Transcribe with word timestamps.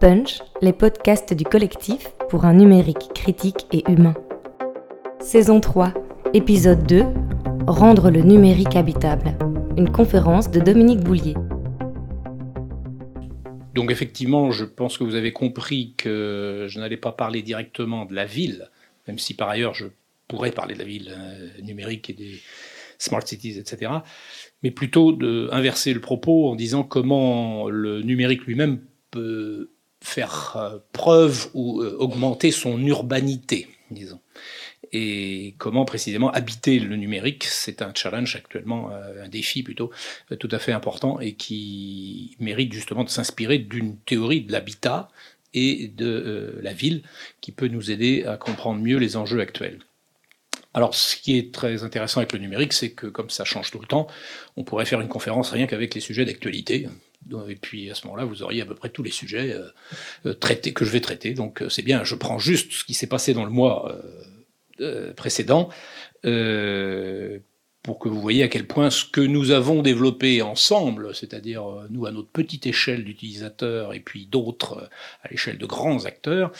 Punch, 0.00 0.42
les 0.62 0.72
podcasts 0.72 1.34
du 1.34 1.42
collectif 1.42 2.10
pour 2.28 2.44
un 2.44 2.54
numérique 2.54 3.12
critique 3.16 3.66
et 3.72 3.82
humain. 3.90 4.14
Saison 5.18 5.58
3, 5.58 5.92
épisode 6.34 6.86
2, 6.86 7.04
Rendre 7.66 8.08
le 8.10 8.20
numérique 8.22 8.76
habitable. 8.76 9.36
Une 9.76 9.90
conférence 9.90 10.52
de 10.52 10.60
Dominique 10.60 11.00
Boulier. 11.00 11.34
Donc 13.74 13.90
effectivement, 13.90 14.52
je 14.52 14.64
pense 14.64 14.98
que 14.98 15.02
vous 15.02 15.16
avez 15.16 15.32
compris 15.32 15.94
que 15.96 16.66
je 16.68 16.78
n'allais 16.78 16.96
pas 16.96 17.10
parler 17.10 17.42
directement 17.42 18.04
de 18.04 18.14
la 18.14 18.24
ville, 18.24 18.70
même 19.08 19.18
si 19.18 19.34
par 19.34 19.48
ailleurs 19.48 19.74
je 19.74 19.86
pourrais 20.28 20.52
parler 20.52 20.74
de 20.74 20.78
la 20.78 20.84
ville 20.84 21.08
euh, 21.10 21.60
numérique 21.62 22.08
et 22.08 22.12
des 22.12 22.38
smart 22.98 23.26
cities, 23.26 23.58
etc. 23.58 23.90
Mais 24.62 24.70
plutôt 24.70 25.10
d'inverser 25.10 25.92
le 25.92 26.00
propos 26.00 26.48
en 26.48 26.54
disant 26.54 26.84
comment 26.84 27.68
le 27.68 28.02
numérique 28.02 28.44
lui-même 28.44 28.80
peut 29.10 29.70
faire 30.00 30.56
euh, 30.56 30.78
preuve 30.92 31.48
ou 31.54 31.80
euh, 31.82 31.96
augmenter 31.98 32.50
son 32.50 32.80
urbanité, 32.84 33.68
disons. 33.90 34.20
Et 34.92 35.54
comment 35.58 35.84
précisément 35.84 36.30
habiter 36.30 36.78
le 36.78 36.96
numérique, 36.96 37.44
c'est 37.44 37.82
un 37.82 37.92
challenge 37.94 38.36
actuellement, 38.36 38.90
euh, 38.92 39.24
un 39.24 39.28
défi 39.28 39.62
plutôt 39.62 39.90
tout 40.38 40.48
à 40.50 40.58
fait 40.58 40.72
important 40.72 41.20
et 41.20 41.34
qui 41.34 42.36
mérite 42.40 42.72
justement 42.72 43.04
de 43.04 43.10
s'inspirer 43.10 43.58
d'une 43.58 43.98
théorie 43.98 44.40
de 44.40 44.52
l'habitat 44.52 45.10
et 45.52 45.88
de 45.88 46.58
la 46.62 46.72
ville 46.72 47.02
qui 47.40 47.52
peut 47.52 47.68
nous 47.68 47.90
aider 47.90 48.24
à 48.24 48.36
comprendre 48.36 48.80
mieux 48.80 48.98
les 48.98 49.16
enjeux 49.16 49.40
actuels. 49.40 49.80
Alors, 50.74 50.94
ce 50.94 51.16
qui 51.16 51.38
est 51.38 51.52
très 51.52 51.82
intéressant 51.82 52.20
avec 52.20 52.32
le 52.32 52.38
numérique, 52.38 52.72
c'est 52.72 52.90
que 52.90 53.06
comme 53.06 53.30
ça 53.30 53.44
change 53.44 53.70
tout 53.70 53.80
le 53.80 53.86
temps, 53.86 54.06
on 54.56 54.64
pourrait 54.64 54.84
faire 54.84 55.00
une 55.00 55.08
conférence 55.08 55.50
rien 55.50 55.66
qu'avec 55.66 55.94
les 55.94 56.00
sujets 56.00 56.24
d'actualité. 56.24 56.88
Et 57.48 57.56
puis 57.56 57.90
à 57.90 57.94
ce 57.94 58.06
moment-là, 58.06 58.24
vous 58.24 58.42
auriez 58.42 58.62
à 58.62 58.66
peu 58.66 58.74
près 58.74 58.88
tous 58.90 59.02
les 59.02 59.10
sujets 59.10 59.52
euh, 59.52 59.68
euh, 60.26 60.34
traités 60.34 60.72
que 60.72 60.84
je 60.84 60.90
vais 60.90 61.00
traiter. 61.00 61.34
Donc 61.34 61.62
euh, 61.62 61.68
c'est 61.68 61.82
bien, 61.82 62.04
je 62.04 62.14
prends 62.14 62.38
juste 62.38 62.72
ce 62.72 62.84
qui 62.84 62.94
s'est 62.94 63.06
passé 63.06 63.34
dans 63.34 63.44
le 63.44 63.50
mois 63.50 64.00
précédent 65.16 65.70
pour 67.88 67.98
que 67.98 68.10
vous 68.10 68.20
voyez 68.20 68.42
à 68.42 68.48
quel 68.48 68.66
point 68.66 68.90
ce 68.90 69.02
que 69.02 69.22
nous 69.22 69.50
avons 69.50 69.80
développé 69.80 70.42
ensemble, 70.42 71.14
c'est-à-dire 71.14 71.64
nous 71.88 72.04
à 72.04 72.10
notre 72.10 72.28
petite 72.28 72.66
échelle 72.66 73.02
d'utilisateurs 73.02 73.94
et 73.94 74.00
puis 74.00 74.26
d'autres 74.26 74.90
à 75.22 75.28
l'échelle 75.30 75.56
de 75.56 75.64
grands 75.64 76.04
acteurs, 76.04 76.52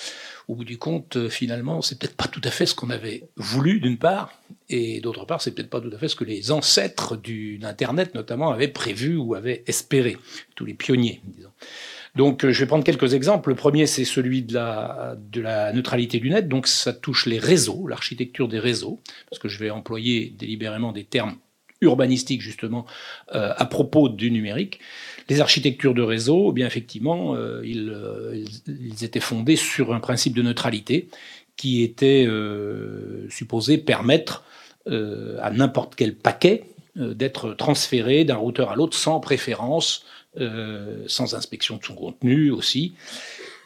au 0.49 0.55
bout 0.55 0.65
du 0.65 0.79
compte, 0.79 1.29
finalement, 1.29 1.83
c'est 1.83 1.99
peut-être 1.99 2.17
pas 2.17 2.29
tout 2.29 2.41
à 2.45 2.51
fait 2.51 2.65
ce 2.65 2.75
qu'on 2.75 2.89
avait 2.89 3.25
voulu 3.37 3.79
d'une 3.79 3.99
part, 3.99 4.33
et 4.71 5.03
d'autre 5.03 5.27
part, 5.27 5.43
c'est 5.43 5.51
peut-être 5.51 5.69
pas 5.69 5.83
tout 5.83 5.93
à 5.95 5.99
fait 5.99 6.09
ce 6.09 6.17
que 6.17 6.25
les 6.25 6.51
ancêtres 6.51 7.15
d'Internet 7.19 8.15
notamment 8.15 8.51
avaient 8.51 8.67
prévu 8.67 9.19
ou 9.19 9.35
avaient 9.35 9.65
espéré, 9.67 10.17
tous 10.55 10.65
les 10.65 10.73
pionniers, 10.73 11.21
disons. 11.25 11.53
Euh, 12.21 12.53
je 12.53 12.61
vais 12.61 12.67
prendre 12.67 12.85
quelques 12.85 13.15
exemples. 13.15 13.51
Le 13.51 13.55
premier, 13.55 13.87
c'est 13.87 14.05
celui 14.05 14.43
de 14.43 14.55
la, 14.55 15.73
neutralité 15.73 16.19
du 16.19 16.31
net. 16.31 16.49
Donc, 16.49 16.67
ça 16.67 16.93
touche 16.93 17.27
les 17.27 17.39
réseaux, 17.39 17.87
l'architecture 17.87 18.49
des 18.49 18.59
réseaux, 18.59 19.01
parce 19.31 19.41
que 19.41 19.49
je 19.49 19.59
vais 19.59 19.71
employer 19.71 20.35
délibérément 20.37 20.93
des 20.93 21.05
termes 21.05 21.37
urbanistiques, 21.81 22.43
justement, 22.43 22.87
euh, 23.35 23.53
à 23.57 23.65
propos 23.65 24.09
du 24.09 24.31
numérique. 24.31 24.81
Les 25.29 25.41
architectures 25.41 25.95
de 25.95 26.03
réseau, 26.03 26.51
eh 26.51 26.53
bien 26.53 26.67
effectivement, 26.67 27.35
euh, 27.37 27.63
ils, 27.65 29.05
étaient 29.05 29.21
fondés 29.21 29.57
sur 29.57 29.95
un 29.95 30.01
principe 30.01 30.35
de 30.35 30.43
neutralité 30.43 31.09
qui 31.57 31.83
était 31.83 32.29
supposé 33.31 33.79
permettre 33.79 34.45
à 34.87 35.51
n'importe 35.51 35.97
quel 35.97 36.15
paquet 36.15 36.63
d'être 36.95 37.55
transféré 37.55 38.25
d'un 38.25 38.37
routeur 38.37 38.71
à 38.71 38.77
l'autre 38.77 38.97
sans 38.97 39.19
préférence 39.19 40.05
euh, 40.41 41.05
sans 41.07 41.35
inspection 41.35 41.77
de 41.77 41.85
son 41.85 41.95
contenu 41.95 42.51
aussi. 42.51 42.95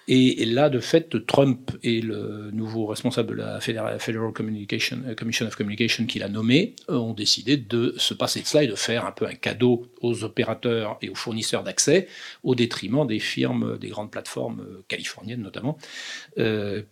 Et, 0.08 0.44
là, 0.46 0.68
de 0.68 0.80
fait, 0.80 1.26
Trump 1.26 1.70
et 1.84 2.00
le 2.00 2.50
nouveau 2.52 2.86
responsable 2.86 3.28
de 3.30 3.34
la 3.34 3.60
Federal, 3.60 3.98
Communication, 4.34 4.98
euh, 5.06 5.14
Commission 5.14 5.46
of 5.46 5.54
Communication 5.54 6.06
qu'il 6.06 6.24
a 6.24 6.28
nommé 6.28 6.74
euh, 6.90 6.96
ont 6.96 7.14
décidé 7.14 7.56
de 7.56 7.94
se 7.98 8.12
passer 8.12 8.40
de 8.40 8.46
cela 8.46 8.64
et 8.64 8.66
de 8.66 8.74
faire 8.74 9.06
un 9.06 9.12
peu 9.12 9.26
un 9.26 9.34
cadeau 9.34 9.86
aux 10.00 10.24
opérateurs 10.24 10.98
et 11.02 11.08
aux 11.08 11.14
fournisseurs 11.14 11.62
d'accès 11.62 12.08
au 12.42 12.56
détriment 12.56 13.06
des 13.06 13.20
firmes, 13.20 13.78
des 13.78 13.88
grandes 13.88 14.10
plateformes 14.10 14.66
californiennes 14.88 15.42
notamment, 15.42 15.78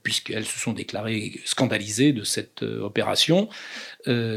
puisqu'elles 0.02 0.46
se 0.46 0.58
sont 0.58 0.72
déclarées 0.72 1.40
scandalisées 1.44 2.12
de 2.12 2.22
cette 2.22 2.62
opération, 2.62 3.48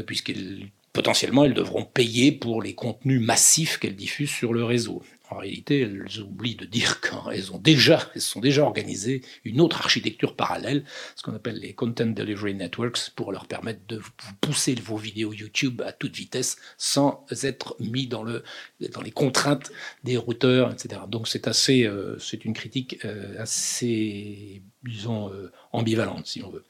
puisqu'elles 0.06 0.68
potentiellement 0.94 1.44
elles 1.44 1.54
devront 1.54 1.84
payer 1.84 2.32
pour 2.32 2.62
les 2.62 2.74
contenus 2.74 3.20
massifs 3.20 3.78
qu'elles 3.78 3.96
diffusent 3.96 4.30
sur 4.30 4.54
le 4.54 4.64
réseau. 4.64 5.02
En 5.30 5.38
réalité, 5.38 5.80
elles 5.80 6.20
oublient 6.20 6.54
de 6.54 6.66
dire 6.66 7.00
qu'elles 7.00 7.52
ont 7.52 7.58
déjà, 7.58 8.10
elles 8.14 8.20
sont 8.20 8.40
déjà 8.40 8.62
organisées 8.62 9.22
une 9.44 9.60
autre 9.60 9.78
architecture 9.80 10.36
parallèle, 10.36 10.84
ce 11.16 11.22
qu'on 11.22 11.34
appelle 11.34 11.56
les 11.56 11.72
Content 11.72 12.06
Delivery 12.06 12.54
Networks, 12.54 13.10
pour 13.16 13.32
leur 13.32 13.46
permettre 13.46 13.80
de 13.88 14.00
pousser 14.40 14.74
vos 14.74 14.96
vidéos 14.96 15.32
YouTube 15.32 15.82
à 15.82 15.92
toute 15.92 16.14
vitesse 16.14 16.56
sans 16.76 17.24
être 17.42 17.76
mis 17.80 18.06
dans, 18.06 18.22
le, 18.22 18.44
dans 18.92 19.00
les 19.00 19.10
contraintes 19.10 19.72
des 20.02 20.16
routeurs, 20.16 20.70
etc. 20.72 21.00
Donc 21.08 21.26
c'est 21.26 21.48
assez, 21.48 21.84
euh, 21.84 22.18
c'est 22.18 22.44
une 22.44 22.52
critique 22.52 23.04
euh, 23.04 23.40
assez, 23.40 24.62
disons, 24.82 25.32
euh, 25.32 25.50
ambivalente, 25.72 26.26
si 26.26 26.42
on 26.42 26.50
veut. 26.50 26.64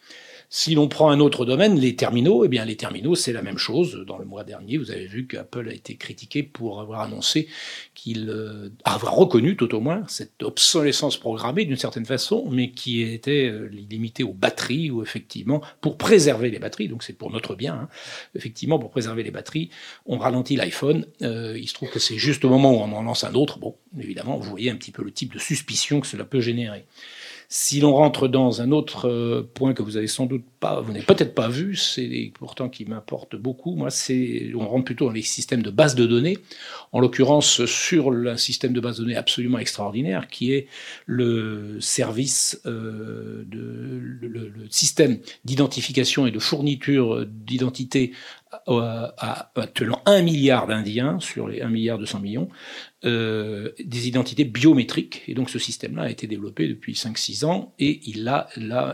Si 0.56 0.76
l'on 0.76 0.86
prend 0.86 1.10
un 1.10 1.18
autre 1.18 1.44
domaine, 1.44 1.80
les 1.80 1.96
terminaux, 1.96 2.44
eh 2.44 2.48
bien 2.48 2.64
les 2.64 2.76
terminaux, 2.76 3.16
c'est 3.16 3.32
la 3.32 3.42
même 3.42 3.58
chose. 3.58 4.04
Dans 4.06 4.18
le 4.18 4.24
mois 4.24 4.44
dernier, 4.44 4.78
vous 4.78 4.92
avez 4.92 5.08
vu 5.08 5.26
qu'Apple 5.26 5.68
a 5.68 5.72
été 5.72 5.96
critiqué 5.96 6.44
pour 6.44 6.80
avoir 6.80 7.00
annoncé 7.00 7.48
qu'il 7.96 8.30
euh, 8.30 8.68
avoir 8.84 9.16
reconnu 9.16 9.56
tout 9.56 9.74
au 9.74 9.80
moins 9.80 10.04
cette 10.06 10.44
obsolescence 10.44 11.16
programmée 11.16 11.64
d'une 11.64 11.76
certaine 11.76 12.06
façon, 12.06 12.48
mais 12.48 12.70
qui 12.70 13.02
était 13.02 13.48
euh, 13.48 13.66
limitée 13.66 14.22
aux 14.22 14.32
batteries 14.32 14.92
ou 14.92 15.02
effectivement 15.02 15.60
pour 15.80 15.98
préserver 15.98 16.52
les 16.52 16.60
batteries. 16.60 16.86
Donc 16.86 17.02
c'est 17.02 17.14
pour 17.14 17.32
notre 17.32 17.56
bien. 17.56 17.74
Hein. 17.74 17.88
Effectivement, 18.36 18.78
pour 18.78 18.92
préserver 18.92 19.24
les 19.24 19.32
batteries, 19.32 19.70
on 20.06 20.18
ralentit 20.18 20.54
l'iPhone. 20.54 21.04
Euh, 21.22 21.58
il 21.58 21.66
se 21.66 21.74
trouve 21.74 21.90
que 21.90 21.98
c'est 21.98 22.18
juste 22.18 22.44
au 22.44 22.48
moment 22.48 22.70
où 22.70 22.76
on 22.76 22.92
en 22.92 23.02
lance 23.02 23.24
un 23.24 23.34
autre. 23.34 23.58
Bon, 23.58 23.74
évidemment, 23.98 24.38
vous 24.38 24.50
voyez 24.50 24.70
un 24.70 24.76
petit 24.76 24.92
peu 24.92 25.02
le 25.02 25.10
type 25.10 25.34
de 25.34 25.40
suspicion 25.40 26.00
que 26.00 26.06
cela 26.06 26.22
peut 26.22 26.40
générer. 26.40 26.84
Si 27.48 27.80
l'on 27.80 27.94
rentre 27.94 28.28
dans 28.28 28.62
un 28.62 28.72
autre 28.72 29.08
euh, 29.08 29.50
point 29.54 29.74
que 29.74 29.82
vous 29.82 29.96
avez 29.96 30.06
sans 30.06 30.26
doute 30.26 30.44
vous 30.84 30.92
n'avez 30.92 31.04
peut-être 31.04 31.34
pas 31.34 31.48
vu, 31.48 31.76
c'est 31.76 32.32
pourtant 32.34 32.68
qui 32.68 32.84
m'importe 32.84 33.36
beaucoup, 33.36 33.74
moi, 33.74 33.90
c'est, 33.90 34.52
on 34.54 34.66
rentre 34.66 34.84
plutôt 34.84 35.06
dans 35.06 35.12
les 35.12 35.22
systèmes 35.22 35.62
de 35.62 35.70
base 35.70 35.94
de 35.94 36.06
données, 36.06 36.38
en 36.92 37.00
l'occurrence 37.00 37.64
sur 37.66 38.10
un 38.10 38.36
système 38.36 38.72
de 38.72 38.80
base 38.80 38.98
de 38.98 39.02
données 39.02 39.16
absolument 39.16 39.58
extraordinaire, 39.58 40.28
qui 40.28 40.52
est 40.52 40.68
le 41.06 41.78
service 41.80 42.60
euh, 42.66 43.44
le, 43.50 44.52
système 44.70 45.18
d'identification 45.44 46.26
et 46.26 46.30
de 46.30 46.38
fourniture 46.38 47.26
d'identité 47.26 48.12
à, 48.66 49.50
actuellement 49.56 50.02
1 50.06 50.22
milliard 50.22 50.66
d'Indiens 50.66 51.18
sur 51.20 51.48
les 51.48 51.60
1 51.60 51.68
milliard 51.68 51.98
200 51.98 52.20
millions, 52.20 52.48
euh, 53.04 53.72
des 53.84 54.08
identités 54.08 54.44
biométriques. 54.44 55.22
Et 55.28 55.34
donc 55.34 55.50
ce 55.50 55.58
système-là 55.58 56.04
a 56.04 56.10
été 56.10 56.26
développé 56.26 56.68
depuis 56.68 56.94
5-6 56.94 57.44
ans 57.44 57.74
et 57.78 58.00
il 58.06 58.26
a 58.28 58.48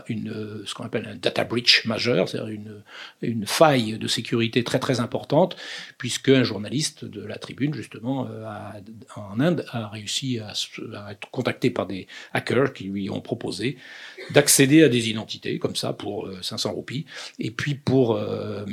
une, 0.07 0.63
ce 0.65 0.73
qu'on 0.73 0.83
appelle 0.83 1.07
un 1.07 1.15
data 1.15 1.45
majeur, 1.85 2.27
c'est-à-dire 2.29 2.51
une, 2.53 2.83
une 3.21 3.45
faille 3.45 3.97
de 3.97 4.07
sécurité 4.07 4.63
très 4.63 4.79
très 4.79 4.99
importante, 4.99 5.55
puisque 5.97 6.29
un 6.29 6.43
journaliste 6.43 7.05
de 7.05 7.25
la 7.25 7.37
tribune, 7.37 7.73
justement, 7.73 8.27
euh, 8.29 8.45
en 9.15 9.39
Inde, 9.39 9.65
a 9.69 9.87
réussi 9.87 10.39
à, 10.39 10.53
être 11.11 11.29
contacté 11.31 11.69
par 11.69 11.87
des 11.87 12.07
hackers 12.33 12.73
qui 12.73 12.85
lui 12.85 13.09
ont 13.09 13.21
proposé 13.21 13.77
d'accéder 14.31 14.83
à 14.83 14.89
des 14.89 15.09
identités 15.09 15.59
comme 15.59 15.75
ça 15.75 15.93
pour 15.93 16.29
500 16.41 16.69
euh, 16.69 16.73
roupies, 16.73 17.05
et 17.39 17.51
puis 17.51 17.75
pour, 17.75 18.15
euh, 18.15 18.65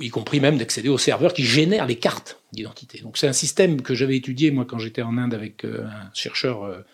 y 0.00 0.08
compris 0.10 0.40
même 0.40 0.58
d'accéder 0.58 0.88
aux 0.88 0.98
serveurs 0.98 1.34
qui 1.34 1.44
génèrent 1.44 1.86
les 1.86 1.96
cartes 1.96 2.40
d'identité. 2.52 3.00
Donc 3.00 3.16
c'est 3.16 3.28
un 3.28 3.32
système 3.32 3.80
que 3.80 3.94
j'avais 3.94 4.16
étudié 4.16 4.50
moi 4.50 4.66
quand 4.66 4.78
j'étais 4.78 5.02
en 5.02 5.16
Inde 5.16 5.32
avec 5.32 5.64
un 5.64 6.10
chercheur 6.12 6.84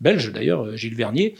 belge 0.00 0.32
d'ailleurs, 0.32 0.76
Gilles 0.76 0.96
Vernier, 0.96 1.36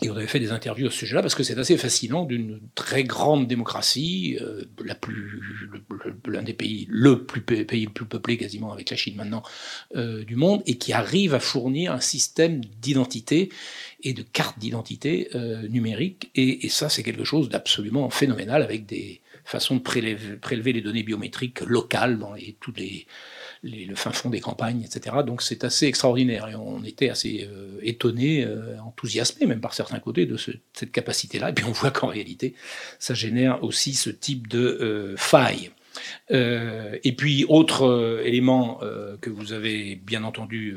et 0.00 0.10
on 0.10 0.16
avait 0.16 0.28
fait 0.28 0.38
des 0.38 0.52
interviews 0.52 0.86
à 0.86 0.90
ce 0.90 0.98
sujet-là 0.98 1.22
parce 1.22 1.34
que 1.34 1.42
c'est 1.42 1.58
assez 1.58 1.76
fascinant 1.76 2.24
d'une 2.24 2.60
très 2.76 3.02
grande 3.02 3.48
démocratie, 3.48 4.38
euh, 4.40 4.62
la 4.84 4.94
plus, 4.94 5.40
l'un 6.26 6.42
des 6.42 6.52
pays, 6.52 6.86
le 6.88 7.24
plus 7.24 7.40
pays 7.40 7.84
le 7.84 7.90
plus 7.90 8.06
peuplé 8.06 8.36
quasiment 8.36 8.72
avec 8.72 8.90
la 8.90 8.96
Chine 8.96 9.16
maintenant 9.16 9.42
euh, 9.96 10.22
du 10.22 10.36
monde, 10.36 10.62
et 10.66 10.78
qui 10.78 10.92
arrive 10.92 11.34
à 11.34 11.40
fournir 11.40 11.92
un 11.92 12.00
système 12.00 12.60
d'identité 12.80 13.48
et 14.04 14.12
de 14.12 14.22
carte 14.22 14.58
d'identité 14.60 15.30
euh, 15.34 15.66
numérique. 15.66 16.30
Et, 16.36 16.64
et, 16.64 16.68
ça, 16.68 16.88
c'est 16.88 17.02
quelque 17.02 17.24
chose 17.24 17.48
d'absolument 17.48 18.08
phénoménal 18.08 18.62
avec 18.62 18.86
des 18.86 19.20
façons 19.44 19.76
de 19.76 19.80
prélever, 19.80 20.36
prélever 20.36 20.72
les 20.72 20.80
données 20.80 21.02
biométriques 21.02 21.60
locales 21.62 22.18
dans 22.18 22.34
les, 22.34 22.56
tous 22.60 22.72
les 22.76 23.06
le 23.62 23.94
fin 23.94 24.12
fond 24.12 24.30
des 24.30 24.40
campagnes, 24.40 24.82
etc. 24.82 25.16
Donc 25.26 25.42
c'est 25.42 25.64
assez 25.64 25.86
extraordinaire 25.86 26.48
et 26.48 26.54
on 26.54 26.84
était 26.84 27.10
assez 27.10 27.48
euh, 27.50 27.78
étonnés, 27.82 28.44
euh, 28.44 28.78
enthousiasmés 28.80 29.46
même 29.46 29.60
par 29.60 29.74
certains 29.74 29.98
côtés 29.98 30.26
de 30.26 30.36
cette 30.36 30.92
capacité-là. 30.92 31.50
Et 31.50 31.52
puis 31.52 31.64
on 31.64 31.72
voit 31.72 31.90
qu'en 31.90 32.08
réalité, 32.08 32.54
ça 32.98 33.14
génère 33.14 33.62
aussi 33.64 33.94
ce 33.94 34.10
type 34.10 34.48
de 34.48 34.58
euh, 34.58 35.16
faille. 35.16 35.70
et 36.30 37.14
puis, 37.16 37.44
autre 37.48 38.22
élément 38.24 38.80
que 39.20 39.30
vous 39.30 39.52
avez 39.52 39.96
bien 39.96 40.22
entendu 40.22 40.76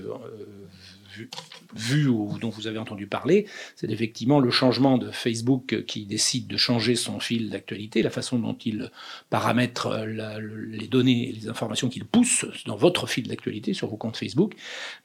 vu, 1.14 1.30
vu 1.76 2.08
ou 2.08 2.38
dont 2.40 2.50
vous 2.50 2.68
avez 2.68 2.78
entendu 2.78 3.08
parler, 3.08 3.48
c'est 3.76 3.90
effectivement 3.90 4.40
le 4.40 4.52
changement 4.52 4.98
de 4.98 5.12
Facebook 5.12 5.84
qui 5.86 6.06
décide 6.06 6.48
de 6.48 6.58
changer 6.58 6.96
son 6.96 7.20
fil 7.20 7.50
d'actualité, 7.50 8.02
la 8.02 8.10
façon 8.10 8.40
dont 8.40 8.58
il 8.66 8.92
paramètre 9.30 10.06
les 10.06 10.88
données 10.88 11.30
et 11.30 11.32
les 11.32 11.50
informations 11.50 11.90
qu'il 11.90 12.06
pousse 12.06 12.46
dans 12.66 12.76
votre 12.76 13.08
fil 13.08 13.28
d'actualité 13.28 13.74
sur 13.74 13.88
vos 13.88 13.98
comptes 13.98 14.18
Facebook. 14.18 14.54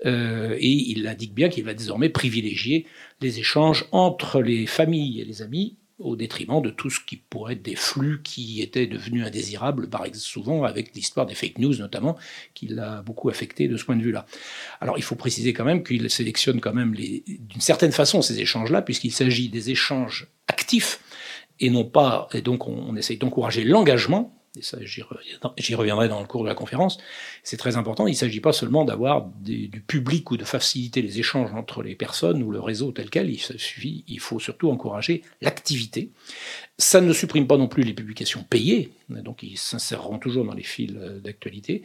Euh, 0.04 0.56
et 0.58 0.70
il 0.70 1.06
indique 1.06 1.34
bien 1.34 1.48
qu'il 1.48 1.64
va 1.64 1.74
désormais 1.74 2.08
privilégier 2.08 2.86
les 3.20 3.38
échanges 3.38 3.86
entre 3.92 4.40
les 4.40 4.66
familles 4.66 5.20
et 5.20 5.24
les 5.24 5.42
amis 5.42 5.76
au 5.98 6.14
détriment 6.14 6.60
de 6.60 6.70
tout 6.70 6.90
ce 6.90 7.00
qui 7.00 7.16
pourrait 7.16 7.54
être 7.54 7.62
des 7.62 7.76
flux 7.76 8.20
qui 8.22 8.60
étaient 8.60 8.86
devenus 8.86 9.24
indésirables, 9.24 9.88
par 9.88 10.06
souvent 10.14 10.64
avec 10.64 10.94
l'histoire 10.94 11.24
des 11.24 11.34
fake 11.34 11.58
news 11.58 11.76
notamment, 11.76 12.16
qui 12.54 12.68
l'a 12.68 13.02
beaucoup 13.02 13.30
affecté 13.30 13.66
de 13.66 13.76
ce 13.76 13.84
point 13.84 13.96
de 13.96 14.02
vue-là. 14.02 14.26
Alors 14.80 14.98
il 14.98 15.02
faut 15.02 15.14
préciser 15.14 15.52
quand 15.52 15.64
même 15.64 15.82
qu'il 15.82 16.08
sélectionne 16.10 16.60
quand 16.60 16.74
même 16.74 16.94
d'une 16.94 17.60
certaine 17.60 17.92
façon 17.92 18.20
ces 18.20 18.38
échanges-là, 18.40 18.82
puisqu'il 18.82 19.12
s'agit 19.12 19.48
des 19.48 19.70
échanges 19.70 20.28
actifs 20.48 21.00
et 21.60 21.70
non 21.70 21.84
pas, 21.84 22.28
et 22.34 22.42
donc 22.42 22.68
on, 22.68 22.76
on 22.88 22.96
essaye 22.96 23.16
d'encourager 23.16 23.64
l'engagement, 23.64 24.35
et 24.56 24.62
ça 24.62 24.78
j'y 24.82 25.74
reviendrai 25.74 26.08
dans 26.08 26.20
le 26.20 26.26
cours 26.26 26.42
de 26.42 26.48
la 26.48 26.54
conférence, 26.54 26.98
c'est 27.42 27.56
très 27.56 27.76
important, 27.76 28.06
il 28.06 28.12
ne 28.12 28.16
s'agit 28.16 28.40
pas 28.40 28.52
seulement 28.52 28.84
d'avoir 28.84 29.26
du 29.40 29.82
public 29.86 30.30
ou 30.30 30.36
de 30.36 30.44
faciliter 30.44 31.02
les 31.02 31.18
échanges 31.18 31.52
entre 31.54 31.82
les 31.82 31.94
personnes 31.94 32.42
ou 32.42 32.50
le 32.50 32.60
réseau 32.60 32.92
tel 32.92 33.10
quel, 33.10 33.30
il 33.30 33.40
il 34.08 34.20
faut 34.20 34.38
surtout 34.38 34.70
encourager 34.70 35.22
l'activité. 35.40 36.10
Ça 36.78 37.00
ne 37.00 37.14
supprime 37.14 37.46
pas 37.46 37.56
non 37.56 37.68
plus 37.68 37.84
les 37.84 37.94
publications 37.94 38.42
payées, 38.42 38.92
donc 39.08 39.42
ils 39.42 39.56
s'inséreront 39.56 40.18
toujours 40.18 40.44
dans 40.44 40.52
les 40.52 40.62
fils 40.62 40.92
euh, 40.96 41.20
d'actualité. 41.20 41.82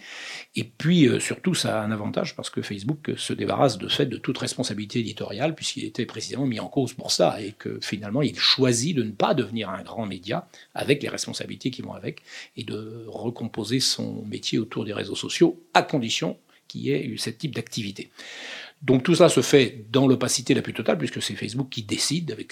Et 0.58 0.66
puis 0.66 1.08
euh, 1.08 1.22
surtout, 1.22 1.54
ça 1.54 1.80
a 1.80 1.86
un 1.86 1.92
avantage 1.92 2.36
parce 2.36 2.50
que 2.50 2.62
Facebook 2.62 3.12
se 3.16 3.32
débarrasse 3.32 3.78
de 3.78 3.88
fait 3.88 4.06
de 4.06 4.18
toute 4.18 4.38
responsabilité 4.38 5.00
éditoriale, 5.00 5.56
puisqu'il 5.56 5.86
était 5.86 6.06
précisément 6.06 6.46
mis 6.46 6.60
en 6.60 6.68
cause 6.68 6.94
pour 6.94 7.14
ça, 7.14 7.42
et 7.42 7.54
que 7.54 7.80
finalement 7.82 8.22
il 8.22 8.38
choisit 8.38 8.94
de 8.94 9.04
ne 9.04 9.12
pas 9.12 9.34
devenir 9.34 9.70
un 9.70 9.82
grand 9.82 10.06
média 10.06 10.50
avec 10.76 11.02
les 11.02 11.10
responsabilités 11.10 11.72
qui 11.72 11.82
vont 11.82 11.94
avec, 11.94 12.22
et 12.58 12.66
de 12.66 13.06
recomposer 13.08 13.80
son 13.80 14.26
métier 14.26 14.60
autour 14.60 14.84
des 14.84 14.94
réseaux 14.94 15.16
sociaux, 15.16 15.64
à 15.74 15.84
condition 15.84 16.38
qu'il 16.68 16.82
y 16.82 16.92
ait 16.92 17.06
eu 17.06 17.18
ce 17.18 17.30
type 17.30 17.56
d'activité. 17.56 18.10
Donc 18.82 19.04
tout 19.04 19.16
ça 19.16 19.30
se 19.30 19.42
fait 19.42 19.86
dans 19.90 20.08
l'opacité 20.08 20.54
la 20.54 20.62
plus 20.62 20.74
totale, 20.74 20.98
puisque 20.98 21.22
c'est 21.22 21.36
Facebook 21.36 21.70
qui 21.70 21.84
décide 21.84 22.32
avec 22.32 22.52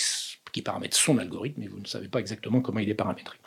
qui 0.51 0.61
paramètre 0.61 0.97
son 0.97 1.17
algorithme, 1.17 1.63
et 1.63 1.67
vous 1.67 1.79
ne 1.79 1.87
savez 1.87 2.07
pas 2.07 2.19
exactement 2.19 2.61
comment 2.61 2.79
il 2.79 2.89
est 2.89 2.95
paramétré. 2.95 3.37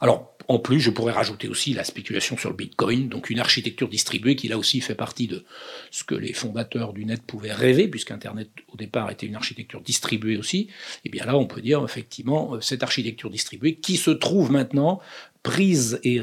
Alors, 0.00 0.34
en 0.46 0.58
plus, 0.58 0.80
je 0.80 0.90
pourrais 0.90 1.12
rajouter 1.12 1.48
aussi 1.48 1.74
la 1.74 1.84
spéculation 1.84 2.36
sur 2.36 2.48
le 2.48 2.56
Bitcoin, 2.56 3.08
donc 3.08 3.30
une 3.30 3.40
architecture 3.40 3.88
distribuée 3.88 4.36
qui 4.36 4.48
là 4.48 4.56
aussi 4.56 4.80
fait 4.80 4.94
partie 4.94 5.26
de 5.26 5.44
ce 5.90 6.04
que 6.04 6.14
les 6.14 6.32
fondateurs 6.32 6.92
du 6.92 7.04
net 7.04 7.20
pouvaient 7.22 7.52
rêver, 7.52 7.88
puisqu'Internet 7.88 8.48
au 8.72 8.76
départ 8.76 9.10
était 9.10 9.26
une 9.26 9.34
architecture 9.34 9.80
distribuée 9.80 10.38
aussi. 10.38 10.60
Et 10.60 10.70
eh 11.06 11.08
bien 11.10 11.26
là, 11.26 11.36
on 11.36 11.46
peut 11.46 11.60
dire 11.60 11.84
effectivement 11.84 12.54
euh, 12.54 12.60
cette 12.60 12.82
architecture 12.82 13.30
distribuée 13.30 13.74
qui 13.74 13.96
se 13.96 14.10
trouve 14.10 14.52
maintenant 14.52 15.00
prise 15.42 16.00
et, 16.04 16.20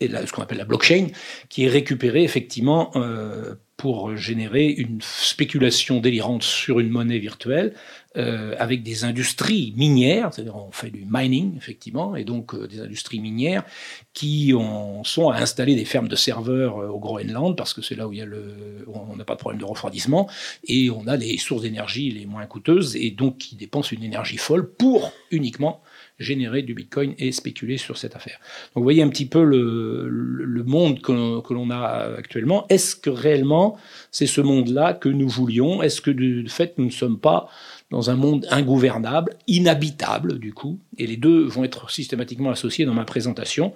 ce 0.00 0.32
qu'on 0.32 0.42
appelle 0.42 0.58
la 0.58 0.64
blockchain, 0.64 1.08
qui 1.48 1.64
est 1.64 1.68
récupérée 1.68 2.22
effectivement 2.22 2.90
euh, 2.96 3.54
pour 3.76 4.16
générer 4.16 4.66
une 4.66 5.00
spéculation 5.00 6.00
délirante 6.00 6.42
sur 6.42 6.80
une 6.80 6.90
monnaie 6.90 7.18
virtuelle 7.18 7.74
euh, 8.16 8.54
avec 8.58 8.82
des 8.82 9.04
industries 9.04 9.74
minières, 9.76 10.32
c'est-à-dire 10.32 10.56
on 10.56 10.72
fait 10.72 10.88
du 10.88 11.06
mining 11.06 11.54
effectivement, 11.58 12.16
et 12.16 12.24
donc 12.24 12.54
euh, 12.54 12.66
des 12.66 12.80
industries 12.80 13.20
minières 13.20 13.64
qui 14.14 14.54
ont, 14.56 15.04
sont 15.04 15.28
à 15.28 15.36
installer 15.36 15.74
des 15.74 15.84
fermes 15.84 16.08
de 16.08 16.16
serveurs 16.16 16.78
euh, 16.78 16.88
au 16.88 16.98
Groenland 16.98 17.54
parce 17.54 17.74
que 17.74 17.82
c'est 17.82 17.94
là 17.94 18.08
où 18.08 18.14
il 18.14 18.20
y 18.20 18.22
a 18.22 18.24
le, 18.24 18.86
on 18.86 19.14
n'a 19.14 19.24
pas 19.24 19.34
de 19.34 19.40
problème 19.40 19.60
de 19.60 19.66
refroidissement 19.66 20.26
et 20.64 20.88
on 20.90 21.06
a 21.06 21.18
les 21.18 21.36
sources 21.36 21.60
d'énergie 21.60 22.10
les 22.10 22.24
moins 22.24 22.46
coûteuses 22.46 22.96
et 22.96 23.10
donc 23.10 23.36
qui 23.36 23.56
dépensent 23.56 23.94
une 23.94 24.02
énergie 24.02 24.38
folle 24.38 24.72
pour 24.72 25.12
uniquement 25.30 25.82
générer 26.18 26.62
du 26.62 26.74
Bitcoin 26.74 27.14
et 27.18 27.30
spéculer 27.30 27.76
sur 27.76 27.96
cette 27.96 28.16
affaire. 28.16 28.38
Donc 28.74 28.76
vous 28.76 28.82
voyez 28.82 29.02
un 29.02 29.08
petit 29.08 29.26
peu 29.26 29.44
le, 29.44 30.08
le 30.08 30.64
monde 30.64 31.00
que, 31.00 31.12
l'on 31.52 31.70
a 31.70 32.16
actuellement. 32.16 32.66
Est-ce 32.68 32.96
que 32.96 33.10
réellement 33.10 33.76
c'est 34.10 34.26
ce 34.26 34.40
monde-là 34.40 34.94
que 34.94 35.08
nous 35.08 35.28
voulions? 35.28 35.82
Est-ce 35.82 36.00
que 36.00 36.10
de 36.10 36.48
fait 36.48 36.76
nous 36.78 36.86
ne 36.86 36.90
sommes 36.90 37.20
pas 37.20 37.48
dans 37.90 38.10
un 38.10 38.16
monde 38.16 38.46
ingouvernable, 38.50 39.34
inhabitable 39.46 40.38
du 40.38 40.52
coup 40.52 40.78
Et 40.98 41.06
les 41.06 41.16
deux 41.16 41.44
vont 41.44 41.64
être 41.64 41.90
systématiquement 41.90 42.50
associés 42.50 42.84
dans 42.84 42.94
ma 42.94 43.04
présentation. 43.04 43.72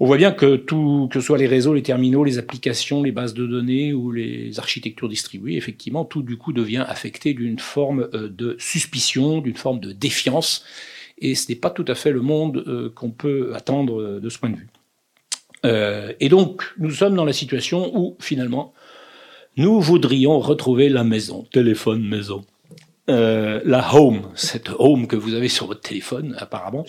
On 0.00 0.06
voit 0.06 0.16
bien 0.16 0.32
que 0.32 0.56
tout, 0.56 1.08
que 1.10 1.20
ce 1.20 1.26
soit 1.26 1.38
les 1.38 1.46
réseaux, 1.46 1.72
les 1.72 1.82
terminaux, 1.82 2.24
les 2.24 2.38
applications, 2.38 3.02
les 3.02 3.12
bases 3.12 3.32
de 3.32 3.46
données 3.46 3.92
ou 3.92 4.10
les 4.10 4.58
architectures 4.58 5.08
distribuées, 5.08 5.56
effectivement, 5.56 6.04
tout 6.04 6.22
du 6.22 6.36
coup 6.36 6.52
devient 6.52 6.84
affecté 6.88 7.32
d'une 7.32 7.60
forme 7.60 8.08
euh, 8.12 8.28
de 8.28 8.56
suspicion, 8.58 9.40
d'une 9.40 9.56
forme 9.56 9.78
de 9.78 9.92
défiance 9.92 10.64
et 11.18 11.36
ce 11.36 11.48
n'est 11.48 11.56
pas 11.56 11.70
tout 11.70 11.84
à 11.86 11.94
fait 11.94 12.10
le 12.10 12.22
monde 12.22 12.64
euh, 12.66 12.90
qu'on 12.92 13.10
peut 13.10 13.52
attendre 13.54 14.00
euh, 14.00 14.20
de 14.20 14.28
ce 14.28 14.38
point 14.38 14.50
de 14.50 14.56
vue. 14.56 14.68
Et 16.20 16.28
donc, 16.28 16.62
nous 16.76 16.90
sommes 16.90 17.14
dans 17.14 17.24
la 17.24 17.32
situation 17.32 17.90
où, 17.98 18.18
finalement, 18.20 18.74
nous 19.56 19.80
voudrions 19.80 20.38
retrouver 20.38 20.90
la 20.90 21.04
maison, 21.04 21.46
téléphone 21.50 22.06
maison. 22.06 22.44
Euh, 23.10 23.60
la 23.66 23.94
home, 23.94 24.30
cette 24.34 24.70
home 24.78 25.06
que 25.06 25.14
vous 25.14 25.34
avez 25.34 25.48
sur 25.48 25.66
votre 25.66 25.82
téléphone 25.82 26.34
apparemment, 26.38 26.86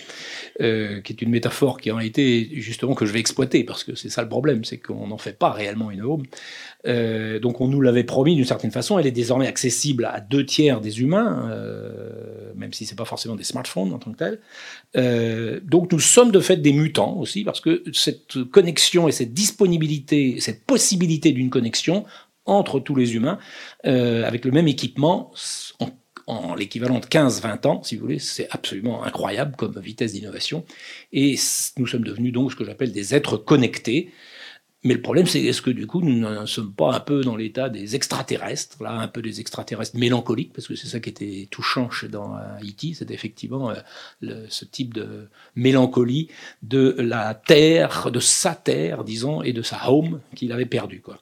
euh, 0.62 1.02
qui 1.02 1.12
est 1.12 1.20
une 1.20 1.28
métaphore 1.28 1.78
qui 1.78 1.90
en 1.90 1.98
été 1.98 2.48
justement 2.54 2.94
que 2.94 3.04
je 3.04 3.12
vais 3.12 3.20
exploiter 3.20 3.64
parce 3.64 3.84
que 3.84 3.94
c'est 3.94 4.08
ça 4.08 4.22
le 4.22 4.28
problème, 4.30 4.64
c'est 4.64 4.78
qu'on 4.78 5.08
n'en 5.08 5.18
fait 5.18 5.38
pas 5.38 5.50
réellement 5.50 5.90
une 5.90 6.00
home. 6.00 6.22
Euh, 6.86 7.38
donc 7.38 7.60
on 7.60 7.68
nous 7.68 7.82
l'avait 7.82 8.02
promis 8.02 8.34
d'une 8.34 8.46
certaine 8.46 8.70
façon, 8.70 8.98
elle 8.98 9.06
est 9.06 9.10
désormais 9.10 9.46
accessible 9.46 10.06
à 10.06 10.20
deux 10.20 10.46
tiers 10.46 10.80
des 10.80 11.02
humains, 11.02 11.54
même 12.54 12.72
si 12.72 12.86
c'est 12.86 12.96
pas 12.96 13.04
forcément 13.04 13.36
des 13.36 13.44
smartphones 13.44 13.92
en 13.92 13.98
tant 13.98 14.12
que 14.12 14.38
tel. 14.94 15.60
donc 15.64 15.92
nous 15.92 16.00
sommes 16.00 16.32
de 16.32 16.40
fait 16.40 16.56
des 16.56 16.72
mutants 16.72 17.14
aussi 17.18 17.44
parce 17.44 17.60
que 17.60 17.84
cette 17.92 18.42
connexion 18.44 19.06
et 19.06 19.12
cette 19.12 19.34
disponibilité, 19.34 20.40
cette 20.40 20.64
possibilité 20.64 21.32
d'une 21.32 21.50
connexion 21.50 22.04
entre 22.46 22.80
tous 22.80 22.94
les 22.94 23.16
humains 23.16 23.38
avec 23.84 24.46
le 24.46 24.50
même 24.50 24.68
équipement 24.68 25.30
en 26.26 26.54
l'équivalent 26.54 26.98
de 26.98 27.06
15-20 27.06 27.66
ans, 27.66 27.82
si 27.82 27.96
vous 27.96 28.02
voulez, 28.02 28.18
c'est 28.18 28.48
absolument 28.50 29.04
incroyable 29.04 29.54
comme 29.56 29.78
vitesse 29.78 30.12
d'innovation. 30.12 30.64
Et 31.12 31.36
nous 31.76 31.86
sommes 31.86 32.04
devenus 32.04 32.32
donc 32.32 32.52
ce 32.52 32.56
que 32.56 32.64
j'appelle 32.64 32.92
des 32.92 33.14
êtres 33.14 33.36
connectés. 33.36 34.10
Mais 34.82 34.94
le 34.94 35.02
problème, 35.02 35.26
c'est 35.26 35.42
est-ce 35.42 35.62
que 35.62 35.70
du 35.70 35.86
coup, 35.86 36.00
nous 36.00 36.28
ne 36.28 36.46
sommes 36.46 36.72
pas 36.72 36.94
un 36.94 37.00
peu 37.00 37.22
dans 37.22 37.34
l'état 37.34 37.68
des 37.68 37.96
extraterrestres, 37.96 38.80
là, 38.82 38.92
un 38.92 39.08
peu 39.08 39.20
des 39.20 39.40
extraterrestres 39.40 39.96
mélancoliques, 39.96 40.52
parce 40.52 40.68
que 40.68 40.76
c'est 40.76 40.86
ça 40.86 41.00
qui 41.00 41.08
était 41.08 41.48
touchant 41.50 41.90
chez, 41.90 42.06
dans 42.06 42.36
E.T., 42.36 42.94
c'était 42.94 43.14
effectivement 43.14 43.72
euh, 44.22 44.46
ce 44.48 44.64
type 44.64 44.94
de 44.94 45.28
mélancolie 45.56 46.28
de 46.62 46.94
la 46.98 47.34
Terre, 47.34 48.12
de 48.12 48.20
sa 48.20 48.54
Terre, 48.54 49.02
disons, 49.02 49.42
et 49.42 49.52
de 49.52 49.62
sa 49.62 49.90
home 49.90 50.20
qu'il 50.36 50.52
avait 50.52 50.66
perdue, 50.66 51.00
quoi. 51.00 51.20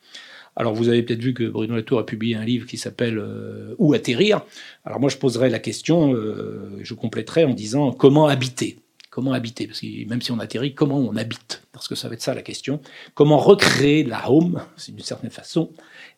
Alors 0.56 0.74
vous 0.74 0.88
avez 0.88 1.02
peut-être 1.02 1.22
vu 1.22 1.34
que 1.34 1.44
Bruno 1.44 1.74
Latour 1.74 1.98
a 1.98 2.06
publié 2.06 2.36
un 2.36 2.44
livre 2.44 2.66
qui 2.66 2.76
s'appelle 2.76 3.18
euh, 3.18 3.74
Où 3.78 3.92
atterrir? 3.94 4.42
Alors 4.84 5.00
moi 5.00 5.10
je 5.10 5.16
poserai 5.16 5.50
la 5.50 5.58
question, 5.58 6.14
euh, 6.14 6.78
je 6.82 6.94
compléterai 6.94 7.44
en 7.44 7.54
disant 7.54 7.92
comment 7.92 8.26
habiter 8.26 8.78
Comment 9.14 9.32
habiter? 9.32 9.68
Parce 9.68 9.78
que 9.78 10.08
même 10.08 10.20
si 10.20 10.32
on 10.32 10.40
atterrit, 10.40 10.74
comment 10.74 10.98
on 10.98 11.14
habite? 11.14 11.62
Parce 11.70 11.86
que 11.86 11.94
ça 11.94 12.08
va 12.08 12.14
être 12.14 12.20
ça 12.20 12.34
la 12.34 12.42
question. 12.42 12.80
Comment 13.14 13.38
recréer 13.38 14.02
la 14.02 14.28
home, 14.28 14.60
d'une 14.88 14.98
certaine 15.04 15.30
façon, 15.30 15.70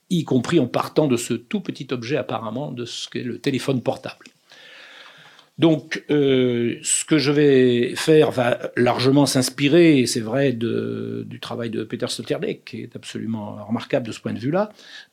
y 0.09 0.25
compris 0.25 0.59
en 0.61 0.67
partant 0.67 1.07
de 1.07 1.19
ce 1.19 1.35
tout 1.35 1.61
petit 1.61 1.89
objet 1.91 2.17
apparemment 2.17 2.73
de 2.73 2.87
ce 2.87 3.11
qu'est 3.11 3.23
le 3.23 3.39
téléphone 3.39 3.83
portable? 3.83 4.25
Donc, 5.59 6.05
euh, 6.11 6.77
ce 6.83 7.05
que 7.07 7.17
je 7.17 7.33
vais 7.33 7.95
faire 7.97 8.31
va 8.31 8.71
largement 8.77 9.25
s'inspirer, 9.25 10.05
c'est 10.05 10.21
vrai, 10.21 10.53
du 10.53 11.41
travail 11.41 11.71
de 11.71 11.83
Peter 11.83 12.09
Sloterdijk, 12.09 12.65
qui 12.65 12.83
est 12.83 12.95
absolument 12.95 13.65
remarquable 13.65 14.07
de 14.07 14.13
ce 14.13 14.21
point 14.21 14.35
de 14.35 14.39
vue-là. 14.39 14.71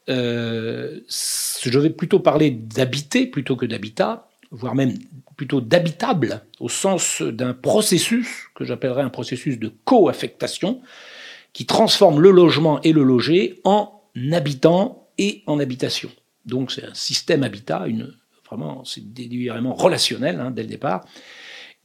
Euh, 0.10 1.00
je 1.08 1.80
vais 1.80 1.90
plutôt 1.90 2.20
parler 2.20 2.52
d'habiter 2.52 3.26
plutôt 3.26 3.56
que 3.56 3.66
d'habitat, 3.66 4.28
voire 4.52 4.76
même 4.76 4.94
plutôt 5.38 5.62
d'habitable, 5.62 6.42
au 6.60 6.68
sens 6.68 7.22
d'un 7.22 7.54
processus 7.54 8.48
que 8.54 8.66
j'appellerais 8.66 9.04
un 9.04 9.10
processus 9.10 9.58
de 9.58 9.72
co-affectation, 9.86 10.82
qui 11.54 11.66
transforme 11.66 12.20
le 12.20 12.32
logement 12.32 12.82
et 12.82 12.92
le 12.92 13.04
logé 13.04 13.62
en 13.64 14.02
habitant 14.34 15.08
et 15.18 15.44
en 15.48 15.60
habitation. 15.60 16.10
Donc 16.46 16.72
c'est 16.72 16.84
un 16.84 16.94
système 16.94 17.44
habitat, 17.44 17.88
une 17.88 18.14
c'est 18.86 19.14
délibérément 19.14 19.74
relationnel 19.74 20.40
hein, 20.40 20.52
dès 20.52 20.64
le 20.64 20.70
départ. 20.70 21.06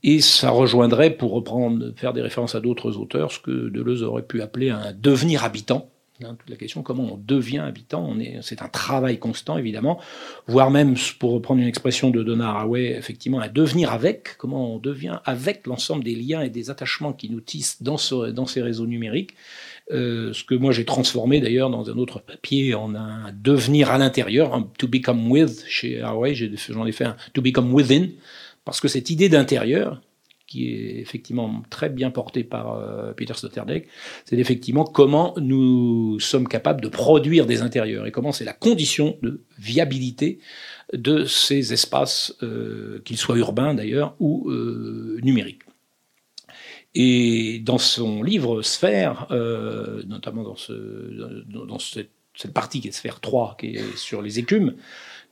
Et 0.03 0.21
ça 0.21 0.51
rejoindrait, 0.51 1.11
pour 1.11 1.33
reprendre, 1.33 1.93
faire 1.97 2.13
des 2.13 2.23
références 2.23 2.55
à 2.55 2.61
d'autres 2.61 2.97
auteurs, 2.97 3.33
ce 3.33 3.41
que 3.41 3.51
Deleuze 3.51 4.05
aurait 4.05 4.23
pu 4.23 4.43
appeler 4.43 4.71
un 4.71 4.93
devenir 4.93 5.43
habitant, 5.43 5.91
Hein, 6.25 6.37
toute 6.37 6.51
la 6.51 6.57
question 6.57 6.83
comment 6.83 7.13
on 7.13 7.17
devient 7.17 7.61
habitant, 7.61 8.13
c'est 8.43 8.61
un 8.63 8.69
travail 8.69 9.21
constant 9.21 9.57
évidemment, 9.57 10.01
voire 10.49 10.71
même, 10.71 10.97
pour 11.21 11.31
reprendre 11.31 11.61
une 11.61 11.69
expression 11.69 12.11
de 12.11 12.25
Donna 12.25 12.49
Haraway, 12.49 12.91
effectivement, 12.91 13.39
à 13.39 13.49
devenir 13.49 13.93
avec, 13.93 14.37
comment 14.37 14.75
on 14.75 14.79
devient 14.79 15.21
avec 15.25 15.67
l'ensemble 15.69 16.03
des 16.03 16.17
liens 16.17 16.43
et 16.43 16.51
des 16.51 16.71
attachements 16.71 17.13
qui 17.13 17.31
nous 17.31 17.41
tissent 17.41 17.83
dans 17.83 17.97
ces 17.99 18.63
réseaux 18.63 18.87
numériques. 18.87 19.35
Euh, 19.90 20.35
ce 20.35 20.45
que 20.45 20.54
moi 20.54 20.73
j'ai 20.73 20.85
transformé 20.85 21.40
d'ailleurs 21.40 21.71
dans 21.71 21.88
un 21.88 21.97
autre 21.97 22.21
papier 22.21 22.75
en 22.75 22.95
un 22.95 23.33
devenir 23.33 23.90
à 23.90 23.97
l'intérieur, 23.97 24.54
un 24.54 24.71
to 24.78 24.87
become 24.87 25.30
with 25.30 25.64
chez 25.66 26.02
Haraway, 26.02 26.35
j'en 26.35 26.87
ai 26.87 26.92
fait 26.92 27.04
un 27.04 27.16
to 27.33 27.40
become 27.40 27.73
within, 27.73 28.09
parce 28.66 28.80
que 28.80 28.88
cette 28.88 29.09
idée 29.09 29.30
d'intérieur, 29.30 30.02
qui 30.47 30.71
est 30.75 30.99
effectivement 31.00 31.62
très 31.71 31.88
bien 31.88 32.11
porté 32.11 32.45
par 32.45 32.75
euh, 32.75 33.12
Peter 33.14 33.33
Sloterdijk, 33.35 33.87
c'est 34.26 34.38
effectivement 34.38 34.85
comment 34.85 35.33
nous 35.38 36.21
sommes 36.21 36.49
capables 36.49 36.83
de 36.83 36.88
produire 36.88 37.47
des 37.47 37.62
intérieurs 37.62 38.07
et 38.07 38.11
comment 38.11 38.33
c'est 38.33 38.45
la 38.45 38.52
condition 38.52 39.16
de 39.23 39.42
viabilité 39.59 40.38
de 40.92 41.25
ces 41.25 41.73
espaces, 41.73 42.35
euh, 42.42 43.00
qu'ils 43.04 43.18
soient 43.18 43.38
urbains 43.38 43.73
d'ailleurs 43.73 44.16
ou 44.21 44.50
numériques. 45.23 45.68
Et 46.95 47.61
dans 47.61 47.78
son 47.78 48.23
livre 48.23 48.62
Sphère, 48.62 49.26
notamment 50.07 50.42
dans, 50.42 50.57
ce, 50.57 50.73
dans 51.47 51.78
cette, 51.78 52.11
partie 52.54 52.80
qui 52.80 52.88
est 52.88 52.92
Sphère 52.92 53.21
3, 53.21 53.57
qui 53.61 53.76
est 53.76 53.97
sur 53.97 54.23
les 54.23 54.38
écumes, 54.38 54.75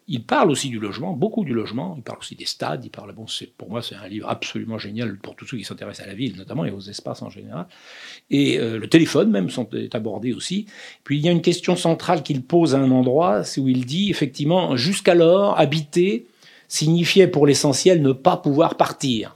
il 0.08 0.22
parle 0.22 0.52
aussi 0.52 0.68
du 0.68 0.78
logement, 0.78 1.14
beaucoup 1.14 1.44
du 1.44 1.52
logement. 1.52 1.94
Il 1.96 2.02
parle 2.02 2.18
aussi 2.20 2.36
des 2.36 2.44
stades. 2.44 2.84
Il 2.84 2.90
parle, 2.90 3.12
bon, 3.12 3.26
pour 3.58 3.70
moi, 3.70 3.82
c'est 3.82 3.96
un 3.96 4.06
livre 4.06 4.28
absolument 4.28 4.78
génial 4.78 5.18
pour 5.18 5.34
tous 5.34 5.46
ceux 5.46 5.56
qui 5.56 5.64
s'intéressent 5.64 6.06
à 6.06 6.08
la 6.08 6.14
ville, 6.14 6.36
notamment 6.36 6.64
et 6.64 6.70
aux 6.70 6.80
espaces 6.80 7.22
en 7.22 7.30
général. 7.30 7.66
Et 8.30 8.58
euh, 8.58 8.78
le 8.78 8.88
téléphone 8.88 9.30
même 9.30 9.48
est 9.72 9.94
abordé 9.94 10.32
aussi. 10.32 10.66
Puis 11.02 11.18
il 11.18 11.25
y 11.25 11.28
a 11.28 11.32
une 11.32 11.42
question 11.42 11.75
centrale 11.75 12.22
qu'il 12.22 12.42
pose 12.42 12.76
à 12.76 12.78
un 12.78 12.90
endroit, 12.92 13.42
c'est 13.42 13.60
où 13.60 13.68
il 13.68 13.84
dit 13.84 14.10
effectivement, 14.10 14.76
jusqu'alors, 14.76 15.58
habiter 15.58 16.26
signifiait 16.68 17.28
pour 17.28 17.46
l'essentiel 17.46 18.02
ne 18.02 18.12
pas 18.12 18.36
pouvoir 18.36 18.76
partir. 18.76 19.36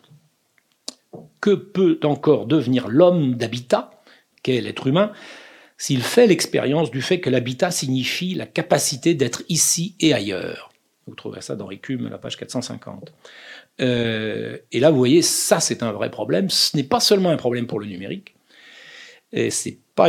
Que 1.41 1.55
peut 1.55 1.99
encore 2.05 2.47
devenir 2.47 2.89
l'homme 2.89 3.35
d'habitat, 3.35 3.91
qu'est 4.43 4.61
l'être 4.61 4.87
humain, 4.87 5.13
s'il 5.79 6.03
fait 6.03 6.27
l'expérience 6.27 6.91
du 6.91 7.01
fait 7.01 7.21
que 7.21 7.31
l'habitat 7.31 7.71
signifie 7.71 8.35
la 8.35 8.47
capacité 8.47 9.15
d'être 9.15 9.43
ici 9.49 9.95
et 10.01 10.13
ailleurs. 10.13 10.71
Vous 11.07 11.15
trouverez 11.15 11.41
ça 11.41 11.57
dans 11.57 11.67
Récume, 11.67 12.09
la 12.09 12.19
page 12.19 12.37
450. 12.37 13.13
Euh, 13.81 14.59
et 14.71 14.81
là, 14.81 14.91
vous 14.91 14.99
voyez, 14.99 15.23
ça, 15.23 15.59
c'est 15.59 15.83
un 15.83 15.93
vrai 15.93 16.11
problème. 16.11 16.51
Ce 16.51 16.77
n'est 16.77 16.85
pas 16.85 17.01
seulement 17.01 17.31
un 17.31 17.37
problème 17.37 17.67
pour 17.67 17.81
le 17.81 17.87
numérique. 17.87 18.35
C'est 19.33 19.79
pas, 19.95 20.09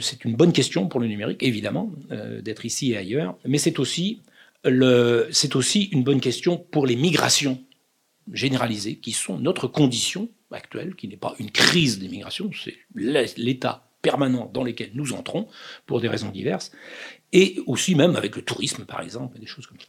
c'est 0.00 0.24
une 0.24 0.34
bonne 0.34 0.52
question 0.52 0.88
pour 0.88 0.98
le 0.98 1.06
numérique, 1.06 1.42
évidemment, 1.42 1.92
euh, 2.10 2.40
d'être 2.40 2.64
ici 2.64 2.92
et 2.92 2.96
ailleurs. 2.96 3.36
Mais 3.44 3.58
c'est 3.58 3.78
aussi 3.78 4.22
c'est 4.64 5.56
aussi 5.56 5.84
une 5.92 6.04
bonne 6.04 6.20
question 6.20 6.56
pour 6.56 6.86
les 6.86 6.96
migrations 6.96 7.60
généralisées, 8.32 8.96
qui 8.96 9.12
sont 9.12 9.38
notre 9.38 9.66
condition 9.66 10.28
actuelle, 10.54 10.94
qui 10.94 11.08
n'est 11.08 11.16
pas 11.16 11.34
une 11.38 11.50
crise 11.50 11.98
des 11.98 12.08
migrations, 12.08 12.50
c'est 12.52 12.76
l'état 12.94 13.88
permanents 14.02 14.50
dans 14.52 14.64
lesquels 14.64 14.90
nous 14.94 15.12
entrons, 15.12 15.48
pour 15.86 16.00
des 16.00 16.08
raisons 16.08 16.30
diverses, 16.30 16.72
et 17.32 17.60
aussi 17.66 17.94
même 17.94 18.16
avec 18.16 18.36
le 18.36 18.42
tourisme, 18.42 18.84
par 18.84 19.00
exemple, 19.00 19.38
des 19.38 19.46
choses 19.46 19.66
comme 19.66 19.78
ça. 19.78 19.86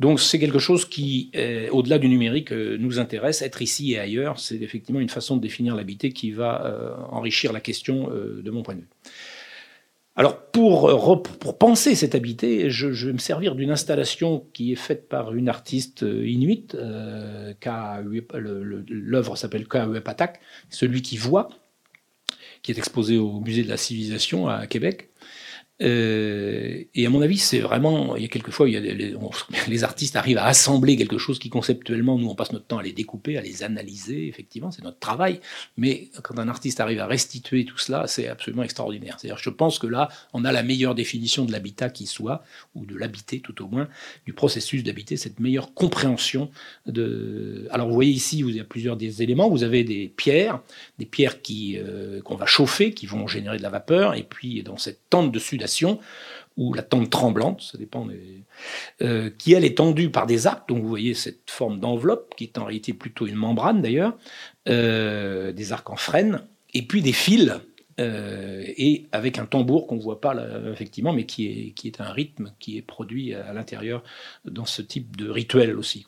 Donc 0.00 0.18
c'est 0.18 0.38
quelque 0.38 0.58
chose 0.58 0.84
qui, 0.86 1.30
euh, 1.36 1.68
au-delà 1.70 1.98
du 1.98 2.08
numérique, 2.08 2.52
euh, 2.52 2.76
nous 2.78 2.98
intéresse. 2.98 3.42
Être 3.42 3.62
ici 3.62 3.92
et 3.92 3.98
ailleurs, 3.98 4.40
c'est 4.40 4.56
effectivement 4.56 5.00
une 5.00 5.10
façon 5.10 5.36
de 5.36 5.42
définir 5.42 5.76
l'habité 5.76 6.12
qui 6.12 6.32
va 6.32 6.64
euh, 6.64 6.96
enrichir 7.10 7.52
la 7.52 7.60
question 7.60 8.08
de 8.10 8.50
mon 8.50 8.62
point 8.62 8.74
de 8.74 8.80
vue. 8.80 8.88
Alors 10.14 10.50
pour, 10.50 11.22
pour 11.22 11.56
penser 11.56 11.94
cet 11.94 12.14
habité, 12.14 12.68
je, 12.68 12.88
vais 12.88 13.14
me 13.14 13.18
servir 13.18 13.54
d'une 13.54 13.70
installation 13.70 14.46
qui 14.52 14.72
est 14.72 14.76
faite 14.76 15.08
par 15.08 15.32
une 15.32 15.48
artiste 15.48 16.02
inuite, 16.02 16.76
l'œuvre 18.88 19.36
s'appelle 19.36 19.66
K.E. 19.66 20.00
Patak, 20.00 20.40
celui 20.68 21.00
qui 21.00 21.16
voit, 21.16 21.48
qui 22.62 22.72
est 22.72 22.78
exposé 22.78 23.16
au 23.16 23.40
musée 23.40 23.64
de 23.64 23.70
la 23.70 23.78
civilisation 23.78 24.48
à 24.48 24.66
Québec. 24.66 25.11
Euh, 25.82 26.84
et 26.94 27.06
à 27.06 27.10
mon 27.10 27.22
avis, 27.22 27.38
c'est 27.38 27.58
vraiment, 27.58 28.16
il 28.16 28.22
y 28.22 28.24
a 28.24 28.28
quelquefois, 28.28 28.68
il 28.68 28.78
les, 29.68 29.84
artistes 29.84 30.16
arrivent 30.16 30.38
à 30.38 30.46
assembler 30.46 30.96
quelque 30.96 31.18
chose 31.18 31.38
qui 31.38 31.50
conceptuellement, 31.50 32.18
nous, 32.18 32.28
on 32.28 32.34
passe 32.34 32.52
notre 32.52 32.66
temps 32.66 32.78
à 32.78 32.82
les 32.82 32.92
découper, 32.92 33.36
à 33.36 33.40
les 33.40 33.62
analyser, 33.62 34.28
effectivement, 34.28 34.70
c'est 34.70 34.82
notre 34.82 34.98
travail. 34.98 35.40
Mais 35.76 36.08
quand 36.22 36.38
un 36.38 36.48
artiste 36.48 36.80
arrive 36.80 37.00
à 37.00 37.06
restituer 37.06 37.64
tout 37.64 37.78
cela, 37.78 38.06
c'est 38.06 38.28
absolument 38.28 38.62
extraordinaire. 38.62 39.16
C'est-à-dire, 39.18 39.38
je 39.42 39.50
pense 39.50 39.78
que 39.78 39.86
là, 39.86 40.08
on 40.32 40.44
a 40.44 40.52
la 40.52 40.62
meilleure 40.62 40.94
définition 40.94 41.44
de 41.44 41.52
l'habitat 41.52 41.90
qui 41.90 42.06
soit, 42.06 42.44
ou 42.74 42.86
de 42.86 42.96
l'habiter 42.96 43.40
tout 43.40 43.62
au 43.62 43.68
moins, 43.68 43.88
du 44.24 44.32
processus 44.32 44.84
d'habiter, 44.84 45.16
cette 45.16 45.40
meilleure 45.40 45.74
compréhension 45.74 46.50
de. 46.86 47.66
Alors, 47.70 47.88
vous 47.88 47.94
voyez 47.94 48.12
ici, 48.12 48.42
vous 48.42 48.50
avez 48.50 48.64
plusieurs 48.64 48.96
des 48.96 49.22
éléments. 49.22 49.48
Vous 49.48 49.64
avez 49.64 49.82
des 49.84 50.08
pierres, 50.08 50.60
des 50.98 51.06
pierres 51.06 51.42
qui 51.42 51.78
euh, 51.78 52.20
qu'on 52.22 52.36
va 52.36 52.46
chauffer, 52.46 52.92
qui 52.92 53.06
vont 53.06 53.26
générer 53.26 53.56
de 53.56 53.62
la 53.62 53.70
vapeur, 53.70 54.14
et 54.14 54.22
puis 54.22 54.62
dans 54.62 54.76
cette 54.76 55.00
tente 55.10 55.32
de 55.32 55.38
ou 56.56 56.74
la 56.74 56.82
tente 56.82 57.10
tremblante, 57.10 57.62
ça 57.62 57.78
dépend 57.78 58.06
euh, 59.00 59.30
qui 59.38 59.54
elle 59.54 59.64
est 59.64 59.78
tendue 59.78 60.10
par 60.10 60.26
des 60.26 60.46
arcs. 60.46 60.68
Donc 60.68 60.82
vous 60.82 60.88
voyez 60.88 61.14
cette 61.14 61.50
forme 61.50 61.80
d'enveloppe 61.80 62.34
qui 62.36 62.44
est 62.44 62.58
en 62.58 62.64
réalité 62.64 62.92
plutôt 62.92 63.26
une 63.26 63.36
membrane 63.36 63.80
d'ailleurs, 63.80 64.16
euh, 64.68 65.52
des 65.52 65.72
arcs 65.72 65.90
en 65.90 65.96
frêne, 65.96 66.42
et 66.74 66.82
puis 66.82 67.02
des 67.02 67.12
fils. 67.12 67.52
Euh, 68.00 68.64
et 68.78 69.06
avec 69.12 69.38
un 69.38 69.44
tambour 69.44 69.86
qu'on 69.86 69.96
ne 69.96 70.02
voit 70.02 70.20
pas 70.20 70.34
effectivement, 70.72 71.12
mais 71.12 71.26
qui 71.26 71.46
est, 71.46 71.70
qui 71.72 71.88
est 71.88 72.00
un 72.00 72.10
rythme 72.10 72.52
qui 72.58 72.78
est 72.78 72.82
produit 72.82 73.34
à, 73.34 73.52
l'intérieur 73.52 74.02
dans 74.46 74.64
ce 74.64 74.80
type 74.80 75.14
de 75.16 75.28
rituel 75.28 75.76
aussi. 75.76 76.06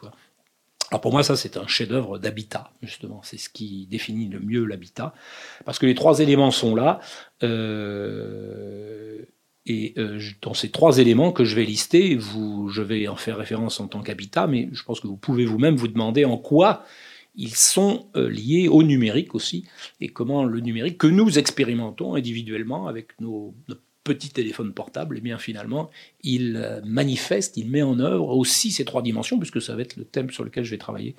Alors 0.91 1.03
pour 1.03 1.13
moi, 1.13 1.23
ça, 1.23 1.37
c'est 1.37 1.59
un 1.59 1.67
chef-d'œuvre 1.67 2.19
d'habitat, 2.19 2.71
justement. 2.83 3.21
C'est 3.23 3.37
ce 3.37 3.51
qui 3.51 3.87
définit 3.91 4.29
le 4.29 4.41
mieux 4.41 4.65
l'habitat. 4.65 5.15
Parce 5.67 5.79
que 5.79 5.85
les 5.85 5.95
trois 5.95 6.21
éléments 6.21 6.51
sont 6.51 6.75
là. 6.75 7.01
Et 9.67 9.95
euh, 9.97 10.21
dans 10.43 10.55
ces 10.55 10.71
trois 10.71 10.99
éléments 10.99 11.33
que 11.33 11.45
je 11.45 11.57
vais 11.57 11.65
lister, 11.65 12.19
je 12.19 12.83
vais 12.83 13.09
en 13.09 13.17
faire 13.17 13.39
référence 13.39 13.81
en 13.81 13.89
tant 13.89 14.03
qu'habitat, 14.03 14.47
mais 14.47 14.69
je 14.73 14.83
pense 14.83 15.01
que 15.01 15.07
vous 15.07 15.17
pouvez 15.17 15.47
vous-même 15.47 15.77
vous 15.77 15.89
demander 15.89 16.25
en 16.25 16.37
quoi 16.37 16.85
ils 17.37 17.55
sont 17.55 18.07
euh, 18.15 18.29
liés 18.29 18.69
au 18.69 18.83
numérique 18.83 19.35
aussi, 19.35 19.65
et 20.01 20.09
comment 20.09 20.45
le 20.45 20.61
numérique 20.61 20.99
que 20.99 21.07
nous 21.07 21.39
expérimentons 21.39 22.15
individuellement 22.15 22.87
avec 22.87 23.19
nos, 23.21 23.55
petits 24.05 24.29
téléphones 24.29 24.75
portables, 24.75 25.17
et 25.17 25.21
eh 25.21 25.23
bien 25.23 25.39
finalement, 25.39 25.91
il 26.23 26.57
euh, 26.57 26.83
manifeste, 26.85 27.57
il 27.57 27.71
met 27.71 27.81
en 27.81 27.99
œuvre 28.01 28.37
aussi 28.37 28.71
ces 28.71 28.85
trois 28.85 29.01
dimensions, 29.01 29.39
puisque 29.39 29.63
ça 29.63 29.75
va 29.75 29.81
être 29.81 29.97
le 29.97 30.05
thème 30.05 30.31
sur 30.31 30.45
lequel 30.45 30.63
je 30.63 30.71
vais 30.71 30.79
travailler 30.79 31.17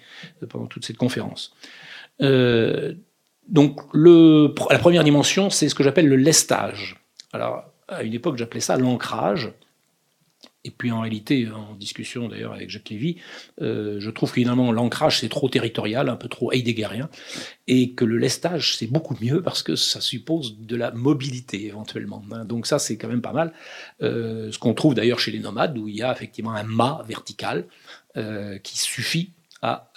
pendant 0.49 0.67
toute 0.67 0.85
cette 0.85 0.97
conférence. 0.97 1.55
donc 2.19 3.81
le, 3.91 4.53
la 4.69 4.77
première 4.77 5.03
dimension, 5.03 5.49
c'est 5.49 5.67
ce 5.67 5.73
que 5.73 5.83
j'appelle 5.83 6.07
le 6.07 6.15
lestage. 6.15 7.03
Alors, 7.33 7.74
à 7.87 8.03
une 8.03 8.13
époque, 8.13 8.37
j'appelais 8.37 8.59
ça 8.59 8.77
l'ancrage. 8.77 9.51
Et 10.63 10.71
puis 10.71 10.91
en 10.91 11.01
réalité, 11.01 11.47
en 11.51 11.75
discussion 11.75 12.27
d'ailleurs 12.27 12.53
avec 12.53 12.71
Jacques 12.71 12.89
Lévy, 12.89 13.17
euh, 13.61 13.99
je 13.99 14.09
trouve 14.09 14.29
que 14.29 14.35
finalement 14.35 14.71
l'ancrage 14.71 15.19
c'est 15.19 15.29
trop 15.29 15.47
territorial, 15.47 16.09
un 16.09 16.15
peu 16.15 16.27
trop 16.27 16.51
heideggerien, 16.51 17.07
et 17.67 17.93
que 17.93 18.03
le 18.03 18.17
lestage 18.17 18.75
c'est 18.75 18.87
beaucoup 18.87 19.15
mieux 19.21 19.43
parce 19.43 19.61
que 19.61 19.75
ça 19.75 20.01
suppose 20.01 20.57
de 20.59 20.75
la 20.75 20.91
mobilité 20.91 21.67
éventuellement. 21.67 22.23
Hein. 22.31 22.45
Donc 22.45 22.65
ça 22.65 22.79
c'est 22.79 22.97
quand 22.97 23.07
même 23.07 23.21
pas 23.21 23.31
mal. 23.31 23.53
Euh, 24.01 24.51
ce 24.51 24.57
qu'on 24.57 24.73
trouve 24.73 24.95
d'ailleurs 24.95 25.19
chez 25.19 25.31
les 25.31 25.39
nomades 25.39 25.77
où 25.77 25.87
il 25.87 25.95
y 25.95 26.01
a 26.01 26.11
effectivement 26.11 26.53
un 26.53 26.63
mât 26.63 27.03
vertical 27.07 27.67
euh, 28.17 28.57
qui 28.57 28.79
suffit 28.79 29.33
à 29.61 29.91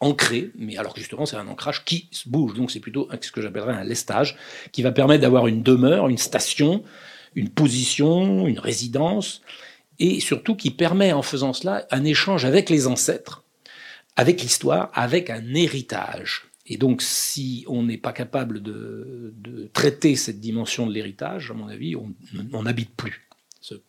ancrer, 0.00 0.50
mais 0.54 0.76
alors 0.76 0.96
justement 0.96 1.24
c'est 1.24 1.36
un 1.36 1.48
ancrage 1.48 1.84
qui 1.84 2.08
se 2.10 2.28
bouge. 2.28 2.54
Donc 2.54 2.70
c'est 2.70 2.80
plutôt 2.80 3.08
ce 3.20 3.32
que 3.32 3.40
j'appellerais 3.40 3.74
un 3.74 3.84
lestage 3.84 4.36
qui 4.72 4.82
va 4.82 4.92
permettre 4.92 5.22
d'avoir 5.22 5.46
une 5.46 5.62
demeure, 5.62 6.08
une 6.08 6.18
station 6.18 6.84
une 7.34 7.48
position, 7.48 8.46
une 8.46 8.58
résidence, 8.58 9.42
et 9.98 10.20
surtout 10.20 10.56
qui 10.56 10.70
permet 10.70 11.12
en 11.12 11.22
faisant 11.22 11.52
cela 11.52 11.86
un 11.90 12.04
échange 12.04 12.44
avec 12.44 12.70
les 12.70 12.86
ancêtres, 12.86 13.44
avec 14.16 14.42
l'histoire, 14.42 14.90
avec 14.94 15.30
un 15.30 15.54
héritage. 15.54 16.46
Et 16.66 16.76
donc 16.76 17.02
si 17.02 17.64
on 17.68 17.82
n'est 17.82 17.98
pas 17.98 18.12
capable 18.12 18.62
de, 18.62 19.34
traiter 19.72 20.16
cette 20.16 20.40
dimension 20.40 20.86
de 20.86 20.92
l'héritage, 20.92 21.50
à 21.50 21.54
mon 21.54 21.68
avis, 21.68 21.96
on 21.96 22.62
n'habite 22.62 22.94
plus. 22.96 23.28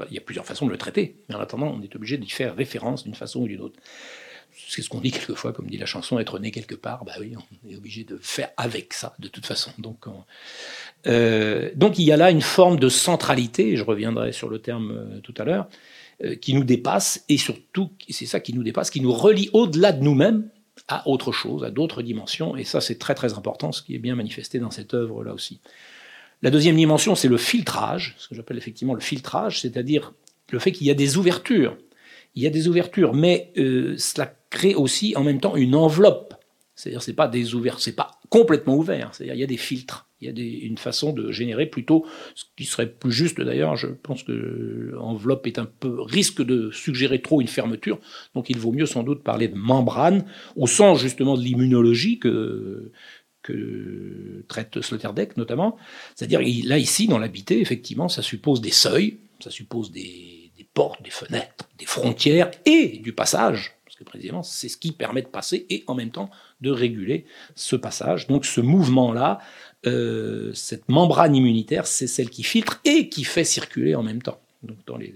Il 0.09 0.13
y 0.15 0.17
a 0.17 0.21
plusieurs 0.21 0.45
façons 0.45 0.65
de 0.65 0.71
le 0.71 0.77
traiter, 0.77 1.15
mais 1.29 1.35
en 1.35 1.39
attendant, 1.39 1.67
on 1.67 1.81
est 1.81 1.95
obligé 1.95 2.17
d'y 2.17 2.29
faire 2.29 2.55
référence 2.55 3.03
d'une 3.03 3.15
façon 3.15 3.41
ou 3.41 3.47
d'une 3.47 3.61
autre. 3.61 3.79
C'est 4.53 4.81
ce 4.81 4.89
qu'on 4.89 4.99
dit 4.99 5.11
quelquefois, 5.11 5.53
comme 5.53 5.67
dit 5.67 5.77
la 5.77 5.85
chanson, 5.85 6.19
être 6.19 6.39
né 6.39 6.51
quelque 6.51 6.75
part, 6.75 7.05
bah 7.05 7.13
oui, 7.19 7.33
on 7.35 7.69
est 7.69 7.75
obligé 7.75 8.03
de 8.03 8.17
faire 8.21 8.49
avec 8.57 8.93
ça, 8.93 9.13
de 9.19 9.27
toute 9.27 9.45
façon. 9.45 9.71
Donc, 9.77 10.05
euh, 11.07 11.71
donc 11.75 11.97
il 11.99 12.03
y 12.03 12.11
a 12.11 12.17
là 12.17 12.31
une 12.31 12.41
forme 12.41 12.79
de 12.79 12.89
centralité, 12.89 13.75
je 13.77 13.83
reviendrai 13.83 14.31
sur 14.31 14.49
le 14.49 14.59
terme 14.59 14.91
euh, 14.91 15.19
tout 15.21 15.33
à 15.37 15.45
l'heure, 15.45 15.69
euh, 16.23 16.35
qui 16.35 16.53
nous 16.53 16.63
dépasse, 16.63 17.23
et 17.29 17.37
surtout, 17.37 17.91
c'est 18.09 18.25
ça 18.25 18.39
qui 18.39 18.53
nous 18.53 18.63
dépasse, 18.63 18.89
qui 18.89 19.01
nous 19.01 19.13
relie 19.13 19.49
au-delà 19.53 19.93
de 19.93 20.03
nous-mêmes 20.03 20.49
à 20.87 21.07
autre 21.07 21.31
chose, 21.31 21.63
à 21.63 21.69
d'autres 21.69 22.01
dimensions, 22.01 22.55
et 22.55 22.63
ça 22.63 22.81
c'est 22.81 22.97
très 22.97 23.15
très 23.15 23.33
important, 23.33 23.71
ce 23.71 23.81
qui 23.81 23.95
est 23.95 23.99
bien 23.99 24.15
manifesté 24.15 24.59
dans 24.59 24.71
cette 24.71 24.93
œuvre-là 24.93 25.33
aussi. 25.33 25.61
La 26.41 26.49
deuxième 26.49 26.75
dimension, 26.75 27.15
c'est 27.15 27.27
le 27.27 27.37
filtrage, 27.37 28.15
ce 28.17 28.27
que 28.27 28.35
j'appelle 28.35 28.57
effectivement 28.57 28.95
le 28.95 28.99
filtrage, 28.99 29.61
c'est-à-dire 29.61 30.13
le 30.51 30.59
fait 30.59 30.71
qu'il 30.71 30.87
y 30.87 30.91
a 30.91 30.95
des 30.95 31.17
ouvertures. 31.17 31.77
Il 32.35 32.41
y 32.41 32.47
a 32.47 32.49
des 32.49 32.67
ouvertures, 32.67 33.13
mais 33.13 33.51
cela 33.55 34.33
crée 34.51 34.75
aussi 34.75 35.15
en 35.15 35.23
même 35.23 35.39
temps 35.39 35.55
une 35.55 35.73
enveloppe. 35.73 36.35
C'est-à-dire, 36.75 37.01
c'est 37.01 37.13
pas 37.13 37.27
des 37.27 37.45
c'est 37.79 37.95
pas 37.95 38.11
complètement 38.29 38.75
ouvert. 38.75 39.09
C'est-à-dire, 39.13 39.35
il 39.35 39.39
y 39.39 39.43
a 39.43 39.47
des 39.47 39.57
filtres. 39.57 40.07
Il 40.19 40.27
y 40.27 40.63
a 40.63 40.65
une 40.67 40.77
façon 40.77 41.13
de 41.13 41.31
générer 41.31 41.65
plutôt, 41.65 42.05
ce 42.35 42.45
qui 42.55 42.65
serait 42.65 42.87
plus 42.87 43.11
juste 43.11 43.41
d'ailleurs. 43.41 43.75
Je 43.75 43.87
pense 43.87 44.21
que 44.21 44.95
enveloppe 44.99 45.47
est 45.47 45.57
un 45.57 45.65
peu 45.65 45.99
risque 45.99 46.43
de 46.43 46.69
suggérer 46.69 47.23
trop 47.23 47.41
une 47.41 47.47
fermeture. 47.47 47.99
Donc, 48.35 48.51
il 48.51 48.59
vaut 48.59 48.71
mieux 48.71 48.85
sans 48.85 49.01
doute 49.01 49.23
parler 49.23 49.47
de 49.47 49.55
membrane 49.55 50.25
au 50.55 50.67
sens 50.67 51.01
justement 51.01 51.35
de 51.35 51.41
l'immunologie 51.41 52.19
que 52.19 52.91
traite 54.47 54.81
Sloterdijk 54.81 55.37
notamment. 55.37 55.77
C'est-à-dire, 56.15 56.41
là, 56.67 56.77
ici, 56.77 57.07
dans 57.07 57.17
l'habité, 57.17 57.59
effectivement, 57.59 58.09
ça 58.09 58.21
suppose 58.21 58.61
des 58.61 58.71
seuils, 58.71 59.17
ça 59.39 59.49
suppose 59.49 59.91
des, 59.91 60.51
portes, 60.73 61.03
des 61.03 61.09
fenêtres, 61.09 61.69
des 61.77 61.85
frontières 61.85 62.49
et 62.65 62.99
du 63.03 63.11
passage, 63.11 63.75
que 64.03 64.17
c'est 64.43 64.69
ce 64.69 64.77
qui 64.77 64.91
permet 64.91 65.21
de 65.21 65.27
passer 65.27 65.65
et 65.69 65.83
en 65.87 65.95
même 65.95 66.11
temps 66.11 66.29
de 66.61 66.71
réguler 66.71 67.25
ce 67.55 67.75
passage. 67.75 68.27
Donc, 68.27 68.45
ce 68.45 68.61
mouvement-là, 68.61 69.39
euh, 69.85 70.53
cette 70.53 70.89
membrane 70.89 71.35
immunitaire, 71.35 71.87
c'est 71.87 72.07
celle 72.07 72.29
qui 72.29 72.43
filtre 72.43 72.81
et 72.85 73.09
qui 73.09 73.23
fait 73.23 73.43
circuler 73.43 73.95
en 73.95 74.03
même 74.03 74.21
temps. 74.21 74.39
Donc, 74.63 74.77
dans 74.85 74.97
les, 74.97 75.15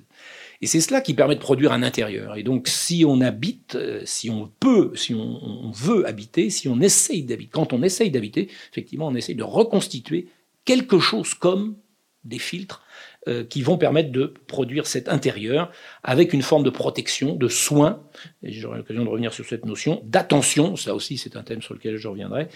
et 0.61 0.67
c'est 0.67 0.81
cela 0.81 1.01
qui 1.01 1.13
permet 1.13 1.35
de 1.35 1.39
produire 1.39 1.71
un 1.73 1.83
intérieur. 1.83 2.35
Et 2.37 2.43
donc, 2.43 2.67
si 2.67 3.05
on 3.07 3.21
habite, 3.21 3.75
euh, 3.75 4.01
si 4.05 4.29
on 4.29 4.49
peut, 4.59 4.91
si 4.95 5.13
on, 5.13 5.71
veut 5.71 6.07
habiter, 6.07 6.49
si 6.49 6.67
on 6.67 6.79
essaye 6.79 7.23
d'habiter, 7.23 7.51
quand 7.51 7.73
on 7.73 7.83
essaye 7.83 8.11
d'habiter, 8.11 8.49
effectivement, 8.71 9.07
on 9.07 9.15
essaye 9.15 9.35
de 9.35 9.43
reconstituer 9.43 10.27
quelque 10.63 10.99
chose 10.99 11.33
comme 11.33 11.75
des 12.23 12.39
filtres 12.39 12.81
euh, 13.27 13.43
qui 13.43 13.61
vont 13.61 13.77
permettre 13.77 14.11
de 14.11 14.33
produire 14.47 14.85
cet 14.85 15.09
intérieur 15.09 15.71
avec 16.03 16.33
une 16.33 16.41
forme 16.41 16.63
de 16.63 16.69
protection, 16.69 17.35
de 17.35 17.47
soin, 17.47 18.03
et 18.43 18.51
j'aurai 18.51 18.77
l'occasion 18.77 19.03
de 19.03 19.09
revenir 19.09 19.33
sur 19.33 19.45
cette 19.45 19.65
notion, 19.65 20.01
d'attention, 20.05 20.75
ça 20.75 20.93
aussi 20.93 21.17
c'est 21.17 21.35
un 21.35 21.43
thème 21.43 21.61
sur 21.61 21.73
lequel 21.73 21.97
je 21.97 22.07
reviendrai, 22.07 22.47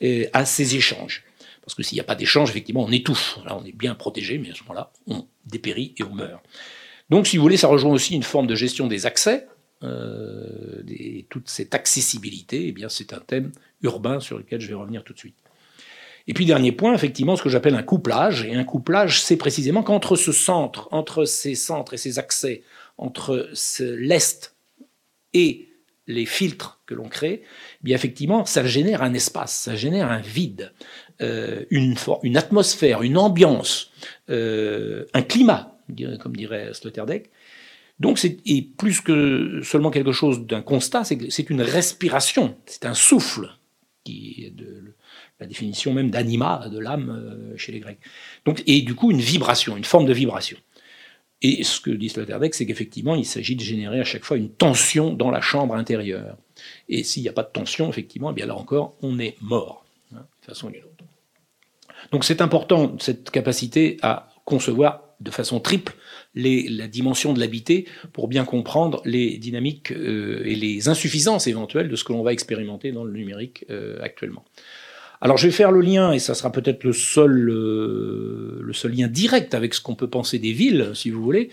et 0.00 0.28
à 0.32 0.44
ces 0.44 0.76
échanges. 0.76 1.24
Parce 1.66 1.74
que 1.74 1.82
s'il 1.82 1.96
n'y 1.96 2.00
a 2.00 2.04
pas 2.04 2.14
d'échange, 2.14 2.50
effectivement, 2.50 2.84
on 2.84 2.92
étouffe. 2.92 3.38
On 3.50 3.64
est 3.64 3.76
bien 3.76 3.96
protégé, 3.96 4.38
mais 4.38 4.50
à 4.50 4.54
ce 4.54 4.62
moment-là, 4.62 4.92
on 5.08 5.26
dépérit 5.44 5.94
et 5.98 6.04
on 6.04 6.14
meurt. 6.14 6.44
Donc, 7.10 7.26
si 7.26 7.36
vous 7.36 7.42
voulez, 7.42 7.56
ça 7.56 7.66
rejoint 7.66 7.92
aussi 7.92 8.14
une 8.14 8.22
forme 8.22 8.46
de 8.46 8.54
gestion 8.54 8.86
des 8.86 9.04
accès, 9.04 9.48
euh, 9.82 10.82
toute 11.28 11.48
cette 11.48 11.74
accessibilité. 11.74 12.68
Eh 12.68 12.72
bien, 12.72 12.88
c'est 12.88 13.12
un 13.12 13.18
thème 13.18 13.50
urbain 13.82 14.20
sur 14.20 14.38
lequel 14.38 14.60
je 14.60 14.68
vais 14.68 14.74
revenir 14.74 15.02
tout 15.02 15.12
de 15.12 15.18
suite. 15.18 15.36
Et 16.28 16.34
puis, 16.34 16.44
dernier 16.44 16.72
point, 16.72 16.94
effectivement, 16.94 17.36
ce 17.36 17.42
que 17.42 17.48
j'appelle 17.48 17.74
un 17.74 17.82
couplage. 17.82 18.44
Et 18.44 18.54
un 18.54 18.64
couplage, 18.64 19.22
c'est 19.22 19.36
précisément 19.36 19.82
qu'entre 19.82 20.16
ce 20.16 20.32
centre, 20.32 20.88
entre 20.90 21.24
ces 21.24 21.54
centres 21.54 21.94
et 21.94 21.98
ces 21.98 22.18
accès, 22.18 22.62
entre 22.98 23.50
l'Est 23.80 24.56
et 25.34 25.68
les 26.08 26.26
filtres 26.26 26.80
que 26.86 26.94
l'on 26.94 27.08
crée, 27.08 27.42
eh 27.42 27.84
bien 27.84 27.96
effectivement, 27.96 28.44
ça 28.44 28.64
génère 28.64 29.02
un 29.02 29.12
espace, 29.12 29.52
ça 29.52 29.74
génère 29.74 30.10
un 30.10 30.20
vide, 30.20 30.72
euh, 31.20 31.64
une, 31.70 31.96
atmosphère, 32.36 33.02
une 33.02 33.18
ambiance, 33.18 33.90
euh, 34.30 35.04
un 35.14 35.22
climat 35.22 35.76
comme 36.20 36.36
dirait 36.36 36.72
Sloterdijk. 36.74 37.30
Donc 37.98 38.18
c'est 38.18 38.38
plus 38.76 39.00
que 39.00 39.60
seulement 39.62 39.90
quelque 39.90 40.12
chose 40.12 40.46
d'un 40.46 40.62
constat, 40.62 41.04
c'est 41.04 41.50
une 41.50 41.62
respiration, 41.62 42.56
c'est 42.66 42.84
un 42.84 42.94
souffle, 42.94 43.50
qui 44.04 44.44
est 44.46 44.50
de, 44.50 44.94
la 45.40 45.46
définition 45.46 45.92
même 45.92 46.10
d'anima, 46.10 46.68
de 46.70 46.78
l'âme 46.78 47.10
euh, 47.10 47.56
chez 47.56 47.72
les 47.72 47.80
Grecs. 47.80 47.98
Donc, 48.44 48.62
et 48.66 48.82
du 48.82 48.94
coup 48.94 49.10
une 49.10 49.20
vibration, 49.20 49.76
une 49.76 49.84
forme 49.84 50.06
de 50.06 50.12
vibration. 50.12 50.56
Et 51.42 51.64
ce 51.64 51.80
que 51.80 51.90
dit 51.90 52.08
Sloterdijk, 52.08 52.54
c'est 52.54 52.64
qu'effectivement, 52.64 53.14
il 53.14 53.26
s'agit 53.26 53.56
de 53.56 53.60
générer 53.60 54.00
à 54.00 54.04
chaque 54.04 54.24
fois 54.24 54.38
une 54.38 54.50
tension 54.50 55.12
dans 55.12 55.30
la 55.30 55.42
chambre 55.42 55.74
intérieure. 55.74 56.36
Et 56.88 57.04
s'il 57.04 57.22
n'y 57.22 57.28
a 57.28 57.32
pas 57.32 57.42
de 57.42 57.50
tension, 57.52 57.90
effectivement, 57.90 58.30
eh 58.30 58.34
bien 58.34 58.46
là 58.46 58.56
encore, 58.56 58.96
on 59.02 59.18
est 59.18 59.36
mort, 59.42 59.84
hein, 60.14 60.24
façon. 60.40 60.72
Donc 62.10 62.24
c'est 62.24 62.40
important, 62.40 62.96
cette 62.98 63.30
capacité 63.30 63.98
à 64.00 64.30
concevoir 64.44 65.02
de 65.20 65.30
façon 65.30 65.60
triple 65.60 65.94
la 66.34 66.88
dimension 66.88 67.32
de 67.32 67.40
l'habité 67.40 67.86
pour 68.12 68.28
bien 68.28 68.44
comprendre 68.44 69.00
les 69.04 69.38
dynamiques 69.38 69.90
euh, 69.92 70.42
et 70.44 70.54
les 70.54 70.88
insuffisances 70.88 71.46
éventuelles 71.46 71.88
de 71.88 71.96
ce 71.96 72.04
que 72.04 72.12
l'on 72.12 72.22
va 72.22 72.34
expérimenter 72.34 72.92
dans 72.92 73.04
le 73.04 73.12
numérique 73.12 73.64
euh, 73.70 73.98
actuellement. 74.02 74.44
Alors 75.20 75.36
je 75.36 75.46
vais 75.46 75.52
faire 75.52 75.72
le 75.72 75.80
lien, 75.80 76.12
et 76.12 76.18
ça 76.18 76.34
sera 76.34 76.52
peut-être 76.52 76.84
le 76.84 76.92
seul, 76.92 77.48
euh, 77.50 78.60
le 78.62 78.72
seul 78.72 78.92
lien 78.92 79.08
direct 79.08 79.54
avec 79.54 79.74
ce 79.74 79.80
qu'on 79.80 79.94
peut 79.94 80.10
penser 80.10 80.38
des 80.38 80.52
villes, 80.52 80.90
si 80.94 81.10
vous 81.10 81.22
voulez, 81.22 81.50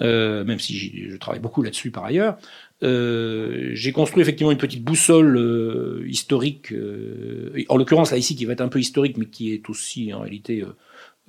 même 0.00 0.58
si 0.58 1.10
je 1.10 1.16
travaille 1.16 1.40
beaucoup 1.40 1.62
là-dessus 1.62 1.90
par 1.90 2.04
ailleurs. 2.04 2.38
j'ai 2.82 3.92
construit 3.92 4.22
effectivement 4.22 4.52
une 4.52 4.58
petite 4.58 4.82
boussole 4.82 6.04
historique, 6.06 6.72
en 7.68 7.76
l'occurrence 7.76 8.10
là 8.10 8.16
ici 8.16 8.34
qui 8.36 8.44
va 8.46 8.54
être 8.54 8.62
un 8.62 8.68
peu 8.68 8.80
historique, 8.80 9.18
mais 9.18 9.26
qui 9.26 9.52
est 9.52 9.68
aussi 9.68 10.14
en 10.14 10.20
réalité 10.20 10.64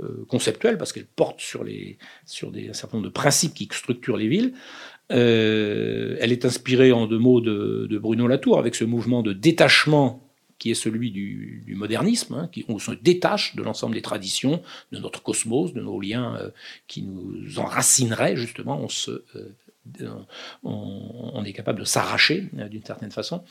euh, 0.02 0.26
conceptuelle, 0.30 0.78
parce 0.78 0.94
qu'elle 0.94 1.06
porte 1.06 1.42
sur, 1.42 1.64
les, 1.64 1.98
sur 2.26 2.50
des, 2.52 2.70
un 2.70 2.74
certain 2.74 2.98
nombre 2.98 3.10
de 3.10 3.14
principes 3.14 3.54
qui 3.54 3.70
structurent 3.72 4.18
les 4.18 4.30
villes. 4.30 4.54
Euh, 5.12 6.16
elle 6.20 6.32
est 6.32 6.46
inspirée 6.46 6.92
en 6.92 7.06
deux 7.06 7.20
mots 7.20 7.42
de, 7.42 7.98
Bruno 8.02 8.26
Latour, 8.26 8.58
avec 8.58 8.74
ce 8.74 8.84
mouvement 8.84 9.22
de 9.22 9.34
détachement 9.34 10.31
qui 10.62 10.70
est 10.70 10.76
celui 10.76 11.10
du, 11.10 11.74
modernisme, 11.76 12.36
hein, 12.36 12.50
qui, 12.52 12.64
on 12.68 12.78
se 12.78 12.92
détache 12.92 13.56
de 13.56 13.64
l'ensemble 13.64 13.96
des 13.96 14.04
traditions, 14.04 14.62
de 14.92 15.00
notre 15.00 15.24
cosmos, 15.24 15.74
de 15.74 15.82
nos 15.82 16.00
liens 16.00 16.36
euh, 16.36 16.50
qui 16.88 17.02
nous 17.02 17.58
enracineraient, 17.58 18.38
justement, 18.38 18.80
on 18.80 18.88
se 18.88 19.24
on, 20.64 21.44
est 21.44 21.54
capable 21.54 21.80
de 21.80 21.86
s'arracher 21.86 22.46
euh, 22.58 22.68
d'une 22.68 22.84
certaine 22.84 23.12
façon. 23.12 23.44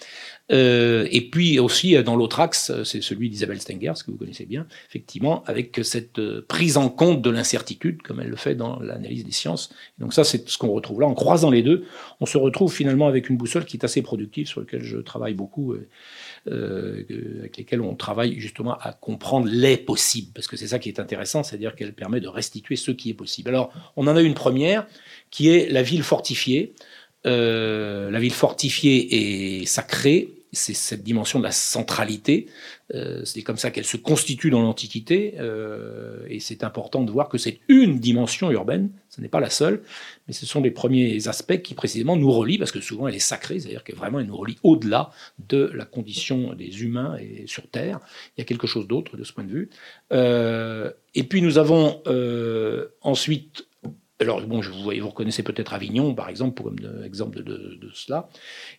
Euh, 0.52 1.08
et 1.10 1.22
puis 1.22 1.58
aussi 1.58 1.96
euh, 1.96 2.02
dans 2.02 2.16
l'autre 2.16 2.40
axe, 2.40 2.72
c'est 2.84 3.02
celui 3.02 3.30
d'Isabelle 3.30 3.60
Stenger, 3.60 3.92
ce 3.96 4.04
que 4.04 4.10
vous 4.10 4.16
connaissez 4.16 4.46
bien, 4.46 4.66
effectivement, 4.88 5.42
avec 5.46 5.80
cette 5.82 6.20
prise 6.42 6.76
en 6.76 6.88
compte 6.88 7.22
de 7.22 7.30
l'incertitude, 7.30 8.02
comme 8.02 8.20
elle 8.20 8.28
le 8.28 8.36
fait 8.36 8.54
dans 8.54 8.78
l'analyse 8.80 9.24
des 9.24 9.32
sciences. 9.32 9.70
Donc 9.98 10.14
ça, 10.14 10.24
c'est 10.24 10.48
ce 10.48 10.56
qu'on 10.56 10.70
retrouve 10.70 11.00
là. 11.00 11.06
En 11.06 11.14
croisant 11.14 11.50
les 11.50 11.62
deux, 11.62 11.84
on 12.20 12.26
se 12.26 12.38
retrouve 12.38 12.72
finalement 12.72 13.08
avec 13.08 13.28
une 13.28 13.36
boussole 13.36 13.64
qui 13.64 13.76
est 13.76 13.84
assez 13.84 14.02
productive, 14.02 14.46
sur 14.46 14.60
laquelle 14.60 14.84
je 14.84 14.98
travaille 14.98 15.34
beaucoup. 15.34 15.72
Euh, 15.72 15.88
avec 16.46 17.56
lesquels 17.56 17.80
on 17.80 17.94
travaille 17.94 18.38
justement 18.40 18.76
à 18.78 18.92
comprendre 18.92 19.48
les 19.50 19.76
possibles, 19.76 20.32
parce 20.34 20.46
que 20.46 20.56
c'est 20.56 20.68
ça 20.68 20.78
qui 20.78 20.88
est 20.88 20.98
intéressant, 21.00 21.42
c'est-à-dire 21.42 21.74
qu'elle 21.74 21.92
permet 21.92 22.20
de 22.20 22.28
restituer 22.28 22.76
ce 22.76 22.90
qui 22.90 23.10
est 23.10 23.14
possible. 23.14 23.50
Alors, 23.50 23.72
on 23.96 24.06
en 24.06 24.16
a 24.16 24.22
une 24.22 24.34
première, 24.34 24.86
qui 25.30 25.48
est 25.48 25.68
la 25.70 25.82
ville 25.82 26.02
fortifiée. 26.02 26.74
Euh, 27.26 28.10
la 28.10 28.18
ville 28.18 28.32
fortifiée 28.32 29.60
est 29.60 29.66
sacrée, 29.66 30.39
c'est 30.52 30.74
cette 30.74 31.02
dimension 31.02 31.38
de 31.38 31.44
la 31.44 31.52
centralité. 31.52 32.46
Euh, 32.94 33.24
c'est 33.24 33.42
comme 33.42 33.56
ça 33.56 33.70
qu'elle 33.70 33.84
se 33.84 33.96
constitue 33.96 34.50
dans 34.50 34.62
l'Antiquité, 34.62 35.34
euh, 35.38 36.24
et 36.28 36.40
c'est 36.40 36.64
important 36.64 37.02
de 37.02 37.10
voir 37.10 37.28
que 37.28 37.38
c'est 37.38 37.60
une 37.68 38.00
dimension 38.00 38.50
urbaine, 38.50 38.90
ce 39.08 39.20
n'est 39.20 39.28
pas 39.28 39.40
la 39.40 39.50
seule, 39.50 39.82
mais 40.26 40.34
ce 40.34 40.44
sont 40.46 40.60
les 40.60 40.72
premiers 40.72 41.28
aspects 41.28 41.62
qui 41.62 41.74
précisément 41.74 42.16
nous 42.16 42.32
relient, 42.32 42.58
parce 42.58 42.72
que 42.72 42.80
souvent 42.80 43.06
elle 43.06 43.14
est 43.14 43.20
sacrée, 43.20 43.60
c'est-à-dire 43.60 43.84
qu'elle 43.84 43.96
vraiment 43.96 44.18
elle 44.18 44.26
nous 44.26 44.36
relie 44.36 44.58
au-delà 44.64 45.10
de 45.48 45.70
la 45.74 45.84
condition 45.84 46.54
des 46.54 46.82
humains 46.82 47.16
et 47.18 47.46
sur 47.46 47.68
Terre. 47.68 48.00
Il 48.36 48.40
y 48.40 48.42
a 48.42 48.44
quelque 48.44 48.66
chose 48.66 48.88
d'autre 48.88 49.16
de 49.16 49.24
ce 49.24 49.32
point 49.32 49.44
de 49.44 49.50
vue. 49.50 49.70
Euh, 50.12 50.90
et 51.14 51.22
puis 51.24 51.42
nous 51.42 51.58
avons 51.58 52.02
ensuite 53.02 53.66
alors, 54.20 54.42
bon, 54.42 54.60
je 54.60 54.70
vous, 54.70 54.82
vous 54.82 55.08
reconnaissez 55.08 55.42
peut-être 55.42 55.72
Avignon, 55.72 56.14
par 56.14 56.28
exemple, 56.28 56.62
comme 56.62 56.76
exemple 57.04 57.42
de, 57.42 57.78
de, 57.80 57.90
cela. 57.94 58.28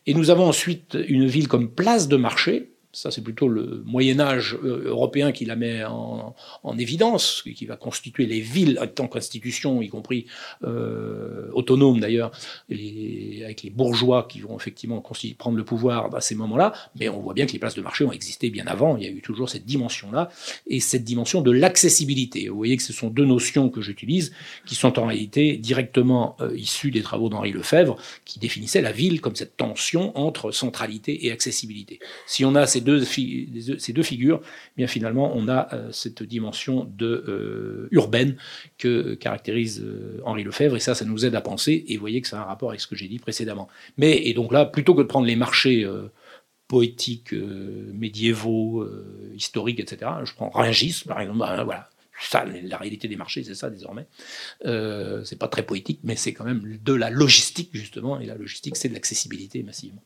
Et 0.05 0.13
nous 0.13 0.29
avons 0.29 0.47
ensuite 0.47 0.97
une 1.07 1.25
ville 1.25 1.47
comme 1.47 1.71
place 1.71 2.07
de 2.07 2.15
marché, 2.15 2.70
ça, 2.93 3.09
c'est 3.09 3.21
plutôt 3.21 3.47
le 3.47 3.83
Moyen 3.85 4.19
Âge 4.19 4.57
euh, 4.63 4.83
européen 4.85 5.31
qui 5.31 5.45
la 5.45 5.55
met 5.55 5.83
en, 5.85 6.35
évidence, 6.77 7.43
qui 7.55 7.65
va 7.65 7.75
constituer 7.75 8.25
les 8.25 8.41
villes 8.41 8.77
en 8.81 8.87
tant 8.87 9.07
qu'institution, 9.07 9.81
y 9.81 9.89
compris 9.89 10.25
euh, 10.63 11.49
autonomes 11.53 11.99
d'ailleurs, 11.99 12.31
avec 12.69 13.63
les 13.63 13.69
bourgeois 13.69 14.27
qui 14.29 14.39
vont 14.39 14.57
effectivement 14.57 15.01
prendre 15.37 15.57
le 15.57 15.63
pouvoir 15.63 16.13
à 16.15 16.21
ces 16.21 16.35
moments-là. 16.35 16.73
Mais 16.99 17.07
on 17.09 17.19
voit 17.19 17.33
bien 17.33 17.45
que 17.45 17.53
les 17.53 17.59
places 17.59 17.75
de 17.75 17.81
marché 17.81 18.03
ont 18.03 18.11
existé 18.11 18.49
bien 18.49 18.67
avant. 18.67 18.97
Il 18.97 19.03
y 19.03 19.07
a 19.07 19.09
eu 19.09 19.21
toujours 19.21 19.49
cette 19.49 19.65
dimension-là 19.65 20.29
et 20.67 20.79
cette 20.79 21.03
dimension 21.03 21.41
de 21.41 21.51
l'accessibilité. 21.51 22.49
Vous 22.49 22.57
voyez 22.57 22.77
que 22.77 22.83
ce 22.83 22.93
sont 22.93 23.09
deux 23.09 23.25
notions 23.25 23.69
que 23.69 23.81
j'utilise 23.81 24.33
qui 24.65 24.75
sont 24.75 24.99
en 24.99 25.05
réalité 25.05 25.57
directement 25.57 26.35
euh, 26.41 26.55
issues 26.57 26.91
des 26.91 27.01
travaux 27.01 27.29
d'Henri 27.29 27.51
Lefebvre, 27.51 27.97
qui 28.25 28.39
définissaient 28.39 28.81
la 28.81 28.91
ville 28.91 29.21
comme 29.21 29.35
cette 29.35 29.55
tension 29.55 30.17
entre 30.17 30.51
centralité 30.51 31.25
et 31.25 31.31
accessibilité. 31.31 31.99
Si 32.25 32.43
on 32.43 32.55
a 32.55 32.65
ces 32.67 32.80
deux, 32.81 33.03
ces 33.03 33.93
deux 33.93 34.03
figures, 34.03 34.41
eh 34.43 34.73
bien 34.77 34.87
finalement, 34.87 35.31
on 35.35 35.47
a 35.47 35.73
euh, 35.73 35.91
cette 35.91 36.23
dimension 36.23 36.89
de, 36.97 37.23
euh, 37.27 37.87
urbaine 37.91 38.35
que 38.77 39.13
caractérise 39.15 39.81
euh, 39.83 40.19
Henri 40.25 40.43
Lefebvre, 40.43 40.75
et 40.75 40.79
ça, 40.79 40.95
ça 40.95 41.05
nous 41.05 41.25
aide 41.25 41.35
à 41.35 41.41
penser, 41.41 41.85
et 41.87 41.95
vous 41.95 42.01
voyez 42.01 42.21
que 42.21 42.27
ça 42.27 42.39
a 42.39 42.43
un 42.43 42.45
rapport 42.45 42.69
avec 42.69 42.81
ce 42.81 42.87
que 42.87 42.95
j'ai 42.95 43.07
dit 43.07 43.19
précédemment. 43.19 43.67
Mais, 43.97 44.27
et 44.27 44.33
donc 44.33 44.51
là, 44.51 44.65
plutôt 44.65 44.95
que 44.95 45.01
de 45.01 45.07
prendre 45.07 45.27
les 45.27 45.35
marchés 45.35 45.87
poétiques, 46.67 47.33
médiévaux, 47.33 48.87
historiques, 49.35 49.79
etc., 49.79 50.11
je 50.23 50.33
prends 50.33 50.49
Rungis, 50.49 51.03
par 51.07 51.19
exemple, 51.19 51.39
ben, 51.39 51.63
voilà, 51.63 51.89
ça, 52.21 52.45
la 52.45 52.77
réalité 52.77 53.07
des 53.07 53.15
marchés, 53.15 53.43
c'est 53.43 53.55
ça 53.55 53.69
désormais. 53.69 54.05
Euh, 54.65 55.23
c'est 55.23 55.37
pas 55.37 55.47
très 55.47 55.63
poétique, 55.63 55.99
mais 56.03 56.15
c'est 56.15 56.33
quand 56.33 56.45
même 56.45 56.77
de 56.83 56.93
la 56.93 57.09
logistique 57.09 57.69
justement, 57.73 58.19
et 58.19 58.25
la 58.25 58.35
logistique, 58.35 58.75
c'est 58.75 58.89
de 58.89 58.93
l'accessibilité 58.93 59.63
massivement. 59.63 60.03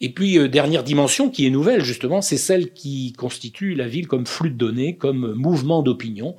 Et 0.00 0.12
puis, 0.12 0.38
euh, 0.38 0.48
dernière 0.48 0.84
dimension 0.84 1.30
qui 1.30 1.46
est 1.46 1.50
nouvelle, 1.50 1.82
justement, 1.82 2.20
c'est 2.20 2.36
celle 2.36 2.72
qui 2.72 3.12
constitue 3.14 3.74
la 3.74 3.88
ville 3.88 4.06
comme 4.06 4.26
flux 4.26 4.50
de 4.50 4.56
données, 4.56 4.96
comme 4.96 5.32
mouvement 5.34 5.82
d'opinion, 5.82 6.36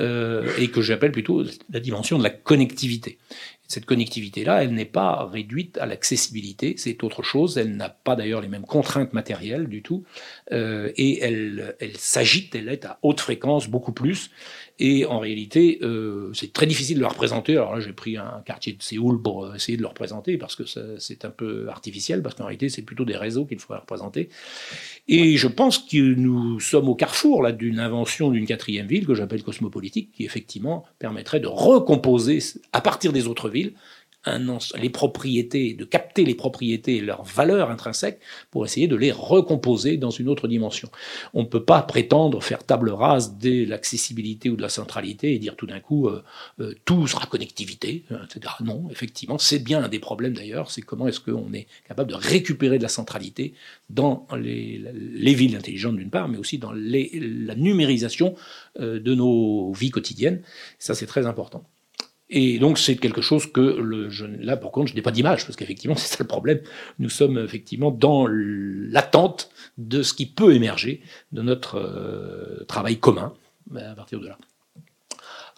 euh, 0.00 0.48
et 0.58 0.68
que 0.68 0.80
j'appelle 0.80 1.12
plutôt 1.12 1.44
la 1.70 1.80
dimension 1.80 2.16
de 2.16 2.22
la 2.22 2.30
connectivité. 2.30 3.18
Cette 3.68 3.84
connectivité-là, 3.84 4.62
elle 4.62 4.72
n'est 4.72 4.84
pas 4.84 5.26
réduite 5.26 5.76
à 5.78 5.86
l'accessibilité, 5.86 6.74
c'est 6.78 7.04
autre 7.04 7.22
chose, 7.22 7.58
elle 7.58 7.76
n'a 7.76 7.88
pas 7.88 8.16
d'ailleurs 8.16 8.40
les 8.40 8.48
mêmes 8.48 8.64
contraintes 8.64 9.12
matérielles 9.12 9.66
du 9.66 9.82
tout, 9.82 10.04
euh, 10.52 10.90
et 10.96 11.20
elle, 11.20 11.76
elle 11.80 11.96
s'agite, 11.96 12.54
elle 12.54 12.68
est 12.68 12.84
à 12.84 12.98
haute 13.02 13.20
fréquence 13.20 13.68
beaucoup 13.68 13.92
plus, 13.92 14.30
et 14.84 15.06
en 15.06 15.20
réalité, 15.20 15.78
euh, 15.82 16.32
c'est 16.34 16.52
très 16.52 16.66
difficile 16.66 16.96
de 16.96 17.02
le 17.02 17.06
représenter. 17.06 17.52
Alors 17.52 17.76
là, 17.76 17.80
j'ai 17.80 17.92
pris 17.92 18.16
un 18.16 18.42
quartier 18.44 18.72
de 18.72 18.82
Séoul 18.82 19.22
pour 19.22 19.44
euh, 19.44 19.54
essayer 19.54 19.76
de 19.76 19.82
le 19.82 19.86
représenter 19.86 20.36
parce 20.38 20.56
que 20.56 20.64
c'est 20.98 21.24
un 21.24 21.30
peu 21.30 21.68
artificiel, 21.68 22.20
parce 22.20 22.34
qu'en 22.34 22.46
réalité, 22.46 22.68
c'est 22.68 22.82
plutôt 22.82 23.04
des 23.04 23.16
réseaux 23.16 23.44
qu'il 23.44 23.60
faudrait 23.60 23.78
représenter. 23.78 24.28
Et 25.06 25.36
je 25.36 25.46
pense 25.46 25.78
que 25.78 26.14
nous 26.14 26.58
sommes 26.58 26.88
au 26.88 26.96
carrefour 26.96 27.44
là 27.44 27.52
d'une 27.52 27.78
invention 27.78 28.32
d'une 28.32 28.44
quatrième 28.44 28.88
ville 28.88 29.06
que 29.06 29.14
j'appelle 29.14 29.44
cosmopolitique, 29.44 30.10
qui 30.16 30.24
effectivement 30.24 30.84
permettrait 30.98 31.38
de 31.38 31.46
recomposer 31.46 32.40
à 32.72 32.80
partir 32.80 33.12
des 33.12 33.28
autres 33.28 33.48
villes 33.48 33.74
les 34.26 34.90
propriétés, 34.90 35.74
de 35.74 35.84
capter 35.84 36.24
les 36.24 36.34
propriétés 36.34 36.96
et 36.96 37.00
leurs 37.00 37.24
valeurs 37.24 37.70
intrinsèques 37.70 38.20
pour 38.50 38.64
essayer 38.64 38.86
de 38.86 38.96
les 38.96 39.12
recomposer 39.12 39.96
dans 39.96 40.10
une 40.10 40.28
autre 40.28 40.48
dimension. 40.48 40.90
On 41.34 41.42
ne 41.42 41.48
peut 41.48 41.64
pas 41.64 41.82
prétendre 41.82 42.42
faire 42.42 42.64
table 42.64 42.90
rase 42.90 43.38
de 43.38 43.68
l'accessibilité 43.68 44.48
ou 44.50 44.56
de 44.56 44.62
la 44.62 44.68
centralité 44.68 45.34
et 45.34 45.38
dire 45.38 45.56
tout 45.56 45.66
d'un 45.66 45.80
coup 45.80 46.08
euh, 46.08 46.22
euh, 46.60 46.74
tout 46.84 47.06
sera 47.06 47.26
connectivité, 47.26 48.04
etc. 48.24 48.54
Non, 48.64 48.88
effectivement, 48.90 49.38
c'est 49.38 49.58
bien 49.58 49.82
un 49.82 49.88
des 49.88 49.98
problèmes 49.98 50.34
d'ailleurs, 50.34 50.70
c'est 50.70 50.82
comment 50.82 51.08
est-ce 51.08 51.20
qu'on 51.20 51.52
est 51.52 51.66
capable 51.88 52.10
de 52.10 52.16
récupérer 52.16 52.78
de 52.78 52.82
la 52.82 52.88
centralité 52.88 53.54
dans 53.90 54.26
les, 54.36 54.80
les 54.94 55.34
villes 55.34 55.56
intelligentes 55.56 55.96
d'une 55.96 56.10
part, 56.10 56.28
mais 56.28 56.38
aussi 56.38 56.58
dans 56.58 56.72
la 56.72 57.54
numérisation 57.54 58.34
euh, 58.80 59.00
de 59.00 59.14
nos 59.14 59.72
vies 59.72 59.90
quotidiennes. 59.90 60.42
Ça, 60.78 60.94
c'est 60.94 61.06
très 61.06 61.26
important. 61.26 61.64
Et 62.34 62.58
donc 62.58 62.78
c'est 62.78 62.96
quelque 62.96 63.20
chose 63.20 63.46
que 63.46 63.60
le, 63.60 64.08
je, 64.08 64.24
là, 64.24 64.56
pour 64.56 64.72
contre, 64.72 64.90
je 64.90 64.94
n'ai 64.94 65.02
pas 65.02 65.10
d'image, 65.12 65.44
parce 65.46 65.54
qu'effectivement, 65.54 65.96
c'est 65.98 66.16
ça 66.16 66.24
le 66.24 66.26
problème. 66.26 66.60
Nous 66.98 67.10
sommes 67.10 67.38
effectivement 67.38 67.90
dans 67.90 68.26
l'attente 68.26 69.50
de 69.78 70.02
ce 70.02 70.14
qui 70.14 70.26
peut 70.26 70.54
émerger 70.54 71.02
de 71.32 71.42
notre 71.42 71.76
euh, 71.76 72.64
travail 72.64 72.98
commun 72.98 73.34
à 73.76 73.94
partir 73.94 74.18
de 74.18 74.28
là. 74.28 74.38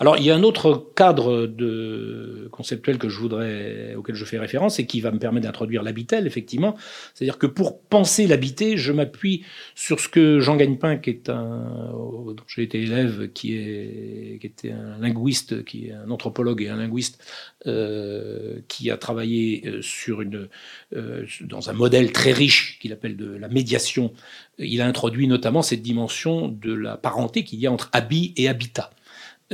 Alors, 0.00 0.16
il 0.16 0.24
y 0.24 0.30
a 0.30 0.34
un 0.34 0.42
autre 0.42 0.90
cadre 0.96 1.46
de, 1.46 2.48
conceptuel 2.50 2.98
que 2.98 3.08
je 3.08 3.18
voudrais, 3.18 3.94
auquel 3.94 4.16
je 4.16 4.24
fais 4.24 4.38
référence 4.38 4.78
et 4.80 4.86
qui 4.86 5.00
va 5.00 5.12
me 5.12 5.18
permettre 5.18 5.46
d'introduire 5.46 5.82
l'habitel, 5.82 6.26
effectivement. 6.26 6.76
C'est-à-dire 7.14 7.38
que 7.38 7.46
pour 7.46 7.80
penser 7.80 8.26
l'habité, 8.26 8.76
je 8.76 8.92
m'appuie 8.92 9.44
sur 9.74 10.00
ce 10.00 10.08
que 10.08 10.40
Jean 10.40 10.56
Gagnepin, 10.56 10.96
qui 10.96 11.10
est 11.10 11.28
un, 11.28 11.92
dont 11.92 12.44
j'ai 12.48 12.62
été 12.62 12.82
élève, 12.82 13.30
qui 13.32 13.56
est, 13.56 14.38
qui 14.40 14.46
était 14.46 14.72
un 14.72 14.98
linguiste, 14.98 15.64
qui 15.64 15.88
est 15.88 15.92
un 15.92 16.10
anthropologue 16.10 16.62
et 16.62 16.68
un 16.68 16.76
linguiste, 16.76 17.22
euh, 17.66 18.60
qui 18.66 18.90
a 18.90 18.96
travaillé 18.96 19.62
euh, 19.66 19.82
sur 19.82 20.22
une, 20.22 20.48
euh, 20.94 21.24
dans 21.42 21.70
un 21.70 21.72
modèle 21.72 22.12
très 22.12 22.32
riche 22.32 22.78
qu'il 22.80 22.92
appelle 22.92 23.16
de 23.16 23.36
la 23.36 23.48
médiation. 23.48 24.12
Il 24.58 24.80
a 24.80 24.86
introduit 24.86 25.28
notamment 25.28 25.62
cette 25.62 25.82
dimension 25.82 26.48
de 26.48 26.72
la 26.72 26.96
parenté 26.96 27.44
qu'il 27.44 27.60
y 27.60 27.66
a 27.66 27.72
entre 27.72 27.90
habit 27.92 28.34
et 28.36 28.48
habitat. 28.48 28.90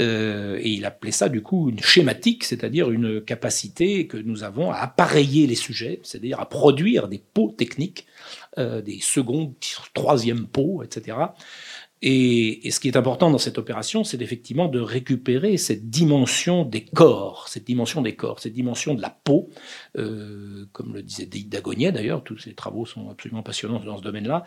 Euh, 0.00 0.58
et 0.62 0.70
il 0.70 0.84
appelait 0.86 1.12
ça 1.12 1.28
du 1.28 1.42
coup 1.42 1.68
une 1.68 1.80
schématique, 1.80 2.44
c'est-à-dire 2.44 2.90
une 2.90 3.20
capacité 3.20 4.06
que 4.06 4.16
nous 4.16 4.44
avons 4.44 4.70
à 4.70 4.78
appareiller 4.78 5.46
les 5.46 5.54
sujets, 5.54 6.00
c'est-à-dire 6.02 6.40
à 6.40 6.48
produire 6.48 7.06
des 7.06 7.22
pots 7.34 7.54
techniques, 7.56 8.06
euh, 8.58 8.80
des 8.80 8.98
secondes, 9.00 9.52
troisième 9.92 10.46
pots, 10.46 10.82
etc. 10.82 11.18
Et, 12.02 12.70
ce 12.70 12.80
qui 12.80 12.88
est 12.88 12.96
important 12.96 13.30
dans 13.30 13.38
cette 13.38 13.58
opération, 13.58 14.04
c'est 14.04 14.22
effectivement 14.22 14.68
de 14.68 14.80
récupérer 14.80 15.58
cette 15.58 15.90
dimension 15.90 16.64
des 16.64 16.82
corps, 16.84 17.46
cette 17.48 17.64
dimension 17.64 18.00
des 18.00 18.14
corps, 18.14 18.40
cette 18.40 18.54
dimension 18.54 18.94
de 18.94 19.02
la 19.02 19.10
peau, 19.10 19.50
euh, 19.98 20.66
comme 20.72 20.94
le 20.94 21.02
disait 21.02 21.26
Dagonier 21.26 21.92
d'ailleurs, 21.92 22.24
tous 22.24 22.38
ses 22.38 22.54
travaux 22.54 22.86
sont 22.86 23.10
absolument 23.10 23.42
passionnants 23.42 23.80
dans 23.80 23.98
ce 23.98 24.02
domaine-là. 24.02 24.44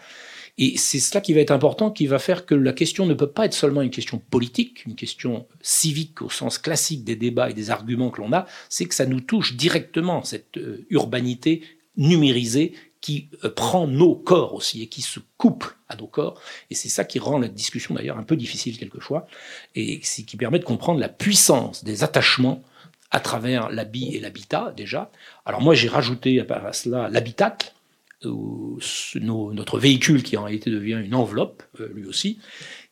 Et 0.58 0.78
c'est 0.78 1.00
cela 1.00 1.22
qui 1.22 1.34
va 1.34 1.42
être 1.42 1.52
important, 1.52 1.92
qui 1.92 2.08
va 2.08 2.18
faire 2.18 2.48
que 2.48 2.56
la 2.56 2.74
question 2.74 3.06
ne 3.06 3.14
peut 3.14 3.28
pas 3.28 3.46
être 3.46 3.54
seulement 3.54 3.82
une 3.82 3.92
question 3.92 4.18
politique, 4.18 4.86
une 4.86 4.96
question 4.96 5.46
civique 5.62 6.24
au 6.24 6.30
sens 6.30 6.58
classique 6.58 7.04
des 7.04 7.16
débats 7.16 7.52
et 7.52 7.54
des 7.54 7.70
arguments 7.70 8.10
que 8.10 8.22
l'on 8.22 8.34
a, 8.34 8.48
c'est 8.70 8.86
que 8.86 8.96
ça 8.96 9.06
nous 9.06 9.22
touche 9.22 9.56
directement, 9.56 10.24
cette 10.24 10.58
euh, 10.58 10.86
urbanité 10.90 11.62
numérisée 11.98 12.74
qui 13.04 13.30
euh, 13.44 13.50
prend 13.50 13.86
nos 13.86 14.16
corps 14.16 14.54
aussi 14.54 14.82
et 14.82 14.88
qui 14.88 15.02
se 15.02 15.20
couple 15.38 15.76
à 15.90 15.98
nos 15.98 16.08
corps. 16.08 16.42
Et 16.70 16.76
c'est 16.76 16.88
ça 16.88 17.04
qui 17.04 17.20
rend 17.20 17.38
la 17.38 17.50
discussion 17.50 17.94
d'ailleurs 17.94 18.18
un 18.18 18.24
peu 18.24 18.38
difficile 18.38 18.78
quelquefois, 18.80 19.28
et 19.76 20.00
qui 20.00 20.38
permet 20.38 20.58
de 20.58 20.64
comprendre 20.64 21.02
la 21.02 21.10
puissance 21.10 21.84
des 21.84 22.06
attachements 22.06 22.64
à 23.12 23.20
travers 23.20 23.70
l'habit 23.70 24.16
et 24.16 24.20
l'habitat 24.22 24.74
déjà. 24.76 25.12
Alors 25.46 25.62
moi 25.62 25.76
j'ai 25.76 25.90
rajouté 25.90 26.40
à 26.40 26.72
cela 26.72 27.10
l'habitacle, 27.10 27.74
notre 28.24 29.80
véhicule 29.80 30.24
qui 30.24 30.38
en 30.38 30.44
réalité 30.44 30.72
devient 30.72 31.02
une 31.04 31.14
enveloppe, 31.14 31.62
euh, 31.82 31.92
lui 31.94 32.06
aussi, 32.06 32.40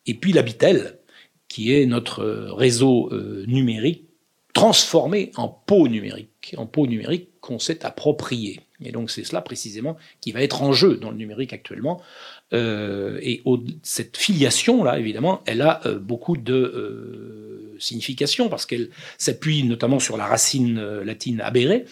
et 0.06 0.14
puis 0.14 0.34
l'habitel, 0.34 1.00
qui 1.48 1.74
est 1.74 1.86
notre 1.86 2.22
euh, 2.22 2.54
réseau 2.54 3.10
euh, 3.14 3.46
numérique 3.48 4.10
transformé 4.54 5.32
en 5.38 5.48
pot 5.48 5.88
numérique, 5.88 6.54
en 6.58 6.66
pot 6.66 6.86
numérique 6.86 7.30
qu'on 7.42 7.60
s'est 7.60 7.86
approprié. 7.86 8.62
Et 8.84 8.92
donc 8.92 9.12
c'est 9.12 9.24
cela 9.24 9.42
précisément 9.42 9.98
qui 10.22 10.32
va 10.32 10.42
être 10.42 10.62
en 10.64 10.74
jeu 10.74 10.98
dans 10.98 11.12
le 11.12 11.18
numérique 11.18 11.54
actuellement. 11.54 12.02
et 12.54 13.44
cette 13.84 14.18
filiation-là, 14.18 15.00
évidemment, 15.00 15.42
elle 15.46 15.62
a 15.62 15.82
beaucoup 16.00 16.38
de 16.38 17.76
signification 17.80 18.50
parce 18.50 18.66
qu'elle 18.66 18.90
s'appuie 19.18 19.64
notamment 19.64 20.00
sur 20.00 20.18
la 20.18 20.26
racine 20.26 20.80
latine 21.02 21.42
abérée, 21.42 21.86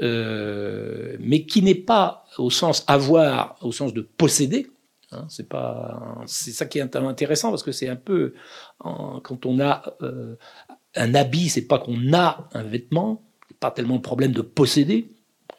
mais 0.00 1.46
qui 1.46 1.62
n'est 1.62 1.74
pas 1.74 2.26
au 2.38 2.50
sens 2.50 2.84
avoir, 2.86 3.56
au 3.62 3.72
sens 3.72 3.94
de 3.94 4.02
posséder. 4.02 4.66
Hein, 5.12 5.26
c'est 5.28 5.48
pas, 5.48 6.22
c'est 6.26 6.52
ça 6.52 6.66
qui 6.66 6.78
est 6.78 6.96
intéressant 6.96 7.50
parce 7.50 7.62
que 7.62 7.72
c'est 7.72 7.88
un 7.88 7.96
peu 7.96 8.34
quand 8.78 9.46
on 9.46 9.60
a 9.60 9.96
euh, 10.02 10.36
un 10.96 11.14
habit, 11.14 11.48
c'est 11.48 11.66
pas 11.66 11.78
qu'on 11.78 12.12
a 12.12 12.48
un 12.52 12.62
vêtement, 12.62 13.22
pas 13.64 13.70
tellement 13.70 13.94
le 13.94 14.02
problème 14.02 14.32
de 14.32 14.42
posséder. 14.42 15.08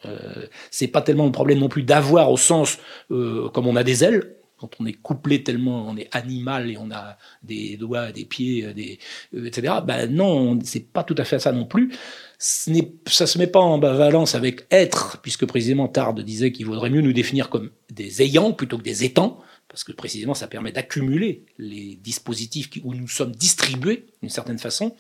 Euh, 0.06 0.46
c'est 0.70 0.88
pas 0.88 1.02
tellement 1.02 1.26
le 1.26 1.32
problème 1.32 1.58
non 1.58 1.70
plus 1.70 1.82
d'avoir 1.82 2.32
au 2.32 2.38
sens 2.38 2.78
euh, 3.10 3.50
comme 3.50 3.66
on 3.66 3.76
a 3.76 3.84
des 3.84 4.04
ailes 4.04 4.36
quand 4.58 4.70
on 4.80 4.86
est 4.86 4.94
couplé 4.94 5.44
tellement, 5.44 5.90
on 5.90 5.98
est 5.98 6.08
animal 6.12 6.70
et 6.70 6.78
on 6.78 6.92
a 6.92 7.18
des 7.42 7.78
doigts, 7.78 8.12
des 8.12 8.24
pieds, 8.24 8.74
des, 8.74 9.00
etc. 9.34 9.74
Ben 9.86 10.10
non, 10.10 10.60
c'est 10.64 10.88
pas 10.94 11.04
tout 11.04 11.16
à 11.18 11.26
fait 11.26 11.40
ça 11.40 11.52
non 11.52 11.66
plus 11.66 11.92
ce 12.38 12.72
ça 13.08 13.28
se 13.28 13.38
met 13.38 13.48
pas 13.48 13.60
en 13.60 13.78
balance 13.78 14.36
avec 14.36 14.66
être, 14.72 15.20
puisque 15.22 15.46
précisément 15.46 15.88
Tard 15.88 16.14
disait 16.14 16.52
qu'il 16.52 16.66
vaudrait 16.66 16.90
mieux 16.90 17.02
nous 17.02 17.14
définir 17.14 17.50
comme 17.50 17.72
des 17.92 18.22
ayants 18.22 18.52
plutôt 18.54 18.78
que 18.78 18.84
des 18.84 19.04
étants, 19.04 19.40
parce 19.68 19.84
que 19.84 19.92
précisément 19.92 20.34
ça 20.34 20.48
permet 20.48 20.72
d'accumuler 20.72 21.46
les 21.58 21.98
dispositifs 22.02 22.70
où 22.84 22.94
nous 22.94 23.08
sommes 23.08 23.32
distribués 23.32 24.06
d'une 24.22 24.30
certaine 24.30 24.60
façon. 24.60 24.96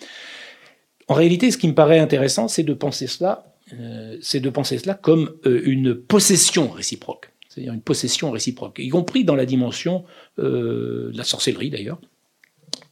En 1.07 1.13
réalité, 1.13 1.51
ce 1.51 1.57
qui 1.57 1.67
me 1.67 1.75
paraît 1.75 1.99
intéressant, 1.99 2.47
c'est 2.47 2.63
de 2.63 2.73
penser 2.73 3.07
cela, 3.07 3.53
euh, 3.73 4.17
c'est 4.21 4.39
de 4.39 4.49
penser 4.49 4.77
cela 4.77 4.93
comme 4.93 5.35
euh, 5.45 5.61
une 5.65 5.95
possession 5.95 6.69
réciproque, 6.69 7.29
c'est-à-dire 7.47 7.73
une 7.73 7.81
possession 7.81 8.31
réciproque, 8.31 8.79
y 8.79 8.89
compris 8.89 9.23
dans 9.23 9.35
la 9.35 9.45
dimension 9.45 10.03
euh, 10.39 11.11
de 11.11 11.17
la 11.17 11.23
sorcellerie 11.23 11.69
d'ailleurs. 11.69 11.99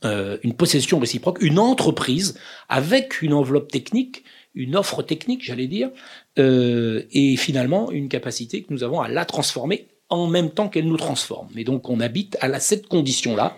Euh, 0.06 0.38
une 0.43 0.54
possession 0.54 0.99
réciproque, 0.99 1.41
une 1.41 1.60
entreprise 1.60 2.38
avec 2.67 3.21
une 3.21 3.34
enveloppe 3.34 3.71
technique, 3.71 4.26
une 4.54 4.76
offre 4.76 5.02
technique, 5.02 5.43
j'allais 5.43 5.67
dire, 5.67 5.91
euh, 6.39 7.04
et 7.12 7.38
finalement 7.38 7.89
une 7.89 8.10
capacité 8.10 8.63
que 8.63 8.73
nous 8.73 8.84
avons 8.84 8.99
à 8.99 9.08
la 9.08 9.23
transformer 9.23 9.88
en 10.10 10.28
même 10.28 10.49
temps 10.52 10.67
qu'elle 10.67 10.88
nous 10.88 10.97
transforme. 10.97 11.47
Et 11.56 11.63
donc 11.63 11.89
on 11.89 12.02
habite 12.02 12.38
à 12.41 12.60
cette 12.60 12.88
condition-là. 12.88 13.58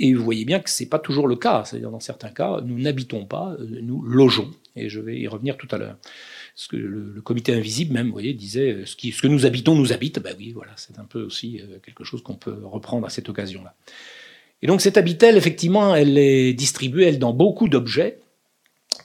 Et 0.00 0.14
vous 0.14 0.22
voyez 0.22 0.44
bien 0.44 0.60
que 0.60 0.70
c'est 0.70 0.86
pas 0.88 0.98
toujours 0.98 1.26
le 1.26 1.36
cas. 1.36 1.64
C'est-à-dire 1.64 1.90
dans 1.90 2.00
certains 2.00 2.30
cas, 2.30 2.60
nous 2.64 2.78
n'habitons 2.78 3.24
pas, 3.26 3.56
euh, 3.58 3.80
nous 3.82 4.02
logeons. 4.02 4.50
Et 4.76 4.88
je 4.88 5.00
vais 5.00 5.18
y 5.18 5.26
revenir 5.26 5.56
tout 5.56 5.68
à 5.72 5.78
l'heure. 5.78 5.96
Ce 6.54 6.68
que 6.68 6.76
le, 6.76 7.20
comité 7.22 7.52
invisible 7.54 7.94
même, 7.94 8.06
vous 8.06 8.12
voyez, 8.12 8.32
disait 8.32 8.84
ce, 8.84 8.96
qui, 8.96 9.12
ce 9.12 9.22
que 9.22 9.28
nous 9.28 9.46
habitons 9.46 9.74
nous 9.74 9.92
habite. 9.92 10.20
Ben 10.20 10.34
oui, 10.38 10.52
voilà, 10.52 10.72
c'est 10.76 10.98
un 10.98 11.04
peu 11.04 11.22
aussi 11.22 11.60
quelque 11.84 12.04
chose 12.04 12.22
qu'on 12.22 12.34
peut 12.34 12.58
reprendre 12.64 13.06
à 13.06 13.10
cette 13.10 13.28
occasion-là. 13.28 13.74
Et 14.62 14.66
donc 14.66 14.80
cette 14.80 14.96
habitelle, 14.96 15.36
effectivement, 15.36 15.94
elle 15.94 16.18
est 16.18 16.52
distribuée, 16.52 17.16
dans 17.16 17.32
beaucoup 17.32 17.68
d'objets, 17.68 18.18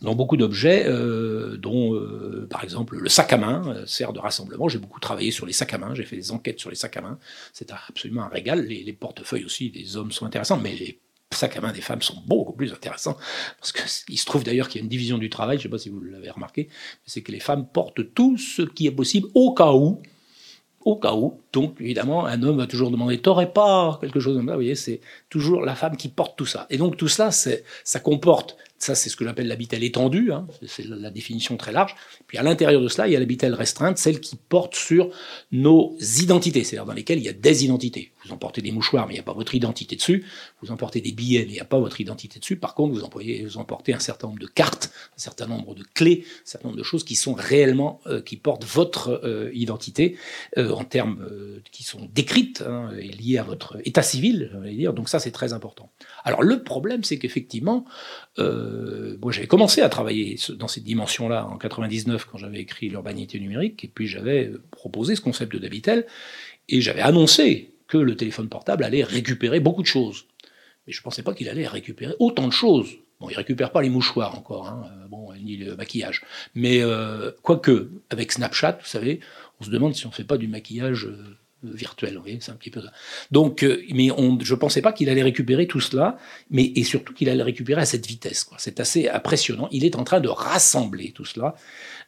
dans 0.04 0.16
beaucoup 0.16 0.38
d'objets, 0.38 0.86
euh, 0.86 1.58
dont 1.58 1.96
euh, 1.96 2.46
par 2.50 2.64
exemple 2.64 2.98
le 2.98 3.10
sac 3.10 3.32
à 3.32 3.38
main 3.38 3.64
euh, 3.68 3.86
sert 3.86 4.12
de 4.14 4.20
rassemblement. 4.20 4.68
J'ai 4.68 4.78
beaucoup 4.78 5.00
travaillé 5.00 5.32
sur 5.32 5.46
les 5.46 5.54
sacs 5.54 5.74
à 5.74 5.78
main, 5.78 5.96
j'ai 5.96 6.04
fait 6.04 6.18
des 6.18 6.32
enquêtes 6.32 6.60
sur 6.60 6.70
les 6.70 6.76
sacs 6.76 6.98
à 6.98 7.02
main. 7.02 7.18
C'est 7.54 7.72
absolument 7.72 8.24
un 8.24 8.28
régal. 8.28 8.66
Les, 8.66 8.84
les 8.84 8.94
portefeuilles 8.94 9.46
aussi 9.46 9.70
des 9.72 9.96
hommes 9.96 10.12
sont 10.12 10.26
intéressants, 10.26 10.58
mais 10.58 10.76
les 10.76 11.00
sacs 11.32 11.56
à 11.56 11.62
main 11.62 11.72
des 11.72 11.82
femmes 11.82 12.02
sont 12.02 12.22
beaucoup 12.28 12.54
plus 12.54 12.72
intéressants, 12.74 13.18
parce 13.60 13.72
qu'il 13.72 14.20
se 14.20 14.26
trouve 14.26 14.44
d'ailleurs 14.44 14.68
qu'il 14.68 14.80
y 14.80 14.82
a 14.82 14.84
une 14.84 14.90
division 14.90 15.18
du 15.18 15.32
travail, 15.32 15.58
je 15.58 15.62
ne 15.62 15.64
sais 15.64 15.70
pas 15.70 15.80
si 15.80 15.90
vous 15.90 16.00
l'avez 16.00 16.30
remarqué, 16.30 16.70
c'est 17.08 17.22
que 17.22 17.32
les 17.32 17.40
femmes 17.40 17.66
portent 17.66 18.14
tout 18.14 18.38
ce 18.38 18.62
qui 18.62 18.86
est 18.86 18.92
possible 18.92 19.28
au 19.34 19.52
cas 19.54 19.72
où, 19.72 20.00
au 20.86 20.98
cas 20.98 21.14
où. 21.14 21.40
Donc, 21.52 21.78
évidemment, 21.80 22.26
un 22.26 22.44
homme 22.44 22.58
va 22.58 22.68
toujours 22.68 22.92
demander 22.92 23.20
T'aurais 23.20 23.52
pas 23.52 23.98
quelque 24.02 24.20
chose 24.20 24.36
comme 24.36 24.46
ça? 24.46 24.54
Vous 24.54 24.60
voyez, 24.60 24.76
c'est 24.76 25.02
toujours 25.30 25.62
la 25.62 25.76
femme 25.76 25.98
qui 25.98 26.10
porte 26.10 26.38
tout 26.38 26.46
ça. 26.46 26.68
Et 26.70 26.78
donc, 26.78 26.98
tout 26.98 27.08
cela, 27.08 27.32
ça 27.32 28.00
comporte 28.00 28.58
ça, 28.84 28.96
c'est 28.96 29.10
ce 29.10 29.16
que 29.16 29.24
j'appelle 29.26 29.48
l'habitelle 29.48 29.84
étendue, 29.84 30.32
hein. 30.32 30.46
c'est 30.68 30.86
la 30.86 31.10
définition 31.10 31.58
très 31.58 31.72
large. 31.72 31.96
Puis 32.28 32.38
à 32.38 32.44
l'intérieur 32.44 32.82
de 32.82 32.88
cela, 32.88 33.08
il 33.08 33.14
y 33.14 33.16
a 33.16 33.20
l'habitelle 33.20 33.54
restreinte, 33.54 33.98
celle 33.98 34.20
qui 34.20 34.36
porte 34.36 34.76
sur 34.76 35.10
nos 35.52 35.98
identités, 36.20 36.64
c'est-à-dire 36.64 36.86
dans 36.86 36.94
lesquelles 36.94 37.20
il 37.20 37.26
y 37.26 37.30
a 37.30 37.34
des 37.34 37.66
identités. 37.66 38.12
Vous 38.26 38.32
emportez 38.32 38.62
des 38.62 38.72
mouchoirs, 38.72 39.08
mais 39.08 39.14
il 39.14 39.18
n'y 39.18 39.22
a 39.22 39.24
pas 39.24 39.34
votre 39.34 39.54
identité 39.56 39.96
dessus. 39.96 40.26
Vous 40.62 40.72
emportez 40.72 41.02
des 41.02 41.12
billets, 41.12 41.44
mais 41.46 41.52
il 41.52 41.54
n'y 41.54 41.60
a 41.60 41.66
pas 41.66 41.80
votre 41.80 42.00
identité 42.00 42.40
dessus. 42.40 42.56
Par 42.56 42.74
contre, 42.74 42.94
vous, 42.94 43.04
employez, 43.04 43.44
vous 43.44 43.58
emportez 43.58 43.94
un 43.94 44.00
certain 44.00 44.28
nombre 44.28 44.40
de 44.40 44.48
cartes, 44.48 44.92
un 45.16 45.20
certain 45.20 45.48
nombre 45.48 45.76
de 45.76 45.84
clés, 45.84 46.24
un 46.26 46.46
certain 46.46 46.70
nombre 46.70 46.78
de 46.78 46.84
choses 46.84 47.04
qui 47.04 47.16
sont 47.16 47.34
réellement, 47.34 48.00
euh, 48.08 48.22
qui 48.22 48.38
portent 48.38 48.64
votre 48.66 49.22
euh, 49.24 49.52
identité 49.54 50.18
euh, 50.58 50.72
en 50.72 50.84
termes 50.84 51.28
qui 51.72 51.84
sont 51.84 52.10
décrites 52.14 52.64
hein, 52.66 52.92
et 52.98 53.10
liées 53.10 53.38
à 53.38 53.44
votre 53.44 53.78
état 53.86 54.04
civil, 54.04 54.52
dire. 54.66 54.94
Donc 54.94 55.10
ça, 55.10 55.20
c'est 55.20 55.32
très 55.32 55.54
important. 55.54 55.92
Alors 56.24 56.44
le 56.44 56.64
problème, 56.64 57.04
c'est 57.04 57.18
qu'effectivement, 57.18 57.86
moi 58.38 59.32
j'avais 59.32 59.48
commencé 59.48 59.82
à 59.82 59.90
travailler 59.90 60.40
dans 60.58 60.68
cette 60.68 60.84
dimension-là 60.84 61.48
en 61.48 61.58
99 61.58 62.26
quand 62.26 62.38
j'avais 62.38 62.60
écrit 62.60 62.90
l'urbanité 62.90 63.40
numérique, 63.40 63.84
et 63.84 63.88
puis 63.88 64.08
j'avais 64.08 64.52
proposé 64.72 65.16
ce 65.16 65.22
concept 65.22 65.54
de 65.54 65.60
Davitel, 65.60 66.06
et 66.70 66.82
j'avais 66.82 67.02
annoncé 67.02 67.73
que 67.94 68.00
le 68.00 68.16
téléphone 68.16 68.50
portable 68.50 68.84
allait 68.84 69.04
récupérer 69.04 69.60
beaucoup 69.60 69.84
de 69.84 69.88
choses. 69.88 70.26
Mais 70.88 70.94
je 70.94 71.00
ne 71.00 71.04
pensais 71.04 71.22
pas 71.22 71.36
qu'il 71.36 71.48
allait 71.48 71.68
récupérer 71.68 72.16
autant 72.18 72.48
de 72.48 72.52
choses. 72.52 72.90
Bon, 73.20 73.30
il 73.30 73.36
récupère 73.36 73.72
pas 73.72 73.84
les 73.84 73.92
mouchoirs 73.92 74.36
encore, 74.36 74.68
hein, 74.68 74.90
euh, 74.92 75.08
bon, 75.08 75.32
ni 75.36 75.58
le 75.58 75.76
maquillage. 75.76 76.24
Mais 76.56 76.82
euh, 76.82 77.30
quoique, 77.44 77.92
avec 78.10 78.32
Snapchat, 78.32 78.80
vous 78.82 78.88
savez, 78.88 79.20
on 79.60 79.64
se 79.64 79.70
demande 79.70 79.94
si 79.94 80.08
on 80.08 80.10
ne 80.10 80.16
fait 80.16 80.24
pas 80.24 80.38
du 80.38 80.48
maquillage 80.48 81.06
euh, 81.06 81.38
virtuel. 81.64 82.16
Vous 82.16 82.22
voyez, 82.22 82.40
c'est 82.42 82.52
un 82.52 82.56
petit 82.56 82.72
peu 82.72 82.82
ça. 82.82 82.92
Donc, 83.30 83.64
mais 83.94 84.10
on, 84.10 84.40
je 84.42 84.56
pensais 84.56 84.82
pas 84.82 84.92
qu'il 84.92 85.08
allait 85.08 85.22
récupérer 85.22 85.68
tout 85.68 85.80
cela, 85.80 86.18
mais 86.50 86.66
et 86.76 86.84
surtout 86.84 87.14
qu'il 87.14 87.30
allait 87.30 87.44
récupérer 87.44 87.82
à 87.82 87.86
cette 87.86 88.08
vitesse. 88.08 88.50
C'est 88.58 88.80
assez 88.80 89.08
impressionnant. 89.08 89.70
Il 89.72 89.86
est 89.86 89.96
en 89.96 90.04
train 90.04 90.20
de 90.20 90.30
rassembler 90.30 91.12
tout 91.12 91.26
cela. 91.26 91.54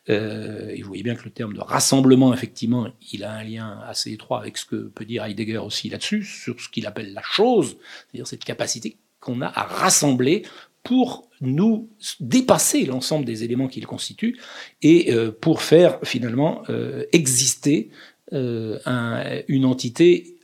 Euh, 0.09 0.69
et 0.69 0.81
vous 0.81 0.87
voyez 0.87 1.03
bien 1.03 1.15
que 1.15 1.23
le 1.23 1.31
terme 1.31 1.53
de 1.53 1.61
rassemblement, 1.61 2.33
effectivement, 2.33 2.87
il 3.11 3.23
a 3.23 3.33
un 3.33 3.43
lien 3.43 3.79
assez 3.87 4.11
étroit 4.11 4.39
avec 4.39 4.57
ce 4.57 4.65
que 4.65 4.75
peut 4.75 5.05
dire 5.05 5.23
Heidegger 5.23 5.57
aussi 5.57 5.89
là-dessus, 5.89 6.23
sur 6.23 6.59
ce 6.59 6.69
qu'il 6.69 6.85
appelle 6.85 7.13
la 7.13 7.23
chose, 7.23 7.77
c'est-à-dire 8.11 8.27
cette 8.27 8.43
capacité 8.43 8.97
qu'on 9.19 9.41
a 9.41 9.47
à 9.47 9.63
rassembler 9.63 10.43
pour 10.83 11.27
nous 11.41 11.89
dépasser 12.19 12.85
l'ensemble 12.85 13.25
des 13.25 13.43
éléments 13.43 13.67
qu'il 13.67 13.87
constitue 13.87 14.39
et 14.83 15.11
euh, 15.13 15.31
pour 15.31 15.63
faire 15.63 15.99
finalement 16.03 16.61
euh, 16.69 17.03
exister 17.11 17.89
un, 18.31 19.41
une 19.47 19.65
entité 19.65 20.39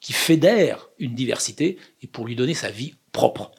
qui 0.00 0.12
fédère 0.12 0.88
une 0.98 1.14
diversité 1.14 1.76
et 2.00 2.06
pour 2.06 2.26
lui 2.26 2.34
donner 2.34 2.54
sa 2.54 2.70
vie 2.70 2.94
propre. 3.12 3.52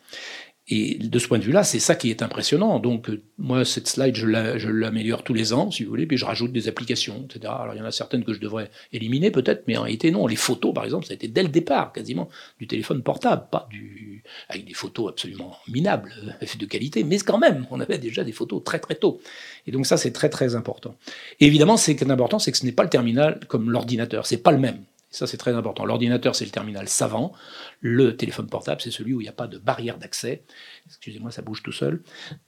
Et 0.69 0.95
de 0.95 1.19
ce 1.19 1.27
point 1.27 1.39
de 1.39 1.43
vue-là, 1.43 1.65
c'est 1.65 1.79
ça 1.79 1.93
qui 1.93 2.09
est 2.09 2.21
impressionnant. 2.21 2.79
Donc, 2.79 3.09
euh, 3.09 3.21
moi, 3.37 3.65
cette 3.65 3.89
slide, 3.89 4.15
je 4.15 4.69
l'améliore 4.69 5.23
tous 5.23 5.33
les 5.33 5.51
ans, 5.51 5.69
si 5.71 5.83
vous 5.83 5.89
voulez, 5.89 6.05
puis 6.05 6.15
je 6.15 6.23
rajoute 6.23 6.53
des 6.53 6.69
applications, 6.69 7.25
etc. 7.25 7.53
Alors, 7.59 7.73
il 7.73 7.79
y 7.79 7.81
en 7.81 7.85
a 7.85 7.91
certaines 7.91 8.23
que 8.23 8.31
je 8.31 8.39
devrais 8.39 8.71
éliminer, 8.93 9.29
peut-être, 9.29 9.63
mais 9.67 9.75
en 9.75 9.81
réalité, 9.81 10.09
non. 10.09 10.25
Les 10.25 10.37
photos, 10.37 10.73
par 10.73 10.85
exemple, 10.85 11.05
ça 11.05 11.11
a 11.11 11.15
été 11.15 11.27
dès 11.27 11.43
le 11.43 11.49
départ, 11.49 11.91
quasiment, 11.91 12.29
du 12.59 12.67
téléphone 12.67 13.03
portable, 13.03 13.47
pas 13.51 13.67
du, 13.69 14.23
avec 14.47 14.63
des 14.63 14.73
photos 14.73 15.09
absolument 15.09 15.57
minables, 15.67 16.13
euh, 16.41 16.45
de 16.57 16.65
qualité, 16.65 17.03
mais 17.03 17.17
quand 17.17 17.39
même, 17.39 17.67
on 17.69 17.81
avait 17.81 17.97
déjà 17.97 18.23
des 18.23 18.31
photos 18.31 18.63
très, 18.63 18.79
très 18.79 18.95
tôt. 18.95 19.19
Et 19.67 19.71
donc, 19.71 19.85
ça, 19.85 19.97
c'est 19.97 20.11
très, 20.11 20.29
très 20.29 20.55
important. 20.55 20.95
Et 21.41 21.45
évidemment, 21.45 21.75
ce 21.75 21.91
qui 21.91 22.03
est 22.03 22.09
important, 22.09 22.39
c'est 22.39 22.53
que 22.53 22.57
ce 22.57 22.65
n'est 22.65 22.71
pas 22.71 22.83
le 22.83 22.89
terminal 22.89 23.41
comme 23.49 23.69
l'ordinateur. 23.69 24.25
C'est 24.25 24.37
pas 24.37 24.51
le 24.53 24.59
même. 24.59 24.79
Ça, 25.13 25.27
c'est 25.27 25.37
très 25.37 25.53
important. 25.53 25.85
L'ordinateur, 25.85 26.35
c'est 26.35 26.43
le 26.43 26.49
terminal 26.49 26.89
savant. 26.89 27.33
Le 27.81 28.17
téléphone 28.17 28.47
portable, 28.47 28.81
c'est 28.81 28.89
celui 28.89 29.13
où 29.13 29.21
il 29.21 29.25
n'y 29.25 29.29
a 29.29 29.33
pas 29.33 29.45
de 29.45 29.59
barrière 29.59 29.99
d'accès. 29.99 30.43
Excusez-moi, 30.87 31.29
ça 31.29 31.43
bouge 31.43 31.61
tout 31.61 31.71
seul. 31.71 32.01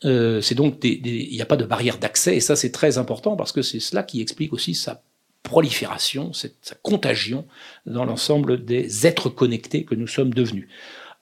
Euh, 0.04 0.42
c'est 0.42 0.56
donc 0.56 0.84
il 0.84 1.30
n'y 1.30 1.42
a 1.42 1.46
pas 1.46 1.58
de 1.58 1.66
barrière 1.66 2.00
d'accès, 2.00 2.36
et 2.36 2.40
ça, 2.40 2.56
c'est 2.56 2.72
très 2.72 2.98
important 2.98 3.36
parce 3.36 3.52
que 3.52 3.62
c'est 3.62 3.80
cela 3.80 4.02
qui 4.02 4.20
explique 4.20 4.52
aussi 4.52 4.74
sa 4.74 5.04
prolifération, 5.44 6.32
sa 6.34 6.76
contagion 6.82 7.46
dans 7.86 8.04
l'ensemble 8.04 8.66
des 8.66 9.06
êtres 9.06 9.30
connectés 9.30 9.86
que 9.86 9.94
nous 9.94 10.08
sommes 10.08 10.34
devenus. 10.34 10.68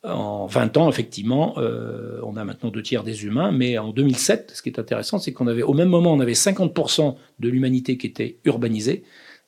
En 0.05 0.45
20 0.45 0.77
ans, 0.77 0.89
effectivement, 0.89 1.55
euh, 1.57 2.21
on 2.23 2.37
a 2.37 2.45
maintenant 2.45 2.69
deux 2.69 2.83
tiers 2.83 3.03
des 3.03 3.25
humains, 3.25 3.51
mais 3.51 3.77
en 3.77 3.91
2007, 3.91 4.53
ce 4.55 4.61
qui 4.61 4.69
est 4.69 4.79
intéressant, 4.79 5.19
c'est 5.19 5.33
qu'on 5.33 5.47
avait, 5.47 5.63
au 5.63 5.73
même 5.73 5.89
moment, 5.89 6.13
on 6.13 6.21
avait 6.21 6.33
50% 6.33 7.17
de 7.39 7.49
l'humanité 7.49 7.97
qui 7.97 8.07
était 8.07 8.37
urbanisée, 8.45 9.03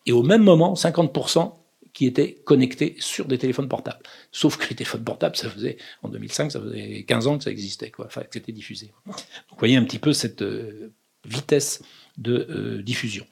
et 0.05 0.11
au 0.11 0.23
même 0.23 0.43
moment, 0.43 0.73
50% 0.73 1.53
qui 1.95 2.05
étaient 2.05 2.33
connectés 2.43 2.97
sur 2.99 3.25
des 3.25 3.37
téléphones 3.37 3.69
portables. 3.69 4.03
Sauf 4.33 4.57
que 4.57 4.69
les 4.69 4.75
téléphones 4.75 5.05
portables, 5.05 5.37
ça 5.37 5.49
faisait, 5.49 5.77
en 6.03 6.09
2005, 6.09 6.51
ça 6.51 6.59
faisait 6.59 7.03
15 7.03 7.27
ans 7.27 7.37
que 7.37 7.45
ça 7.45 7.51
existait, 7.51 7.89
que 7.89 8.03
c'était 8.29 8.51
diffusé. 8.51 8.91
Donc, 9.07 9.15
vous 9.15 9.57
voyez 9.57 9.77
un 9.77 9.83
petit 9.85 9.97
peu 9.97 10.11
cette 10.11 10.41
euh, 10.41 10.91
vitesse 11.25 11.81
de 12.17 12.47
euh, 12.49 12.83
diffusion. 12.83 13.25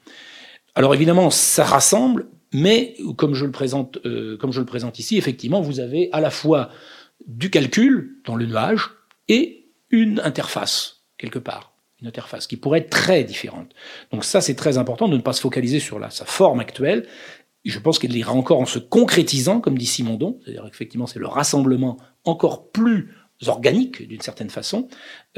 Alors 0.74 0.94
évidemment, 0.94 1.28
ça 1.28 1.62
rassemble, 1.64 2.26
mais 2.52 2.96
comme 3.18 3.34
je 3.34 3.44
le 3.44 3.52
présente, 3.52 3.98
euh, 4.06 4.38
comme 4.38 4.50
je 4.50 4.60
le 4.60 4.66
présente 4.66 4.98
ici, 4.98 5.18
effectivement, 5.18 5.60
vous 5.60 5.78
avez 5.78 6.08
à 6.12 6.20
la 6.20 6.30
fois 6.30 6.70
du 7.26 7.50
calcul 7.50 8.22
dans 8.24 8.34
le 8.34 8.46
nuage 8.46 8.90
et 9.28 9.68
une 9.90 10.20
interface 10.20 11.04
quelque 11.18 11.38
part 11.38 11.74
une 12.00 12.08
interface 12.08 12.46
qui 12.46 12.56
pourrait 12.56 12.80
être 12.80 12.90
très 12.90 13.24
différente. 13.24 13.72
Donc 14.12 14.24
ça, 14.24 14.40
c'est 14.40 14.54
très 14.54 14.76
important 14.76 15.08
de 15.08 15.16
ne 15.16 15.22
pas 15.22 15.32
se 15.32 15.40
focaliser 15.40 15.80
sur 15.80 16.00
sa 16.12 16.24
forme 16.26 16.60
actuelle 16.60 17.06
je 17.70 17.78
pense 17.78 17.98
qu'elle 17.98 18.16
ira 18.16 18.32
encore 18.32 18.60
en 18.60 18.66
se 18.66 18.78
concrétisant, 18.78 19.60
comme 19.60 19.78
dit 19.78 19.86
Simondon, 19.86 20.38
c'est-à-dire 20.42 20.66
effectivement 20.66 21.06
c'est 21.06 21.18
le 21.18 21.26
rassemblement 21.26 21.98
encore 22.24 22.70
plus 22.70 23.14
organique 23.46 24.06
d'une 24.06 24.20
certaine 24.20 24.50
façon, 24.50 24.88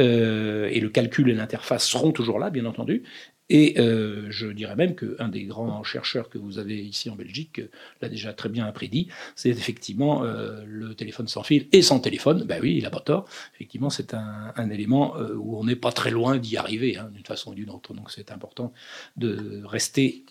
euh, 0.00 0.68
et 0.70 0.80
le 0.80 0.88
calcul 0.88 1.28
et 1.30 1.34
l'interface 1.34 1.86
seront 1.86 2.12
toujours 2.12 2.38
là, 2.38 2.50
bien 2.50 2.66
entendu. 2.66 3.04
Et 3.48 3.78
euh, 3.78 4.26
je 4.30 4.48
dirais 4.48 4.74
même 4.74 4.96
qu'un 4.96 5.28
des 5.28 5.44
grands 5.44 5.84
chercheurs 5.84 6.28
que 6.28 6.38
vous 6.38 6.58
avez 6.58 6.76
ici 6.78 7.10
en 7.10 7.14
Belgique 7.14 7.60
l'a 8.00 8.08
déjà 8.08 8.32
très 8.32 8.48
bien 8.48 8.70
prédit, 8.72 9.08
c'est 9.36 9.50
effectivement 9.50 10.24
euh, 10.24 10.64
le 10.66 10.94
téléphone 10.94 11.28
sans 11.28 11.44
fil 11.44 11.68
et 11.72 11.82
sans 11.82 12.00
téléphone. 12.00 12.44
Ben 12.44 12.60
oui, 12.60 12.74
il 12.76 12.82
n'a 12.82 12.90
pas 12.90 13.00
tort. 13.00 13.28
Effectivement, 13.54 13.90
c'est 13.90 14.14
un, 14.14 14.70
élément 14.70 15.16
euh, 15.16 15.34
où 15.34 15.56
on 15.58 15.64
n'est 15.64 15.76
pas 15.76 15.92
très 15.92 16.10
loin 16.10 16.38
d'y 16.38 16.56
arriver, 16.56 16.96
hein, 16.96 17.08
d'une 17.12 17.24
façon 17.24 17.52
ou 17.52 17.54
d'une 17.54 17.70
autre. 17.70 17.94
Donc 17.94 18.10
c'est 18.10 18.32
important 18.32 18.72
de 19.16 19.62
rester 19.64 20.24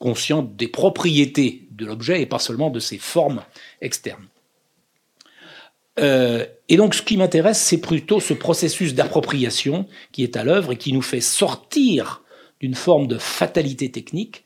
euh, 0.00 0.04
conscient 0.04 0.42
des 0.42 0.68
propriétés 0.68 1.68
de 1.70 1.86
l'objet 1.86 2.22
et 2.22 2.26
pas 2.26 2.38
seulement 2.38 2.70
de 2.70 2.80
ses 2.80 2.98
formes 2.98 3.42
externes. 3.80 4.26
Euh, 5.98 6.46
et 6.68 6.76
donc 6.76 6.94
ce 6.94 7.02
qui 7.02 7.16
m'intéresse, 7.16 7.60
c'est 7.60 7.80
plutôt 7.80 8.20
ce 8.20 8.34
processus 8.34 8.94
d'appropriation 8.94 9.86
qui 10.12 10.22
est 10.22 10.36
à 10.36 10.44
l'œuvre 10.44 10.72
et 10.72 10.76
qui 10.76 10.92
nous 10.92 11.02
fait 11.02 11.20
sortir 11.20 12.22
d'une 12.60 12.74
forme 12.74 13.06
de 13.06 13.18
fatalité 13.18 13.90
technique 13.90 14.44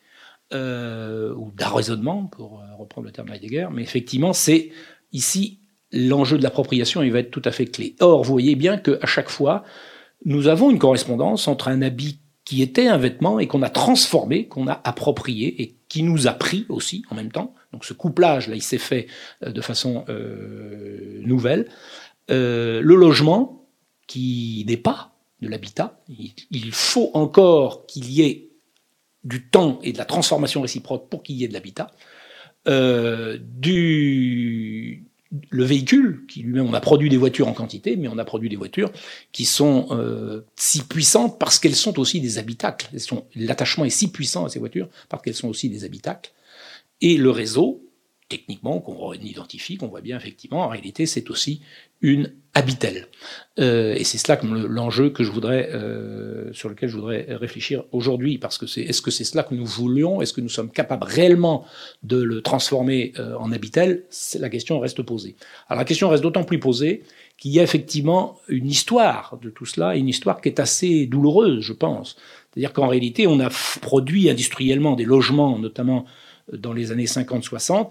euh, 0.54 1.34
ou 1.34 1.50
d'arraisonnement, 1.54 2.24
pour 2.24 2.60
euh, 2.60 2.74
reprendre 2.78 3.06
le 3.06 3.12
terme 3.12 3.32
Heidegger, 3.32 3.68
mais 3.72 3.82
effectivement, 3.82 4.32
c'est 4.32 4.70
ici 5.12 5.58
l'enjeu 5.92 6.38
de 6.38 6.42
l'appropriation, 6.42 7.02
il 7.02 7.12
va 7.12 7.18
être 7.18 7.30
tout 7.30 7.42
à 7.44 7.52
fait 7.52 7.66
clé. 7.66 7.96
Or, 8.00 8.22
vous 8.22 8.32
voyez 8.32 8.54
bien 8.54 8.78
qu'à 8.78 9.06
chaque 9.06 9.28
fois, 9.28 9.64
nous 10.24 10.48
avons 10.48 10.70
une 10.70 10.78
correspondance 10.78 11.48
entre 11.48 11.68
un 11.68 11.82
habit 11.82 12.18
qui 12.44 12.62
était 12.62 12.88
un 12.88 12.98
vêtement 12.98 13.38
et 13.38 13.46
qu'on 13.46 13.62
a 13.62 13.70
transformé, 13.70 14.48
qu'on 14.48 14.66
a 14.66 14.80
approprié 14.84 15.62
et 15.62 15.76
qui 15.88 16.02
nous 16.02 16.26
a 16.26 16.32
pris 16.32 16.66
aussi 16.68 17.04
en 17.10 17.14
même 17.14 17.30
temps. 17.30 17.54
Donc 17.72 17.84
ce 17.84 17.92
couplage 17.92 18.48
là, 18.48 18.54
il 18.54 18.62
s'est 18.62 18.78
fait 18.78 19.06
euh, 19.44 19.52
de 19.52 19.60
façon 19.60 20.04
euh, 20.08 21.20
nouvelle. 21.22 21.68
Euh, 22.30 22.80
le 22.82 22.94
logement, 22.94 23.68
qui 24.06 24.64
n'est 24.66 24.76
pas 24.76 25.12
de 25.40 25.48
l'habitat, 25.48 26.00
il, 26.08 26.72
faut 26.72 27.10
encore 27.14 27.86
qu'il 27.86 28.10
y 28.10 28.22
ait 28.22 28.50
du 29.24 29.48
temps 29.48 29.78
et 29.82 29.92
de 29.92 29.98
la 29.98 30.04
transformation 30.04 30.60
réciproque 30.60 31.08
pour 31.08 31.22
qu'il 31.22 31.36
y 31.36 31.44
ait 31.44 31.48
de 31.48 31.52
l'habitat. 31.54 31.90
Du, 33.38 35.04
le 35.50 35.64
véhicule, 35.64 36.24
qui 36.28 36.42
lui-même, 36.42 36.66
on 36.66 36.74
a 36.74 36.80
produit 36.80 37.08
des 37.08 37.16
voitures 37.16 37.48
en 37.48 37.52
quantité, 37.52 37.96
mais 37.96 38.08
on 38.08 38.18
a 38.18 38.24
produit 38.24 38.48
des 38.48 38.56
voitures 38.56 38.90
qui 39.32 39.44
sont 39.44 39.88
euh, 39.90 40.42
si 40.56 40.82
puissantes 40.82 41.38
parce 41.38 41.58
qu'elles 41.58 41.74
sont 41.74 41.98
aussi 41.98 42.20
des 42.20 42.38
habitacles. 42.38 42.88
L'attachement 43.34 43.84
est 43.84 43.90
si 43.90 44.10
puissant 44.10 44.44
à 44.44 44.48
ces 44.48 44.58
voitures 44.58 44.88
parce 45.08 45.22
qu'elles 45.22 45.34
sont 45.34 45.48
aussi 45.48 45.68
des 45.68 45.84
habitacles. 45.84 46.32
Et 47.00 47.16
le 47.16 47.30
réseau, 47.30 47.82
techniquement, 48.32 48.80
qu'on 48.80 49.12
identifie, 49.12 49.76
qu'on 49.76 49.88
voit 49.88 50.00
bien 50.00 50.16
effectivement, 50.16 50.60
en 50.60 50.68
réalité, 50.68 51.04
c'est 51.04 51.28
aussi 51.28 51.60
une 52.00 52.32
habitelle. 52.54 53.08
Euh, 53.58 53.94
et 53.94 54.04
c'est 54.04 54.16
cela 54.16 54.38
comme 54.38 54.66
l'enjeu 54.66 55.10
que 55.10 55.22
je 55.22 55.30
voudrais, 55.30 55.68
euh, 55.74 56.50
sur 56.54 56.70
lequel 56.70 56.88
je 56.88 56.96
voudrais 56.96 57.26
réfléchir 57.28 57.84
aujourd'hui, 57.92 58.38
parce 58.38 58.56
que 58.56 58.66
c'est, 58.66 58.80
est-ce 58.80 59.02
que 59.02 59.10
c'est 59.10 59.24
cela 59.24 59.42
que 59.42 59.54
nous 59.54 59.66
voulions? 59.66 60.22
Est-ce 60.22 60.32
que 60.32 60.40
nous 60.40 60.48
sommes 60.48 60.70
capables 60.70 61.04
réellement 61.04 61.66
de 62.02 62.22
le 62.22 62.40
transformer 62.40 63.12
euh, 63.18 63.36
en 63.36 63.52
habitelle? 63.52 64.04
La 64.38 64.48
question 64.48 64.80
reste 64.80 65.02
posée. 65.02 65.36
Alors 65.68 65.80
la 65.80 65.84
question 65.84 66.08
reste 66.08 66.22
d'autant 66.22 66.44
plus 66.44 66.58
posée 66.58 67.02
qu'il 67.36 67.50
y 67.52 67.60
a 67.60 67.62
effectivement 67.62 68.38
une 68.48 68.68
histoire 68.68 69.38
de 69.42 69.50
tout 69.50 69.66
cela, 69.66 69.94
une 69.94 70.08
histoire 70.08 70.40
qui 70.40 70.48
est 70.48 70.58
assez 70.58 71.04
douloureuse, 71.04 71.60
je 71.60 71.74
pense. 71.74 72.16
C'est-à-dire 72.50 72.72
qu'en 72.72 72.86
réalité, 72.86 73.26
on 73.26 73.40
a 73.40 73.50
produit 73.82 74.30
industriellement 74.30 74.96
des 74.96 75.04
logements, 75.04 75.58
notamment 75.58 76.06
dans 76.52 76.72
les 76.72 76.92
années 76.92 77.04
50-60, 77.04 77.90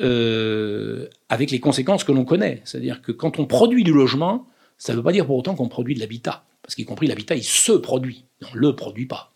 euh, 0.00 1.08
avec 1.28 1.50
les 1.50 1.60
conséquences 1.60 2.04
que 2.04 2.12
l'on 2.12 2.24
connaît. 2.24 2.62
C'est-à-dire 2.64 3.02
que 3.02 3.12
quand 3.12 3.38
on 3.38 3.46
produit 3.46 3.84
du 3.84 3.92
logement, 3.92 4.46
ça 4.76 4.92
ne 4.92 4.98
veut 4.98 5.04
pas 5.04 5.12
dire 5.12 5.26
pour 5.26 5.36
autant 5.36 5.54
qu'on 5.54 5.68
produit 5.68 5.94
de 5.94 6.00
l'habitat. 6.00 6.44
Parce 6.62 6.74
qu'y 6.74 6.84
compris 6.84 7.06
l'habitat, 7.06 7.36
il 7.36 7.44
se 7.44 7.72
produit. 7.72 8.24
On 8.50 8.54
ne 8.56 8.60
le 8.60 8.74
produit 8.74 9.06
pas. 9.06 9.32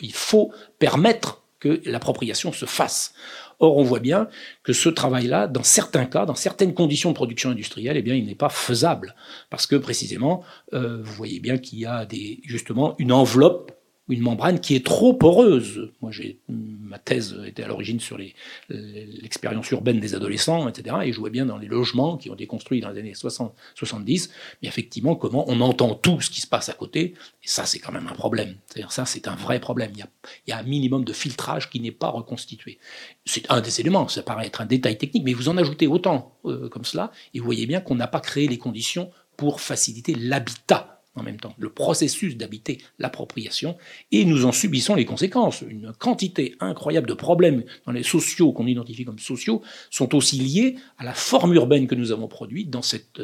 Il 0.00 0.12
faut 0.12 0.52
permettre 0.78 1.42
que 1.60 1.80
l'appropriation 1.84 2.52
se 2.52 2.64
fasse. 2.64 3.12
Or, 3.60 3.76
on 3.76 3.82
voit 3.82 4.00
bien 4.00 4.28
que 4.62 4.72
ce 4.72 4.88
travail-là, 4.88 5.46
dans 5.46 5.62
certains 5.62 6.06
cas, 6.06 6.24
dans 6.24 6.34
certaines 6.34 6.72
conditions 6.72 7.10
de 7.10 7.14
production 7.14 7.50
industrielle, 7.50 7.98
eh 7.98 8.02
bien, 8.02 8.14
il 8.14 8.26
n'est 8.26 8.34
pas 8.34 8.48
faisable. 8.48 9.14
Parce 9.50 9.66
que 9.66 9.76
précisément, 9.76 10.42
euh, 10.72 11.02
vous 11.02 11.12
voyez 11.12 11.38
bien 11.38 11.58
qu'il 11.58 11.78
y 11.78 11.86
a 11.86 12.08
justement 12.42 12.94
une 12.98 13.12
enveloppe 13.12 13.72
une 14.10 14.22
membrane 14.22 14.60
qui 14.60 14.74
est 14.74 14.84
trop 14.84 15.14
poreuse. 15.14 15.90
Moi, 16.00 16.10
j'ai 16.10 16.40
ma 16.48 16.98
thèse 16.98 17.36
était 17.46 17.62
à 17.62 17.68
l'origine 17.68 18.00
sur 18.00 18.18
l'expérience 18.68 19.70
urbaine 19.70 20.00
des 20.00 20.14
adolescents, 20.14 20.68
etc. 20.68 20.96
Et 21.04 21.12
je 21.12 21.20
vois 21.20 21.30
bien 21.30 21.46
dans 21.46 21.56
les 21.56 21.68
logements 21.68 22.16
qui 22.16 22.28
ont 22.30 22.34
été 22.34 22.46
construits 22.46 22.80
dans 22.80 22.90
les 22.90 22.98
années 22.98 23.14
60, 23.14 23.54
70, 23.76 24.30
mais 24.62 24.68
effectivement, 24.68 25.14
comment 25.14 25.44
on 25.48 25.60
entend 25.60 25.94
tout 25.94 26.20
ce 26.20 26.30
qui 26.30 26.40
se 26.40 26.46
passe 26.46 26.68
à 26.68 26.72
côté. 26.72 27.14
Et 27.44 27.48
ça, 27.48 27.64
c'est 27.64 27.78
quand 27.78 27.92
même 27.92 28.08
un 28.08 28.14
problème. 28.14 28.56
C'est-à-dire 28.66 28.92
ça, 28.92 29.06
c'est 29.06 29.28
un 29.28 29.36
vrai 29.36 29.60
problème. 29.60 29.92
Il 29.94 29.98
y, 29.98 30.02
a, 30.02 30.08
il 30.46 30.50
y, 30.50 30.52
a, 30.52 30.58
un 30.58 30.64
minimum 30.64 31.04
de 31.04 31.12
filtrage 31.12 31.70
qui 31.70 31.80
n'est 31.80 31.92
pas 31.92 32.08
reconstitué. 32.08 32.78
C'est 33.24 33.50
un 33.50 33.60
des 33.60 33.80
éléments. 33.80 34.08
Ça 34.08 34.22
paraît 34.22 34.46
être 34.46 34.60
un 34.60 34.66
détail 34.66 34.98
technique, 34.98 35.24
mais 35.24 35.32
vous 35.32 35.48
en 35.48 35.56
ajoutez 35.56 35.86
autant 35.86 36.36
euh, 36.44 36.68
comme 36.68 36.84
cela, 36.84 37.12
et 37.34 37.38
vous 37.38 37.44
voyez 37.44 37.66
bien 37.66 37.80
qu'on 37.80 37.94
n'a 37.94 38.08
pas 38.08 38.20
créé 38.20 38.48
les 38.48 38.58
conditions 38.58 39.10
pour 39.36 39.60
faciliter 39.60 40.14
l'habitat 40.14 40.99
en 41.16 41.22
même 41.22 41.38
temps, 41.38 41.54
le 41.58 41.70
processus 41.70 42.36
d'habiter 42.36 42.78
l'appropriation, 42.98 43.76
et 44.12 44.24
nous 44.24 44.46
en 44.46 44.52
subissons 44.52 44.94
les 44.94 45.04
conséquences. 45.04 45.62
Une 45.62 45.92
quantité 45.98 46.54
incroyable 46.60 47.08
de 47.08 47.14
problèmes 47.14 47.64
dans 47.86 47.92
les 47.92 48.02
sociaux 48.02 48.52
qu'on 48.52 48.66
identifie 48.66 49.04
comme 49.04 49.18
sociaux 49.18 49.62
sont 49.90 50.14
aussi 50.14 50.38
liés 50.38 50.76
à 50.98 51.04
la 51.04 51.14
forme 51.14 51.54
urbaine 51.54 51.86
que 51.86 51.94
nous 51.94 52.12
avons 52.12 52.28
produite 52.28 52.70
dans 52.70 52.82
cette 52.82 53.20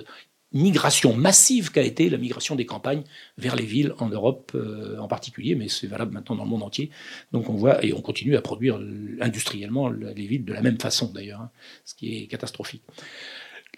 migration 0.52 1.14
massive 1.14 1.70
qu'a 1.70 1.82
été 1.82 2.08
la 2.08 2.18
migration 2.18 2.54
des 2.54 2.66
campagnes 2.66 3.02
vers 3.36 3.56
les 3.56 3.64
villes 3.64 3.92
en 3.98 4.08
Europe 4.08 4.52
euh, 4.54 4.98
en 4.98 5.08
particulier, 5.08 5.54
mais 5.54 5.68
c'est 5.68 5.86
valable 5.86 6.12
maintenant 6.12 6.36
dans 6.36 6.44
le 6.44 6.50
monde 6.50 6.62
entier. 6.62 6.90
Donc 7.32 7.48
on 7.50 7.54
voit 7.54 7.84
et 7.84 7.92
on 7.92 8.00
continue 8.00 8.36
à 8.36 8.40
produire 8.40 8.80
industriellement 9.20 9.88
les 9.88 10.26
villes 10.26 10.44
de 10.44 10.52
la 10.52 10.62
même 10.62 10.78
façon 10.78 11.10
d'ailleurs, 11.12 11.40
hein, 11.40 11.50
ce 11.84 11.94
qui 11.94 12.16
est 12.16 12.26
catastrophique. 12.26 12.82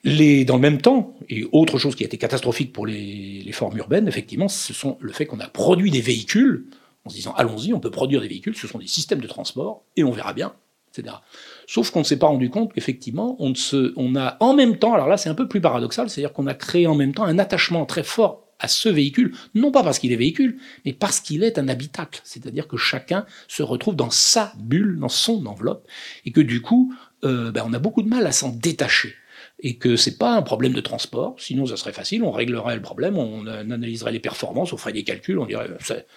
Les, 0.05 0.45
dans 0.45 0.55
le 0.55 0.61
même 0.61 0.81
temps, 0.81 1.17
et 1.29 1.47
autre 1.53 1.79
chose 1.79 1.97
qui 1.97 2.05
a 2.05 2.07
été 2.07 2.19
catastrophique 2.19 2.73
pour 2.73 2.87
les, 2.87 3.51
formes 3.53 3.77
urbaines, 3.77 4.07
effectivement, 4.07 4.49
ce 4.49 4.73
sont 4.73 4.97
le 5.01 5.13
fait 5.13 5.27
qu'on 5.27 5.41
a 5.41 5.49
produit 5.49 5.91
des 5.91 6.01
véhicules 6.01 6.67
en 7.05 7.11
se 7.11 7.17
disant 7.17 7.35
allons-y, 7.37 7.73
on 7.73 7.81
peut 7.81 7.91
produire 7.91 8.21
des 8.21 8.29
véhicules, 8.29 8.55
ce 8.55 8.69
sont 8.69 8.79
des 8.79 8.87
systèmes 8.87 9.21
de 9.21 9.27
transport 9.27 9.83
et 9.97 10.05
on 10.05 10.11
verra 10.11 10.35
bien, 10.35 10.55
etc. 10.93 11.17
Sauf 11.67 11.91
qu'on 11.91 12.01
ne 12.01 12.05
s'est 12.05 12.19
pas 12.19 12.27
rendu 12.27 12.51
compte 12.51 12.73
qu'effectivement, 12.73 13.37
on 13.41 14.17
a 14.17 14.37
en 14.41 14.55
même 14.55 14.77
temps, 14.79 14.95
alors 14.95 15.09
là 15.09 15.17
c'est 15.17 15.29
un 15.29 15.35
peu 15.35 15.49
plus 15.49 15.61
paradoxal, 15.61 16.09
c'est-à-dire 16.11 16.33
qu'on 16.33 16.47
a 16.47 16.55
créé 16.55 16.87
en 16.87 16.95
même 16.95 17.15
temps 17.15 17.25
un 17.25 17.39
attachement 17.39 17.87
très 17.87 18.05
fort 18.05 18.45
à 18.61 18.69
ce 18.69 18.89
véhicule, 18.89 19.35
non 19.55 19.71
pas 19.71 19.83
parce 19.83 19.99
qu'il 19.99 20.13
est 20.13 20.17
véhicule, 20.17 20.59
mais 20.85 20.93
parce 20.93 21.21
qu'il 21.21 21.45
est 21.45 21.59
un 21.59 21.69
habitacle, 21.69 22.21
c'est-à-dire 22.25 22.67
que 22.67 22.77
chacun 22.77 23.25
se 23.47 23.63
retrouve 23.63 23.97
dans 23.97 24.11
sa 24.11 24.53
bulle, 24.59 24.99
dans 24.99 25.09
son 25.09 25.47
enveloppe, 25.47 25.87
et 26.25 26.33
que 26.33 26.41
du 26.41 26.61
coup, 26.61 26.93
euh, 27.25 27.53
ben, 27.53 27.65
on 27.67 27.73
a 27.73 27.79
beaucoup 27.79 28.03
de 28.03 28.09
mal 28.09 28.27
à 28.27 28.33
s'en 28.33 28.51
détacher 28.51 29.15
et 29.61 29.77
que 29.77 29.97
c'est 29.97 30.19
pas 30.19 30.37
un 30.37 30.43
problème 30.43 30.73
de 30.73 30.81
transport, 30.81 31.35
sinon 31.39 31.67
ça 31.67 31.77
serait 31.77 31.93
facile, 31.93 32.23
on 32.23 32.31
réglerait 32.31 32.77
le 32.77 32.83
problème, 32.83 33.19
on 33.19 33.47
analyserait 33.47 34.13
les 34.13 34.21
performances, 34.21 34.73
on 34.73 34.77
ferait 34.77 34.93
des 34.93 35.03
calculs, 35.03 35.39
on 35.39 35.47
dirait 35.47 35.69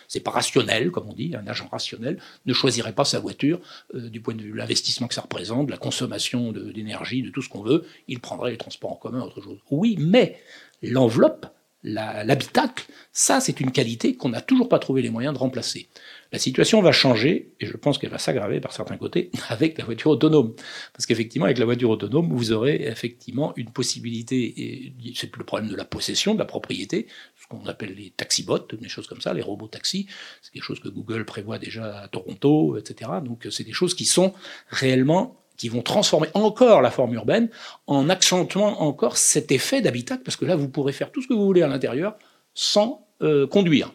c'est 0.08 0.19
pas 0.19 0.32
rationnel, 0.32 0.91
comme 0.91 1.10
on 1.10 1.13
dit, 1.13 1.34
un 1.36 1.47
agent 1.47 1.67
rationnel 1.71 2.19
ne 2.45 2.54
choisirait 2.54 2.93
pas 2.93 3.06
sa 3.06 3.19
voiture 3.19 3.60
euh, 3.95 4.10
du 4.10 4.21
point 4.21 4.36
de 4.36 4.41
vue 4.41 4.51
de 4.51 4.58
l'investissement 4.58 5.08
que 5.08 5.15
ça 5.15 5.21
représente, 5.21 5.67
de 5.67 5.71
la 5.71 5.77
consommation 5.77 6.51
d'énergie, 6.51 7.21
de, 7.23 7.27
de, 7.27 7.32
tout 7.32 7.41
ce 7.41 7.49
qu'on 7.49 7.63
veut, 7.63 7.84
il 8.08 8.19
prendrait 8.19 8.51
les 8.51 8.58
transports 8.58 8.91
en 8.91 8.95
commun, 8.95 9.21
autre 9.21 9.41
chose. 9.41 9.58
Oui, 9.71 9.97
mais 9.99 10.38
l'enveloppe, 10.84 11.47
l'habitacle, 11.84 12.86
ça 13.12 13.39
c'est 13.39 13.60
une 13.60 13.71
qualité 13.71 14.15
qu'on 14.15 14.30
n'a 14.30 14.41
toujours 14.41 14.69
pas 14.69 14.77
trouvé 14.77 15.01
les 15.01 15.10
moyens 15.10 15.34
de 15.34 15.39
remplacer. 15.39 15.88
La 16.32 16.39
situation 16.39 16.82
va 16.82 16.94
changer, 16.94 17.54
et 17.60 17.65
je 17.65 17.76
pense 17.76 17.98
qu'elle 17.98 18.10
va 18.10 18.17
s'aggraver 18.17 18.62
par 18.62 18.72
certains 18.72 18.96
côtés, 18.96 19.32
avec 19.50 19.78
la 19.78 19.84
voiture 19.84 20.12
autonome. 20.12 20.54
Parce 20.94 21.06
qu'effectivement, 21.06 21.46
avec 21.46 21.58
la 21.58 21.65
voiture 21.65 21.89
autonome, 21.89 22.30
vous 22.32 22.54
aurez 22.54 22.84
effectivement 22.84 23.54
une 23.58 23.70
possibilité, 23.72 24.94
c'est 25.13 25.36
le 25.36 25.44
problème 25.44 25.70
de 25.70 25.76
la 25.76 25.84
possession, 25.84 26.34
de 26.34 26.39
la 26.39 26.46
propriété, 26.46 27.08
ce 27.41 27.48
qu'on 27.48 27.65
appelle 27.65 27.94
les 27.96 28.12
taxibots, 28.12 28.60
des 28.60 28.88
choses 28.88 29.08
comme 29.08 29.20
ça, 29.20 29.34
les 29.34 29.41
robots 29.41 29.67
taxis, 29.67 30.08
c'est 30.41 30.52
quelque 30.54 30.63
chose 30.63 30.80
que 30.80 30.89
Google 30.89 31.26
prévoit 31.26 31.60
déjà 31.60 32.00
à 32.00 32.08
Toronto, 32.08 32.78
etc. 32.78 33.12
Donc 33.26 33.48
c'est 33.52 33.65
des 33.65 33.74
choses 33.74 33.94
qui 33.94 34.06
sont 34.06 34.34
réellement 34.70 35.38
qui 35.58 35.70
vont 35.70 35.84
transformer 35.84 36.28
encore 36.34 36.82
la 36.82 36.89
forme 36.89 37.13
urbaine 37.13 37.50
en 37.86 38.10
accentuant 38.10 38.80
encore 38.80 39.17
cet 39.17 39.52
effet 39.52 39.80
d'habitat, 39.80 40.17
parce 40.17 40.36
que 40.36 40.44
là, 40.44 40.56
vous 40.56 40.67
pourrez 40.67 40.91
faire 40.91 41.12
tout 41.12 41.22
ce 41.22 41.28
que 41.28 41.36
vous 41.36 41.46
voulez 41.46 41.62
à 41.62 41.67
l'intérieur 41.67 42.15
sans 42.56 43.08
euh, 43.22 43.46
conduire. 43.46 43.94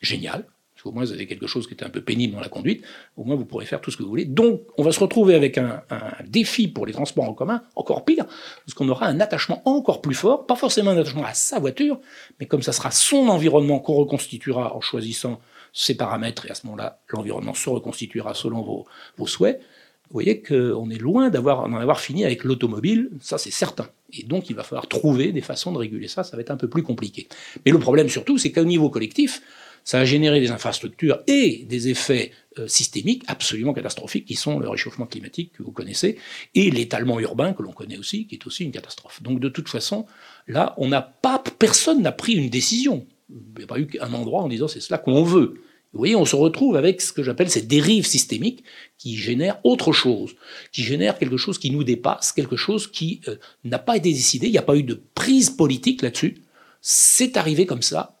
Génial, 0.00 0.44
au 0.84 0.92
moins 0.92 1.04
vous 1.04 1.12
avez 1.12 1.26
quelque 1.26 1.46
chose 1.46 1.66
qui 1.66 1.74
est 1.74 1.84
un 1.84 1.88
peu 1.88 2.00
pénible 2.00 2.34
dans 2.34 2.40
la 2.40 2.48
conduite, 2.48 2.84
au 3.16 3.24
moins 3.24 3.36
vous 3.36 3.44
pourrez 3.44 3.66
faire 3.66 3.80
tout 3.80 3.90
ce 3.90 3.96
que 3.96 4.02
vous 4.02 4.08
voulez. 4.08 4.24
Donc 4.24 4.62
on 4.78 4.82
va 4.82 4.92
se 4.92 5.00
retrouver 5.00 5.34
avec 5.34 5.58
un, 5.58 5.82
défi 6.26 6.68
pour 6.68 6.86
les 6.86 6.92
transports 6.92 7.24
en 7.24 7.34
commun 7.34 7.62
encore 7.76 8.04
pire, 8.04 8.24
parce 8.26 8.74
qu'on 8.74 8.88
aura 8.88 9.06
un 9.06 9.20
attachement 9.20 9.62
encore 9.64 10.00
plus 10.00 10.14
fort, 10.14 10.46
pas 10.46 10.56
forcément 10.56 10.90
un 10.90 10.98
attachement 10.98 11.24
à 11.24 11.34
sa 11.34 11.58
voiture, 11.58 12.00
mais 12.40 12.46
comme 12.46 12.62
ça 12.62 12.72
sera 12.72 12.90
son 12.90 13.28
environnement 13.28 13.78
qu'on 13.78 13.94
reconstituera 13.94 14.74
en 14.76 14.80
choisissant 14.80 15.40
ses 15.72 15.96
paramètres, 15.96 16.46
et 16.46 16.50
à 16.50 16.54
ce 16.54 16.66
moment-là, 16.66 17.00
l'environnement 17.08 17.54
se 17.54 17.68
reconstituera 17.68 18.34
selon 18.34 18.62
vos, 18.62 19.26
souhaits, 19.26 19.60
vous 20.08 20.12
voyez 20.12 20.42
qu'on 20.42 20.90
est 20.90 20.98
loin 20.98 21.30
d'en 21.30 21.74
avoir 21.74 22.00
fini 22.00 22.24
avec 22.24 22.44
l'automobile, 22.44 23.10
ça 23.20 23.38
c'est 23.38 23.50
certain. 23.50 23.88
Et 24.12 24.22
donc 24.22 24.50
il 24.50 24.54
va 24.54 24.62
falloir 24.62 24.86
trouver 24.86 25.32
des 25.32 25.40
façons 25.40 25.72
de 25.72 25.78
réguler 25.78 26.08
ça, 26.08 26.22
ça 26.22 26.36
va 26.36 26.42
être 26.42 26.50
un 26.50 26.56
peu 26.56 26.68
plus 26.68 26.82
compliqué. 26.82 27.26
Mais 27.64 27.72
le 27.72 27.78
problème 27.78 28.08
surtout, 28.08 28.38
c'est 28.38 28.52
qu'au 28.52 28.64
niveau 28.64 28.90
collectif, 28.90 29.42
ça 29.84 30.00
a 30.00 30.04
généré 30.04 30.40
des 30.40 30.50
infrastructures 30.50 31.20
et 31.26 31.64
des 31.68 31.88
effets 31.88 32.32
euh, 32.58 32.66
systémiques 32.66 33.22
absolument 33.26 33.74
catastrophiques 33.74 34.24
qui 34.24 34.34
sont 34.34 34.58
le 34.58 34.68
réchauffement 34.68 35.06
climatique 35.06 35.52
que 35.52 35.62
vous 35.62 35.72
connaissez 35.72 36.18
et 36.54 36.70
l'étalement 36.70 37.20
urbain 37.20 37.52
que 37.52 37.62
l'on 37.62 37.72
connaît 37.72 37.98
aussi, 37.98 38.26
qui 38.26 38.36
est 38.36 38.46
aussi 38.46 38.64
une 38.64 38.72
catastrophe. 38.72 39.22
Donc 39.22 39.40
de 39.40 39.48
toute 39.48 39.68
façon, 39.68 40.06
là, 40.48 40.74
on 40.78 40.88
n'a 40.88 41.02
pas, 41.02 41.42
personne 41.58 42.02
n'a 42.02 42.12
pris 42.12 42.32
une 42.32 42.48
décision. 42.48 43.06
Il 43.30 43.58
n'y 43.58 43.64
a 43.64 43.66
pas 43.66 43.78
eu 43.78 43.86
qu'un 43.86 44.12
endroit 44.12 44.42
en 44.42 44.48
disant 44.48 44.68
c'est 44.68 44.80
cela 44.80 44.98
qu'on 44.98 45.22
veut. 45.22 45.60
Vous 45.92 45.98
voyez, 45.98 46.16
on 46.16 46.24
se 46.24 46.34
retrouve 46.34 46.76
avec 46.76 47.00
ce 47.00 47.12
que 47.12 47.22
j'appelle 47.22 47.48
ces 47.48 47.62
dérives 47.62 48.06
systémiques 48.06 48.64
qui 48.98 49.16
génèrent 49.16 49.60
autre 49.62 49.92
chose, 49.92 50.34
qui 50.72 50.82
génèrent 50.82 51.18
quelque 51.18 51.36
chose 51.36 51.58
qui 51.58 51.70
nous 51.70 51.84
dépasse, 51.84 52.32
quelque 52.32 52.56
chose 52.56 52.90
qui 52.90 53.20
euh, 53.28 53.36
n'a 53.62 53.78
pas 53.78 53.96
été 53.96 54.12
décidé, 54.12 54.48
il 54.48 54.52
n'y 54.52 54.58
a 54.58 54.62
pas 54.62 54.76
eu 54.76 54.82
de 54.82 55.00
prise 55.14 55.50
politique 55.50 56.02
là-dessus. 56.02 56.42
C'est 56.80 57.36
arrivé 57.36 57.64
comme 57.64 57.82
ça, 57.82 58.13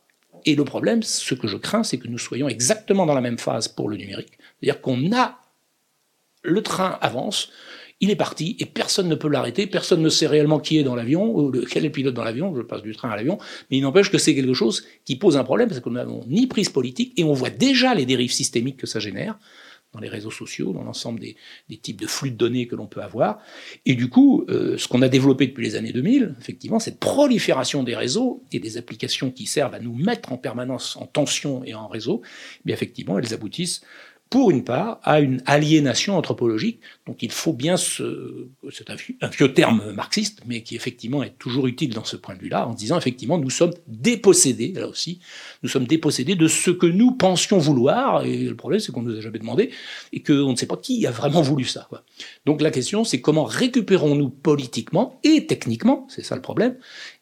et 0.44 0.54
le 0.54 0.64
problème, 0.64 1.02
ce 1.02 1.34
que 1.34 1.48
je 1.48 1.56
crains, 1.56 1.84
c'est 1.84 1.98
que 1.98 2.08
nous 2.08 2.18
soyons 2.18 2.48
exactement 2.48 3.06
dans 3.06 3.14
la 3.14 3.20
même 3.20 3.38
phase 3.38 3.68
pour 3.68 3.88
le 3.88 3.96
numérique. 3.96 4.38
C'est-à-dire 4.60 4.80
qu'on 4.80 5.12
a, 5.12 5.38
le 6.42 6.62
train 6.62 6.98
avance, 7.00 7.50
il 8.00 8.10
est 8.10 8.16
parti 8.16 8.56
et 8.58 8.66
personne 8.66 9.08
ne 9.08 9.14
peut 9.14 9.28
l'arrêter, 9.28 9.66
personne 9.66 10.02
ne 10.02 10.08
sait 10.08 10.26
réellement 10.26 10.58
qui 10.58 10.78
est 10.78 10.82
dans 10.82 10.94
l'avion, 10.94 11.36
ou 11.36 11.50
quel 11.70 11.84
est 11.84 11.88
le 11.88 11.92
pilote 11.92 12.14
dans 12.14 12.24
l'avion, 12.24 12.54
je 12.54 12.62
passe 12.62 12.82
du 12.82 12.94
train 12.94 13.08
à 13.10 13.16
l'avion, 13.16 13.38
mais 13.70 13.78
il 13.78 13.80
n'empêche 13.80 14.10
que 14.10 14.18
c'est 14.18 14.34
quelque 14.34 14.54
chose 14.54 14.84
qui 15.04 15.16
pose 15.16 15.36
un 15.36 15.44
problème 15.44 15.68
parce 15.68 15.80
qu'on 15.80 15.92
n'a 15.92 16.06
ni 16.26 16.46
prise 16.46 16.68
politique 16.68 17.12
et 17.16 17.24
on 17.24 17.32
voit 17.32 17.50
déjà 17.50 17.94
les 17.94 18.04
dérives 18.04 18.32
systémiques 18.32 18.76
que 18.76 18.86
ça 18.86 19.00
génère 19.00 19.38
dans 19.94 20.00
les 20.00 20.08
réseaux 20.08 20.30
sociaux, 20.30 20.72
dans 20.72 20.82
l'ensemble 20.82 21.20
des, 21.20 21.36
types 21.78 22.00
de 22.00 22.06
flux 22.06 22.30
de 22.30 22.36
données 22.36 22.66
que 22.66 22.76
l'on 22.76 22.86
peut 22.86 23.02
avoir. 23.02 23.38
Et 23.86 23.94
du 23.94 24.08
coup, 24.08 24.44
euh, 24.48 24.76
ce 24.76 24.88
qu'on 24.88 25.02
a 25.02 25.08
développé 25.08 25.46
depuis 25.46 25.64
les 25.64 25.76
années 25.76 25.92
2000, 25.92 26.34
effectivement, 26.40 26.78
cette 26.78 26.98
prolifération 26.98 27.82
des 27.82 27.96
réseaux 27.96 28.42
et 28.52 28.58
des 28.58 28.76
applications 28.76 29.30
qui 29.30 29.46
servent 29.46 29.74
à 29.74 29.80
nous 29.80 29.94
mettre 29.94 30.32
en 30.32 30.36
permanence 30.36 30.96
en 30.96 31.06
tension 31.06 31.64
et 31.64 31.74
en 31.74 31.88
réseau, 31.88 32.22
eh 32.24 32.62
bien 32.64 32.74
effectivement, 32.74 33.18
elles 33.18 33.32
aboutissent 33.32 33.82
pour 34.30 34.50
une 34.50 34.64
part, 34.64 34.98
à 35.04 35.20
une 35.20 35.42
aliénation 35.46 36.16
anthropologique 36.16 36.80
dont 37.06 37.14
il 37.20 37.30
faut 37.30 37.52
bien 37.52 37.76
se... 37.76 38.48
C'est 38.72 38.90
un, 38.90 39.28
vieux 39.28 39.54
terme 39.54 39.92
marxiste, 39.92 40.40
mais 40.46 40.62
qui 40.62 40.74
effectivement 40.74 41.22
est 41.22 41.38
toujours 41.38 41.66
utile 41.66 41.94
dans 41.94 42.04
ce 42.04 42.16
point 42.16 42.34
de 42.34 42.40
vue-là, 42.40 42.66
en 42.66 42.74
disant 42.74 42.98
effectivement 42.98 43.38
nous 43.38 43.50
sommes 43.50 43.74
dépossédés, 43.86 44.72
là 44.72 44.88
aussi, 44.88 45.20
nous 45.62 45.68
sommes 45.68 45.86
dépossédés 45.86 46.34
de 46.34 46.48
ce 46.48 46.70
que 46.70 46.86
nous 46.86 47.12
pensions 47.12 47.58
vouloir, 47.58 48.24
et 48.24 48.38
le 48.38 48.56
problème 48.56 48.80
c'est 48.80 48.90
qu'on 48.90 49.02
nous 49.02 49.16
a 49.16 49.20
jamais 49.20 49.38
demandé, 49.38 49.70
et 50.12 50.22
qu'on 50.22 50.50
ne 50.50 50.56
sait 50.56 50.66
pas 50.66 50.78
qui 50.78 51.06
a 51.06 51.10
vraiment 51.10 51.42
voulu 51.42 51.64
ça. 51.64 51.88
Donc 52.44 52.60
la 52.60 52.70
question 52.70 53.04
c'est 53.04 53.20
comment 53.20 53.44
récupérons-nous 53.44 54.30
politiquement 54.30 55.20
et 55.22 55.46
techniquement, 55.46 56.06
c'est 56.08 56.24
ça 56.24 56.34
le 56.34 56.42
problème, 56.42 56.76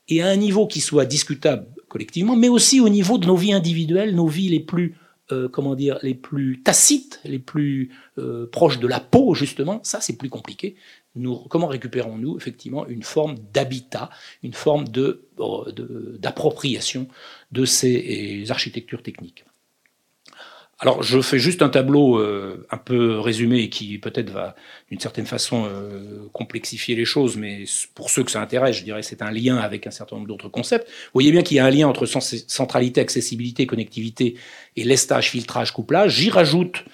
et 0.09 0.23
à 0.23 0.29
un 0.29 0.37
niveau 0.37 0.67
qui 0.67 0.81
soit 0.81 1.05
discutable 1.05 1.67
collectivement, 1.89 2.37
mais 2.37 2.49
aussi 2.49 2.81
au 2.81 2.89
niveau 2.89 3.19
de 3.19 3.27
nos 3.27 3.37
vies 3.37 3.53
individuelles, 3.53 4.15
nos 4.15 4.29
vies 4.29 4.49
les 4.49 4.61
plus 4.61 4.95
euh, 5.33 5.49
comment 5.49 5.75
dire, 5.75 5.99
les 6.03 6.15
plus 6.15 6.63
tacites, 6.63 7.21
les 7.25 7.39
plus 7.39 7.91
euh, 8.19 8.47
proches 8.51 8.79
de 8.79 8.87
la 8.87 9.01
peau, 9.01 9.35
justement, 9.35 9.81
ça 9.83 10.01
c'est 10.01 10.17
plus 10.17 10.29
compliqué. 10.29 10.77
Comment 11.51 11.67
récupérons-nous 11.67 12.37
effectivement 12.39 12.87
une 12.87 13.03
forme 13.03 13.37
d'habitat, 13.53 14.09
une 14.43 14.55
forme 14.55 14.87
d'appropriation 16.19 17.09
de, 17.51 17.61
de 17.61 17.65
ces 17.67 18.45
architectures 18.51 19.03
techniques? 19.03 19.45
Alors, 20.83 21.01
je 21.01 21.21
fais 21.21 21.39
juste 21.39 21.63
un 21.63 21.69
tableau 21.69 22.19
euh, 22.19 22.67
un 22.73 22.77
peu 22.77 23.21
résumé 23.21 23.69
qui 23.69 23.99
peut-être 23.99 24.31
va, 24.31 24.57
d'une 24.91 24.99
certaine 24.99 25.27
façon, 25.27 25.65
euh, 25.65 26.29
complexifier 26.33 26.97
les 26.97 27.05
choses, 27.05 27.37
mais 27.37 27.67
pour 27.95 28.11
ceux 28.11 28.25
que 28.25 28.33
ça 28.33 28.41
intéresse, 28.41 28.79
je 28.79 28.83
dirais 28.83 29.05
c'est 29.05 29.23
un 29.23 29.31
lien 29.31 29.59
avec 29.59 29.87
un 29.87 29.93
certain 29.93 30.17
nombre 30.17 30.27
d'autres 30.27 30.49
concepts. 30.49 30.89
Vous 30.89 31.11
voyez 31.15 31.31
bien 31.31 31.43
qu'il 31.45 31.57
y 31.57 31.61
a 31.61 31.65
un 31.67 31.71
lien 31.71 31.87
entre 31.87 32.05
centralité, 32.07 33.01
accessibilité, 33.01 33.65
connectivité 33.65 34.35
et 34.75 34.83
lestage, 34.83 35.31
filtrage, 35.31 35.71
couplage. 35.71 36.17
J'y 36.17 36.31
rajoute 36.31 36.85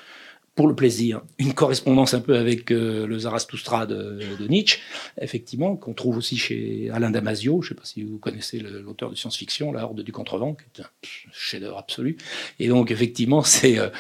pour 0.59 0.67
le 0.67 0.75
plaisir, 0.75 1.21
une 1.39 1.55
correspondance 1.55 2.15
un 2.15 2.21
peu 2.21 2.37
avec 2.37 2.73
euh, 2.73 3.07
le 3.07 3.17
Zarathustra 3.21 3.87
de, 3.87 4.45
Nietzsche, 4.49 4.81
effectivement, 5.21 5.77
qu'on 5.77 5.95
trouve 5.95 6.17
aussi 6.17 6.37
chez 6.37 6.91
Alain 6.93 7.11
Damasio, 7.11 7.63
je 7.63 7.67
ne 7.67 7.69
sais 7.69 7.75
pas 7.77 7.85
si 7.85 8.03
vous 8.03 8.19
connaissez 8.19 8.59
l'auteur 8.59 9.09
de 9.09 9.15
science-fiction, 9.15 9.71
La 9.71 9.85
Horde 9.85 10.03
du 10.03 10.11
Contrevent, 10.11 10.55
qui 10.55 10.65
est 10.65 10.83
un 10.83 10.89
chef-d'œuvre 11.33 11.79
absolu. 11.79 12.17
Et 12.59 12.67
donc, 12.67 12.91
effectivement, 12.91 13.43
c'est 13.43 13.79
euh, 13.79 13.91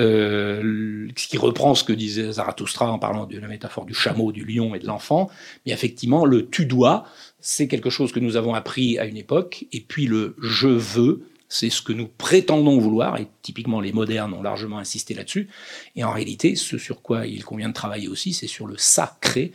euh, 0.00 1.06
ce 1.16 1.28
qui 1.28 1.38
reprend 1.38 1.76
ce 1.76 1.84
que 1.84 1.92
disait 1.92 2.32
Zarathustra 2.32 2.90
en 2.90 2.98
parlant 2.98 3.24
de 3.24 3.38
la 3.38 3.46
métaphore 3.46 3.84
du 3.84 3.94
chameau, 3.94 4.32
du 4.32 4.44
lion 4.44 4.74
et 4.74 4.80
de 4.80 4.88
l'enfant. 4.88 5.30
Mais 5.66 5.72
effectivement, 5.72 6.24
le 6.24 6.48
tu 6.48 6.66
dois, 6.66 7.06
c'est 7.38 7.68
quelque 7.68 7.90
chose 7.90 8.10
que 8.10 8.18
nous 8.18 8.34
avons 8.34 8.54
appris 8.54 8.98
à 8.98 9.04
une 9.04 9.18
époque, 9.18 9.66
et 9.70 9.82
puis 9.82 10.06
le 10.06 10.34
je 10.42 10.66
veux, 10.66 11.22
c'est 11.48 11.70
ce 11.70 11.82
que 11.82 11.92
nous 11.92 12.08
prétendons 12.08 12.78
vouloir, 12.78 13.18
et 13.18 13.28
typiquement 13.42 13.80
les 13.80 13.92
modernes 13.92 14.34
ont 14.34 14.42
largement 14.42 14.78
insisté 14.78 15.14
là-dessus. 15.14 15.48
Et 15.96 16.04
en 16.04 16.12
réalité, 16.12 16.56
ce 16.56 16.78
sur 16.78 17.02
quoi 17.02 17.26
il 17.26 17.44
convient 17.44 17.68
de 17.68 17.74
travailler 17.74 18.08
aussi, 18.08 18.32
c'est 18.32 18.46
sur 18.46 18.66
le 18.66 18.76
sacré. 18.76 19.52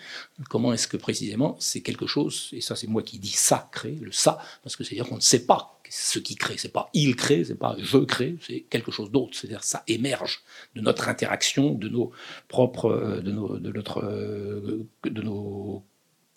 Comment 0.49 0.73
est-ce 0.73 0.87
que 0.87 0.97
précisément 0.97 1.55
c'est 1.59 1.81
quelque 1.81 2.07
chose, 2.07 2.49
et 2.53 2.61
ça 2.61 2.75
c'est 2.75 2.87
moi 2.87 3.03
qui 3.03 3.19
dis 3.19 3.29
sacré, 3.29 3.97
le 4.01 4.11
ça, 4.11 4.39
parce 4.63 4.75
que 4.75 4.83
c'est-à-dire 4.83 5.07
qu'on 5.07 5.15
ne 5.15 5.21
sait 5.21 5.45
pas 5.45 5.79
ce 5.89 6.17
qui 6.17 6.35
crée. 6.35 6.55
C'est 6.57 6.73
pas 6.73 6.89
il 6.93 7.15
crée, 7.15 7.43
c'est 7.43 7.55
pas 7.55 7.75
je 7.79 7.99
crée, 7.99 8.35
c'est 8.41 8.61
quelque 8.61 8.91
chose 8.91 9.11
d'autre. 9.11 9.37
C'est-à-dire 9.37 9.63
ça 9.63 9.83
émerge 9.87 10.41
de 10.75 10.81
notre 10.81 11.07
interaction, 11.07 11.73
de 11.73 11.87
nos 11.87 12.11
propres, 12.47 12.89
euh, 12.89 13.21
de, 13.21 13.31
notre, 13.31 14.03
euh, 14.03 14.87
de 15.03 15.21
nos, 15.21 15.83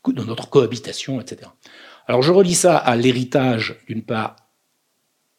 de 0.06 0.22
notre 0.22 0.50
cohabitation, 0.50 1.20
etc. 1.20 1.50
Alors 2.06 2.22
je 2.22 2.32
relis 2.32 2.54
ça 2.54 2.76
à 2.76 2.96
l'héritage 2.96 3.76
d'une 3.88 4.02
part 4.02 4.36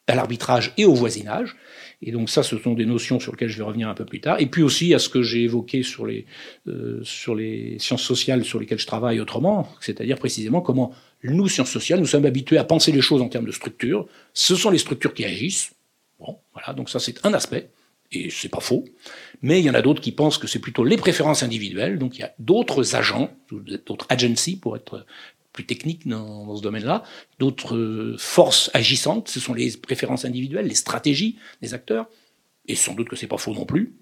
à 0.08 0.14
l'arbitrage 0.14 0.72
et 0.76 0.84
au 0.84 0.94
voisinage. 0.94 1.56
Et 2.00 2.12
donc 2.12 2.30
ça, 2.30 2.42
ce 2.42 2.56
sont 2.58 2.74
des 2.74 2.86
notions 2.86 3.18
sur 3.18 3.32
lesquelles 3.32 3.48
je 3.48 3.58
vais 3.58 3.64
revenir 3.64 3.88
un 3.88 3.94
peu 3.94 4.04
plus 4.04 4.20
tard. 4.20 4.40
Et 4.40 4.46
puis 4.46 4.62
aussi 4.62 4.94
à 4.94 4.98
ce 4.98 5.08
que 5.08 5.22
j'ai 5.22 5.42
évoqué 5.42 5.82
sur 5.82 6.06
les, 6.06 6.26
euh, 6.68 7.00
sur 7.02 7.34
les 7.34 7.76
sciences 7.78 8.02
sociales 8.02 8.44
sur 8.44 8.60
lesquelles 8.60 8.78
je 8.78 8.86
travaille 8.86 9.20
autrement, 9.20 9.68
c'est-à-dire 9.80 10.16
précisément 10.18 10.60
comment 10.60 10.92
nous, 11.24 11.48
sciences 11.48 11.70
sociales, 11.70 11.98
nous 11.98 12.06
sommes 12.06 12.26
habitués 12.26 12.58
à 12.58 12.64
penser 12.64 12.92
les 12.92 13.00
choses 13.00 13.20
en 13.20 13.28
termes 13.28 13.46
de 13.46 13.52
structure. 13.52 14.06
Ce 14.32 14.54
sont 14.54 14.70
les 14.70 14.78
structures 14.78 15.12
qui 15.12 15.24
agissent. 15.24 15.72
Bon, 16.20 16.38
voilà, 16.52 16.72
donc 16.72 16.88
ça 16.88 17.00
c'est 17.00 17.24
un 17.26 17.34
aspect. 17.34 17.70
Et 18.10 18.30
c'est 18.30 18.48
pas 18.48 18.60
faux. 18.60 18.86
Mais 19.42 19.58
il 19.58 19.66
y 19.66 19.70
en 19.70 19.74
a 19.74 19.82
d'autres 19.82 20.00
qui 20.00 20.12
pensent 20.12 20.38
que 20.38 20.46
c'est 20.46 20.60
plutôt 20.60 20.82
les 20.82 20.96
préférences 20.96 21.42
individuelles. 21.42 21.98
Donc 21.98 22.16
il 22.16 22.20
y 22.20 22.24
a 22.24 22.32
d'autres 22.38 22.94
agents, 22.96 23.30
d'autres 23.50 24.06
agencies 24.08 24.56
pour 24.56 24.76
être 24.76 25.04
plus 25.58 25.66
techniques 25.66 26.06
dans, 26.06 26.56
ce 26.56 26.62
domaine-là, 26.62 27.02
d'autres 27.40 27.76
euh, 27.76 28.16
forces 28.16 28.70
agissantes, 28.74 29.28
ce 29.28 29.40
sont 29.40 29.54
les 29.54 29.76
préférences 29.76 30.24
individuelles, 30.24 30.68
les 30.68 30.76
stratégies 30.76 31.36
des 31.62 31.74
acteurs, 31.74 32.08
et 32.68 32.76
sans 32.76 32.94
doute 32.94 33.08
que 33.08 33.16
c'est 33.16 33.26
pas 33.26 33.38
faux 33.38 33.54
non 33.54 33.66
plus, 33.66 33.96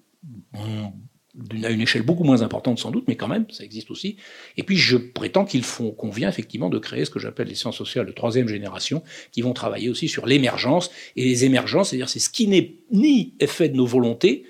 à 0.53 1.71
une 1.71 1.81
échelle 1.81 2.03
beaucoup 2.03 2.25
moins 2.25 2.43
importante 2.43 2.79
sans 2.79 2.91
doute, 2.91 3.05
mais 3.09 3.17
quand 3.17 3.29
même, 3.29 3.47
ça 3.51 3.65
existe 3.65 3.91
aussi. 3.91 4.19
Et 4.59 4.65
puis 4.65 4.77
je 4.77 4.99
prétends 4.99 5.47
qu'il 5.47 5.63
convient 5.97 6.29
effectivement 6.29 6.69
de 6.69 6.79
créer 6.79 7.07
ce 7.07 7.11
que 7.11 7.19
j'appelle 7.19 7.49
les 7.49 7.55
sciences 7.55 7.79
sociales 7.79 8.05
de 8.05 8.13
troisième 8.13 8.49
génération, 8.49 9.03
qui 9.33 9.41
vont 9.41 9.55
travailler 9.55 9.89
aussi 9.89 10.09
sur 10.09 10.27
l'émergence. 10.27 10.91
Et 11.17 11.25
les 11.25 11.47
émergences, 11.47 11.91
c'est-à-dire 11.91 12.11
c'est 12.11 12.19
ce 12.19 12.29
qui 12.29 12.49
n'est 12.49 12.75
ni 12.91 13.35
effet 13.41 13.71
de 13.71 13.77
nos 13.77 13.87
volontés, 13.87 14.45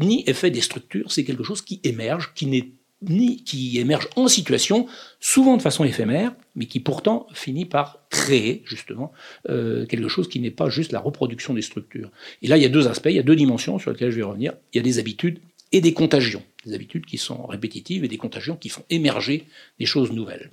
ni 0.00 0.24
effet 0.26 0.50
des 0.50 0.62
structures, 0.62 1.12
c'est 1.12 1.24
quelque 1.24 1.42
chose 1.42 1.60
qui 1.60 1.80
émerge, 1.84 2.32
qui 2.34 2.46
n'est 2.46 2.72
ni 3.02 3.42
qui 3.44 3.78
émerge 3.78 4.08
en 4.16 4.28
situation, 4.28 4.86
souvent 5.20 5.56
de 5.56 5.62
façon 5.62 5.84
éphémère, 5.84 6.32
mais 6.54 6.66
qui 6.66 6.80
pourtant 6.80 7.26
finit 7.32 7.64
par 7.64 7.98
créer 8.10 8.62
justement 8.66 9.12
euh, 9.48 9.86
quelque 9.86 10.08
chose 10.08 10.28
qui 10.28 10.40
n'est 10.40 10.50
pas 10.50 10.68
juste 10.68 10.92
la 10.92 11.00
reproduction 11.00 11.54
des 11.54 11.62
structures. 11.62 12.10
Et 12.42 12.48
là, 12.48 12.56
il 12.56 12.62
y 12.62 12.66
a 12.66 12.70
deux 12.70 12.88
aspects, 12.88 13.08
il 13.10 13.16
y 13.16 13.20
a 13.20 13.24
deux 13.24 13.36
dimensions 13.36 13.78
sur 13.78 13.90
lesquelles 13.90 14.10
je 14.10 14.16
vais 14.16 14.22
revenir. 14.22 14.52
Il 14.72 14.76
y 14.76 14.80
a 14.80 14.82
des 14.82 14.98
habitudes 14.98 15.38
et 15.72 15.80
des 15.80 15.94
contagions, 15.94 16.42
des 16.66 16.74
habitudes 16.74 17.06
qui 17.06 17.18
sont 17.18 17.46
répétitives 17.46 18.04
et 18.04 18.08
des 18.08 18.18
contagions 18.18 18.56
qui 18.56 18.68
font 18.68 18.84
émerger 18.90 19.46
des 19.78 19.86
choses 19.86 20.12
nouvelles. 20.12 20.50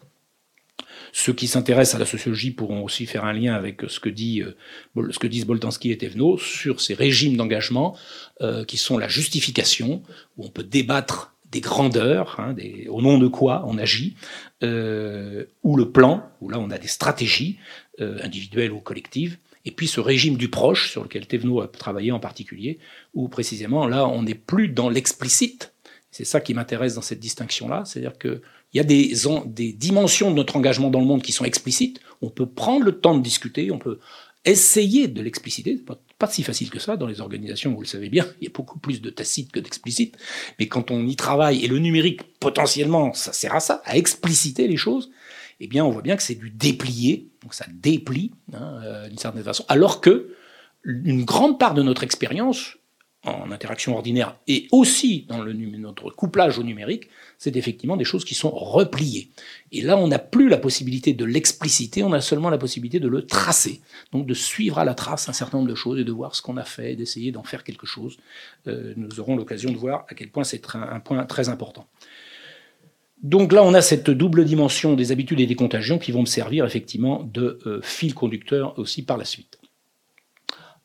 Ceux 1.14 1.34
qui 1.34 1.48
s'intéressent 1.48 1.96
à 1.96 2.00
la 2.00 2.06
sociologie 2.06 2.52
pourront 2.52 2.84
aussi 2.84 3.06
faire 3.06 3.26
un 3.26 3.34
lien 3.34 3.56
avec 3.56 3.82
ce 3.88 4.00
que, 4.00 4.10
dit, 4.10 4.42
euh, 4.42 5.12
ce 5.12 5.20
que 5.20 5.28
disent 5.28 5.46
Boltanski 5.46 5.92
et 5.92 5.98
Thévenot 5.98 6.38
sur 6.38 6.82
ces 6.82 6.94
régimes 6.94 7.38
d'engagement 7.38 7.98
euh, 8.42 8.66
qui 8.66 8.78
sont 8.78 8.98
la 8.98 9.08
justification, 9.08 10.04
où 10.38 10.46
on 10.46 10.50
peut 10.50 10.64
débattre 10.64 11.36
des 11.52 11.62
grandeurs, 11.62 12.40
hein, 12.40 12.56
au 12.90 13.02
nom 13.02 13.18
de 13.18 13.28
quoi 13.28 13.64
on 13.68 13.78
agit, 13.78 14.16
euh, 14.64 15.46
ou 15.64 15.78
le 15.78 15.92
plan, 15.92 16.24
où 16.42 16.50
là 16.50 16.60
on 16.60 16.70
a 16.72 16.78
des 16.78 16.88
stratégies 16.88 17.58
euh, 18.02 18.20
individuelles 18.24 18.72
ou 18.72 18.80
collectives, 18.80 19.38
et 19.66 19.72
puis 19.72 19.88
ce 19.88 20.00
régime 20.00 20.38
du 20.38 20.50
proche, 20.50 20.92
sur 20.92 21.04
lequel 21.04 21.28
Thévenot 21.28 21.62
a 21.62 21.68
travaillé 21.68 22.12
en 22.12 22.20
particulier, 22.20 22.80
où 23.14 23.28
précisément 23.28 23.88
là 23.88 24.08
on 24.08 24.24
n'est 24.24 24.36
plus 24.36 24.68
dans 24.68 24.90
l'explicite, 24.90 25.74
c'est 26.12 26.26
ça 26.26 26.42
qui 26.42 26.54
m'intéresse 26.54 26.96
dans 26.96 27.02
cette 27.02 27.20
distinction-là, 27.20 27.84
c'est-à-dire 27.86 28.18
qu'il 28.18 28.42
y 28.74 28.80
a 28.80 28.84
des, 28.84 29.14
des 29.46 29.74
dimensions 29.74 30.32
de 30.32 30.36
notre 30.36 30.56
engagement 30.56 30.90
dans 30.90 31.00
le 31.00 31.06
monde 31.06 31.22
qui 31.22 31.32
sont 31.32 31.46
explicites, 31.46 32.02
on 32.22 32.30
peut 32.30 32.48
prendre 32.48 32.86
le 32.86 33.00
temps 33.00 33.18
de 33.18 33.24
discuter, 33.24 33.72
on 33.72 33.78
peut 33.78 34.00
essayer 34.46 35.08
de 35.08 35.22
l'expliciter, 35.22 35.76
pas 35.76 36.00
si 36.26 36.42
facile 36.42 36.72
que 36.72 36.80
ça 36.80 36.98
dans 36.98 37.06
les 37.06 37.22
organisations, 37.22 37.74
vous 37.76 37.82
le 37.82 37.88
savez 37.88 38.10
bien, 38.10 38.26
il 38.42 38.46
y 38.46 38.48
a 38.48 38.52
beaucoup 38.52 38.80
plus 38.80 39.02
de 39.02 39.12
tacite 39.12 39.52
que 39.52 39.60
d'explicite, 39.60 40.18
mais 40.58 40.68
quand 40.68 40.90
on 40.90 41.06
y 41.06 41.16
travaille, 41.16 41.64
et 41.64 41.68
le 41.68 41.78
numérique, 41.78 42.22
potentiellement, 42.40 43.14
ça 43.14 43.34
sert 43.34 43.54
à 43.54 43.60
ça, 43.60 43.82
à 43.86 43.98
expliciter 43.98 44.68
les 44.68 44.78
choses, 44.78 45.12
eh 45.60 45.68
bien, 45.68 45.86
on 45.86 45.92
voit 45.92 46.02
bien 46.02 46.16
que 46.16 46.24
c'est 46.24 46.36
du 46.36 46.50
déplié, 46.50 47.30
donc 47.44 47.54
ça 47.54 47.66
déplie, 47.72 48.32
hein, 48.54 48.80
euh, 48.84 49.08
d'une 49.08 49.20
certaine 49.20 49.44
façon, 49.44 49.66
alors 49.68 50.02
que 50.02 50.34
une 50.84 51.26
grande 51.26 51.60
part 51.60 51.74
de 51.74 51.84
notre 51.84 52.04
expérience, 52.04 52.78
en 53.28 53.52
interaction 53.52 53.96
ordinaire 53.96 54.38
et 54.48 54.68
aussi 54.72 55.26
dans 55.28 55.44
notre 55.44 56.10
couplage 56.10 56.58
au 56.58 56.64
numérique, 56.64 57.10
c'est 57.38 57.56
effectivement 57.56 57.98
des 57.98 58.04
choses 58.04 58.26
qui 58.26 58.36
sont 58.36 58.50
repliées. 58.50 59.30
Et 59.72 59.82
là, 59.82 59.98
on 59.98 60.08
n'a 60.08 60.20
plus 60.20 60.50
la 60.50 60.58
possibilité 60.58 61.14
de 61.14 61.26
l'expliciter, 61.26 62.04
on 62.04 62.14
a 62.14 62.22
seulement 62.22 62.50
la 62.50 62.58
possibilité 62.58 63.00
de 63.00 63.08
le 63.08 63.26
tracer. 63.26 63.82
Donc 64.12 64.26
de 64.26 64.34
suivre 64.34 64.80
à 64.80 64.86
la 64.86 64.96
trace 64.96 65.30
un 65.30 65.34
certain 65.34 65.58
nombre 65.58 65.70
de 65.70 65.76
choses 65.76 66.00
et 66.00 66.04
de 66.04 66.12
voir 66.12 66.36
ce 66.36 66.42
qu'on 66.42 66.58
a 66.58 66.64
fait, 66.64 66.96
d'essayer 66.96 67.32
d'en 67.32 67.44
faire 67.44 67.64
quelque 67.64 67.86
chose. 67.86 68.18
Euh, 68.68 68.94
nous 68.96 69.20
aurons 69.20 69.36
l'occasion 69.36 69.72
de 69.72 69.78
voir 69.78 70.06
à 70.10 70.16
quel 70.16 70.30
point 70.30 70.44
c'est 70.44 70.64
un, 70.76 71.00
point 71.00 71.26
très 71.26 71.50
important. 71.50 71.86
Donc 73.22 73.52
là, 73.52 73.64
on 73.64 73.74
a 73.74 73.82
cette 73.82 74.10
double 74.10 74.46
dimension 74.46 74.94
des 74.94 75.12
habitudes 75.12 75.40
et 75.40 75.48
des 75.48 75.56
contagions 75.56 75.98
qui 75.98 76.12
vont 76.12 76.22
me 76.22 76.28
servir 76.28 76.66
effectivement 76.66 77.24
de 77.24 77.60
euh, 77.66 77.82
fil 77.82 78.14
conducteur 78.14 78.78
aussi 78.78 79.04
par 79.04 79.18
la 79.18 79.26
suite. 79.26 79.60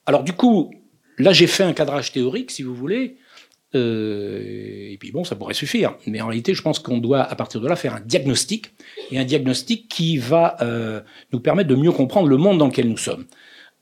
Alors 0.06 0.24
du 0.24 0.32
coup, 0.32 0.72
Là, 1.18 1.32
j'ai 1.32 1.46
fait 1.46 1.62
un 1.62 1.72
cadrage 1.72 2.12
théorique, 2.12 2.50
si 2.50 2.62
vous 2.62 2.74
voulez, 2.74 3.16
euh, 3.74 4.90
et 4.90 4.96
puis 4.98 5.12
bon, 5.12 5.24
ça 5.24 5.36
pourrait 5.36 5.54
suffire. 5.54 5.96
Mais 6.06 6.20
en 6.20 6.28
réalité, 6.28 6.54
je 6.54 6.62
pense 6.62 6.78
qu'on 6.78 6.98
doit, 6.98 7.22
à 7.22 7.34
partir 7.34 7.60
de 7.60 7.68
là, 7.68 7.76
faire 7.76 7.94
un 7.94 8.00
diagnostic, 8.00 8.70
et 9.10 9.18
un 9.18 9.24
diagnostic 9.24 9.88
qui 9.88 10.18
va 10.18 10.56
euh, 10.60 11.00
nous 11.32 11.40
permettre 11.40 11.68
de 11.68 11.74
mieux 11.74 11.92
comprendre 11.92 12.28
le 12.28 12.36
monde 12.36 12.58
dans 12.58 12.68
lequel 12.68 12.88
nous 12.88 12.98
sommes. 12.98 13.26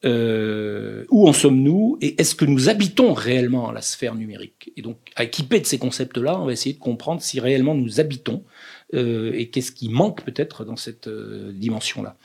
Euh, 0.03 1.05
où 1.11 1.29
en 1.29 1.35
sommes-nous 1.35 1.99
et 2.01 2.19
est-ce 2.19 2.35
que 2.35 2.47
nous 2.47 2.71
habitons 2.71 3.13
réellement 3.13 3.71
la 3.71 3.83
sphère 3.83 4.15
numérique? 4.15 4.73
Et 4.77 4.81
donc, 4.81 4.97
équipé 5.19 5.61
de 5.61 5.67
ces 5.67 5.79
concepts-là, 5.79 6.41
on 6.41 6.47
va 6.47 6.53
essayer 6.53 6.75
de 6.75 6.81
comprendre 6.81 7.21
si 7.21 7.39
réellement 7.39 7.75
nous 7.75 8.01
habitons 8.01 8.45
et 8.93 9.51
qu'est-ce 9.51 9.71
qui 9.71 9.89
manque 9.89 10.25
peut-être 10.25 10.65
dans 10.65 10.75
cette 10.75 11.09
dimension-là. 11.09 12.17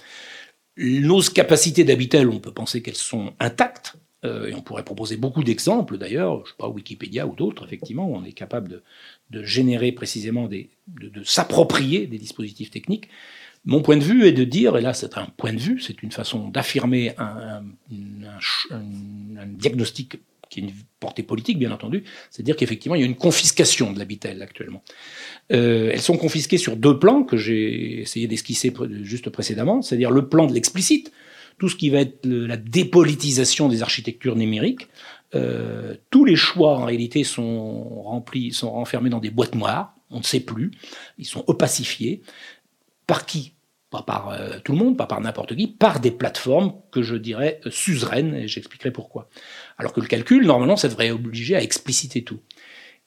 Nos 0.78 1.22
capacités 1.22 1.84
d'habiter, 1.84 2.26
on 2.26 2.39
peut 2.39 2.53
penser 2.53 2.82
qu'elles 2.82 2.95
sont 2.95 3.34
intactes, 3.39 3.97
et 4.49 4.53
on 4.53 4.61
pourrait 4.61 4.84
proposer 4.84 5.17
beaucoup 5.17 5.43
d'exemples 5.43 5.97
d'ailleurs, 5.97 6.45
je 6.45 6.51
sais 6.51 6.57
pas, 6.57 6.67
Wikipédia 6.67 7.28
ou 7.28 7.36
d'autres, 7.36 7.65
effectivement, 7.65 8.09
où 8.09 8.15
on 8.15 8.23
est 8.23 8.32
capable 8.32 8.82
de, 9.30 9.43
générer 9.43 9.91
précisément 9.91 10.47
de, 10.47 11.23
s'approprier 11.23 12.07
des 12.07 12.17
dispositifs 12.17 12.71
techniques. 12.71 13.09
Mon 13.65 13.82
point 13.82 13.97
de 13.97 14.03
vue 14.03 14.26
est 14.26 14.32
de 14.32 14.43
dire, 14.43 14.78
et 14.78 14.82
là 14.82 14.93
c'est 14.93 15.17
un 15.17 15.26
point 15.26 15.51
de 15.51 15.59
vue, 15.59 15.80
c'est 15.82 16.03
une 16.03 16.11
façon 16.11 16.49
d'affirmer 16.49 17.13
un, 17.17 17.63
diagnostic 19.47 20.17
qui 20.49 20.59
est 20.59 20.63
une 20.63 20.71
portée 20.99 21.23
politique, 21.23 21.57
bien 21.57 21.71
entendu, 21.71 22.03
c'est-à-dire 22.30 22.55
qu'effectivement, 22.55 22.95
il 22.95 23.01
y 23.01 23.03
a 23.03 23.07
une 23.07 23.15
confiscation 23.15 23.91
de 23.91 23.97
l'habitat 23.97 24.30
actuellement. 24.41 24.84
Euh, 25.51 25.89
elles 25.91 26.01
sont 26.01 26.17
confisquées 26.17 26.59
sur 26.59 26.76
deux 26.76 26.99
plans 26.99 27.23
que 27.23 27.36
j'ai 27.36 28.01
essayé 28.01 28.28
d'esquisser 28.28 28.71
juste 29.01 29.30
précédemment, 29.30 29.82
c'est-à-dire 29.82 30.11
le 30.11 30.30
plan 30.30 30.45
de 30.45 30.53
l'explicite, 30.53 31.11
tout 31.58 31.70
ce 31.70 31.76
qui 31.76 31.89
va 31.89 31.99
être 31.99 32.26
la 32.26 32.58
dépolitisation 32.58 33.70
des 33.70 33.82
architectures 33.82 34.36
numériques. 34.36 34.88
Euh, 35.34 35.95
tous 36.10 36.26
les 36.26 36.36
choix, 36.36 36.78
en 36.78 36.86
réalité, 36.86 37.24
sont 37.24 37.84
remplis, 38.03 38.53
sont 38.53 38.72
renfermés 38.72 39.10
dans 39.10 39.20
des 39.20 39.30
boîtes 39.30 39.56
noires, 39.56 39.95
on 40.12 40.20
ne 40.20 40.24
sait 40.24 40.39
plus, 40.39 40.72
ils 41.18 41.26
sont 41.26 41.43
opacifiés. 41.47 42.22
Par 43.08 43.26
qui? 43.26 43.53
Pas 43.89 44.01
par 44.01 44.30
euh, 44.30 44.60
tout 44.64 44.72
le 44.72 44.78
monde, 44.78 44.97
pas 44.97 45.06
par 45.06 45.22
n'importe 45.22 45.56
qui, 45.56 45.68
par 45.68 45.99
des 45.99 46.12
plateformes 46.12 46.74
que 46.91 47.01
je 47.01 47.16
dirais 47.16 47.60
euh, 47.66 47.72
suzeraines, 47.72 48.34
et 48.36 48.47
j'expliquerai 48.47 48.91
pourquoi. 48.91 49.30
Alors 49.78 49.93
que 49.93 50.01
le 50.01 50.08
calcul, 50.08 50.45
normalement, 50.45 50.78
ça 50.78 50.88
devrait 50.88 51.12
obliger 51.12 51.56
à 51.56 51.62
expliciter 51.62 52.24
tout. 52.24 52.39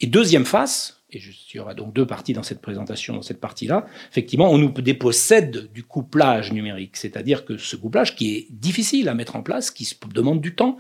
Et 0.01 0.07
deuxième 0.07 0.45
face, 0.45 0.98
et 1.11 1.19
il 1.19 1.57
y 1.57 1.59
aura 1.59 1.75
donc 1.75 1.95
deux 1.95 2.07
parties 2.07 2.35
dans 2.35 2.43
cette 2.43 2.61
présentation, 2.61 3.15
dans 3.15 3.23
cette 3.23 3.41
partie-là, 3.41 3.87
effectivement, 4.11 4.51
on 4.51 4.59
nous 4.59 4.71
dépossède 4.71 5.73
du 5.73 5.83
couplage 5.83 6.53
numérique, 6.53 6.97
c'est-à-dire 6.99 7.47
que 7.47 7.57
ce 7.57 7.77
couplage 7.77 8.15
qui 8.15 8.37
est 8.37 8.47
difficile 8.51 9.09
à 9.09 9.15
mettre 9.15 9.37
en 9.37 9.43
place, 9.43 9.71
qui 9.71 9.89
demande 10.13 10.41
du 10.43 10.55
temps, 10.55 10.77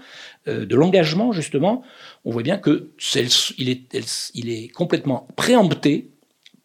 euh, 0.46 0.66
de 0.66 0.76
l'engagement 0.76 1.32
justement, 1.32 1.82
on 2.26 2.30
voit 2.30 2.42
bien 2.42 2.58
que 2.58 2.90
il 3.56 3.70
est, 3.70 4.30
il 4.34 4.50
est 4.50 4.68
complètement 4.68 5.28
préempté 5.36 6.10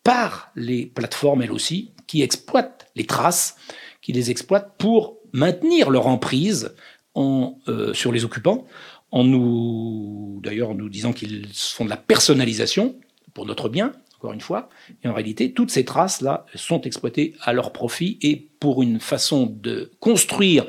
par 0.04 0.52
les 0.56 0.86
plateformes 0.86 1.42
elles 1.42 1.52
aussi, 1.52 1.92
qui 2.06 2.22
exploitent 2.22 2.88
les 2.96 3.06
traces, 3.06 3.56
qui 4.02 4.12
les 4.12 4.30
exploitent 4.30 4.74
pour 4.78 5.18
maintenir 5.32 5.90
leur 5.90 6.08
emprise 6.08 6.76
en, 7.16 7.58
euh, 7.70 7.94
sur 7.94 8.12
les 8.12 8.26
occupants, 8.26 8.66
en 9.12 9.24
nous, 9.24 10.42
d'ailleurs, 10.44 10.74
nous 10.74 10.90
disant 10.90 11.14
qu'ils 11.14 11.48
font 11.54 11.86
de 11.86 11.90
la 11.90 11.98
personnalisation 11.98 12.96
pour 13.34 13.46
notre 13.46 13.70
bien, 13.70 13.94
encore 14.18 14.34
une 14.34 14.42
fois. 14.42 14.70
Et 15.04 15.08
en 15.08 15.14
réalité, 15.14 15.54
toutes 15.54 15.72
ces 15.72 15.86
traces-là 15.86 16.46
sont 16.56 16.82
exploitées 16.82 17.36
à 17.42 17.54
leur 17.54 17.74
profit 17.74 18.18
et 18.22 18.50
pour 18.60 18.84
une 18.84 19.00
façon 19.00 19.46
de 19.46 19.92
construire 20.00 20.66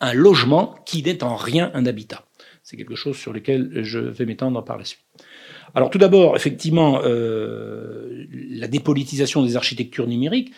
un 0.00 0.12
logement 0.12 0.74
qui 0.84 1.02
n'est 1.02 1.22
en 1.22 1.36
rien 1.36 1.70
un 1.74 1.86
habitat. 1.86 2.24
C'est 2.62 2.76
quelque 2.76 2.96
chose 2.96 3.16
sur 3.16 3.32
lequel 3.32 3.84
je 3.84 3.98
vais 3.98 4.26
m'étendre 4.26 4.62
par 4.64 4.76
la 4.76 4.84
suite. 4.84 5.00
Alors 5.74 5.90
tout 5.90 5.98
d'abord, 5.98 6.36
effectivement, 6.36 7.00
euh, 7.04 8.26
la 8.30 8.66
dépolitisation 8.66 9.44
des 9.44 9.56
architectures 9.56 10.06
numériques, 10.06 10.52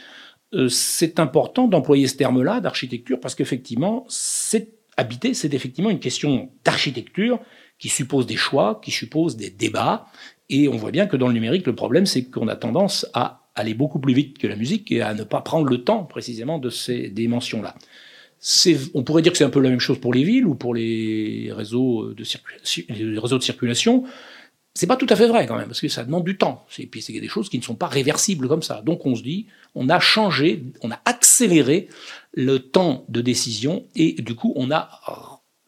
euh, 0.55 0.69
c'est 0.69 1.21
important 1.21 1.69
d'employer 1.69 2.07
ce 2.07 2.17
terme-là 2.17 2.61
d'architecture 2.61 3.21
parce 3.21 3.35
qu'effectivement, 3.35 4.07
c'est 4.09 4.73
habiter, 4.97 5.35
c'est 5.35 5.53
effectivement 5.55 5.91
une 5.91 6.01
question 6.01 6.51
d'architecture 6.65 7.41
qui 7.79 7.89
suppose 7.89 8.27
des 8.27 8.37
choix, 8.37 8.81
qui 8.83 8.91
suppose 8.91 9.37
des 9.37 9.51
débats. 9.51 10.07
Et 10.51 10.69
on 10.69 10.77
voit 10.77 10.91
bien 10.91 11.07
que 11.07 11.17
dans 11.17 11.29
le 11.29 11.35
numérique, 11.35 11.67
le 11.67 11.75
problème, 11.75 12.07
c'est 12.07 12.25
qu'on 12.25 12.49
a 12.49 12.57
tendance 12.57 13.07
à 13.15 13.49
aller 13.55 13.75
beaucoup 13.75 13.99
plus 13.99 14.15
vite 14.15 14.39
que 14.39 14.47
la 14.47 14.57
musique 14.57 14.91
et 14.93 15.03
à 15.03 15.15
ne 15.15 15.25
pas 15.25 15.41
prendre 15.41 15.69
le 15.69 15.83
temps 15.83 16.05
précisément 16.05 16.59
de 16.59 16.71
ces 16.71 17.09
dimensions-là. 17.09 17.75
On 18.95 19.03
pourrait 19.03 19.23
dire 19.23 19.33
que 19.33 19.39
c'est 19.39 19.45
un 19.45 19.51
peu 19.51 19.61
la 19.61 19.71
même 19.71 19.81
chose 19.81 20.01
pour 20.01 20.15
les 20.15 20.23
villes 20.23 20.47
ou 20.47 20.55
pour 20.55 20.75
les 20.75 21.51
réseaux 21.53 22.15
de, 22.15 22.25
les 22.89 23.19
réseaux 23.19 23.41
circulation. 23.41 24.05
C'est 24.75 24.87
pas 24.87 24.97
tout 24.97 25.09
à 25.11 25.17
fait 25.17 25.27
vrai 25.27 25.47
quand 25.47 25.57
même, 25.57 25.67
parce 25.67 25.81
que 25.81 25.89
ça 25.89 26.05
demande 26.05 26.25
du 26.25 26.39
temps. 26.39 26.65
Et 26.79 26.87
puis 26.87 27.05
a 27.09 27.21
des 27.21 27.29
choses 27.29 27.49
qui 27.49 27.59
ne 27.59 27.65
sont 27.65 27.75
pas 27.75 27.89
réversibles 27.89 28.47
comme 28.47 28.63
ça. 28.63 28.81
Donc 28.83 29.05
on 29.07 29.17
se 29.17 29.23
dit, 29.23 29.47
on 29.75 29.89
a 29.89 29.99
changé, 29.99 30.63
on 30.83 30.93
a 30.93 31.01
accéléré 31.05 31.89
le 32.33 32.61
temps 32.61 33.05
de 33.09 33.21
décision 33.21 33.85
et 33.97 34.13
du 34.23 34.37
coup 34.37 34.53
on 34.55 34.71
a 34.71 34.89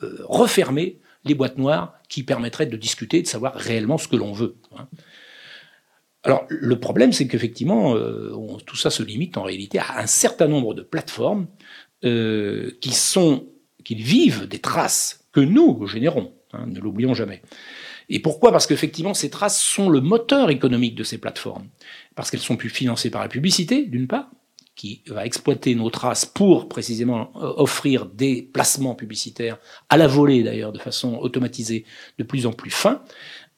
euh, 0.02 0.18
refermé 0.28 1.00
les 1.24 1.34
boîtes 1.34 1.58
noires 1.58 1.99
qui 2.10 2.24
permettraient 2.24 2.66
de 2.66 2.76
discuter, 2.76 3.22
de 3.22 3.26
savoir 3.26 3.54
réellement 3.54 3.96
ce 3.96 4.08
que 4.08 4.16
l'on 4.16 4.32
veut. 4.32 4.56
Hein. 4.76 4.86
Alors 6.22 6.44
le 6.48 6.78
problème, 6.78 7.14
c'est 7.14 7.26
qu'effectivement, 7.26 7.94
euh, 7.96 8.36
tout 8.66 8.76
ça 8.76 8.90
se 8.90 9.02
limite 9.02 9.38
en 9.38 9.42
réalité 9.42 9.78
à 9.78 10.00
un 10.00 10.06
certain 10.06 10.48
nombre 10.48 10.74
de 10.74 10.82
plateformes 10.82 11.46
euh, 12.04 12.72
qui 12.82 13.94
vivent 13.94 14.46
des 14.46 14.58
traces 14.58 15.24
que 15.32 15.40
nous 15.40 15.86
générons. 15.86 16.34
Hein, 16.52 16.66
ne 16.66 16.80
l'oublions 16.80 17.14
jamais. 17.14 17.40
Et 18.10 18.18
pourquoi? 18.18 18.50
Parce 18.50 18.66
qu'effectivement, 18.66 19.14
ces 19.14 19.30
traces 19.30 19.62
sont 19.62 19.88
le 19.88 20.00
moteur 20.00 20.50
économique 20.50 20.96
de 20.96 21.04
ces 21.04 21.16
plateformes. 21.16 21.68
Parce 22.16 22.30
qu'elles 22.30 22.40
sont 22.40 22.56
plus 22.56 22.68
financées 22.68 23.10
par 23.10 23.22
la 23.22 23.28
publicité, 23.28 23.86
d'une 23.86 24.08
part, 24.08 24.30
qui 24.80 25.02
va 25.08 25.26
exploiter 25.26 25.74
nos 25.74 25.90
traces 25.90 26.24
pour 26.24 26.66
précisément 26.66 27.32
euh, 27.36 27.52
offrir 27.58 28.06
des 28.06 28.40
placements 28.40 28.94
publicitaires, 28.94 29.58
à 29.90 29.98
la 29.98 30.06
volée 30.06 30.42
d'ailleurs, 30.42 30.72
de 30.72 30.78
façon 30.78 31.16
automatisée, 31.16 31.84
de 32.18 32.24
plus 32.24 32.46
en 32.46 32.52
plus 32.54 32.70
fin. 32.70 33.02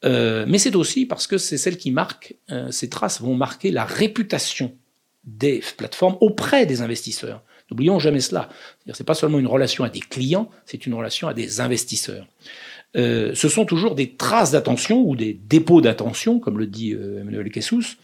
Euh, 0.03 0.43
mais 0.45 0.57
c'est 0.57 0.75
aussi 0.75 1.05
parce 1.05 1.25
que 1.25 1.37
c'est 1.37 1.57
celle 1.57 1.77
qui 1.77 1.91
marque, 1.91 2.35
euh, 2.51 2.69
ces 2.71 2.89
traces 2.89 3.21
vont 3.21 3.35
marquer 3.35 3.71
la 3.71 3.85
réputation 3.85 4.75
des 5.23 5.63
plateformes 5.77 6.17
auprès 6.19 6.65
des 6.65 6.81
investisseurs. 6.81 7.41
N'oublions 7.71 7.99
jamais 7.99 8.19
cela. 8.19 8.49
C'est 8.91 9.05
pas 9.05 9.15
seulement 9.15 9.39
une 9.39 9.47
relation 9.47 9.85
à 9.85 9.89
des 9.89 10.01
clients, 10.01 10.49
c'est 10.65 10.85
une 10.85 10.93
relation 10.93 11.29
à 11.29 11.33
des 11.33 11.61
investisseurs. 11.61 12.27
Euh, 12.95 13.31
ce 13.33 13.49
sont 13.49 13.65
toujours 13.65 13.95
des 13.95 14.11
traces 14.11 14.51
d'attention 14.51 15.01
ou 15.01 15.15
des 15.15 15.33
dépôts 15.33 15.81
d'attention, 15.81 16.39
comme 16.39 16.59
le 16.59 16.67
dit 16.67 16.93
euh, 16.93 17.21
Emmanuel 17.21 17.49
Kessous, 17.49 17.97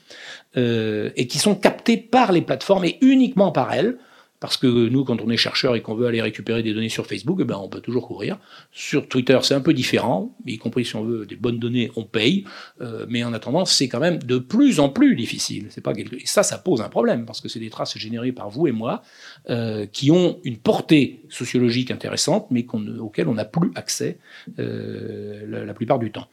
euh, 0.57 1.11
et 1.15 1.27
qui 1.27 1.37
sont 1.37 1.55
captés 1.55 1.97
par 1.97 2.31
les 2.31 2.41
plateformes 2.41 2.85
et 2.85 2.97
uniquement 3.01 3.51
par 3.51 3.71
elles, 3.73 3.97
parce 4.39 4.57
que 4.57 4.67
nous, 4.67 5.03
quand 5.03 5.21
on 5.21 5.29
est 5.29 5.37
chercheur 5.37 5.75
et 5.75 5.81
qu'on 5.81 5.95
veut 5.95 6.07
aller 6.07 6.21
récupérer 6.21 6.63
des 6.63 6.73
données 6.73 6.89
sur 6.89 7.05
Facebook, 7.05 7.39
eh 7.41 7.45
ben, 7.45 7.57
on 7.61 7.67
peut 7.67 7.81
toujours 7.81 8.07
courir. 8.07 8.37
Sur 8.71 9.07
Twitter, 9.07 9.37
c'est 9.41 9.53
un 9.53 9.61
peu 9.61 9.73
différent, 9.73 10.35
y 10.45 10.57
compris 10.57 10.85
si 10.85 10.95
on 10.95 11.03
veut 11.03 11.25
des 11.25 11.35
bonnes 11.35 11.59
données, 11.59 11.91
on 11.95 12.05
paye. 12.05 12.45
Euh, 12.81 13.05
mais 13.09 13.23
en 13.23 13.33
attendant, 13.33 13.65
c'est 13.65 13.89
quand 13.89 13.99
même 13.99 14.19
de 14.19 14.37
plus 14.37 14.79
en 14.79 14.89
plus 14.89 15.15
difficile. 15.15 15.67
C'est 15.69 15.81
pas 15.81 15.93
quelque... 15.93 16.15
Et 16.15 16.25
ça, 16.25 16.43
ça 16.43 16.57
pose 16.57 16.81
un 16.81 16.89
problème, 16.89 17.25
parce 17.25 17.41
que 17.41 17.49
c'est 17.49 17.59
des 17.59 17.69
traces 17.69 17.97
générées 17.97 18.31
par 18.31 18.49
vous 18.49 18.67
et 18.67 18.71
moi, 18.71 19.01
euh, 19.49 19.85
qui 19.85 20.11
ont 20.11 20.39
une 20.43 20.57
portée 20.57 21.23
sociologique 21.29 21.91
intéressante, 21.91 22.47
mais 22.49 22.65
auxquelles 22.99 23.27
on 23.27 23.33
n'a 23.33 23.45
plus 23.45 23.71
accès 23.75 24.19
euh, 24.59 25.65
la, 25.65 25.73
plupart 25.73 25.99
du 25.99 26.11
temps. 26.11 26.27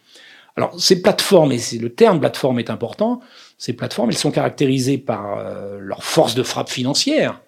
Alors, 0.57 0.81
ces 0.81 1.03
plateformes, 1.03 1.53
et 1.53 1.61
le 1.79 1.91
terme 1.91 2.21
plateforme 2.21 2.59
est 2.59 2.71
important, 2.71 3.21
ces 3.59 3.75
plateformes, 3.75 4.11
elles 4.11 4.17
sont 4.17 4.31
caractérisées 4.31 4.99
par 4.99 5.39
euh, 5.39 5.79
leur 5.79 6.03
force 6.03 6.35
de 6.35 6.43
frappe 6.43 6.71
financière, 6.71 7.41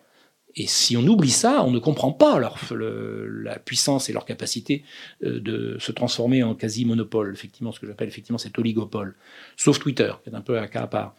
et 0.59 0.67
si 0.67 0.97
on 0.97 1.07
oublie 1.07 1.31
ça, 1.31 1.63
on 1.65 1.71
ne 1.71 1.79
comprend 1.79 2.11
pas 2.11 2.41
leur, 2.41 2.59
la 2.73 3.61
puissance 3.61 4.09
et 4.09 4.13
leur 4.13 4.25
capacité 4.25 4.83
euh, 5.23 5.39
de 5.39 5.77
se 5.79 5.93
transformer 5.93 6.43
en 6.43 6.57
quasi-monopole, 6.57 7.33
effectivement, 7.33 7.71
ce 7.71 7.79
que 7.79 7.87
j'appelle 7.87 8.09
effectivement 8.09 8.39
cet 8.39 8.59
oligopole. 8.59 9.15
Sauf 9.57 9.79
Twitter, 9.79 10.13
qui 10.25 10.31
est 10.31 10.35
un 10.35 10.41
peu 10.41 10.59
un 10.59 10.67
cas 10.67 10.83
à 10.83 10.87
part. 10.89 11.15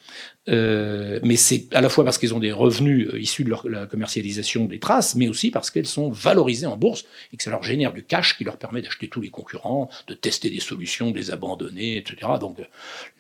Euh, 0.50 1.22
mais 1.24 1.38
c'est 1.38 1.74
à 1.74 1.80
la 1.80 1.88
fois 1.88 2.04
parce 2.04 2.18
qu'ils 2.18 2.34
ont 2.34 2.40
des 2.40 2.52
revenus 2.52 3.08
euh, 3.08 3.20
issus 3.20 3.46
de 3.46 3.56
la 3.70 3.86
commercialisation 3.86 4.66
des 4.66 4.80
traces, 4.80 5.16
mais 5.16 5.30
aussi 5.30 5.52
parce 5.52 5.72
qu'elles 5.72 5.88
sont 5.88 6.10
valorisées 6.10 6.68
en 6.68 6.76
bourse 6.76 7.06
et 7.32 7.38
que 7.38 7.44
ça 7.44 7.50
leur 7.50 7.64
génère 7.64 7.94
du 7.94 8.04
cash 8.04 8.38
qui 8.38 8.44
leur 8.44 8.58
permet 8.58 8.82
d'acheter 8.82 9.08
tous 9.08 9.22
les 9.22 9.30
concurrents, 9.30 9.90
de 10.08 10.16
tester 10.16 10.50
des 10.50 10.60
solutions, 10.60 11.12
de 11.12 11.18
les 11.18 11.32
abandonner, 11.32 11.96
etc. 11.96 12.34
Donc 12.42 12.58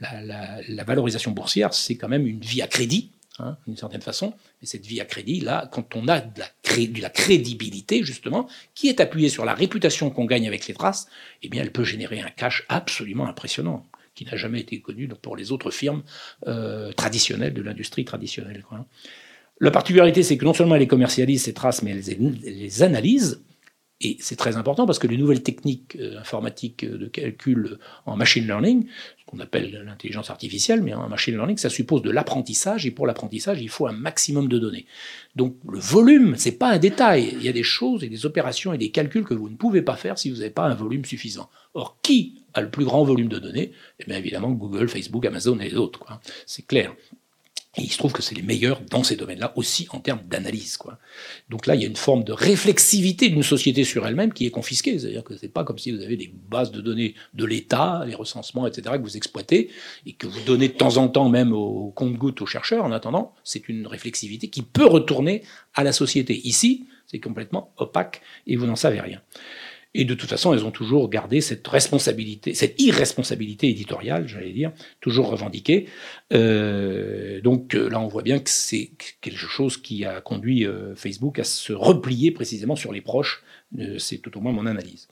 la 0.02 0.84
valorisation 0.84 1.32
boursière, 1.32 1.74
c'est 1.74 1.96
quand 1.96 2.10
même 2.10 2.28
une 2.28 2.42
vie 2.42 2.62
à 2.62 2.68
crédit 2.68 3.12
Hein, 3.40 3.56
d'une 3.68 3.78
certaine 3.78 4.02
façon. 4.02 4.34
Cette 4.62 4.86
vie 4.86 4.99
à 4.99 5.05
crédit, 5.05 5.39
là, 5.39 5.70
quand 5.72 5.95
on 5.95 6.07
a 6.07 6.20
de 6.20 6.41
la, 7.01 7.10
crédibilité, 7.10 8.03
justement, 8.03 8.47
qui 8.76 8.89
est 8.89 8.99
appuyée 8.99 9.30
sur 9.30 9.45
la 9.45 9.53
réputation 9.53 10.10
qu'on 10.10 10.26
gagne 10.26 10.47
avec 10.47 10.68
les 10.68 10.74
traces, 10.74 11.07
eh 11.43 11.49
bien, 11.49 11.62
elle 11.62 11.72
peut 11.72 11.86
générer 11.86 12.20
un 12.20 12.30
cash 12.30 12.66
absolument 12.68 13.28
impressionnant, 13.28 13.88
qui 14.16 14.26
n'a 14.26 14.36
jamais 14.36 14.60
été 14.60 14.82
connu 14.82 15.07
pour 15.07 15.38
les 15.38 15.53
autres 15.53 15.72
firmes 15.72 16.03
euh, 16.47 16.91
traditionnelles, 16.91 17.53
de 17.53 17.62
l'industrie 17.62 18.03
traditionnelle. 18.03 18.66
La 19.62 19.72
particularité, 19.72 20.24
c'est 20.24 20.38
que 20.38 20.45
non 20.45 20.53
seulement 20.53 20.76
elle 20.76 20.88
commercialise 20.88 21.43
ces 21.43 21.53
traces, 21.53 21.82
mais 21.82 21.91
elle 21.91 22.39
les 22.43 22.84
analyse 22.84 23.41
et 24.02 24.16
c'est 24.22 24.38
très 24.38 24.56
important 24.56 24.86
parce 24.86 24.97
que 24.97 25.08
les 25.08 25.18
nouvelles 25.18 25.43
techniques 25.43 25.97
euh, 26.00 26.18
informatiques 26.20 26.86
de 26.86 27.06
calcul 27.08 27.80
en 28.06 28.16
machine 28.16 28.45
learning, 28.45 28.86
ce 29.18 29.26
qu'on 29.26 29.39
appelle 29.39 29.84
l'intelligence 29.86 30.30
artificielle, 30.30 30.82
mais 30.82 30.93
en 30.93 31.10
machine 31.10 31.36
learning, 31.36 31.58
ça 31.58 31.70
suppose 31.70 32.02
de 32.02 32.10
l'apprentissage, 32.10 32.86
et 32.86 32.91
pour 32.91 33.08
l'apprentissage, 33.08 33.62
il 33.62 33.68
faut 33.68 33.88
un 33.88 33.91
maximum 33.91 34.47
de 34.47 34.58
données. 34.58 34.86
Donc 35.36 35.56
le 35.70 35.80
volume, 35.80 36.36
c'est 36.38 36.54
pas 36.54 36.72
un 36.72 36.80
détail. 36.80 37.34
Il 37.34 37.43
y 37.43 37.50
a 37.50 37.54
des 37.54 37.64
choses 37.64 38.04
et 38.06 38.10
des 38.10 38.26
opérations 38.26 38.72
et 38.72 38.78
des 38.78 38.89
calculs 38.89 39.26
que 39.26 39.34
vous 39.34 39.50
ne 39.50 39.56
pouvez 39.56 39.82
pas 39.82 39.97
faire 39.97 40.18
si 40.18 40.30
vous 40.30 40.38
n'avez 40.38 40.50
pas 40.50 40.66
un 40.66 40.76
volume 40.76 41.04
suffisant. 41.04 41.50
Or, 41.74 41.97
qui 42.02 42.43
a 42.54 42.62
le 42.62 42.70
plus 42.70 42.86
grand 42.86 43.04
volume 43.04 43.28
de 43.28 43.38
données? 43.38 43.74
Eh 44.00 44.06
bien 44.06 44.18
évidemment 44.18 44.52
Google, 44.52 44.88
Facebook, 44.88 45.26
Amazon 45.26 45.60
et 45.60 45.70
les 45.70 45.76
autres. 45.76 46.06
C'est 46.45 46.66
clair. 46.66 46.95
Et 47.80 47.84
il 47.84 47.92
se 47.92 47.98
trouve 47.98 48.12
que 48.12 48.22
c'est 48.22 48.36
les 48.36 48.42
meilleurs 48.42 48.82
dans 48.82 49.04
ces 49.04 49.16
domaines-là 49.16 49.54
aussi 49.56 49.88
en 49.92 50.00
termes 50.00 50.22
d'analyse. 50.28 50.78
Quoi. 50.78 51.00
Donc 51.50 51.66
là, 51.66 51.76
il 51.76 51.82
y 51.82 51.86
a 51.86 51.88
une 51.88 51.96
forme 51.96 52.24
de 52.24 52.34
réflexivité 52.34 53.30
d'une 53.30 53.44
société 53.44 53.84
sur 53.84 54.06
elle-même 54.06 54.34
qui 54.34 54.46
est 54.46 54.52
confisquée. 54.52 55.00
C'est-à-dire 55.00 55.24
que 55.24 55.38
c'est 55.38 55.48
pas 55.48 55.64
comme 55.64 55.78
si 55.78 55.92
vous 55.92 56.02
avez 56.02 56.18
des 56.18 56.32
bases 56.50 56.72
de 56.72 56.82
données 56.82 57.16
de 57.34 57.46
l'État, 57.46 58.04
les 58.06 58.16
recensements, 58.16 58.68
etc., 58.68 58.98
que 58.98 59.02
vous 59.02 59.18
exploitez 59.18 59.70
et 60.06 60.14
que 60.14 60.28
vous 60.28 60.42
donnez 60.46 60.68
de 60.68 60.74
temps 60.74 60.98
en 60.98 61.08
temps 61.08 61.30
même 61.30 61.54
au 61.54 61.92
compte-gouttes 61.96 62.42
aux 62.42 62.46
chercheurs. 62.46 62.84
En 62.84 62.92
attendant, 62.92 63.34
c'est 63.44 63.70
une 63.70 63.88
réflexivité 63.88 64.50
qui 64.50 64.62
peut 64.62 64.86
retourner 64.86 65.44
à 65.74 65.84
la 65.84 65.94
société. 65.94 66.42
Ici, 66.46 66.86
c'est 67.08 67.20
complètement 67.20 67.74
opaque 67.78 68.22
et 68.46 68.56
vous 68.56 68.66
n'en 68.66 68.76
savez 68.76 69.00
rien. 69.00 69.22
Et 69.96 70.06
de 70.06 70.14
toute 70.14 70.30
façon, 70.30 70.54
elles 70.54 70.66
ont 70.66 70.72
toujours 70.72 71.10
gardé 71.10 71.42
cette 71.42 71.68
responsabilité, 71.68 72.54
cette 72.54 72.80
irresponsabilité 72.80 73.70
éditoriale, 73.70 74.28
j'allais 74.28 74.52
dire, 74.52 74.72
toujours 75.02 75.30
revendiquée. 75.30 75.88
Euh, 76.32 77.42
donc 77.42 77.74
euh, 77.74 77.90
là, 77.90 78.00
on 78.00 78.08
voit 78.08 78.22
bien 78.22 78.38
que 78.40 78.52
c'est 78.52 78.92
quelque 79.22 79.38
chose 79.38 79.78
qui 79.78 80.06
a 80.06 80.22
conduit 80.22 80.66
euh, 80.66 80.94
Facebook 80.96 81.40
à 81.40 81.44
se 81.44 81.74
replier 81.74 82.30
précisément 82.30 82.76
sur 82.76 82.94
les 82.94 83.02
proches. 83.02 83.44
C'est 83.98 84.20
tout 84.20 84.36
au 84.38 84.42
moins 84.42 84.52
mon 84.52 84.66
analyse. 84.66 85.08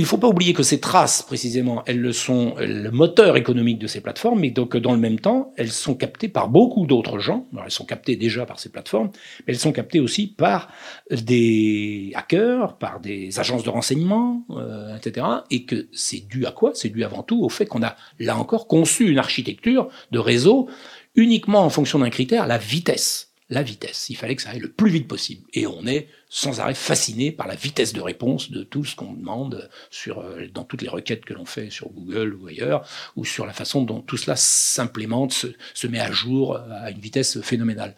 Il 0.00 0.04
ne 0.04 0.08
faut 0.08 0.16
pas 0.16 0.28
oublier 0.28 0.54
que 0.54 0.62
ces 0.62 0.80
traces, 0.80 1.20
précisément, 1.20 1.82
elles 1.84 2.00
le 2.00 2.14
sont 2.14 2.54
le 2.56 2.90
moteur 2.90 3.36
économique 3.36 3.78
de 3.78 3.86
ces 3.86 4.00
plateformes, 4.00 4.40
mais 4.40 4.48
donc 4.48 4.74
dans 4.78 4.92
le 4.92 4.98
même 4.98 5.20
temps, 5.20 5.52
elles 5.58 5.70
sont 5.70 5.94
captées 5.94 6.28
par 6.28 6.48
beaucoup 6.48 6.86
d'autres 6.86 7.18
gens. 7.18 7.46
Elles 7.62 7.70
sont 7.70 7.84
captées 7.84 8.16
déjà 8.16 8.46
par 8.46 8.58
ces 8.58 8.70
plateformes, 8.70 9.10
mais 9.40 9.52
elles 9.52 9.58
sont 9.58 9.72
captées 9.72 10.00
aussi 10.00 10.26
par 10.26 10.70
des 11.10 12.12
hackers, 12.14 12.78
par 12.78 13.00
des 13.00 13.38
agences 13.38 13.62
de 13.62 13.68
renseignement, 13.68 14.46
euh, 14.52 14.96
etc. 14.96 15.26
Et 15.50 15.66
que 15.66 15.86
c'est 15.92 16.26
dû 16.26 16.46
à 16.46 16.50
quoi? 16.50 16.70
C'est 16.72 16.88
dû 16.88 17.04
avant 17.04 17.22
tout 17.22 17.44
au 17.44 17.50
fait 17.50 17.66
qu'on 17.66 17.82
a, 17.82 17.94
là 18.18 18.38
encore, 18.38 18.68
conçu 18.68 19.10
une 19.10 19.18
architecture 19.18 19.88
de 20.12 20.18
réseau 20.18 20.70
uniquement 21.14 21.60
en 21.62 21.68
fonction 21.68 21.98
d'un 21.98 22.08
critère, 22.08 22.46
la 22.46 22.56
vitesse 22.56 23.29
la 23.50 23.62
vitesse. 23.62 24.08
Il 24.08 24.16
fallait 24.16 24.36
que 24.36 24.42
ça 24.42 24.50
aille 24.50 24.60
le 24.60 24.70
plus 24.70 24.90
vite 24.90 25.08
possible. 25.08 25.46
Et 25.52 25.66
on 25.66 25.86
est 25.86 26.08
sans 26.28 26.60
arrêt 26.60 26.74
fasciné 26.74 27.32
par 27.32 27.48
la 27.48 27.56
vitesse 27.56 27.92
de 27.92 28.00
réponse 28.00 28.50
de 28.50 28.62
tout 28.62 28.84
ce 28.84 28.94
qu'on 28.94 29.12
demande 29.12 29.68
euh, 30.08 30.48
dans 30.54 30.64
toutes 30.64 30.82
les 30.82 30.88
requêtes 30.88 31.24
que 31.24 31.34
l'on 31.34 31.44
fait 31.44 31.68
sur 31.68 31.90
Google 31.90 32.34
ou 32.34 32.46
ailleurs, 32.46 32.88
ou 33.16 33.24
sur 33.24 33.46
la 33.46 33.52
façon 33.52 33.82
dont 33.82 34.00
tout 34.00 34.16
cela 34.16 34.36
s'implémente, 34.36 35.46
se, 35.74 35.86
met 35.88 35.98
à 35.98 36.12
jour 36.12 36.54
euh, 36.54 36.60
à 36.70 36.90
une 36.92 37.00
vitesse 37.00 37.40
phénoménale. 37.40 37.96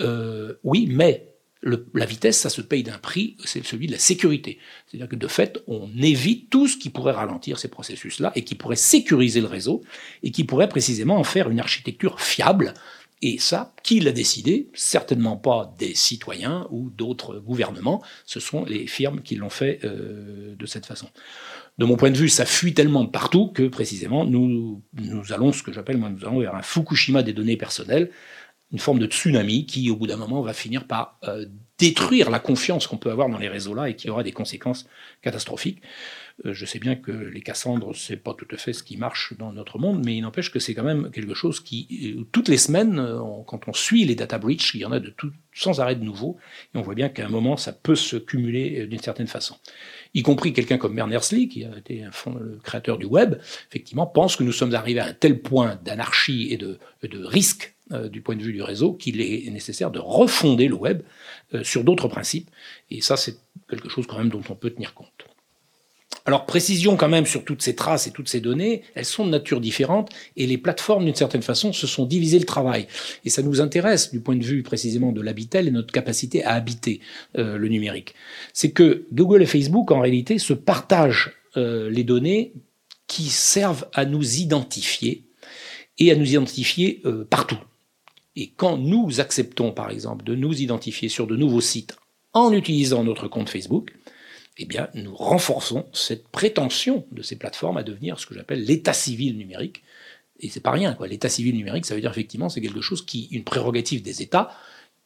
Euh, 0.00 0.54
oui, 0.64 0.88
mais 0.90 1.28
la 1.94 2.04
vitesse, 2.04 2.38
ça 2.38 2.50
se 2.50 2.60
paye 2.60 2.82
d'un 2.82 2.98
prix, 2.98 3.36
c'est 3.44 3.64
celui 3.64 3.86
de 3.86 3.92
la 3.92 3.98
sécurité. 3.98 4.58
C'est-à-dire 4.86 5.08
que 5.08 5.16
de 5.16 5.26
fait, 5.26 5.62
on 5.66 5.90
évite 5.96 6.50
tout 6.50 6.68
ce 6.68 6.76
qui 6.76 6.90
pourrait 6.90 7.12
ralentir 7.12 7.58
ces 7.58 7.68
processus-là 7.68 8.32
et 8.34 8.44
qui 8.44 8.54
pourrait 8.54 8.76
sécuriser 8.76 9.40
le 9.40 9.46
réseau 9.46 9.82
et 10.22 10.30
qui 10.30 10.44
pourrait 10.44 10.68
précisément 10.68 11.16
en 11.16 11.24
faire 11.24 11.48
une 11.48 11.60
architecture 11.60 12.20
fiable 12.20 12.74
et 13.22 13.38
ça, 13.38 13.74
qui 13.82 14.00
l'a 14.00 14.12
décidé? 14.12 14.68
Certainement 14.74 15.36
pas 15.36 15.74
des 15.78 15.94
citoyens 15.94 16.66
ou 16.70 16.90
d'autres 16.90 17.38
gouvernements, 17.38 18.02
ce 18.26 18.40
sont 18.40 18.64
les 18.64 18.86
firmes 18.86 19.22
qui 19.22 19.36
l'ont 19.36 19.50
fait 19.50 19.80
euh, 19.84 20.54
de 20.56 20.66
cette 20.66 20.86
façon. 20.86 21.08
De 21.78 21.84
mon 21.84 21.96
point 21.96 22.10
de 22.10 22.16
vue, 22.16 22.28
ça 22.28 22.44
fuit 22.44 22.74
tellement 22.74 23.04
de 23.04 23.10
partout 23.10 23.48
que 23.48 23.66
précisément, 23.66 24.24
nous, 24.24 24.82
allons, 25.30 25.52
ce 25.52 25.62
que 25.62 25.72
j'appelle, 25.72 25.96
moi, 25.96 26.10
nous 26.10 26.24
allons 26.24 26.40
vers 26.40 26.54
un 26.54 26.62
Fukushima 26.62 27.22
des 27.22 27.32
données 27.32 27.56
personnelles, 27.56 28.10
une 28.72 28.78
forme 28.78 28.98
de 28.98 29.06
tsunami 29.06 29.66
qui, 29.66 29.90
au 29.90 29.96
bout 29.96 30.06
d'un 30.06 30.16
moment, 30.16 30.42
va 30.42 30.52
finir 30.52 30.86
par 30.86 31.18
euh, 31.24 31.46
détruire 31.78 32.30
la 32.30 32.40
confiance 32.40 32.86
qu'on 32.86 32.96
peut 32.96 33.10
avoir 33.10 33.28
dans 33.28 33.38
les 33.38 33.48
réseaux-là 33.48 33.88
et 33.88 33.96
qui 33.96 34.10
aura 34.10 34.22
des 34.22 34.32
conséquences 34.32 34.86
catastrophiques. 35.22 35.82
Euh, 36.44 36.52
je 36.52 36.66
sais 36.66 36.78
bien 36.78 36.96
que 36.96 37.12
les 37.12 37.40
Cassandres, 37.40 37.94
c'est 37.94 38.16
pas 38.16 38.34
tout 38.34 38.46
à 38.50 38.56
fait 38.56 38.72
ce 38.72 38.82
qui 38.82 38.96
marche 38.96 39.34
dans 39.38 39.52
notre 39.52 39.78
monde, 39.78 40.02
mais 40.04 40.16
il 40.16 40.22
n'empêche 40.22 40.50
que 40.50 40.58
c'est 40.58 40.74
quand 40.74 40.82
même 40.82 41.10
quelque 41.10 41.34
chose 41.34 41.60
qui, 41.60 42.16
euh, 42.18 42.24
toutes 42.32 42.48
les 42.48 42.56
semaines, 42.56 42.98
euh, 42.98 43.20
quand 43.46 43.68
on 43.68 43.72
suit 43.72 44.04
les 44.04 44.16
data 44.16 44.38
breach, 44.38 44.74
il 44.74 44.80
y 44.80 44.84
en 44.84 44.90
a 44.90 44.98
de 44.98 45.10
tout, 45.10 45.30
sans 45.52 45.80
arrêt 45.80 45.94
de 45.94 46.02
nouveau, 46.02 46.36
et 46.74 46.78
on 46.78 46.82
voit 46.82 46.96
bien 46.96 47.08
qu'à 47.08 47.26
un 47.26 47.28
moment, 47.28 47.56
ça 47.56 47.72
peut 47.72 47.94
se 47.94 48.16
cumuler 48.16 48.86
d'une 48.88 49.00
certaine 49.00 49.28
façon. 49.28 49.56
Y 50.14 50.22
compris 50.22 50.52
quelqu'un 50.52 50.76
comme 50.76 50.96
Berners-Lee, 50.96 51.48
qui 51.48 51.64
a 51.64 51.78
été 51.78 52.02
un 52.02 52.10
le 52.38 52.58
créateur 52.62 52.98
du 52.98 53.06
web, 53.06 53.36
effectivement, 53.68 54.06
pense 54.06 54.36
que 54.36 54.42
nous 54.42 54.52
sommes 54.52 54.74
arrivés 54.74 55.00
à 55.00 55.06
un 55.06 55.12
tel 55.12 55.40
point 55.40 55.78
d'anarchie 55.84 56.48
et 56.52 56.56
de 56.56 56.78
risque 57.24 57.74
du 58.10 58.22
point 58.22 58.34
de 58.34 58.42
vue 58.42 58.52
du 58.52 58.62
réseau 58.62 58.94
qu'il 58.94 59.20
est 59.20 59.48
nécessaire 59.50 59.90
de 59.90 59.98
refonder 59.98 60.68
le 60.68 60.74
web 60.74 61.02
sur 61.62 61.84
d'autres 61.84 62.08
principes. 62.08 62.48
Et 62.90 63.02
ça, 63.02 63.16
c'est 63.16 63.36
quelque 63.68 63.88
chose 63.88 64.06
quand 64.06 64.18
même 64.18 64.30
dont 64.30 64.42
on 64.48 64.54
peut 64.54 64.70
tenir 64.70 64.94
compte. 64.94 65.33
Alors 66.26 66.46
précision 66.46 66.96
quand 66.96 67.08
même 67.08 67.26
sur 67.26 67.44
toutes 67.44 67.60
ces 67.60 67.74
traces 67.74 68.06
et 68.06 68.10
toutes 68.10 68.30
ces 68.30 68.40
données, 68.40 68.82
elles 68.94 69.04
sont 69.04 69.26
de 69.26 69.30
nature 69.30 69.60
différente 69.60 70.10
et 70.36 70.46
les 70.46 70.56
plateformes 70.56 71.04
d'une 71.04 71.14
certaine 71.14 71.42
façon 71.42 71.74
se 71.74 71.86
sont 71.86 72.06
divisées 72.06 72.38
le 72.38 72.46
travail. 72.46 72.86
Et 73.26 73.30
ça 73.30 73.42
nous 73.42 73.60
intéresse 73.60 74.10
du 74.10 74.20
point 74.20 74.36
de 74.36 74.44
vue 74.44 74.62
précisément 74.62 75.12
de 75.12 75.20
l'habitel 75.20 75.68
et 75.68 75.70
notre 75.70 75.92
capacité 75.92 76.42
à 76.42 76.54
habiter 76.54 77.00
euh, 77.36 77.58
le 77.58 77.68
numérique. 77.68 78.14
C'est 78.54 78.70
que 78.70 79.04
Google 79.12 79.42
et 79.42 79.46
Facebook 79.46 79.90
en 79.90 80.00
réalité 80.00 80.38
se 80.38 80.54
partagent 80.54 81.32
euh, 81.58 81.90
les 81.90 82.04
données 82.04 82.54
qui 83.06 83.24
servent 83.24 83.86
à 83.92 84.06
nous 84.06 84.36
identifier 84.36 85.24
et 85.98 86.10
à 86.10 86.16
nous 86.16 86.30
identifier 86.30 87.02
euh, 87.04 87.26
partout. 87.28 87.58
Et 88.34 88.50
quand 88.56 88.78
nous 88.78 89.20
acceptons 89.20 89.72
par 89.72 89.90
exemple 89.90 90.24
de 90.24 90.34
nous 90.34 90.62
identifier 90.62 91.10
sur 91.10 91.26
de 91.26 91.36
nouveaux 91.36 91.60
sites 91.60 91.96
en 92.32 92.50
utilisant 92.52 93.04
notre 93.04 93.28
compte 93.28 93.50
Facebook, 93.50 93.92
eh 94.56 94.66
bien, 94.66 94.88
nous 94.94 95.14
renforçons 95.14 95.86
cette 95.92 96.28
prétention 96.28 97.06
de 97.10 97.22
ces 97.22 97.36
plateformes 97.36 97.76
à 97.76 97.82
devenir 97.82 98.20
ce 98.20 98.26
que 98.26 98.34
j'appelle 98.34 98.64
l'état 98.64 98.92
civil 98.92 99.36
numérique. 99.36 99.82
Et 100.40 100.48
c'est 100.48 100.60
pas 100.60 100.70
rien, 100.70 100.94
quoi. 100.94 101.08
L'état 101.08 101.28
civil 101.28 101.56
numérique, 101.56 101.86
ça 101.86 101.94
veut 101.94 102.00
dire 102.00 102.10
effectivement, 102.10 102.48
c'est 102.48 102.60
quelque 102.60 102.80
chose 102.80 103.04
qui, 103.04 103.26
une 103.32 103.44
prérogative 103.44 104.02
des 104.02 104.22
États, 104.22 104.50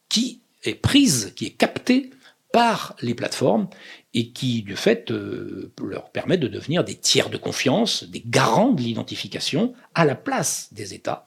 qui 0.07 0.41
est 0.63 0.75
prise, 0.75 1.33
qui 1.35 1.45
est 1.45 1.51
captée 1.51 2.11
par 2.51 2.95
les 3.01 3.13
plateformes 3.13 3.69
et 4.13 4.31
qui, 4.31 4.63
du 4.63 4.75
fait, 4.75 5.11
euh, 5.11 5.71
leur 5.83 6.09
permet 6.11 6.37
de 6.37 6.47
devenir 6.47 6.83
des 6.83 6.95
tiers 6.95 7.29
de 7.29 7.37
confiance, 7.37 8.03
des 8.03 8.23
garants 8.25 8.71
de 8.71 8.81
l'identification 8.81 9.73
à 9.93 10.05
la 10.05 10.15
place 10.15 10.73
des 10.73 10.93
États. 10.93 11.25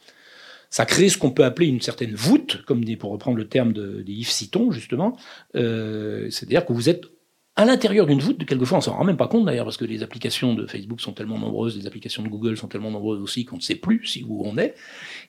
Ça 0.68 0.86
crée 0.86 1.08
ce 1.08 1.18
qu'on 1.18 1.30
peut 1.30 1.44
appeler 1.44 1.66
une 1.66 1.82
certaine 1.82 2.14
voûte, 2.14 2.62
comme 2.64 2.84
pour 2.96 3.12
reprendre 3.12 3.36
le 3.36 3.46
terme 3.46 3.72
de, 3.72 4.02
Yves 4.06 4.30
Citon, 4.30 4.72
justement. 4.72 5.16
Euh, 5.54 6.28
C'est-à-dire 6.30 6.64
que 6.64 6.72
vous 6.72 6.88
êtes 6.88 7.11
à 7.56 7.64
l'intérieur 7.64 8.06
d'une 8.06 8.20
voûte, 8.20 8.44
quelquefois 8.46 8.78
on 8.78 8.80
s'en 8.80 8.96
rend 8.96 9.04
même 9.04 9.16
pas 9.16 9.28
compte 9.28 9.44
d'ailleurs, 9.44 9.66
parce 9.66 9.76
que 9.76 9.84
les 9.84 10.02
applications 10.02 10.54
de 10.54 10.66
Facebook 10.66 11.00
sont 11.00 11.12
tellement 11.12 11.38
nombreuses, 11.38 11.76
les 11.76 11.86
applications 11.86 12.22
de 12.22 12.28
Google 12.28 12.56
sont 12.56 12.68
tellement 12.68 12.90
nombreuses 12.90 13.20
aussi 13.20 13.44
qu'on 13.44 13.56
ne 13.56 13.60
sait 13.60 13.74
plus 13.74 14.06
si, 14.06 14.24
où 14.26 14.46
on 14.46 14.56
est, 14.56 14.74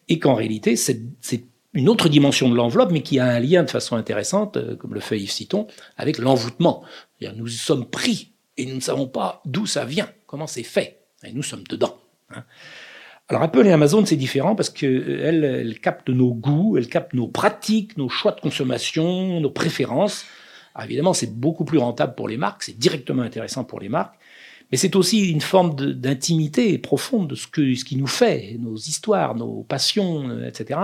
et 0.07 0.19
qu'en 0.19 0.33
réalité 0.33 0.75
c'est 0.75 1.01
une 1.73 1.89
autre 1.89 2.07
dimension 2.07 2.49
de 2.49 2.55
l'enveloppe, 2.55 2.91
mais 2.91 3.01
qui 3.01 3.19
a 3.19 3.25
un 3.25 3.39
lien 3.39 3.63
de 3.63 3.69
façon 3.69 3.95
intéressante, 3.95 4.57
euh, 4.57 4.75
comme 4.75 4.93
le 4.93 4.99
fait 4.99 5.19
Yves 5.19 5.31
Citon, 5.31 5.67
avec 5.97 6.19
l'envoûtement. 6.19 6.83
Nous 7.35 7.47
sommes 7.47 7.89
pris 7.89 8.33
et 8.57 8.65
nous 8.65 8.75
ne 8.75 8.81
savons 8.81 9.07
pas 9.07 9.41
d'où 9.45 9.65
ça 9.65 9.83
vient, 9.83 10.09
comment 10.27 10.47
c'est 10.47 10.63
fait, 10.63 11.01
et 11.23 11.33
nous 11.33 11.43
sommes 11.43 11.63
dedans. 11.69 11.97
Hein. 12.29 12.43
Alors 13.29 13.41
Apple 13.41 13.65
et 13.65 13.71
Amazon, 13.71 14.05
c'est 14.05 14.17
différent 14.17 14.55
parce 14.55 14.69
qu'elles 14.69 15.45
euh, 15.45 15.73
captent 15.81 16.09
nos 16.09 16.33
goûts, 16.33 16.77
elles 16.77 16.87
captent 16.87 17.13
nos 17.13 17.27
pratiques, 17.27 17.97
nos 17.97 18.09
choix 18.09 18.33
de 18.33 18.41
consommation, 18.41 19.39
nos 19.39 19.49
préférences, 19.49 20.25
alors 20.75 20.85
évidemment, 20.85 21.13
c'est 21.13 21.33
beaucoup 21.33 21.65
plus 21.65 21.77
rentable 21.77 22.15
pour 22.15 22.27
les 22.27 22.37
marques, 22.37 22.63
c'est 22.63 22.77
directement 22.77 23.21
intéressant 23.21 23.63
pour 23.63 23.79
les 23.79 23.89
marques, 23.89 24.15
mais 24.71 24.77
c'est 24.77 24.95
aussi 24.95 25.29
une 25.29 25.41
forme 25.41 25.75
d'intimité 25.75 26.77
profonde 26.79 27.27
de 27.29 27.35
ce, 27.35 27.47
que, 27.47 27.61
qui 27.83 27.95
nous 27.95 28.07
fait, 28.07 28.57
nos 28.59 28.75
histoires, 28.75 29.35
nos 29.35 29.63
passions, 29.63 30.29
euh, 30.29 30.47
etc., 30.47 30.79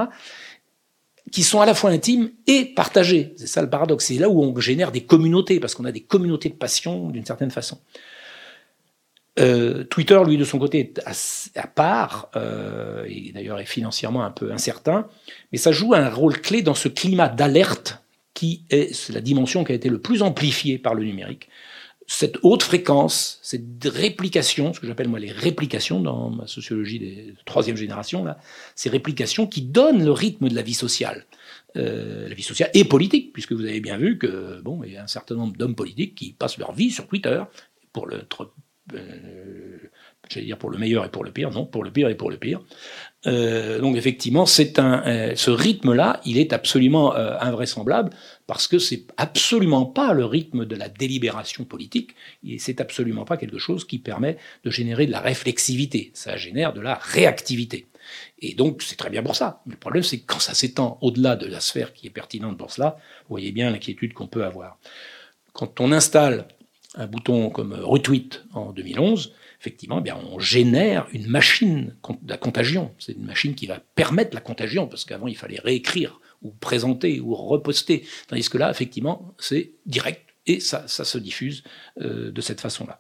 qui 1.32 1.44
sont 1.44 1.62
à 1.62 1.66
la 1.66 1.76
fois 1.76 1.92
intimes 1.92 2.32
et 2.48 2.66
partagées. 2.66 3.34
C'est 3.38 3.48
ça 3.48 3.62
le 3.62 3.70
paradoxe. 3.70 4.06
C'est 4.06 4.16
là 4.16 4.30
où 4.30 4.42
on 4.42 4.60
génère 4.60 4.92
des 4.92 5.02
communautés, 5.02 5.60
parce 5.60 5.76
qu'on 5.76 5.86
a 5.86 5.92
des 5.92 6.02
communautés 6.02 6.50
de 6.50 6.56
passion 6.56 7.10
d'une 7.10 7.26
certaine 7.26 7.52
façon. 7.52 7.80
Euh, 9.40 9.84
Twitter, 9.86 10.20
lui, 10.26 10.38
de 10.38 10.44
son 10.44 10.60
côté, 10.60 10.80
est 10.80 11.02
à, 11.56 11.68
part, 11.68 12.30
euh, 12.36 13.06
et 13.08 13.32
d'ailleurs 13.32 13.60
est 13.60 13.66
financièrement 13.66 14.24
un 14.24 14.32
peu 14.32 14.52
incertain, 14.52 15.08
mais 15.52 15.58
ça 15.58 15.72
joue 15.72 15.94
un 15.94 16.10
rôle 16.10 16.42
clé 16.42 16.62
dans 16.62 16.74
ce 16.74 16.90
climat 16.90 17.30
d'alerte 17.30 18.02
qui 18.40 18.64
est 18.70 19.10
la 19.10 19.20
dimension 19.20 19.66
qui 19.66 19.74
a 19.74 19.76
été 19.76 19.90
le 19.90 20.00
plus 20.00 20.22
amplifiée 20.22 20.78
par 20.78 20.94
le 20.94 21.04
numérique. 21.04 21.50
Cette 22.08 22.38
haute 22.42 22.64
fréquence, 22.64 23.38
cette 23.42 23.84
réplication, 23.84 24.74
ce 24.74 24.80
que 24.80 24.88
j'appelle 24.88 25.10
moi 25.10 25.20
les 25.20 25.30
réplications 25.30 26.00
dans 26.00 26.30
ma 26.30 26.48
sociologie 26.48 27.00
des 27.00 27.34
troisième 27.46 27.76
génération, 27.76 28.24
là, 28.24 28.40
ces 28.76 28.90
réplications 28.90 29.46
qui 29.46 29.62
donnent 29.62 30.06
le 30.06 30.14
rythme 30.14 30.48
de 30.48 30.56
la 30.56 30.62
vie 30.62 30.74
sociale. 30.74 31.26
Euh, 31.76 32.30
la 32.30 32.34
vie 32.34 32.42
sociale 32.42 32.72
et 32.74 32.86
politique, 32.86 33.34
puisque 33.34 33.52
vous 33.52 33.66
avez 33.66 33.82
bien 33.82 33.98
vu 33.98 34.18
que 34.18 34.62
bon, 34.62 34.84
il 34.86 34.94
y 34.94 34.98
a 34.98 35.04
un 35.04 35.08
certain 35.08 35.36
nombre 35.36 35.58
d'hommes 35.58 35.76
politiques 35.76 36.16
qui 36.16 36.32
passent 36.32 36.58
leur 36.58 36.72
vie 36.72 36.92
sur 36.92 37.08
Twitter 37.08 37.44
pour 37.92 38.08
le, 38.08 38.22
euh, 38.94 39.78
j'allais 40.30 40.46
dire 40.46 40.58
pour 40.58 40.70
le 40.70 40.78
meilleur 40.78 41.06
et 41.06 41.10
pour 41.10 41.24
le 41.24 41.32
pire, 41.32 41.52
non, 41.52 41.66
pour 41.66 41.84
le 41.84 41.92
pire 41.92 42.10
et 42.10 42.16
pour 42.16 42.30
le 42.30 42.38
pire. 42.38 42.62
Euh, 43.28 43.80
donc 43.80 43.98
effectivement, 43.98 44.46
c'est 44.46 44.80
un, 44.80 45.06
euh, 45.06 45.36
ce 45.36 45.52
rythme-là, 45.52 46.22
il 46.26 46.38
est 46.38 46.54
absolument 46.54 47.16
euh, 47.16 47.36
invraisemblable 47.42 48.12
parce 48.48 48.68
que 48.68 48.80
c'est 48.80 49.06
absolument 49.18 49.86
pas 49.86 50.14
le 50.14 50.26
rythme 50.26 50.66
de 50.66 50.76
la 50.76 50.88
délibération 50.88 51.66
politique 51.66 52.12
et 52.46 52.60
c'est 52.60 52.80
absolument 52.80 53.26
pas 53.26 53.36
quelque 53.36 53.58
chose 53.58 53.86
qui 53.86 54.00
permet 54.00 54.38
de 54.64 54.72
générer 54.72 55.06
de 55.06 55.12
la 55.12 55.20
réflexivité. 55.20 56.12
Ça 56.14 56.38
génère 56.38 56.74
de 56.74 56.82
la 56.82 56.96
réactivité. 56.96 57.88
Et 58.40 58.56
donc, 58.56 58.82
c'est 58.82 58.96
très 58.96 59.10
bien 59.10 59.22
pour 59.22 59.36
ça. 59.36 59.62
Le 59.68 59.76
problème, 59.76 60.04
c'est 60.04 60.20
que 60.20 60.26
quand 60.26 60.40
ça 60.40 60.54
s'étend 60.54 60.98
au-delà 61.02 61.36
de 61.36 61.46
la 61.46 61.60
sphère 61.60 61.94
qui 61.94 62.08
est 62.08 62.12
pertinente 62.12 62.58
pour 62.58 62.72
cela, 62.72 62.98
vous 63.24 63.34
voyez 63.34 63.52
bien 63.52 63.70
l'inquiétude 63.70 64.14
qu'on 64.14 64.28
peut 64.28 64.46
avoir. 64.46 64.80
Quand 65.54 65.80
on 65.82 65.92
installe 65.92 66.48
un 66.96 67.06
bouton 67.06 67.50
comme 67.50 67.74
retweet 67.74 68.44
en 68.54 68.72
2011, 68.72 69.34
effectivement, 69.60 70.00
eh 70.00 70.04
bien, 70.04 70.18
on 70.32 70.40
génère 70.40 71.08
une 71.12 71.28
machine 71.28 71.96
de 72.22 72.30
la 72.30 72.38
contagion. 72.38 72.94
C'est 72.98 73.14
une 73.14 73.26
machine 73.26 73.56
qui 73.56 73.68
va 73.68 73.80
permettre 73.96 74.34
la 74.34 74.42
contagion, 74.42 74.88
parce 74.88 75.06
qu'avant, 75.06 75.28
il 75.28 75.38
fallait 75.38 75.60
réécrire 75.60 76.20
ou 76.42 76.52
présenter 76.52 77.20
ou 77.20 77.36
reposter. 77.36 78.06
Tandis 78.28 78.50
que 78.50 78.58
là, 78.58 78.72
effectivement, 78.72 79.36
c'est 79.38 79.72
direct 79.86 80.22
et 80.48 80.60
ça, 80.60 80.88
ça 80.88 81.04
se 81.04 81.18
diffuse 81.18 81.64
euh, 82.02 82.32
de 82.32 82.42
cette 82.42 82.62
façon-là. 82.62 82.98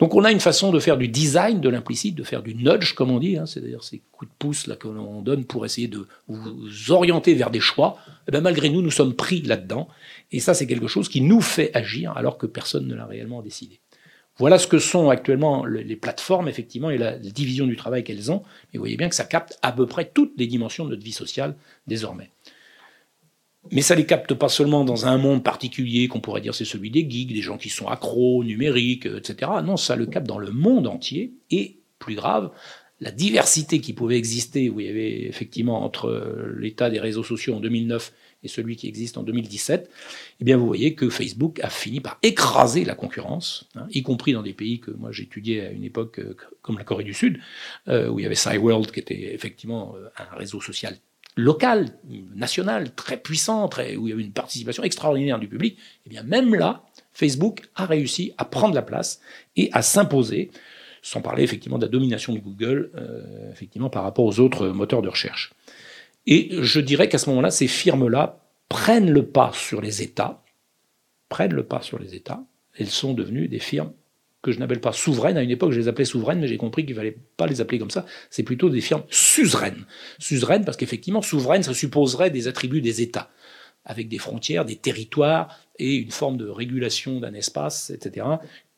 Donc 0.00 0.14
on 0.14 0.24
a 0.24 0.32
une 0.32 0.40
façon 0.40 0.72
de 0.72 0.80
faire 0.80 0.96
du 0.96 1.08
design 1.08 1.60
de 1.60 1.68
l'implicite, 1.68 2.14
de 2.14 2.22
faire 2.22 2.42
du 2.42 2.54
nudge, 2.54 2.94
comme 2.94 3.10
on 3.10 3.18
dit, 3.18 3.36
hein, 3.36 3.44
c'est-à-dire 3.44 3.84
ces 3.84 4.02
coups 4.12 4.30
de 4.30 4.34
pouce 4.38 4.66
là 4.66 4.74
que 4.74 4.88
l'on 4.88 5.20
donne 5.20 5.44
pour 5.44 5.66
essayer 5.66 5.88
de 5.88 6.06
vous 6.26 6.90
orienter 6.90 7.34
vers 7.34 7.50
des 7.50 7.60
choix. 7.60 7.98
Eh 8.32 8.40
malgré 8.40 8.70
nous, 8.70 8.80
nous 8.80 8.90
sommes 8.90 9.14
pris 9.14 9.42
là-dedans. 9.42 9.88
Et 10.32 10.40
ça, 10.40 10.54
c'est 10.54 10.66
quelque 10.66 10.88
chose 10.88 11.10
qui 11.10 11.20
nous 11.20 11.42
fait 11.42 11.70
agir 11.76 12.16
alors 12.16 12.38
que 12.38 12.46
personne 12.46 12.86
ne 12.86 12.94
l'a 12.94 13.04
réellement 13.04 13.42
décidé. 13.42 13.80
Voilà 14.40 14.58
ce 14.58 14.66
que 14.66 14.78
sont 14.78 15.10
actuellement 15.10 15.66
les 15.66 15.96
plateformes, 15.96 16.48
effectivement, 16.48 16.88
et 16.88 16.96
la 16.96 17.18
division 17.18 17.66
du 17.66 17.76
travail 17.76 18.02
qu'elles 18.02 18.32
ont. 18.32 18.42
Mais 18.72 18.78
vous 18.78 18.80
voyez 18.80 18.96
bien 18.96 19.10
que 19.10 19.14
ça 19.14 19.24
capte 19.24 19.58
à 19.60 19.70
peu 19.70 19.84
près 19.86 20.06
toutes 20.06 20.32
les 20.38 20.46
dimensions 20.46 20.86
de 20.86 20.90
notre 20.90 21.04
vie 21.04 21.12
sociale 21.12 21.56
désormais. 21.86 22.30
Mais 23.70 23.82
ça 23.82 23.94
les 23.94 24.06
capte 24.06 24.32
pas 24.32 24.48
seulement 24.48 24.82
dans 24.82 25.04
un 25.04 25.18
monde 25.18 25.44
particulier 25.44 26.08
qu'on 26.08 26.20
pourrait 26.20 26.40
dire 26.40 26.54
c'est 26.54 26.64
celui 26.64 26.90
des 26.90 27.08
geeks, 27.08 27.34
des 27.34 27.42
gens 27.42 27.58
qui 27.58 27.68
sont 27.68 27.88
accros, 27.88 28.42
numériques, 28.42 29.04
etc. 29.04 29.50
Non, 29.62 29.76
ça 29.76 29.94
le 29.94 30.06
capte 30.06 30.26
dans 30.26 30.38
le 30.38 30.50
monde 30.50 30.86
entier. 30.86 31.34
Et 31.50 31.76
plus 31.98 32.14
grave, 32.14 32.50
la 33.00 33.10
diversité 33.10 33.80
qui 33.82 33.92
pouvait 33.92 34.16
exister, 34.16 34.70
où 34.70 34.80
il 34.80 34.86
y 34.86 34.88
avait 34.88 35.26
effectivement 35.26 35.84
entre 35.84 36.54
l'état 36.56 36.88
des 36.88 36.98
réseaux 36.98 37.24
sociaux 37.24 37.56
en 37.56 37.60
2009 37.60 38.10
et 38.42 38.48
celui 38.48 38.76
qui 38.76 38.88
existe 38.88 39.18
en 39.18 39.22
2017, 39.22 39.90
eh 40.40 40.44
bien 40.44 40.56
vous 40.56 40.66
voyez 40.66 40.94
que 40.94 41.08
Facebook 41.10 41.60
a 41.60 41.70
fini 41.70 42.00
par 42.00 42.18
écraser 42.22 42.84
la 42.84 42.94
concurrence, 42.94 43.68
hein, 43.74 43.86
y 43.90 44.02
compris 44.02 44.32
dans 44.32 44.42
des 44.42 44.54
pays 44.54 44.80
que 44.80 44.90
moi 44.90 45.12
j'étudiais 45.12 45.66
à 45.66 45.70
une 45.70 45.84
époque 45.84 46.20
euh, 46.20 46.36
comme 46.62 46.78
la 46.78 46.84
Corée 46.84 47.04
du 47.04 47.14
Sud, 47.14 47.40
euh, 47.88 48.08
où 48.08 48.18
il 48.18 48.22
y 48.22 48.26
avait 48.26 48.34
Cyworld 48.34 48.90
qui 48.90 49.00
était 49.00 49.34
effectivement 49.34 49.94
euh, 49.96 50.08
un 50.18 50.36
réseau 50.36 50.60
social 50.60 50.96
local, 51.36 51.86
national, 52.34 52.92
très 52.94 53.16
puissant, 53.16 53.70
où 53.96 54.06
il 54.06 54.10
y 54.10 54.12
avait 54.12 54.22
une 54.22 54.32
participation 54.32 54.82
extraordinaire 54.82 55.38
du 55.38 55.48
public, 55.48 55.78
eh 56.04 56.10
bien 56.10 56.24
même 56.24 56.54
là, 56.54 56.84
Facebook 57.12 57.62
a 57.76 57.86
réussi 57.86 58.32
à 58.36 58.44
prendre 58.44 58.74
la 58.74 58.82
place 58.82 59.20
et 59.54 59.70
à 59.72 59.80
s'imposer, 59.80 60.50
sans 61.02 61.22
parler 61.22 61.44
effectivement 61.44 61.78
de 61.78 61.86
la 61.86 61.90
domination 61.90 62.34
de 62.34 62.40
Google, 62.40 62.90
effectivement 63.52 63.88
par 63.90 64.02
rapport 64.02 64.24
aux 64.24 64.40
autres 64.40 64.68
moteurs 64.68 65.02
de 65.02 65.08
recherche. 65.08 65.52
Et 66.26 66.48
je 66.62 66.80
dirais 66.80 67.08
qu'à 67.08 67.18
ce 67.18 67.28
moment-là, 67.30 67.50
ces 67.50 67.66
firmes-là 67.66 68.40
prennent 68.68 69.10
le 69.10 69.26
pas 69.26 69.52
sur 69.52 69.80
les 69.80 70.02
États, 70.02 70.42
prennent 71.28 71.54
le 71.54 71.64
pas 71.64 71.82
sur 71.82 71.98
les 71.98 72.14
États. 72.14 72.44
Elles 72.78 72.90
sont 72.90 73.14
devenues 73.14 73.48
des 73.48 73.58
firmes 73.58 73.92
que 74.42 74.52
je 74.52 74.58
n'appelle 74.58 74.80
pas 74.80 74.92
souveraines. 74.92 75.36
À 75.36 75.42
une 75.42 75.50
époque, 75.50 75.72
je 75.72 75.78
les 75.78 75.88
appelais 75.88 76.04
souveraines, 76.04 76.40
mais 76.40 76.48
j'ai 76.48 76.56
compris 76.56 76.84
qu'il 76.84 76.94
ne 76.94 77.00
fallait 77.00 77.18
pas 77.36 77.46
les 77.46 77.60
appeler 77.60 77.78
comme 77.78 77.90
ça. 77.90 78.06
C'est 78.30 78.42
plutôt 78.42 78.70
des 78.70 78.80
firmes 78.80 79.04
suzeraines. 79.10 79.84
Suzeraines 80.18 80.64
parce 80.64 80.76
qu'effectivement, 80.76 81.22
souveraines, 81.22 81.62
ça 81.62 81.74
supposerait 81.74 82.30
des 82.30 82.48
attributs 82.48 82.80
des 82.80 83.02
États, 83.02 83.30
avec 83.84 84.08
des 84.08 84.18
frontières, 84.18 84.64
des 84.64 84.76
territoires 84.76 85.58
et 85.78 85.96
une 85.96 86.10
forme 86.10 86.36
de 86.36 86.48
régulation 86.48 87.20
d'un 87.20 87.34
espace, 87.34 87.90
etc., 87.90 88.26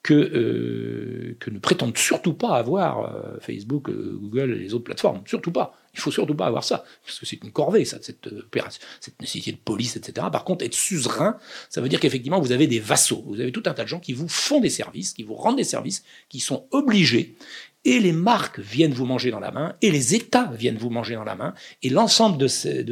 que, 0.03 0.15
euh, 0.15 1.37
que 1.39 1.51
ne 1.51 1.61
prétendent 1.61 1.97
surtout 1.97 2.35
pas 2.35 2.57
avoir 2.57 3.15
euh, 3.15 3.39
Facebook, 3.39 3.89
euh, 3.89 4.19
Google 4.21 4.51
et 4.51 4.59
les 4.59 4.75
autres 4.75 4.85
plateformes. 4.85 5.23
Surtout 5.27 5.53
pas. 5.53 5.77
Il 5.95 6.01
faut 6.01 6.11
surtout 6.11 6.35
pas 6.35 6.47
avoir 6.47 6.65
ça, 6.65 6.85
parce 7.05 7.19
que 7.19 7.27
c'est 7.27 7.43
une 7.43 7.53
corvée, 7.53 7.85
ça, 7.85 7.99
cette 8.01 8.27
opération, 8.27 8.81
cette 9.01 9.21
nécessité 9.21 9.53
de 9.53 9.59
police, 9.59 9.97
etc. 9.97 10.27
Par 10.33 10.45
contre, 10.45 10.65
être 10.65 10.75
suzerain, 10.75 11.37
ça 11.69 11.83
veut 11.83 11.89
dire 11.89 12.01
qu'effectivement, 12.01 12.41
vous 12.41 12.53
avez 12.53 12.67
des 12.67 12.81
vassaux. 12.81 13.23
Vous 13.27 13.41
avez 13.41 13.53
tout 13.53 13.63
un 13.67 13.75
tas 13.75 13.83
de 13.83 13.89
gens 13.89 14.01
qui 14.01 14.15
vous 14.15 14.29
font 14.29 14.61
des 14.61 14.71
services, 14.71 15.13
qui 15.13 15.23
vous 15.23 15.35
rendent 15.35 15.59
des 15.59 15.65
services, 15.65 16.03
qui 16.31 16.41
sont 16.41 16.67
obligés 16.71 17.37
et 17.85 17.99
les 17.99 18.13
marques 18.13 18.61
viennent 18.61 18.93
vous 18.93 19.07
manger 19.07 19.31
dans 19.31 19.41
la 19.41 19.51
main, 19.51 19.75
et 19.83 19.91
les 19.91 20.15
États 20.15 20.53
viennent 20.55 20.77
vous 20.77 20.91
manger 20.91 21.15
dans 21.15 21.25
la 21.25 21.35
main, 21.35 21.55
et 21.83 21.89
l'ensemble 21.89 22.39
de 22.39 22.47
ces, 22.47 22.85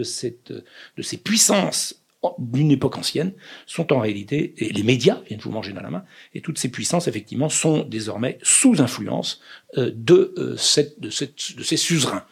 puissances 1.22 2.02
d'une 2.38 2.70
époque 2.70 2.98
ancienne 2.98 3.32
sont 3.66 3.92
en 3.92 4.00
réalité, 4.00 4.54
et 4.58 4.72
les 4.72 4.82
médias 4.82 5.20
viennent 5.26 5.40
vous 5.40 5.52
manger 5.52 5.72
dans 5.72 5.80
la 5.80 5.90
main, 5.90 6.04
et 6.34 6.40
toutes 6.40 6.58
ces 6.58 6.70
puissances, 6.70 7.08
effectivement, 7.08 7.48
sont 7.48 7.84
désormais 7.84 8.38
sous 8.42 8.80
influence 8.80 9.40
euh, 9.78 9.92
euh, 10.10 10.56
de 10.98 11.10
ces 11.10 11.76
suzerains. 11.76 12.24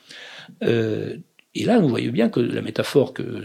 Euh, 0.63 1.17
et 1.55 1.65
là, 1.65 1.79
vous 1.79 1.89
voyez 1.89 2.11
bien 2.11 2.29
que 2.29 2.41
la 2.41 2.63
métaphore 2.63 3.13
que 3.15 3.45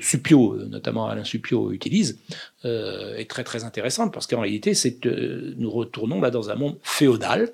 Supio, 0.00 0.56
notamment 0.66 1.08
Alain 1.08 1.24
Supio, 1.24 1.72
utilise, 1.72 2.20
est 2.62 3.28
très 3.28 3.42
très 3.42 3.64
intéressante, 3.64 4.12
parce 4.12 4.28
qu'en 4.28 4.40
réalité, 4.40 4.74
c'est 4.74 5.00
nous 5.56 5.70
retournons 5.70 6.20
là 6.20 6.30
dans 6.30 6.50
un 6.50 6.54
monde 6.54 6.76
féodal, 6.82 7.50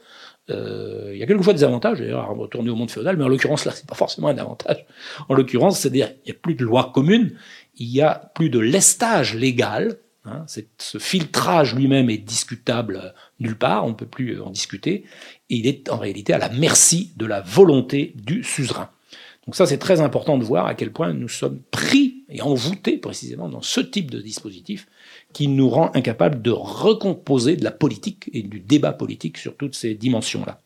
euh, 0.51 1.11
il 1.13 1.19
y 1.19 1.23
a 1.23 1.27
quelquefois 1.27 1.55
des 1.55 1.65
avantages 1.65 2.03
à 2.03 2.23
retourner 2.23 2.71
au 2.71 2.77
monde 2.77 2.91
féodal, 2.91 3.17
mais 3.17 3.25
en 3.25 3.29
l'occurrence 3.29 3.65
là, 3.65 3.73
c'est 3.73 3.87
pas 3.87 3.95
forcément 3.95 4.29
un 4.29 4.37
avantage. 4.37 4.85
En 5.29 5.35
l'occurrence, 5.35 5.81
c'est-à-dire 5.81 6.11
il 6.25 6.33
n'y 6.33 6.37
a 6.37 6.41
plus 6.41 6.55
de 6.55 6.65
loi 6.65 6.91
commune, 6.95 7.35
il 7.77 7.89
y 7.89 8.03
a 8.03 8.31
plus 8.35 8.51
de 8.51 8.59
lestage 8.59 9.35
légal. 9.35 9.97
Hein, 10.27 10.47
ce 10.79 10.97
filtrage 10.97 11.75
lui-même 11.75 12.09
est 12.09 12.17
discutable 12.19 13.13
nulle 13.41 13.59
part, 13.59 13.85
on 13.85 13.91
ne 13.91 13.95
peut 13.95 14.07
plus 14.07 14.41
en 14.41 14.49
discuter, 14.49 15.05
et 15.51 15.57
il 15.57 15.67
est 15.67 15.91
en 15.91 15.99
réalité 15.99 16.33
à 16.33 16.39
la 16.39 16.49
merci 16.49 17.13
de 17.17 17.27
la 17.27 17.43
volonté 17.43 18.15
du 18.17 18.43
suzerain. 18.43 18.89
Donc 19.45 19.55
ça, 19.55 19.67
c'est 19.67 19.77
très 19.77 20.01
important 20.01 20.39
de 20.39 20.45
voir 20.45 20.67
à 20.67 20.75
quel 20.75 20.93
point 20.93 21.13
nous 21.13 21.29
sommes 21.29 21.61
pris 21.71 22.25
et 22.31 22.41
envoûtés 22.41 22.97
précisément 22.97 23.51
dans 23.51 23.61
ce 23.61 23.81
type 23.81 24.11
de 24.11 24.21
dispositif 24.21 24.87
qui 25.35 25.49
nous 25.49 25.69
rend 25.69 25.91
incapables 25.95 26.41
de 26.41 26.51
recomposer 26.51 27.57
de 27.57 27.65
la 27.65 27.71
politique 27.71 28.31
et 28.33 28.43
du 28.43 28.61
débat 28.61 28.93
politique 28.93 29.37
sur 29.37 29.57
toutes 29.57 29.75
ces 29.75 29.95
dimensions-là. 29.95 30.63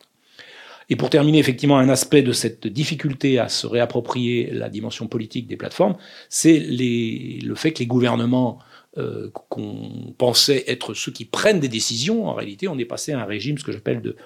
Et 0.91 0.97
pour 0.97 1.11
terminer, 1.11 1.39
effectivement, 1.39 1.79
un 1.79 1.89
aspect 1.89 2.23
de 2.23 2.33
cette 2.33 2.67
difficulté 2.67 3.39
à 3.39 3.49
se 3.49 3.67
réapproprier 3.67 4.51
la 4.53 4.71
dimension 4.71 5.09
politique 5.09 5.47
des 5.49 5.57
plateformes, 5.57 5.97
c'est 6.29 6.59
le 6.61 7.55
fait 7.57 7.73
que 7.73 7.81
les 7.81 7.87
gouvernements 7.87 8.61
euh, 8.97 9.31
qu'on 9.51 10.15
pensait 10.17 10.65
être 10.67 10.95
ceux 10.95 11.13
qui 11.13 11.27
prennent 11.27 11.61
des 11.61 11.69
décisions, 11.69 12.27
en 12.27 12.35
réalité, 12.35 12.69
on 12.69 12.79
est 12.79 12.87
passé 12.87 13.13
à 13.13 13.21
un 13.21 13.25
régime, 13.25 13.59
ce 13.59 13.65
que 13.65 13.71
j'appelle 13.71 14.01
de 14.01 14.17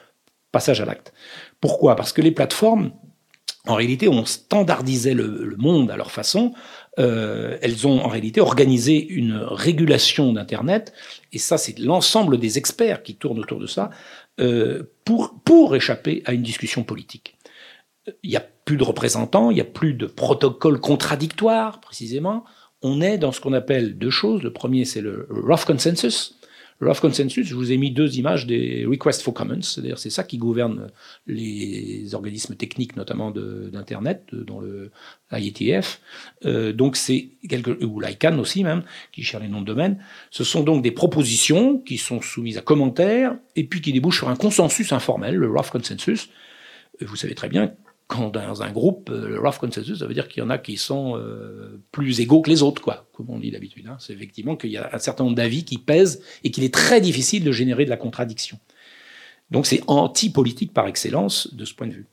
passage 0.53 0.81
à 0.81 0.85
l'acte. 0.85 1.13
Pourquoi? 1.61 1.97
Parce 1.97 2.13
que 2.13 2.23
les 2.23 2.31
plateformes, 2.31 2.93
en 3.67 3.75
réalité, 3.75 4.09
on 4.09 4.25
standardisait 4.25 5.15
le, 5.15 5.57
monde 5.59 5.91
à 5.91 5.97
leur 5.97 6.11
façon. 6.11 6.53
Euh, 6.99 7.59
elles 7.61 7.87
ont 7.87 8.01
en 8.01 8.09
réalité 8.09 8.41
organisé 8.41 9.05
une 9.05 9.37
régulation 9.37 10.33
d'Internet, 10.33 10.93
et 11.33 11.39
ça, 11.39 11.59
c'est 11.59 11.79
l'ensemble 11.79 12.39
des 12.39 12.59
experts 12.59 13.03
qui 13.03 13.17
tournent 13.17 13.41
autour 13.41 13.59
de 13.59 13.67
ça, 13.67 13.91
euh, 14.41 14.85
pour, 15.05 15.41
pour 15.45 15.75
échapper 15.75 16.23
à 16.25 16.33
une 16.33 16.43
discussion 16.43 16.85
politique. 16.85 17.37
Il 18.23 18.31
n'y 18.31 18.37
a 18.37 18.47
plus 18.65 18.77
de 18.77 18.85
représentants, 18.85 19.51
il 19.51 19.55
n'y 19.55 19.61
a 19.61 19.65
plus 19.65 19.95
de 19.95 20.07
protocole 20.07 20.81
contradictoire, 20.81 21.81
précisément. 21.81 22.45
On 22.83 23.01
est 23.01 23.19
dans 23.19 23.33
ce 23.33 23.41
qu'on 23.41 23.53
appelle 23.53 23.97
deux 23.97 24.11
choses. 24.11 24.43
Le 24.43 24.53
premier, 24.53 24.85
c'est 24.85 25.01
le 25.01 25.27
rough 25.31 25.65
consensus, 25.65 26.37
rough 26.83 27.01
consensus, 27.01 27.47
je 27.47 27.55
vous 27.55 27.71
ai 27.73 27.77
mis 27.77 27.91
deux 27.91 28.19
images 28.19 28.47
des 28.47 28.85
requests 28.87 29.23
for 29.23 29.33
comments, 29.33 29.63
c'est-à-dire 29.63 29.99
c'est 29.99 30.11
ça 30.11 30.25
qui 30.25 30.37
gouverne 30.37 30.89
les 31.27 32.15
organismes 32.15 32.57
techniques, 32.57 32.97
notamment 32.97 33.31
d'Internet, 33.31 34.27
dont 34.33 34.61
le 34.61 34.91
IETF. 35.33 36.01
Euh, 36.45 36.73
donc 36.73 36.97
c'est 36.97 37.31
ou 37.83 38.01
l'ICANN 38.01 38.39
aussi 38.41 38.65
même, 38.65 38.83
qui 39.13 39.23
gère 39.23 39.41
les 39.41 39.49
noms 39.49 39.61
de 39.61 39.67
domaine. 39.67 40.03
Ce 40.31 40.45
sont 40.45 40.63
donc 40.63 40.83
des 40.83 40.91
propositions 40.91 41.79
qui 41.79 41.99
sont 41.99 42.21
soumises 42.21 42.59
à 42.59 42.63
commentaires 42.63 43.37
et 43.55 43.65
puis 43.65 43.81
qui 43.81 43.93
débouchent 43.93 44.19
sur 44.19 44.29
un 44.29 44.37
consensus 44.37 44.93
informel, 44.93 45.37
le 45.37 45.49
rough 45.49 45.71
consensus. 45.71 46.29
Vous 47.01 47.17
savez 47.17 47.35
très 47.35 47.49
bien 47.49 47.73
quand 48.07 48.31
dans 48.31 48.63
un 48.63 48.71
groupe, 48.71 49.11
euh, 49.11 49.29
le 49.29 49.41
rough 49.41 49.59
consensus, 49.59 49.99
ça 49.99 50.07
veut 50.07 50.15
dire 50.15 50.29
qu'il 50.29 50.43
y 50.43 50.47
en 50.47 50.51
a 50.51 50.59
qui 50.59 50.77
sont 50.77 51.17
euh, 51.17 51.81
plus 51.93 52.21
égaux 52.21 52.43
que 52.43 52.51
les 52.51 52.63
autres, 52.63 52.83
quoi, 52.83 53.09
comme 53.13 53.31
on 53.31 53.39
dit 53.39 53.51
d'habitude. 53.51 53.87
Hein. 53.89 53.97
C'est 54.01 54.13
effectivement 54.13 54.57
qu'il 54.57 54.71
y 54.71 54.77
a 54.77 54.91
un 54.93 54.99
certain 54.99 55.25
nombre 55.25 55.37
d'avis 55.37 55.65
qui 55.65 55.79
pèsent 55.79 56.23
et 56.45 56.51
qu'il 56.51 56.65
est 56.65 56.75
très 56.75 57.01
difficile 57.01 57.45
de 57.45 57.53
générer 57.53 57.85
de 57.85 57.91
la 57.91 57.97
contradiction. 57.97 58.59
Donc 59.51 59.67
c'est 59.67 59.83
anti-politique 59.87 60.73
par 60.73 60.87
excellence 60.87 61.53
de 61.55 61.65
ce 61.65 61.75
point 61.75 61.87
de 61.87 61.93
vue. 61.93 62.07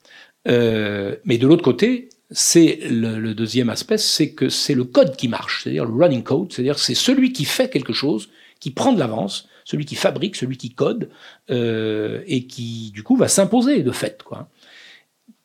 Euh, 0.47 1.15
mais 1.25 1.37
de 1.37 1.47
l'autre 1.47 1.63
côté, 1.63 2.09
c'est 2.31 2.79
le, 2.89 3.33
deuxième 3.33 3.69
aspect, 3.69 3.97
c'est 3.97 4.31
que 4.31 4.49
c'est 4.49 4.75
le 4.75 4.83
code 4.83 5.15
qui 5.15 5.27
marche, 5.27 5.63
c'est-à-dire 5.63 5.85
le 5.85 5.93
running 5.93 6.23
code, 6.23 6.51
c'est-à-dire 6.51 6.77
c'est 6.77 6.95
celui 6.95 7.33
qui 7.33 7.45
fait 7.45 7.69
quelque 7.69 7.93
chose, 7.93 8.29
qui 8.59 8.71
prend 8.71 8.93
de 8.93 8.99
l'avance, 8.99 9.47
celui 9.65 9.85
qui 9.85 9.95
fabrique, 9.95 10.35
celui 10.35 10.57
qui 10.57 10.71
code, 10.71 11.09
et 11.49 12.45
qui 12.47 12.91
du 12.91 13.03
coup 13.03 13.15
va 13.15 13.27
s'imposer 13.27 13.83
de 13.83 13.91
fait, 13.91 14.21
quoi. 14.23 14.49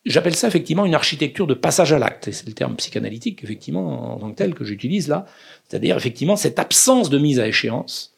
J'appelle 0.04 0.34
ça 0.34 0.48
effectivement 0.48 0.84
une 0.84 0.94
architecture 0.94 1.46
de 1.46 1.54
passage 1.54 1.92
à 1.92 1.98
l'acte. 1.98 2.30
C'est 2.30 2.46
le 2.46 2.52
terme 2.52 2.76
psychanalytique, 2.76 3.42
effectivement, 3.42 4.14
en 4.14 4.18
tant 4.18 4.30
que 4.30 4.36
tel, 4.36 4.54
que 4.54 4.64
j'utilise 4.64 5.08
là. 5.08 5.24
C'est-à-dire, 5.66 5.96
effectivement, 5.96 6.36
cette 6.36 6.58
absence 6.58 7.08
de 7.08 7.18
mise 7.18 7.40
à 7.40 7.48
échéance 7.48 8.14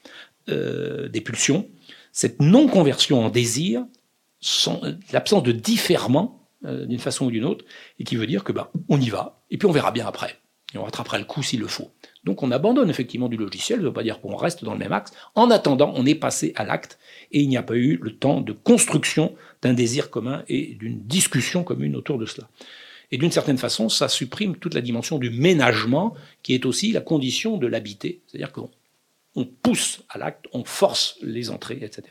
euh, 0.49 1.09
des 1.09 1.21
pulsions, 1.21 1.69
cette 2.13 2.41
non-conversion 2.41 3.25
en 3.25 3.31
désir, 3.31 3.85
l'absence 5.13 5.43
de 5.45 5.53
différement, 5.53 6.49
euh, 6.65 6.87
d'une 6.87 6.99
façon 6.99 7.27
ou 7.27 7.31
d'une 7.31 7.45
autre, 7.45 7.65
et 8.01 8.05
qui 8.05 8.17
veut 8.17 8.27
dire 8.27 8.43
que 8.43 8.53
bah, 8.53 8.73
on 8.89 9.01
y 9.01 9.09
va, 9.09 9.43
et 9.51 9.59
puis 9.59 9.67
on 9.67 9.73
verra 9.73 9.93
bien 9.93 10.07
après. 10.07 10.39
Et 10.75 10.79
on 10.79 10.85
rattrapera 10.85 11.19
le 11.19 11.25
coup 11.25 11.43
s'il 11.43 11.61
le 11.61 11.69
faut. 11.69 11.93
Donc 12.27 12.43
on 12.43 12.51
abandonne 12.51 12.91
effectivement 12.91 13.29
du 13.29 13.37
logiciel, 13.37 13.79
ça 13.79 13.83
ne 13.83 13.87
veut 13.87 13.93
pas 13.93 14.03
dire 14.03 14.21
qu'on 14.21 14.35
reste 14.35 14.65
dans 14.65 14.73
le 14.73 14.81
même 14.81 14.93
axe. 14.93 15.13
En 15.37 15.49
attendant, 15.49 15.93
on 15.95 16.05
est 16.05 16.17
passé 16.17 16.53
à 16.57 16.65
l'acte, 16.65 16.99
et 17.31 17.41
il 17.41 17.49
n'y 17.49 17.57
a 17.57 17.63
pas 17.63 17.77
eu 17.77 18.01
le 18.03 18.17
temps 18.17 18.41
de 18.41 18.53
construction 18.53 19.35
d'un 19.63 19.75
désir 19.75 20.11
commun 20.11 20.43
et 20.49 20.75
d'une 20.75 21.01
discussion 21.03 21.63
commune 21.63 21.95
autour 21.95 22.19
de 22.19 22.27
cela. 22.27 22.49
Et 23.13 23.19
d'une 23.19 23.31
certaine 23.31 23.59
façon, 23.59 23.89
ça 23.89 24.09
supprime 24.09 24.57
toute 24.57 24.75
la 24.75 24.81
dimension 24.81 25.19
du 25.19 25.31
ménagement, 25.31 26.15
qui 26.43 26.53
est 26.53 26.67
aussi 26.67 26.91
la 26.91 27.01
condition 27.01 27.59
de 27.59 27.69
l'habiter. 27.69 28.21
C'est-à-dire 28.27 28.51
qu'on 28.51 28.71
on 29.37 29.45
pousse 29.45 30.03
à 30.09 30.19
l'acte, 30.19 30.47
on 30.53 30.65
force 30.65 31.19
les 31.23 31.51
entrées, 31.51 31.79
etc. 31.81 32.09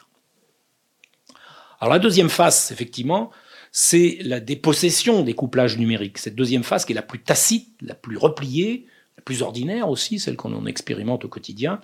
Alors 1.82 1.94
la 1.94 2.00
deuxième 2.00 2.30
phase, 2.30 2.72
effectivement, 2.72 3.32
c'est 3.74 4.20
la 4.22 4.40
dépossession 4.40 5.24
des 5.24 5.34
couplages 5.34 5.78
numériques. 5.78 6.20
Cette 6.20 6.36
deuxième 6.36 6.64
phase 6.64 6.86
qui 6.86 6.94
est 6.94 6.96
la 6.96 7.02
plus 7.02 7.22
tacite, 7.22 7.68
la 7.82 7.96
plus 7.96 8.16
repliée, 8.16 8.88
plus 9.26 9.42
ordinaire 9.42 9.90
aussi, 9.90 10.20
celle 10.20 10.38
qu'on 10.38 10.54
en 10.54 10.66
expérimente 10.66 11.26
au 11.26 11.28
quotidien, 11.28 11.82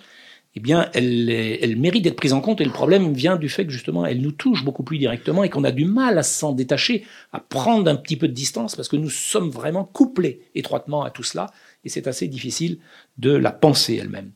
eh 0.55 0.59
bien, 0.59 0.89
elle, 0.93 1.29
elle 1.29 1.77
mérite 1.77 2.03
d'être 2.03 2.17
prise 2.17 2.33
en 2.33 2.41
compte. 2.41 2.59
Et 2.61 2.65
le 2.65 2.71
problème 2.71 3.13
vient 3.13 3.37
du 3.37 3.47
fait 3.47 3.65
que 3.65 3.71
justement, 3.71 4.05
elle 4.05 4.21
nous 4.21 4.33
touche 4.33 4.65
beaucoup 4.65 4.83
plus 4.83 4.97
directement 4.97 5.43
et 5.43 5.49
qu'on 5.49 5.63
a 5.63 5.71
du 5.71 5.85
mal 5.85 6.17
à 6.17 6.23
s'en 6.23 6.51
détacher, 6.51 7.05
à 7.31 7.39
prendre 7.39 7.89
un 7.89 7.95
petit 7.95 8.17
peu 8.17 8.27
de 8.27 8.33
distance, 8.33 8.75
parce 8.75 8.89
que 8.89 8.97
nous 8.97 9.09
sommes 9.09 9.49
vraiment 9.49 9.85
couplés 9.85 10.41
étroitement 10.55 11.03
à 11.03 11.09
tout 11.09 11.23
cela, 11.23 11.51
et 11.85 11.89
c'est 11.89 12.07
assez 12.07 12.27
difficile 12.27 12.79
de 13.17 13.31
la 13.31 13.51
penser 13.51 13.95
elle-même. 13.95 14.31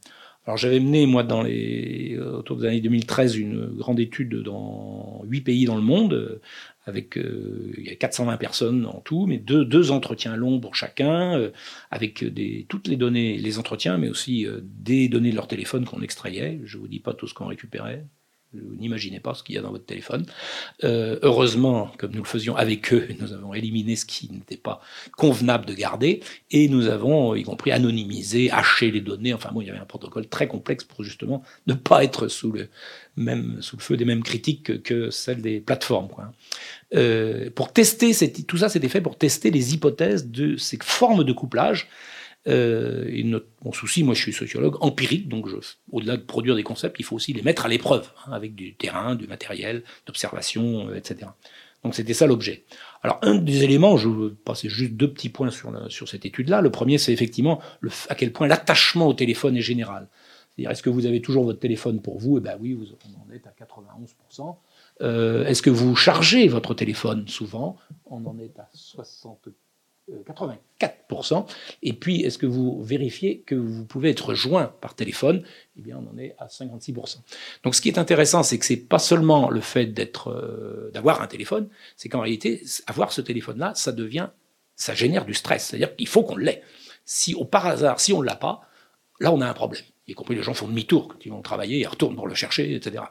Alors 0.45 0.57
j'avais 0.57 0.79
mené, 0.79 1.05
moi, 1.05 1.23
dans 1.23 1.41
les, 1.41 2.17
autour 2.17 2.57
des 2.57 2.67
années 2.67 2.81
2013, 2.81 3.35
une 3.35 3.65
grande 3.65 3.99
étude 3.99 4.41
dans 4.43 5.23
huit 5.25 5.41
pays 5.41 5.65
dans 5.65 5.75
le 5.75 5.81
monde, 5.81 6.13
euh, 6.13 6.41
avec 6.85 7.17
euh, 7.17 7.73
il 7.77 7.85
y 7.85 7.89
a 7.89 7.95
420 7.95 8.37
personnes 8.37 8.85
en 8.85 9.01
tout, 9.01 9.25
mais 9.25 9.37
deux, 9.37 9.65
deux 9.65 9.91
entretiens 9.91 10.35
longs 10.35 10.59
pour 10.59 10.75
chacun, 10.75 11.37
euh, 11.37 11.51
avec 11.91 12.23
des, 12.23 12.65
toutes 12.69 12.87
les 12.87 12.97
données, 12.97 13.37
les 13.37 13.59
entretiens, 13.59 13.97
mais 13.97 14.09
aussi 14.09 14.47
des 14.63 15.09
données 15.09 15.31
de 15.31 15.35
leur 15.35 15.47
téléphone 15.47 15.85
qu'on 15.85 16.01
extrayait. 16.01 16.61
Je 16.63 16.77
vous 16.77 16.87
dis 16.87 16.99
pas 16.99 17.13
tout 17.13 17.27
ce 17.27 17.33
qu'on 17.33 17.47
récupérait, 17.47 18.05
vous 18.63 18.75
n'imaginez 18.75 19.19
pas 19.19 19.33
ce 19.33 19.43
qu'il 19.43 19.55
y 19.55 19.57
a 19.57 19.61
dans 19.61 19.71
votre 19.71 19.85
téléphone. 19.85 20.25
Euh, 20.83 21.19
heureusement, 21.21 21.91
comme 21.97 22.11
nous 22.11 22.23
le 22.23 22.27
faisions 22.27 22.55
avec 22.55 22.93
eux, 22.93 23.07
nous 23.19 23.33
avons 23.33 23.53
éliminé 23.53 23.95
ce 23.95 24.05
qui 24.05 24.31
n'était 24.31 24.57
pas 24.57 24.81
convenable 25.17 25.65
de 25.65 25.73
garder, 25.73 26.21
et 26.51 26.67
nous 26.67 26.87
avons, 26.87 27.35
y 27.35 27.43
compris, 27.43 27.71
anonymisé, 27.71 28.51
haché 28.51 28.91
les 28.91 29.01
données. 29.01 29.33
Enfin 29.33 29.49
bon, 29.53 29.61
il 29.61 29.67
y 29.67 29.69
avait 29.69 29.79
un 29.79 29.85
protocole 29.85 30.27
très 30.27 30.47
complexe 30.47 30.83
pour 30.83 31.03
justement 31.03 31.43
ne 31.67 31.73
pas 31.73 32.03
être 32.03 32.27
sous 32.27 32.51
le 32.51 32.69
même 33.17 33.61
sous 33.61 33.77
le 33.77 33.81
feu 33.81 33.97
des 33.97 34.05
mêmes 34.05 34.23
critiques 34.23 34.83
que, 34.83 35.09
celles 35.09 35.41
des 35.41 35.59
plateformes. 35.59 36.09
Euh, 36.93 37.49
pour 37.49 37.71
tester, 37.71 38.11
tout 38.47 38.57
ça, 38.57 38.69
c'était 38.69 38.89
fait 38.89 39.01
pour 39.01 39.17
tester 39.17 39.51
les 39.51 39.73
hypothèses 39.73 40.29
de 40.29 40.57
ces 40.57 40.77
formes 40.81 41.23
de 41.23 41.31
couplage 41.31 41.87
euh, 42.47 43.05
et 43.07 43.23
mon 43.63 43.71
souci, 43.71 44.03
moi 44.03 44.13
je 44.13 44.21
suis 44.21 44.33
sociologue 44.33 44.77
empirique, 44.81 45.27
donc 45.27 45.47
au-delà 45.91 46.17
de 46.17 46.21
produire 46.21 46.55
des 46.55 46.63
concepts, 46.63 46.99
il 46.99 47.03
faut 47.03 47.15
aussi 47.15 47.33
les 47.33 47.41
mettre 47.41 47.65
à 47.65 47.69
l'épreuve, 47.69 48.11
hein, 48.25 48.33
avec 48.33 48.55
du 48.55 48.75
terrain, 48.75 49.15
du 49.15 49.27
matériel, 49.27 49.83
d'observation, 50.05 50.89
euh, 50.89 50.95
etc. 50.95 51.31
Donc 51.83 51.95
c'était 51.95 52.13
ça 52.13 52.27
l'objet. 52.27 52.65
Alors 53.03 53.19
un 53.21 53.35
des 53.35 53.63
éléments, 53.63 53.97
je 53.97 54.09
vais 54.09 54.33
passer 54.43 54.69
juste 54.69 54.93
deux 54.93 55.11
petits 55.11 55.29
points 55.29 55.51
sur, 55.51 55.91
sur 55.91 56.09
cette 56.09 56.25
étude-là. 56.25 56.61
Le 56.61 56.71
premier, 56.71 56.97
c'est 56.97 57.13
effectivement 57.13 57.61
à 58.09 58.15
quel 58.15 58.31
point 58.31 58.47
l'attachement 58.47 59.07
au 59.07 59.13
téléphone 59.13 59.55
est 59.55 59.61
général. 59.61 60.07
C'est-à-dire, 60.55 60.71
est-ce 60.71 60.83
que 60.83 60.89
vous 60.89 61.05
avez 61.05 61.21
toujours 61.21 61.43
votre 61.43 61.59
téléphone 61.59 62.01
pour 62.01 62.17
vous? 62.17 62.37
Eh 62.37 62.41
bien 62.41 62.57
oui, 62.59 62.73
vous 62.73 62.87
en 62.91 63.31
êtes 63.33 63.45
à 63.45 63.51
91%. 63.51 64.55
Euh, 65.01 65.45
est-ce 65.45 65.61
que 65.61 65.69
vous 65.69 65.95
chargez 65.95 66.47
votre 66.47 66.73
téléphone 66.73 67.27
souvent? 67.27 67.77
On 68.05 68.25
en 68.25 68.39
est 68.39 68.57
à 68.57 68.69
60 68.73 69.49
84%. 70.09 71.45
Et 71.81 71.93
puis, 71.93 72.21
est-ce 72.21 72.37
que 72.37 72.45
vous 72.45 72.83
vérifiez 72.83 73.39
que 73.39 73.55
vous 73.55 73.85
pouvez 73.85 74.09
être 74.09 74.33
joint 74.33 74.73
par 74.81 74.95
téléphone? 74.95 75.43
Eh 75.77 75.81
bien, 75.81 75.97
on 75.97 76.13
en 76.13 76.17
est 76.17 76.35
à 76.37 76.47
56%. 76.47 77.17
Donc, 77.63 77.75
ce 77.75 77.81
qui 77.81 77.89
est 77.89 77.97
intéressant, 77.97 78.43
c'est 78.43 78.59
que 78.59 78.65
c'est 78.65 78.77
pas 78.77 78.99
seulement 78.99 79.49
le 79.49 79.61
fait 79.61 79.87
d'être, 79.87 80.29
euh, 80.29 80.91
d'avoir 80.93 81.21
un 81.21 81.27
téléphone, 81.27 81.69
c'est 81.97 82.09
qu'en 82.09 82.21
réalité, 82.21 82.61
avoir 82.87 83.11
ce 83.11 83.21
téléphone-là, 83.21 83.73
ça 83.75 83.91
devient, 83.91 84.29
ça 84.75 84.93
génère 84.93 85.25
du 85.25 85.33
stress. 85.33 85.65
C'est-à-dire 85.65 85.95
qu'il 85.95 86.07
faut 86.07 86.23
qu'on 86.23 86.37
l'ait. 86.37 86.61
Si, 87.05 87.33
au 87.33 87.45
par 87.45 87.65
hasard, 87.65 87.99
si 87.99 88.13
on 88.13 88.21
ne 88.21 88.25
l'a 88.25 88.35
pas, 88.35 88.61
là, 89.19 89.31
on 89.31 89.41
a 89.41 89.47
un 89.47 89.53
problème 89.53 89.83
y 90.07 90.13
compris 90.13 90.35
les 90.35 90.43
gens 90.43 90.53
font 90.53 90.67
demi-tour 90.67 91.07
quand 91.07 91.25
ils 91.25 91.31
vont 91.31 91.41
travailler, 91.41 91.79
ils 91.79 91.87
retournent 91.87 92.15
pour 92.15 92.27
le 92.27 92.35
chercher, 92.35 92.75
etc 92.75 93.03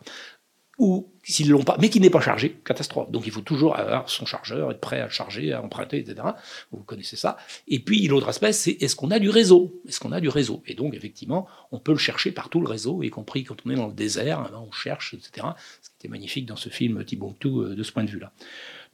ou 0.78 1.08
s'ils 1.22 1.50
l'ont 1.50 1.62
pas, 1.62 1.76
mais 1.80 1.88
qui 1.88 2.00
n'est 2.00 2.10
pas 2.10 2.20
chargé, 2.20 2.56
catastrophe. 2.64 3.10
Donc 3.10 3.26
il 3.26 3.32
faut 3.32 3.40
toujours 3.40 3.78
avoir 3.78 4.08
son 4.08 4.26
chargeur, 4.26 4.70
être 4.70 4.80
prêt 4.80 5.00
à 5.00 5.08
charger, 5.08 5.52
à 5.52 5.62
emprunter, 5.62 5.98
etc. 5.98 6.26
Vous 6.72 6.82
connaissez 6.82 7.16
ça. 7.16 7.36
Et 7.68 7.78
puis 7.78 8.06
l'autre 8.08 8.28
aspect, 8.28 8.52
c'est 8.52 8.72
est-ce 8.82 8.96
qu'on 8.96 9.10
a 9.10 9.18
du 9.18 9.30
réseau? 9.30 9.80
Est-ce 9.88 10.00
qu'on 10.00 10.12
a 10.12 10.20
du 10.20 10.28
réseau? 10.28 10.62
Et 10.66 10.74
donc 10.74 10.94
effectivement, 10.94 11.46
on 11.72 11.78
peut 11.78 11.92
le 11.92 11.98
chercher 11.98 12.32
par 12.32 12.48
tout 12.48 12.60
le 12.60 12.68
réseau, 12.68 13.02
y 13.02 13.10
compris 13.10 13.44
quand 13.44 13.56
on 13.64 13.70
est 13.70 13.76
dans 13.76 13.86
le 13.86 13.94
désert, 13.94 14.40
hein, 14.40 14.64
on 14.66 14.72
cherche, 14.72 15.14
etc. 15.14 15.46
Ce 15.82 15.90
qui 15.90 15.96
était 16.00 16.08
magnifique 16.08 16.46
dans 16.46 16.56
ce 16.56 16.68
film 16.68 17.04
Timbuktu 17.04 17.48
euh, 17.48 17.74
de 17.74 17.82
ce 17.82 17.92
point 17.92 18.04
de 18.04 18.10
vue-là. 18.10 18.32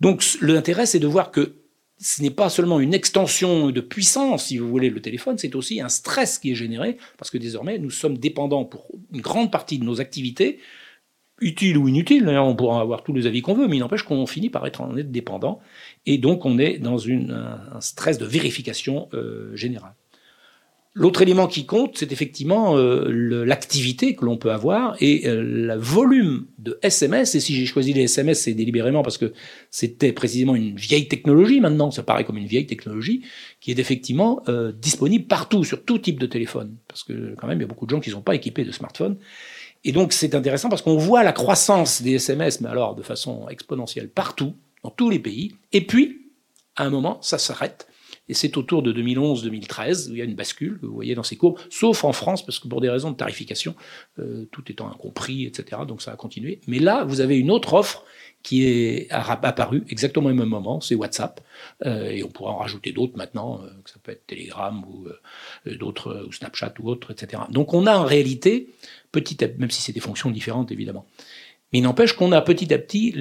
Donc 0.01 0.25
l'intérêt, 0.41 0.87
c'est 0.87 1.01
de 1.01 1.07
voir 1.07 1.31
que 1.31 1.55
ce 2.03 2.23
n'est 2.23 2.31
pas 2.31 2.49
seulement 2.49 2.81
une 2.81 2.95
extension 2.95 3.71
de 3.71 3.81
puissance, 3.83 4.47
si 4.47 4.57
vous 4.57 4.69
voulez, 4.69 4.89
le 4.89 5.03
téléphone, 5.03 5.37
c'est 5.37 5.55
aussi 5.55 5.83
un 5.83 5.91
stress 5.91 6.39
qui 6.39 6.53
est 6.53 6.55
généré, 6.55 6.97
parce 7.19 7.31
que 7.31 7.37
désormais, 7.37 7.79
nous 7.79 7.91
sommes 7.91 8.17
dépendants 8.17 8.65
pour 8.65 8.87
une 9.13 9.21
grande 9.21 9.53
partie 9.53 9.79
de 9.79 9.85
nos 9.85 10.01
activités 10.01 10.61
utile 11.41 11.79
ou 11.79 11.89
inutile, 11.89 12.29
on 12.29 12.55
pourra 12.55 12.81
avoir 12.81 13.03
tous 13.03 13.13
les 13.13 13.27
avis 13.27 13.43
qu'on 13.43 13.55
veut, 13.55 13.69
mais 13.69 13.77
il 13.77 13.81
n'empêche 13.81 14.03
qu'on 14.03 14.27
finit 14.27 14.51
par 14.51 14.67
être 14.67 14.81
en 14.81 14.97
être 14.97 15.11
dépendant, 15.11 15.61
et 16.07 16.19
donc 16.19 16.45
on 16.45 16.59
est 16.59 16.79
dans 16.79 17.09
un 17.09 17.81
stress 17.81 18.19
de 18.19 18.27
vérification 18.27 19.09
euh, 19.15 19.55
générale. 19.57 19.95
L'autre 20.93 21.23
élément 21.23 21.47
qui 21.47 21.67
compte, 21.67 21.99
c'est 21.99 22.11
effectivement 22.11 22.77
euh, 22.77 23.45
l'activité 23.45 24.17
que 24.17 24.25
l'on 24.25 24.37
peut 24.37 24.51
avoir 24.51 24.97
et 25.01 25.29
euh, 25.29 25.41
le 25.41 25.77
volume 25.77 26.47
de 26.59 26.81
SMS. 26.83 27.37
Et 27.37 27.41
si 27.41 27.55
j'ai 27.55 27.65
choisi 27.65 27.93
les 27.93 28.03
SMS, 28.03 28.41
c'est 28.41 28.55
délibérément 28.55 29.03
parce 29.03 29.17
que 29.17 29.33
c'était 29.71 30.13
précisément 30.13 30.57
une 30.57 30.75
vieille 30.75 31.07
technologie 31.07 31.61
maintenant, 31.61 31.93
ça 31.93 32.03
paraît 32.03 32.25
comme 32.25 32.39
une 32.39 32.49
vieille 32.49 32.67
technologie, 32.67 33.23
qui 33.61 33.71
est 33.71 33.79
effectivement 33.79 34.43
euh, 34.49 34.73
disponible 34.73 35.27
partout, 35.27 35.63
sur 35.63 35.85
tout 35.85 35.99
type 35.99 36.19
de 36.19 36.27
téléphone. 36.27 36.75
Parce 36.89 37.05
que 37.05 37.37
quand 37.37 37.47
même, 37.47 37.59
il 37.59 37.63
y 37.63 37.65
a 37.65 37.69
beaucoup 37.69 37.87
de 37.87 37.91
gens 37.91 38.01
qui 38.01 38.11
ne 38.11 38.17
sont 38.17 38.23
pas 38.23 38.35
équipés 38.35 38.65
de 38.65 38.73
smartphones. 38.73 39.17
Et 39.85 39.93
donc 39.93 40.13
c'est 40.13 40.35
intéressant 40.35 40.69
parce 40.69 40.83
qu'on 40.83 40.97
voit 40.97 41.23
la 41.23 41.33
croissance 41.33 42.03
des 42.03 42.15
SMS, 42.15 42.61
mais 42.61 42.69
alors 42.69 42.95
de 42.95 43.03
façon 43.03 43.49
exponentielle 43.49 44.09
partout, 44.09 44.55
dans 44.83 44.91
tous 44.91 45.11
les 45.11 45.19
pays. 45.19 45.55
Et 45.73 45.87
puis, 45.87 46.33
à 46.77 46.85
un 46.85 46.91
moment, 46.91 47.19
ça 47.23 47.39
s'arrête. 47.39 47.87
Et 48.29 48.35
c'est 48.35 48.57
autour 48.57 48.83
de 48.83 48.93
2011-2013 48.93 50.09
où 50.09 50.13
il 50.13 50.19
y 50.19 50.23
a 50.23 50.25
une 50.25 50.37
bascule, 50.37 50.79
que 50.81 50.87
vous 50.87 50.95
voyez 50.95 51.17
dans 51.17 51.25
ces 51.25 51.37
courbes, 51.37 51.59
sauf 51.69 52.05
en 52.05 52.13
France, 52.13 52.47
parce 52.47 52.61
que 52.61 52.69
pour 52.69 52.81
des 52.81 52.89
raisons 52.89 53.11
de 53.11 53.17
tarification, 53.17 53.75
euh, 54.21 54.47
tout 54.53 54.71
étant 54.71 54.89
incompris, 54.89 55.47
etc., 55.47 55.83
donc 55.87 56.01
ça 56.01 56.13
a 56.13 56.17
continué. 56.17 56.61
Mais 56.69 56.79
là, 56.79 57.03
vous 57.03 57.21
avez 57.21 57.37
une 57.37 57.51
autre 57.51 57.75
offre 57.75 58.05
qui 58.45 58.65
est 58.65 59.09
apparue 59.11 59.83
exactement 59.89 60.31
au 60.31 60.33
même 60.33 60.49
moment, 60.49 60.81
c'est 60.81 60.95
WhatsApp, 60.95 61.41
euh, 61.85 62.09
et 62.09 62.23
on 62.23 62.29
pourra 62.29 62.53
en 62.53 62.59
rajouter 62.59 62.93
d'autres 62.93 63.19
maintenant, 63.19 63.63
euh, 63.65 63.69
que 63.83 63.91
ça 63.91 63.97
peut 64.01 64.13
être 64.13 64.27
Telegram 64.29 64.81
ou 64.85 65.09
d'autres, 65.75 66.25
ou 66.29 66.33
Snapchat 66.33 66.75
ou 66.79 66.89
autres, 66.89 67.11
etc. 67.11 67.43
Donc 67.51 67.75
on 67.75 67.87
a 67.89 67.97
en 67.97 68.05
réalité 68.05 68.69
même 69.59 69.71
si 69.71 69.83
c'est 69.83 69.93
des 69.93 70.01
fonctions 70.01 70.31
différentes 70.31 70.73
évidemment. 70.73 71.07
Mais 71.73 71.79
il 71.79 71.83
n'empêche 71.83 72.15
qu'on 72.15 72.33
a 72.33 72.41
petit 72.41 72.73
à 72.75 72.79
petit, 72.79 73.15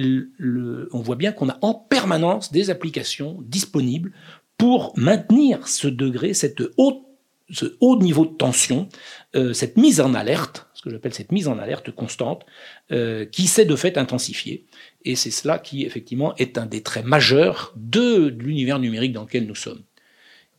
on 0.92 1.00
voit 1.00 1.16
bien 1.16 1.32
qu'on 1.32 1.48
a 1.48 1.58
en 1.62 1.74
permanence 1.74 2.50
des 2.50 2.70
applications 2.70 3.38
disponibles 3.42 4.12
pour 4.58 4.92
maintenir 4.96 5.68
ce 5.68 5.88
degré, 5.88 6.34
cette 6.34 6.62
haute, 6.76 7.02
ce 7.48 7.76
haut 7.80 7.98
niveau 7.98 8.26
de 8.26 8.36
tension, 8.36 8.88
euh, 9.34 9.52
cette 9.52 9.76
mise 9.76 10.00
en 10.00 10.14
alerte, 10.14 10.68
ce 10.74 10.82
que 10.82 10.90
j'appelle 10.90 11.14
cette 11.14 11.32
mise 11.32 11.48
en 11.48 11.58
alerte 11.58 11.90
constante, 11.90 12.44
euh, 12.92 13.24
qui 13.24 13.46
s'est 13.46 13.64
de 13.64 13.74
fait 13.74 13.98
intensifiée. 13.98 14.66
Et 15.04 15.16
c'est 15.16 15.30
cela 15.30 15.58
qui, 15.58 15.84
effectivement, 15.84 16.34
est 16.36 16.58
un 16.58 16.66
des 16.66 16.82
traits 16.82 17.04
majeurs 17.04 17.72
de 17.76 18.26
l'univers 18.38 18.78
numérique 18.78 19.12
dans 19.12 19.22
lequel 19.22 19.46
nous 19.46 19.54
sommes. 19.54 19.82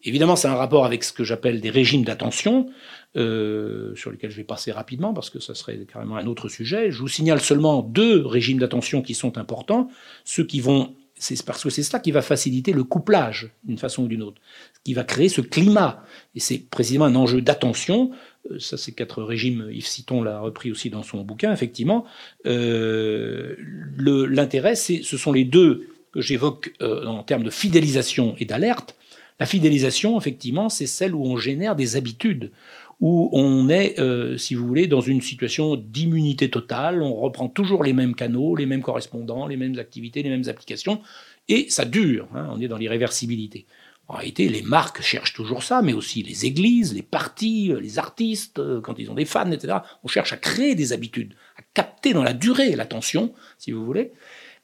Évidemment, 0.04 0.36
c'est 0.36 0.48
un 0.48 0.56
rapport 0.56 0.86
avec 0.86 1.04
ce 1.04 1.14
que 1.14 1.24
j'appelle 1.24 1.62
des 1.62 1.70
régimes 1.70 2.04
d'attention, 2.04 2.70
euh, 3.16 3.96
sur 3.96 4.12
lesquels 4.12 4.32
je 4.32 4.38
vais 4.38 4.44
passer 4.44 4.72
rapidement 4.72 5.14
parce 5.14 5.30
que 5.30 5.40
ça 5.40 5.54
serait 5.54 5.80
carrément 5.92 6.16
un 6.16 6.26
autre 6.28 6.50
sujet. 6.50 6.92
Je 6.92 7.00
vous 7.00 7.08
signale 7.08 7.42
seulement 7.42 7.82
deux 7.82 8.26
régimes 8.26 8.60
d'attention 8.60 9.02
qui 9.02 9.14
sont 9.14 9.38
importants, 9.38 9.90
ceux 10.24 10.46
qui 10.46 10.60
vont 10.60 10.96
c'est 11.22 11.46
parce 11.46 11.64
que 11.64 11.70
c'est 11.70 11.84
ça 11.84 12.00
qui 12.00 12.12
va 12.12 12.24
faciliter 12.24 12.74
le 12.74 12.84
couplage 12.84 13.52
d'une 13.64 13.78
façon 13.78 14.04
ou 14.04 14.08
d'une 14.08 14.24
autre, 14.24 14.42
qui 14.84 14.96
va 14.96 15.04
créer 15.04 15.30
ce 15.30 15.42
climat. 15.42 16.04
Et 16.34 16.40
c'est 16.40 16.58
précisément 16.58 17.06
un 17.06 17.16
enjeu 17.16 17.42
d'attention. 17.42 18.10
Euh, 18.50 18.58
ça, 18.58 18.76
ces 18.76 18.92
quatre 18.94 19.22
régimes, 19.22 19.68
Yves 19.72 19.86
Citon 19.86 20.24
l'a 20.24 20.40
repris 20.40 20.72
aussi 20.72 20.90
dans 20.90 21.04
son 21.04 21.22
bouquin, 21.22 21.54
effectivement. 21.54 22.06
Euh, 22.48 23.56
L'intérêt, 23.98 24.76
ce 24.76 25.18
sont 25.18 25.32
les 25.32 25.46
deux 25.46 25.90
que 26.12 26.22
j'évoque 26.22 26.74
euh, 26.82 27.06
en 27.06 27.22
termes 27.22 27.44
de 27.44 27.52
fidélisation 27.52 28.36
et 28.40 28.46
d'alerte. 28.46 28.96
La 29.42 29.48
fidélisation, 29.48 30.20
effectivement, 30.20 30.70
c'est 30.70 30.86
celle 30.86 31.16
où 31.16 31.26
on 31.26 31.36
génère 31.36 31.76
des 31.76 31.96
habitudes, 31.96 32.52
où 33.00 33.28
on 33.34 33.70
est, 33.70 34.00
euh, 34.00 34.38
si 34.38 34.54
vous 34.54 34.68
voulez, 34.68 34.86
dans 34.86 35.02
une 35.02 35.20
situation 35.20 35.76
d'immunité 35.76 36.52
totale, 36.52 37.02
on 37.02 37.16
reprend 37.16 37.48
toujours 37.48 37.84
les 37.84 37.94
mêmes 37.94 38.14
canaux, 38.14 38.56
les 38.56 38.68
mêmes 38.68 38.84
correspondants, 38.84 39.48
les 39.48 39.58
mêmes 39.58 39.80
activités, 39.80 40.22
les 40.22 40.30
mêmes 40.30 40.48
applications, 40.48 41.02
Et 41.50 41.72
ça 41.72 41.86
dure, 41.86 42.28
hein, 42.36 42.50
on 42.52 42.62
est 42.62 42.68
dans 42.68 42.78
l'irréversibilité. 42.78 43.66
En 44.08 44.14
réalité, 44.14 44.48
les 44.48 44.62
marques 44.62 45.02
cherchent 45.02 45.34
toujours 45.34 45.64
ça, 45.64 45.82
mais 45.82 45.94
aussi 45.94 46.22
les 46.22 46.46
églises, 46.46 46.94
les 46.94 47.02
partis, 47.02 47.74
les 47.82 47.98
artistes, 47.98 48.62
quand 48.82 49.00
ils 49.00 49.10
ont 49.10 49.16
des 49.16 49.26
fans, 49.26 49.52
etc. 49.52 49.80
On 50.04 50.08
cherche 50.08 50.34
à 50.34 50.38
créer 50.38 50.76
des 50.76 50.94
habitudes, 50.94 51.34
à 51.58 51.64
capter 51.74 52.14
dans 52.14 52.22
la 52.22 52.34
durée 52.34 52.76
l'attention, 52.76 53.34
si 53.58 53.72
vous 53.72 53.84
voulez. 53.84 54.12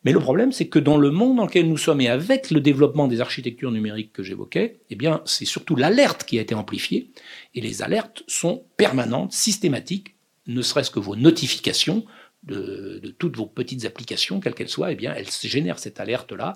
Mais 0.07 0.13
le 0.13 0.21
problème, 0.21 0.53
c'est 0.53 0.69
que 0.69 0.79
dans 0.79 0.95
le 0.95 1.11
monde 1.11 1.35
dans 1.35 1.43
lequel 1.47 1.67
nous 1.67 1.75
sommes 1.75 1.99
et 1.99 2.07
avec 2.07 2.49
le 2.49 2.61
développement 2.61 3.09
des 3.09 3.19
architectures 3.19 3.73
numériques 3.73 4.13
que 4.13 4.23
j'évoquais, 4.23 4.79
eh 4.89 4.95
bien, 4.95 5.21
c'est 5.25 5.43
surtout 5.43 5.75
l'alerte 5.75 6.23
qui 6.23 6.39
a 6.39 6.41
été 6.41 6.55
amplifiée. 6.55 7.11
Et 7.55 7.59
les 7.59 7.81
alertes 7.81 8.23
sont 8.25 8.63
permanentes, 8.77 9.33
systématiques, 9.33 10.15
ne 10.45 10.61
serait-ce 10.61 10.91
que 10.91 11.01
vos 11.01 11.17
notifications 11.17 12.05
de, 12.43 13.01
toutes 13.19 13.35
vos 13.35 13.47
petites 13.47 13.83
applications, 13.83 14.39
quelles 14.39 14.53
qu'elles 14.53 14.69
soient, 14.69 14.93
eh 14.93 14.95
bien, 14.95 15.13
elles 15.13 15.27
génèrent 15.29 15.77
cette 15.77 15.99
alerte-là. 15.99 16.53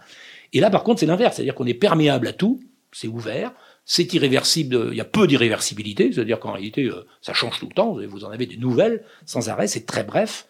Et 0.54 0.62
là, 0.62 0.70
par 0.70 0.84
contre, 0.84 1.02
c'est 1.02 1.06
l'inverse, 1.06 1.36
c'est-à-dire 1.36 1.56
qu'on 1.56 1.68
est 1.68 1.74
perméable 1.74 2.30
à 2.30 2.32
tout, 2.32 2.62
c'est 2.94 3.10
ouvert, 3.10 3.52
c'est 3.84 4.14
irréversible, 4.14 4.92
il 4.94 4.98
y 4.98 5.02
a 5.02 5.06
peu 5.06 5.28
d'irréversibilité, 5.28 6.10
c'est-à-dire 6.14 6.40
qu'en 6.40 6.54
réalité, 6.54 6.86
euh, 6.86 7.06
ça 7.20 7.34
change 7.34 7.60
tout 7.60 7.68
le 7.68 7.74
temps, 7.74 7.98
vous 8.08 8.24
en 8.24 8.32
avez 8.32 8.46
des 8.46 8.56
nouvelles 8.56 9.04
sans 9.26 9.50
arrêt, 9.50 9.68
c'est 9.68 9.86
très 9.86 10.06
bref, 10.06 10.48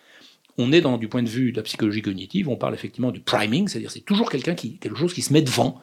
on 0.57 0.71
est 0.71 0.81
dans, 0.81 0.97
du 0.97 1.07
point 1.07 1.23
de 1.23 1.29
vue 1.29 1.51
de 1.51 1.57
la 1.57 1.63
psychologie 1.63 2.01
cognitive, 2.01 2.49
on 2.49 2.55
parle 2.55 2.73
effectivement 2.73 3.11
du 3.11 3.19
priming, 3.19 3.67
c'est-à-dire 3.67 3.91
c'est 3.91 4.01
toujours 4.01 4.29
quelqu'un 4.29 4.55
quelque 4.55 4.95
chose 4.95 5.13
qui 5.13 5.21
se 5.21 5.33
met 5.33 5.41
devant 5.41 5.81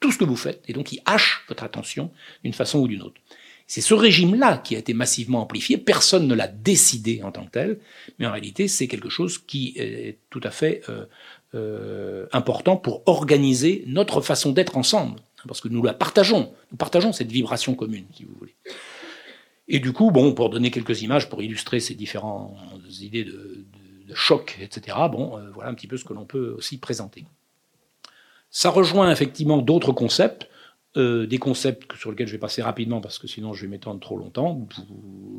tout 0.00 0.12
ce 0.12 0.18
que 0.18 0.24
vous 0.24 0.36
faites, 0.36 0.62
et 0.68 0.72
donc 0.72 0.86
qui 0.86 1.00
hache 1.04 1.44
votre 1.48 1.64
attention 1.64 2.10
d'une 2.42 2.52
façon 2.52 2.80
ou 2.80 2.88
d'une 2.88 3.02
autre. 3.02 3.20
C'est 3.66 3.80
ce 3.80 3.94
régime-là 3.94 4.58
qui 4.58 4.76
a 4.76 4.78
été 4.78 4.92
massivement 4.92 5.40
amplifié, 5.40 5.78
personne 5.78 6.28
ne 6.28 6.34
l'a 6.34 6.48
décidé 6.48 7.22
en 7.22 7.32
tant 7.32 7.46
que 7.46 7.50
tel, 7.50 7.78
mais 8.18 8.26
en 8.26 8.32
réalité 8.32 8.68
c'est 8.68 8.88
quelque 8.88 9.08
chose 9.08 9.38
qui 9.38 9.72
est 9.76 10.18
tout 10.28 10.42
à 10.44 10.50
fait 10.50 10.82
euh, 10.88 11.06
euh, 11.54 12.26
important 12.32 12.76
pour 12.76 13.02
organiser 13.06 13.84
notre 13.86 14.20
façon 14.20 14.52
d'être 14.52 14.76
ensemble, 14.76 15.20
parce 15.48 15.60
que 15.60 15.68
nous 15.68 15.82
la 15.82 15.94
partageons, 15.94 16.52
nous 16.70 16.76
partageons 16.76 17.12
cette 17.12 17.32
vibration 17.32 17.74
commune, 17.74 18.04
si 18.14 18.24
vous 18.24 18.34
voulez. 18.38 18.54
Et 19.66 19.78
du 19.78 19.92
coup, 19.92 20.10
bon, 20.10 20.34
pour 20.34 20.50
donner 20.50 20.70
quelques 20.70 21.02
images 21.02 21.28
pour 21.30 21.42
illustrer 21.42 21.80
ces 21.80 21.94
différentes 21.94 22.54
idées 23.00 23.24
de, 23.24 23.53
de 24.06 24.14
choc, 24.14 24.58
etc. 24.60 24.96
Bon, 25.10 25.38
euh, 25.38 25.50
voilà 25.52 25.70
un 25.70 25.74
petit 25.74 25.86
peu 25.86 25.96
ce 25.96 26.04
que 26.04 26.12
l'on 26.12 26.24
peut 26.24 26.54
aussi 26.56 26.78
présenter. 26.78 27.24
Ça 28.50 28.70
rejoint 28.70 29.10
effectivement 29.10 29.58
d'autres 29.58 29.92
concepts, 29.92 30.48
euh, 30.96 31.26
des 31.26 31.38
concepts 31.38 31.96
sur 31.96 32.10
lesquels 32.10 32.28
je 32.28 32.32
vais 32.32 32.38
passer 32.38 32.62
rapidement 32.62 33.00
parce 33.00 33.18
que 33.18 33.26
sinon 33.26 33.52
je 33.52 33.62
vais 33.62 33.66
m'étendre 33.66 33.98
trop 33.98 34.16
longtemps. 34.16 34.68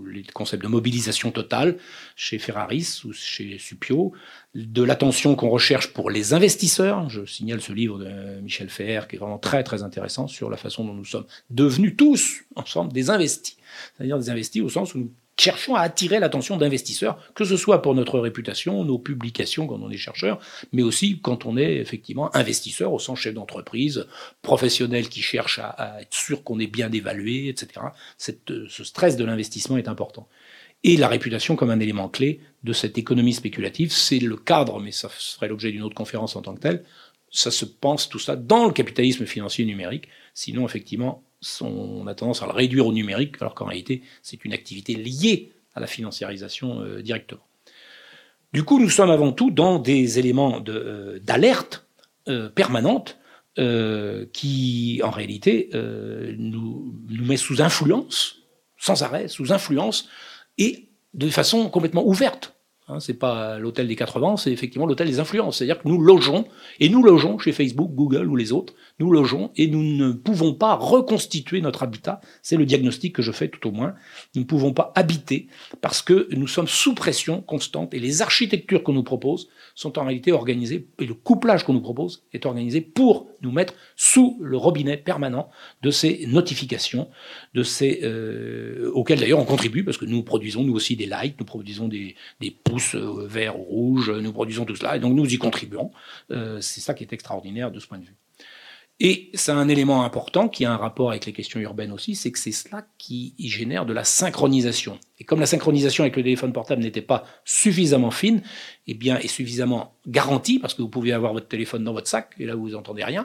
Les 0.06 0.24
concepts 0.24 0.62
de 0.62 0.68
mobilisation 0.68 1.32
totale 1.32 1.78
chez 2.18 2.40
Ferraris 2.40 3.04
ou 3.06 3.14
chez 3.14 3.58
Supio, 3.58 4.12
de 4.54 4.84
l'attention 4.84 5.36
qu'on 5.36 5.50
recherche 5.50 5.94
pour 5.94 6.10
les 6.10 6.34
investisseurs. 6.34 7.10
Je 7.10 7.26
signale 7.26 7.62
ce 7.62 7.72
livre 7.72 8.00
de 8.00 8.42
Michel 8.42 8.70
Fer 8.70 9.08
qui 9.08 9.16
est 9.16 9.20
vraiment 9.20 9.40
très 9.40 9.64
très 9.64 9.82
intéressant 9.82 10.28
sur 10.28 10.50
la 10.50 10.58
façon 10.58 10.84
dont 10.84 10.94
nous 10.94 11.06
sommes 11.06 11.26
devenus 11.50 11.96
tous 11.96 12.42
ensemble 12.58 12.92
des 12.92 13.10
investis. 13.10 13.56
C'est-à-dire 13.96 14.20
des 14.20 14.30
investis 14.30 14.62
au 14.62 14.70
sens 14.70 14.94
où 14.94 15.00
nous 15.00 15.12
cherchons 15.38 15.76
à 15.76 15.82
attirer 15.82 16.20
l'attention 16.20 16.58
d'investisseurs, 16.58 17.18
que 17.34 17.44
ce 17.44 17.58
soit 17.58 17.82
pour 17.82 17.96
notre 17.96 18.20
réputation, 18.20 18.84
nos 18.84 19.00
publications 19.00 19.68
quand 19.68 19.80
on 19.82 19.90
est 19.90 19.98
chercheur, 19.98 20.40
mais 20.72 20.82
aussi 20.82 21.20
quand 21.22 21.46
on 21.46 21.58
est 21.58 21.76
effectivement 21.76 22.36
investisseur 22.36 22.94
au 22.94 23.00
sens 23.00 23.20
chef 23.20 23.34
d'entreprise, 23.34 24.08
professionnel 24.42 25.10
qui 25.10 25.22
cherche 25.22 25.60
à, 25.60 25.98
être 26.02 26.14
sûr 26.14 26.44
qu'on 26.44 26.60
est 26.60 26.68
bien 26.68 26.92
évalué, 26.92 27.50
etc. 27.50 27.88
Cette, 28.18 28.68
ce 28.70 28.84
stress 28.84 29.18
de 29.18 29.26
l'investissement 29.26 29.78
est 29.78 29.88
important. 29.88 30.28
Et 30.84 30.98
la 30.98 31.08
réputation 31.08 31.56
comme 31.56 31.72
un 31.72 31.80
élément 31.80 32.10
clé 32.10 32.40
de 32.64 32.72
cette 32.72 32.98
économie 32.98 33.34
spéculative, 33.34 33.92
c'est 33.92 34.20
le 34.20 34.38
cadre, 34.38 34.80
mais 34.80 34.92
ça 34.92 35.10
serait 35.18 35.48
l'objet 35.48 35.72
d'une 35.72 35.82
autre 35.82 35.96
conférence 35.96 36.36
en 36.36 36.42
tant 36.42 36.54
que 36.54 36.62
telle, 36.62 36.84
ça 37.32 37.52
se 37.52 37.66
pense 37.66 38.08
tout 38.08 38.20
ça 38.20 38.36
dans 38.36 38.66
le 38.66 38.72
capitalisme 38.72 39.26
financier 39.26 39.66
numérique, 39.66 40.08
sinon 40.34 40.66
effectivement 40.66 41.24
on 41.62 42.08
a 42.08 42.16
tendance 42.16 42.42
à 42.42 42.46
le 42.46 42.52
réduire 42.52 42.88
au 42.88 42.94
numérique, 42.94 43.36
alors 43.42 43.56
qu'en 43.56 43.66
réalité, 43.66 44.02
c'est 44.22 44.44
une 44.46 44.54
activité 44.54 44.96
liée 44.96 45.54
à 45.74 45.80
la 45.80 45.88
financiarisation 45.88 46.82
euh, 46.82 47.02
directement. 47.02 47.46
Du 48.54 48.64
coup, 48.64 48.80
nous 48.80 48.90
sommes 48.90 49.12
avant 49.12 49.34
tout 49.34 49.52
dans 49.52 49.80
des 49.80 50.18
éléments 50.18 50.64
euh, 50.68 51.20
d'alerte 51.20 51.88
euh, 52.28 52.50
permanente 52.50 53.20
qui, 54.34 55.00
en 55.02 55.12
réalité, 55.12 55.70
nous, 55.74 56.94
nous 57.08 57.26
met 57.26 57.38
sous 57.38 57.62
influence, 57.62 58.42
sans 58.78 59.02
arrêt, 59.02 59.30
sous 59.30 59.54
influence, 59.54 60.10
et 60.58 60.90
de 61.14 61.30
façon 61.30 61.70
complètement 61.70 62.06
ouverte. 62.06 62.55
Hein, 62.88 63.00
c'est 63.00 63.16
pas 63.16 63.58
l'hôtel 63.58 63.88
des 63.88 63.96
80, 63.96 64.38
c'est 64.38 64.52
effectivement 64.52 64.86
l'hôtel 64.86 65.08
des 65.08 65.20
influences. 65.20 65.58
C'est-à-dire 65.58 65.82
que 65.82 65.88
nous 65.88 66.00
logeons, 66.00 66.46
et 66.80 66.88
nous 66.88 67.02
logeons 67.02 67.40
chez 67.40 67.52
Facebook, 67.52 67.90
Google 67.96 68.28
ou 68.28 68.36
les 68.36 68.52
autres, 68.52 68.76
nous 69.00 69.12
logeons 69.12 69.50
et 69.56 69.66
nous 69.66 69.82
ne 69.82 70.12
pouvons 70.12 70.54
pas 70.54 70.76
reconstituer 70.76 71.62
notre 71.62 71.82
habitat. 71.82 72.22
C'est 72.44 72.58
le 72.58 72.66
diagnostic 72.68 73.16
que 73.16 73.24
je 73.24 73.32
fais 73.32 73.48
tout 73.48 73.68
au 73.68 73.72
moins. 73.72 73.96
Nous 74.36 74.42
ne 74.42 74.46
pouvons 74.46 74.72
pas 74.72 74.92
habiter 74.94 75.48
parce 75.82 76.04
que 76.04 76.28
nous 76.36 76.46
sommes 76.46 76.68
sous 76.68 76.94
pression 76.94 77.42
constante 77.42 77.96
et 77.96 78.00
les 78.00 78.22
architectures 78.22 78.84
qu'on 78.84 78.94
nous 78.94 79.02
propose 79.02 79.50
sont 79.74 79.98
en 79.98 80.04
réalité 80.04 80.32
organisées, 80.32 80.88
et 81.00 81.06
le 81.06 81.16
couplage 81.16 81.64
qu'on 81.64 81.74
nous 81.74 81.82
propose 81.82 82.24
est 82.34 82.46
organisé 82.46 82.82
pour 82.82 83.28
nous 83.42 83.52
mettre 83.52 83.74
sous 83.96 84.38
le 84.40 84.58
robinet 84.58 84.98
permanent 84.98 85.50
de 85.82 85.90
ces 85.90 86.28
notifications, 86.28 87.10
de 87.56 87.64
ces, 87.64 88.02
euh, 88.04 88.92
auxquelles 88.94 89.20
d'ailleurs 89.20 89.40
on 89.40 89.46
contribue 89.46 89.84
parce 89.84 89.98
que 89.98 90.06
nous 90.06 90.22
produisons 90.22 90.64
nous 90.64 90.74
aussi 90.74 90.96
des 90.96 91.08
likes, 91.08 91.40
nous 91.40 91.46
produisons 91.46 91.88
des, 91.88 92.16
des 92.40 92.52
euh, 92.96 93.26
verts 93.28 93.60
ou 93.60 93.64
rouges, 93.64 94.12
nous 94.12 94.34
produisons 94.34 94.66
tout 94.66 94.76
cela 94.76 94.96
et 94.96 95.00
donc 95.00 95.14
nous 95.14 95.34
y 95.34 95.38
contribuons. 95.38 95.92
Euh, 96.32 96.60
c'est 96.62 96.82
ça 96.82 96.94
qui 96.94 97.04
est 97.04 97.14
extraordinaire 97.14 97.72
de 97.72 97.80
ce 97.80 97.88
point 97.88 97.98
de 97.98 98.06
vue. 98.06 98.16
Et 99.02 99.30
c'est 99.34 99.52
un 99.52 99.68
élément 99.68 100.06
important 100.06 100.48
qui 100.48 100.64
a 100.64 100.72
un 100.72 100.78
rapport 100.78 101.10
avec 101.12 101.26
les 101.26 101.34
questions 101.34 101.60
urbaines 101.60 101.92
aussi, 101.92 102.16
c'est 102.16 102.32
que 102.32 102.40
c'est 102.40 102.54
cela 102.54 102.88
qui 102.98 103.34
génère 103.38 103.86
de 103.86 103.92
la 103.92 104.06
synchronisation. 104.06 105.00
Et 105.20 105.26
comme 105.26 105.42
la 105.42 105.46
synchronisation 105.48 106.06
avec 106.06 106.16
le 106.16 106.24
téléphone 106.24 106.54
portable 106.54 106.82
n'était 106.82 107.02
pas 107.02 107.26
suffisamment 107.44 108.12
fine, 108.12 108.38
et 108.88 108.92
eh 108.92 108.94
bien, 108.94 109.20
et 109.20 109.28
suffisamment 109.28 109.98
garantie, 110.08 110.60
parce 110.60 110.74
que 110.74 110.82
vous 110.82 110.88
pouvez 110.88 111.12
avoir 111.12 111.34
votre 111.34 111.50
téléphone 111.50 111.84
dans 111.84 111.92
votre 111.92 112.08
sac, 112.08 112.32
et 112.40 112.46
là 112.46 112.56
vous 112.56 112.70
n'entendez 112.70 113.04
rien, 113.04 113.24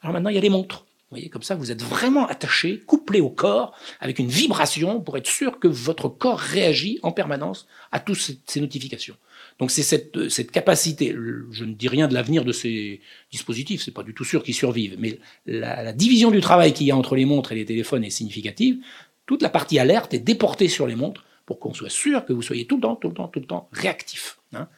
alors 0.00 0.14
maintenant 0.14 0.30
il 0.30 0.36
y 0.36 0.38
a 0.38 0.42
les 0.42 0.48
montres. 0.48 0.86
Vous 1.10 1.16
voyez, 1.16 1.28
comme 1.28 1.42
ça, 1.42 1.56
vous 1.56 1.72
êtes 1.72 1.82
vraiment 1.82 2.28
attaché, 2.28 2.78
couplé 2.86 3.20
au 3.20 3.30
corps, 3.30 3.76
avec 3.98 4.20
une 4.20 4.28
vibration 4.28 5.00
pour 5.00 5.16
être 5.16 5.26
sûr 5.26 5.58
que 5.58 5.66
votre 5.66 6.08
corps 6.08 6.38
réagit 6.38 7.00
en 7.02 7.10
permanence 7.10 7.66
à 7.90 7.98
toutes 7.98 8.20
ces 8.46 8.60
notifications. 8.60 9.16
Donc 9.58 9.72
c'est 9.72 9.82
cette, 9.82 10.28
cette, 10.28 10.52
capacité, 10.52 11.12
je 11.50 11.64
ne 11.64 11.74
dis 11.74 11.88
rien 11.88 12.06
de 12.06 12.14
l'avenir 12.14 12.44
de 12.44 12.52
ces 12.52 13.00
dispositifs, 13.32 13.82
c'est 13.82 13.90
pas 13.90 14.04
du 14.04 14.14
tout 14.14 14.24
sûr 14.24 14.44
qu'ils 14.44 14.54
survivent, 14.54 14.94
mais 15.00 15.18
la, 15.46 15.82
la 15.82 15.92
division 15.92 16.30
du 16.30 16.40
travail 16.40 16.72
qu'il 16.72 16.86
y 16.86 16.92
a 16.92 16.96
entre 16.96 17.16
les 17.16 17.24
montres 17.24 17.50
et 17.50 17.56
les 17.56 17.64
téléphones 17.64 18.04
est 18.04 18.10
significative. 18.10 18.78
Toute 19.26 19.42
la 19.42 19.48
partie 19.48 19.80
alerte 19.80 20.14
est 20.14 20.20
déportée 20.20 20.68
sur 20.68 20.86
les 20.86 20.94
montres 20.94 21.24
pour 21.50 21.58
qu'on 21.58 21.74
soit 21.74 21.90
sûr 21.90 22.24
que 22.24 22.32
vous 22.32 22.42
soyez 22.42 22.64
tout 22.64 22.76
le 22.76 22.82
temps, 22.82 22.94
tout 22.94 23.08
le 23.08 23.14
temps, 23.14 23.26
tout 23.26 23.40
le 23.40 23.46
temps 23.46 23.68
réactif. 23.72 24.38
Hein. 24.54 24.68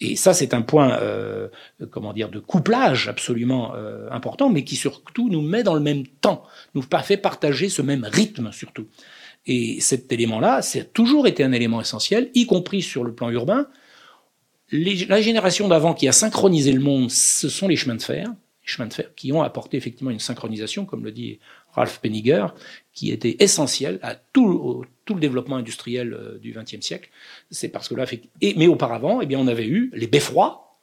Et 0.00 0.16
ça, 0.16 0.32
c'est 0.32 0.54
un 0.54 0.62
point, 0.62 0.98
euh, 1.00 1.48
comment 1.90 2.14
dire, 2.14 2.30
de 2.30 2.38
couplage 2.38 3.08
absolument 3.08 3.74
euh, 3.74 4.08
important, 4.10 4.48
mais 4.48 4.64
qui 4.64 4.74
surtout 4.74 5.28
nous 5.28 5.42
met 5.42 5.62
dans 5.62 5.74
le 5.74 5.82
même 5.82 6.06
temps, 6.06 6.42
nous 6.74 6.82
fait 7.02 7.18
partager 7.18 7.68
ce 7.68 7.82
même 7.82 8.08
rythme 8.10 8.52
surtout. 8.52 8.86
Et 9.44 9.80
cet 9.80 10.10
élément-là, 10.12 10.62
c'est 10.62 10.94
toujours 10.94 11.26
été 11.26 11.44
un 11.44 11.52
élément 11.52 11.82
essentiel, 11.82 12.30
y 12.34 12.46
compris 12.46 12.80
sur 12.80 13.04
le 13.04 13.12
plan 13.12 13.28
urbain, 13.28 13.68
la 14.72 15.20
génération 15.20 15.68
d'avant 15.68 15.92
qui 15.92 16.08
a 16.08 16.12
synchronisé 16.12 16.72
le 16.72 16.80
monde, 16.80 17.10
ce 17.10 17.50
sont 17.50 17.68
les 17.68 17.76
chemins 17.76 17.96
de 17.96 18.02
fer, 18.02 18.28
les 18.30 18.72
chemins 18.72 18.88
de 18.88 18.94
fer 18.94 19.14
qui 19.14 19.30
ont 19.30 19.42
apporté 19.42 19.76
effectivement 19.76 20.10
une 20.10 20.20
synchronisation, 20.20 20.86
comme 20.86 21.04
le 21.04 21.12
dit 21.12 21.38
Ralph 21.72 21.98
Penniger, 21.98 22.46
qui 22.94 23.10
était 23.10 23.36
essentiel 23.40 23.98
à 24.02 24.14
tout, 24.14 24.86
tout 25.04 25.14
le 25.14 25.20
développement 25.20 25.56
industriel 25.56 26.12
euh, 26.12 26.38
du 26.38 26.52
XXe 26.52 26.80
siècle. 26.80 27.10
C'est 27.50 27.68
parce 27.68 27.88
que 27.88 27.94
là, 27.94 28.06
mais 28.42 28.66
auparavant, 28.66 29.20
eh 29.20 29.26
bien, 29.26 29.38
on 29.38 29.46
avait 29.46 29.66
eu 29.66 29.90
les 29.94 30.06
beffrois 30.06 30.78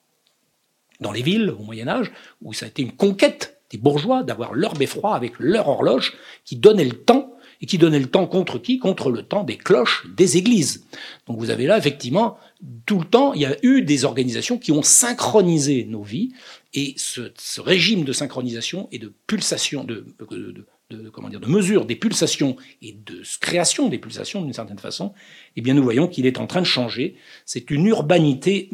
dans 0.99 1.11
les 1.11 1.21
villes 1.21 1.49
au 1.49 1.63
Moyen 1.63 1.87
Âge, 1.87 2.11
où 2.41 2.53
ça 2.53 2.65
a 2.65 2.69
été 2.69 2.81
une 2.81 2.91
conquête 2.91 3.61
des 3.71 3.77
bourgeois 3.77 4.23
d'avoir 4.23 4.53
leur 4.53 4.73
beffroi 4.75 5.15
avec 5.15 5.33
leur 5.39 5.67
horloge 5.67 6.13
qui 6.45 6.55
donnait 6.55 6.85
le 6.85 6.91
temps 6.91 7.33
et 7.61 7.65
qui 7.65 7.77
donnait 7.77 7.99
le 7.99 8.07
temps 8.07 8.27
contre 8.27 8.57
qui? 8.57 8.79
Contre 8.79 9.11
le 9.11 9.23
temps 9.23 9.43
des 9.43 9.57
cloches 9.57 10.05
des 10.15 10.37
églises. 10.37 10.85
Donc 11.27 11.39
vous 11.39 11.49
avez 11.49 11.65
là 11.65 11.77
effectivement 11.77 12.37
tout 12.85 12.99
le 12.99 13.05
temps, 13.05 13.33
il 13.33 13.41
y 13.41 13.45
a 13.45 13.55
eu 13.63 13.81
des 13.81 14.05
organisations 14.05 14.57
qui 14.57 14.71
ont 14.71 14.83
synchronisé 14.83 15.85
nos 15.85 16.03
vies 16.03 16.31
et 16.73 16.93
ce, 16.97 17.31
régime 17.59 18.03
de 18.03 18.13
synchronisation 18.13 18.87
et 18.91 18.99
de 18.99 19.11
pulsation, 19.27 19.83
de, 19.83 20.05
de, 20.19 20.65
comment 21.11 21.29
dire, 21.29 21.39
de 21.39 21.47
mesure 21.47 21.85
des 21.85 21.95
pulsations 21.95 22.55
et 22.81 22.93
de 22.93 23.21
création 23.39 23.89
des 23.89 23.97
pulsations 23.97 24.41
d'une 24.41 24.53
certaine 24.53 24.79
façon, 24.79 25.13
eh 25.55 25.61
bien 25.61 25.73
nous 25.73 25.83
voyons 25.83 26.07
qu'il 26.07 26.25
est 26.25 26.39
en 26.39 26.47
train 26.47 26.61
de 26.61 26.65
changer. 26.65 27.15
C'est 27.45 27.71
une 27.71 27.85
urbanité 27.87 28.69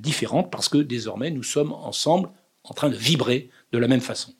différente 0.00 0.50
parce 0.50 0.68
que 0.68 0.78
désormais 0.78 1.30
nous 1.30 1.42
sommes 1.42 1.72
ensemble 1.72 2.30
en 2.64 2.74
train 2.74 2.90
de 2.90 2.96
vibrer 2.96 3.50
de 3.72 3.78
la 3.78 3.88
même 3.88 4.00
façon. 4.00 4.32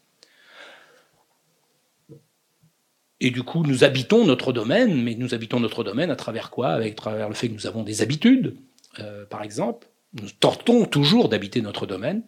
Et 3.20 3.30
du 3.30 3.44
coup, 3.44 3.62
nous 3.64 3.84
habitons 3.84 4.24
notre 4.24 4.52
domaine, 4.52 5.00
mais 5.00 5.14
nous 5.14 5.32
habitons 5.32 5.60
notre 5.60 5.84
domaine 5.84 6.10
à 6.10 6.16
travers 6.16 6.50
quoi? 6.50 6.70
Avec 6.70 6.96
travers 6.96 7.28
le 7.28 7.34
fait 7.36 7.48
que 7.48 7.54
nous 7.54 7.68
avons 7.68 7.84
des 7.84 8.02
habitudes, 8.02 8.56
euh, 8.98 9.24
par 9.26 9.44
exemple. 9.44 9.86
Nous 10.20 10.28
tentons 10.40 10.86
toujours 10.86 11.28
d'habiter 11.28 11.62
notre 11.62 11.86
domaine 11.86 12.24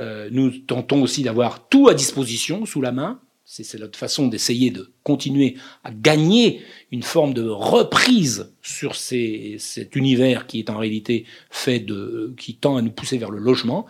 Euh, 0.00 0.28
nous 0.30 0.50
tentons 0.50 1.02
aussi 1.02 1.22
d'avoir 1.22 1.68
tout 1.68 1.88
à 1.88 1.94
disposition, 1.94 2.66
sous 2.66 2.80
la 2.80 2.92
main. 2.92 3.20
C'est 3.50 3.78
notre 3.78 3.98
façon 3.98 4.28
d'essayer 4.28 4.70
de 4.70 4.92
continuer 5.04 5.56
à 5.82 5.90
gagner 5.90 6.60
une 6.92 7.02
forme 7.02 7.32
de 7.32 7.48
reprise 7.48 8.52
sur 8.60 8.94
cet 8.94 9.96
univers 9.96 10.46
qui 10.46 10.58
est 10.58 10.68
en 10.68 10.76
réalité 10.76 11.24
fait 11.48 11.80
de, 11.80 12.34
qui 12.36 12.56
tend 12.56 12.76
à 12.76 12.82
nous 12.82 12.90
pousser 12.90 13.16
vers 13.16 13.30
le 13.30 13.38
logement. 13.38 13.86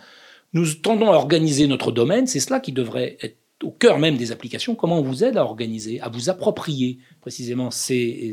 Nous 0.53 0.75
tendons 0.75 1.11
à 1.11 1.15
organiser 1.15 1.67
notre 1.67 1.91
domaine. 1.91 2.25
C'est 2.25 2.39
cela 2.39 2.61
qui 2.61 2.71
devrait 2.71 3.17
être 3.21 3.35
au 3.61 3.71
cœur 3.71 3.99
même 3.99 4.15
des 4.15 4.31
applications, 4.31 4.75
comment 4.75 4.99
on 4.99 5.03
vous 5.03 5.25
aide 5.25 5.35
à 5.35 5.43
organiser, 5.43 5.99
à 5.99 6.07
vous 6.07 6.29
approprier 6.29 6.99
précisément 7.19 7.69
ces, 7.69 8.31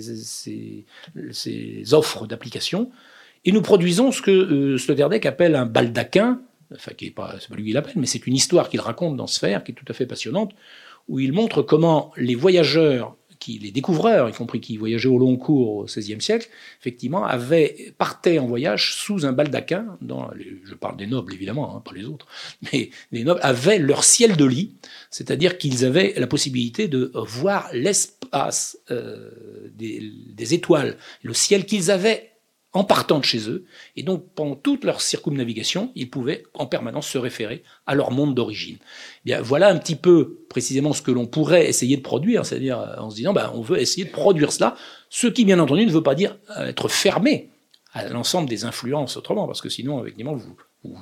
offres 1.91 2.29
d'application. 2.29 2.93
Et 3.45 3.51
nous 3.51 3.63
produisons 3.63 4.13
ce 4.13 4.23
que 4.23 4.31
euh, 4.31 5.19
appelle 5.25 5.57
un 5.57 5.67
baldaquin, 5.67 6.41
enfin 6.73 6.93
qui 6.97 7.07
est 7.07 7.11
pas, 7.11 7.35
pas 7.49 7.57
lui 7.57 7.65
qui 7.65 7.73
l'appelle, 7.73 7.95
mais 7.97 8.07
c'est 8.07 8.25
une 8.29 8.37
histoire 8.37 8.69
qu'il 8.69 8.81
raconte 8.81 9.17
dans 9.17 9.27
Sphère 9.27 9.65
qui 9.65 9.73
est 9.73 9.75
tout 9.75 9.85
à 9.89 9.93
fait 9.93 10.07
passionnante, 10.07 10.53
où 11.09 11.21
il 11.21 11.33
montre 11.33 11.63
comment 11.63 12.13
les 12.17 12.35
voyageurs 12.35 13.17
qui, 13.39 13.59
les 13.59 13.71
découvreurs, 13.71 14.29
y 14.29 14.33
compris 14.33 14.61
qui 14.61 14.77
voyageaient 14.77 15.09
au 15.09 15.19
long 15.19 15.37
cours 15.37 15.77
au 15.77 15.85
XVIe 15.85 16.21
siècle, 16.21 16.49
effectivement, 16.81 17.25
avaient, 17.25 17.95
partaient 17.99 18.39
en 18.39 18.47
voyage 18.47 18.95
sous 18.95 19.27
un 19.27 19.33
baldaquin, 19.33 19.99
je 20.65 20.75
parle 20.75 20.97
des 20.97 21.07
nobles 21.07 21.35
évidemment, 21.35 21.77
hein, 21.77 21.81
pas 21.81 21.93
les 21.95 22.07
autres, 22.07 22.27
mais 22.73 22.91
les 23.13 23.25
nobles 23.25 23.41
avaient 23.43 23.79
leur 23.79 24.05
ciel 24.05 24.37
de 24.37 24.45
lit, 24.45 24.77
c'est-à-dire 25.11 25.59
qu'ils 25.59 25.85
avaient 25.85 26.15
la 26.17 26.27
possibilité 26.27 26.89
de 26.89 27.13
voir 27.15 27.69
l'espace 27.73 28.79
euh, 28.91 29.31
des 29.77 30.55
étoiles, 30.55 30.97
le 31.23 31.35
ciel 31.35 31.67
qu'ils 31.67 31.91
avaient 31.91 32.36
en 32.73 32.85
partant 32.85 33.19
de 33.19 33.25
chez 33.25 33.49
eux. 33.49 33.65
Et 33.97 34.03
donc, 34.03 34.27
pendant 34.35 34.55
toute 34.55 34.85
leur 34.85 35.01
circumnavigation, 35.01 35.93
ils 35.95 36.11
pouvaient 36.11 36.43
en 36.55 36.67
permanence 36.67 37.09
se 37.09 37.19
référer 37.19 37.63
à 37.87 37.95
leur 37.95 38.11
monde 38.11 38.35
d'origine. 38.35 38.77
Eh 38.79 39.21
bien, 39.25 39.41
voilà 39.41 39.69
un 39.69 39.79
petit 39.79 39.97
peu 39.97 40.45
précisément 40.51 40.93
ce 40.93 41.03
que 41.03 41.11
l'on 41.11 41.27
pourrait 41.27 41.69
essayer 41.69 41.97
de 41.97 42.03
produire, 42.03 42.45
c'est-à-dire 42.45 42.79
euh, 42.79 42.97
en 42.99 43.11
se 43.11 43.17
disant, 43.17 43.33
ben, 43.33 43.51
on 43.55 43.63
veut 43.63 43.81
essayer 43.81 44.05
de 44.05 44.13
produire 44.13 44.53
cela, 44.53 44.77
ce 45.09 45.27
qui, 45.27 45.45
bien 45.45 45.59
entendu, 45.59 45.87
ne 45.87 45.91
veut 45.91 46.03
pas 46.03 46.15
dire 46.15 46.39
euh, 46.59 46.67
être 46.67 46.89
fermé 46.89 47.51
à 47.93 48.09
l'ensemble 48.09 48.49
des 48.49 48.65
influences 48.65 49.17
autrement, 49.17 49.47
parce 49.47 49.63
que 49.63 49.71
sinon, 49.71 50.03
effectivement, 50.03 50.35
vous 50.35 50.55
vous, 50.85 50.97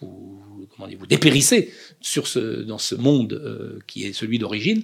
vous, 0.00 0.68
comment 0.76 0.88
vous 0.98 1.06
dépérissez 1.06 1.72
dans 2.66 2.78
ce 2.78 2.94
monde 2.94 3.32
euh, 3.32 3.78
qui 3.86 4.04
est 4.04 4.12
celui 4.12 4.38
d'origine. 4.38 4.82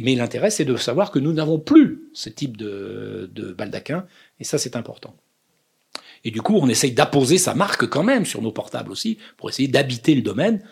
Mais 0.00 0.14
l'intérêt, 0.14 0.50
c'est 0.50 0.64
de 0.64 0.76
savoir 0.76 1.10
que 1.10 1.18
nous 1.18 1.32
n'avons 1.32 1.58
plus 1.58 2.08
ce 2.14 2.28
type 2.28 2.56
de, 2.56 3.28
de 3.34 3.52
baldaquin, 3.52 4.06
et 4.38 4.44
ça, 4.44 4.58
c'est 4.58 4.76
important. 4.76 5.14
Et 6.24 6.30
du 6.30 6.42
coup, 6.42 6.54
on 6.60 6.68
essaye 6.68 6.92
d'apposer 6.92 7.38
sa 7.38 7.54
marque 7.54 7.86
quand 7.86 8.02
même 8.02 8.26
sur 8.26 8.42
nos 8.42 8.52
portables 8.52 8.92
aussi, 8.92 9.18
pour 9.36 9.48
essayer 9.48 9.68
d'habiter 9.68 10.14
le 10.14 10.22
domaine. 10.22 10.62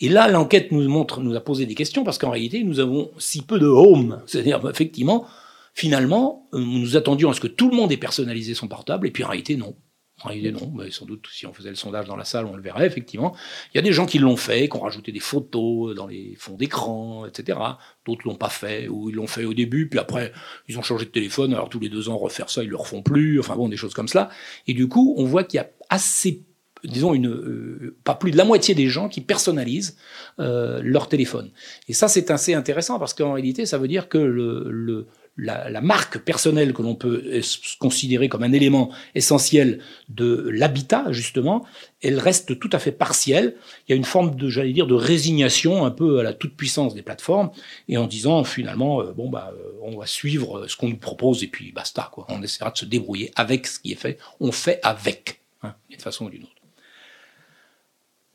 Et 0.00 0.08
là, 0.08 0.28
l'enquête 0.28 0.72
nous 0.72 0.88
montre, 0.88 1.20
nous 1.20 1.36
a 1.36 1.40
posé 1.40 1.66
des 1.66 1.74
questions, 1.74 2.04
parce 2.04 2.18
qu'en 2.18 2.30
réalité, 2.30 2.64
nous 2.64 2.80
avons 2.80 3.10
si 3.18 3.42
peu 3.42 3.58
de 3.58 3.66
home. 3.66 4.22
C'est-à-dire, 4.26 4.60
effectivement, 4.68 5.26
finalement, 5.74 6.48
euh, 6.54 6.58
nous 6.58 6.96
attendions 6.96 7.30
à 7.30 7.34
ce 7.34 7.40
que 7.40 7.48
tout 7.48 7.70
le 7.70 7.76
monde 7.76 7.92
ait 7.92 7.96
personnalisé 7.96 8.54
son 8.54 8.68
portable, 8.68 9.06
et 9.06 9.10
puis 9.10 9.24
en 9.24 9.28
réalité, 9.28 9.56
non. 9.56 9.74
En 10.22 10.28
réalité, 10.28 10.52
non. 10.52 10.72
Mais 10.76 10.90
sans 10.90 11.04
doute, 11.04 11.26
si 11.30 11.46
on 11.46 11.52
faisait 11.52 11.70
le 11.70 11.74
sondage 11.74 12.06
dans 12.06 12.16
la 12.16 12.24
salle, 12.24 12.46
on 12.46 12.54
le 12.54 12.62
verrait, 12.62 12.86
effectivement. 12.86 13.34
Il 13.72 13.76
y 13.76 13.80
a 13.80 13.82
des 13.82 13.92
gens 13.92 14.06
qui 14.06 14.18
l'ont 14.18 14.36
fait, 14.36 14.68
qui 14.68 14.76
ont 14.76 14.80
rajouté 14.80 15.10
des 15.12 15.20
photos 15.20 15.94
dans 15.94 16.06
les 16.06 16.34
fonds 16.38 16.56
d'écran, 16.56 17.26
etc. 17.26 17.58
D'autres 18.06 18.26
l'ont 18.26 18.36
pas 18.36 18.48
fait, 18.48 18.88
ou 18.88 19.10
ils 19.10 19.16
l'ont 19.16 19.26
fait 19.26 19.44
au 19.44 19.54
début, 19.54 19.88
puis 19.88 19.98
après, 19.98 20.32
ils 20.68 20.78
ont 20.78 20.82
changé 20.82 21.06
de 21.06 21.10
téléphone, 21.10 21.54
alors 21.54 21.68
tous 21.68 21.80
les 21.80 21.88
deux 21.88 22.08
ans, 22.08 22.16
refaire 22.16 22.50
ça, 22.50 22.62
ils 22.62 22.70
le 22.70 22.76
refont 22.76 23.02
plus, 23.02 23.40
enfin 23.40 23.56
bon, 23.56 23.68
des 23.68 23.76
choses 23.76 23.94
comme 23.94 24.08
cela. 24.08 24.30
Et 24.66 24.74
du 24.74 24.88
coup, 24.88 25.14
on 25.18 25.24
voit 25.24 25.44
qu'il 25.44 25.58
y 25.58 25.60
a 25.60 25.70
assez 25.88 26.42
disons 26.84 27.14
une 27.14 27.28
euh, 27.28 27.96
pas 28.02 28.14
plus 28.14 28.32
de 28.32 28.36
la 28.36 28.44
moitié 28.44 28.74
des 28.74 28.88
gens 28.88 29.08
qui 29.08 29.20
personnalisent 29.20 29.96
euh, 30.40 30.80
leur 30.82 31.08
téléphone. 31.08 31.50
Et 31.88 31.92
ça 31.92 32.08
c'est 32.08 32.30
assez 32.32 32.54
intéressant 32.54 32.98
parce 32.98 33.14
qu'en 33.14 33.34
réalité 33.34 33.66
ça 33.66 33.78
veut 33.78 33.86
dire 33.86 34.08
que 34.08 34.18
le 34.18 35.06
la, 35.36 35.70
la, 35.70 35.80
marque 35.80 36.18
personnelle 36.18 36.74
que 36.74 36.82
l'on 36.82 36.94
peut 36.94 37.40
considérer 37.78 38.28
comme 38.28 38.42
un 38.42 38.52
élément 38.52 38.90
essentiel 39.14 39.80
de 40.08 40.48
l'habitat, 40.52 41.10
justement, 41.10 41.64
elle 42.02 42.18
reste 42.18 42.58
tout 42.58 42.68
à 42.72 42.78
fait 42.78 42.92
partielle. 42.92 43.56
Il 43.86 43.92
y 43.92 43.94
a 43.94 43.96
une 43.96 44.04
forme 44.04 44.34
de, 44.34 44.48
j'allais 44.48 44.72
dire, 44.72 44.86
de 44.86 44.94
résignation 44.94 45.84
un 45.86 45.90
peu 45.90 46.18
à 46.18 46.22
la 46.22 46.34
toute 46.34 46.56
puissance 46.56 46.94
des 46.94 47.02
plateformes, 47.02 47.50
et 47.88 47.96
en 47.96 48.06
disant 48.06 48.44
finalement, 48.44 49.00
euh, 49.00 49.12
bon 49.12 49.30
bah, 49.30 49.52
euh, 49.54 49.72
on 49.82 49.96
va 49.96 50.06
suivre 50.06 50.66
ce 50.68 50.76
qu'on 50.76 50.88
nous 50.88 50.96
propose 50.96 51.42
et 51.42 51.48
puis 51.48 51.72
basta 51.72 52.10
quoi. 52.12 52.26
On 52.28 52.42
essaiera 52.42 52.70
de 52.70 52.78
se 52.78 52.84
débrouiller 52.84 53.32
avec 53.34 53.66
ce 53.66 53.80
qui 53.80 53.92
est 53.92 53.96
fait. 53.96 54.18
On 54.40 54.52
fait 54.52 54.80
avec, 54.82 55.40
hein, 55.62 55.74
d'une 55.88 56.00
façon 56.00 56.26
ou 56.26 56.30
d'une 56.30 56.42
autre. 56.42 56.61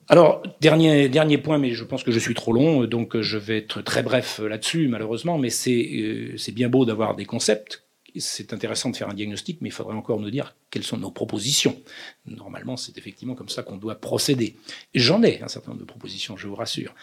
Alors, 0.10 0.42
dernier, 0.62 1.10
dernier 1.10 1.38
point, 1.38 1.58
mais 1.58 1.72
je 1.72 1.84
pense 1.84 2.04
que 2.04 2.12
je 2.12 2.20
suis 2.20 2.34
trop 2.34 2.54
long, 2.54 2.86
donc 2.86 3.20
je 3.20 3.38
vais 3.38 3.58
être 3.58 3.82
très 3.82 4.04
bref 4.04 4.40
là-dessus, 4.40 4.88
malheureusement, 4.88 5.38
mais 5.38 5.50
c'est 5.50 5.90
euh, 5.94 6.52
bien 6.54 6.70
beau 6.70 6.86
d'avoir 6.86 7.16
des 7.16 7.26
concepts, 7.26 7.88
c'est 8.20 8.54
intéressant 8.54 8.90
de 8.90 8.96
faire 8.96 9.10
un 9.10 9.14
diagnostic, 9.14 9.60
mais 9.62 9.70
il 9.70 9.72
faudrait 9.72 9.96
encore 9.96 10.20
nous 10.20 10.30
dire 10.30 10.56
quelles 10.70 10.84
sont 10.84 10.98
nos 10.98 11.12
propositions. 11.12 11.78
Normalement, 12.26 12.78
c'est 12.78 12.98
effectivement 12.98 13.36
comme 13.36 13.50
ça 13.50 13.64
qu'on 13.64 13.78
doit 13.78 13.96
procéder. 13.96 14.56
J'en 14.94 15.24
ai 15.24 15.42
un 15.42 15.48
certain 15.48 15.72
nombre 15.72 15.82
de 15.82 15.88
propositions, 15.88 16.38
je 16.38 16.48
vous 16.48 16.56
rassure. 16.56 16.94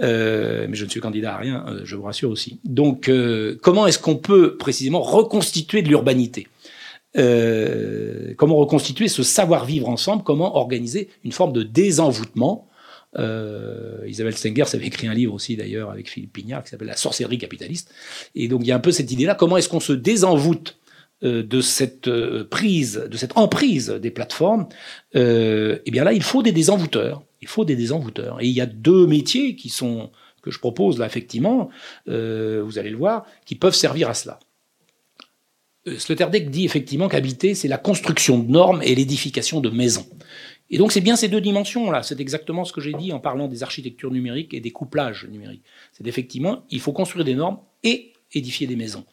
Euh, 0.00 0.66
mais 0.68 0.76
je 0.76 0.84
ne 0.84 0.90
suis 0.90 1.00
candidat 1.00 1.34
à 1.34 1.38
rien, 1.38 1.64
euh, 1.68 1.80
je 1.84 1.96
vous 1.96 2.02
rassure 2.02 2.30
aussi. 2.30 2.60
Donc, 2.64 3.08
euh, 3.08 3.58
comment 3.62 3.86
est-ce 3.86 3.98
qu'on 3.98 4.16
peut 4.16 4.56
précisément 4.56 5.00
reconstituer 5.00 5.82
de 5.82 5.88
l'urbanité? 5.88 6.48
Euh, 7.16 8.34
comment 8.36 8.56
reconstituer 8.56 9.08
ce 9.08 9.22
savoir-vivre 9.22 9.88
ensemble, 9.88 10.24
comment 10.24 10.56
organiser 10.56 11.08
une 11.24 11.32
forme 11.32 11.52
de 11.52 11.62
désenvoûtement. 11.62 12.68
Euh, 13.16 13.98
Isabelle 14.08 14.36
Stenger 14.36 14.64
avait 14.72 14.86
écrit 14.86 15.06
un 15.06 15.14
livre 15.14 15.32
aussi 15.32 15.56
d'ailleurs 15.56 15.90
avec 15.90 16.10
Philippe 16.10 16.32
Pignard 16.32 16.64
qui 16.64 16.70
s'appelle 16.70 16.88
La 16.88 16.96
sorcellerie 16.96 17.38
capitaliste. 17.38 17.92
Et 18.34 18.48
donc 18.48 18.62
il 18.62 18.66
y 18.66 18.72
a 18.72 18.76
un 18.76 18.80
peu 18.80 18.90
cette 18.90 19.12
idée-là, 19.12 19.36
comment 19.36 19.56
est-ce 19.56 19.68
qu'on 19.68 19.80
se 19.80 19.92
désenvoûte 19.92 20.78
euh, 21.22 21.44
de 21.44 21.60
cette 21.60 22.10
prise, 22.46 23.06
de 23.08 23.16
cette 23.16 23.36
emprise 23.36 23.90
des 23.90 24.10
plateformes, 24.10 24.66
eh 25.14 25.90
bien 25.92 26.02
là, 26.02 26.12
il 26.12 26.22
faut 26.22 26.42
des 26.42 26.52
désenvoûteurs. 26.52 27.22
Il 27.40 27.48
faut 27.48 27.64
des 27.64 27.76
désenvoûteurs. 27.76 28.40
Et 28.40 28.46
il 28.46 28.54
y 28.54 28.60
a 28.60 28.66
deux 28.66 29.06
métiers 29.06 29.54
qui 29.54 29.68
sont 29.68 30.10
que 30.42 30.50
je 30.50 30.58
propose 30.58 30.98
là, 30.98 31.06
effectivement, 31.06 31.70
vous 32.06 32.78
allez 32.78 32.90
le 32.90 32.96
voir, 32.96 33.24
qui 33.46 33.54
peuvent 33.54 33.74
servir 33.74 34.10
à 34.10 34.14
cela. 34.14 34.40
Euh, 35.86 35.98
Sloterdijk 35.98 36.50
dit 36.50 36.64
effectivement 36.64 37.08
qu'habiter, 37.08 37.54
c'est 37.54 37.68
la 37.68 37.78
construction 37.78 38.38
de 38.38 38.50
normes 38.50 38.82
et 38.82 38.94
l'édification 38.94 39.60
de 39.60 39.70
maisons. 39.70 40.06
Et 40.70 40.78
donc 40.78 40.92
c'est 40.92 41.00
bien 41.00 41.16
ces 41.16 41.28
deux 41.28 41.40
dimensions-là. 41.40 42.02
C'est 42.02 42.20
exactement 42.20 42.64
ce 42.64 42.72
que 42.72 42.80
j'ai 42.80 42.94
dit 42.94 43.12
en 43.12 43.20
parlant 43.20 43.48
des 43.48 43.62
architectures 43.62 44.10
numériques 44.10 44.54
et 44.54 44.60
des 44.60 44.70
couplages 44.70 45.26
numériques. 45.30 45.62
C'est 45.92 46.06
effectivement, 46.06 46.64
il 46.70 46.80
faut 46.80 46.92
construire 46.92 47.24
des 47.24 47.34
normes 47.34 47.58
et 47.82 48.12
édifier 48.32 48.66
des 48.66 48.76
maisons. 48.76 49.04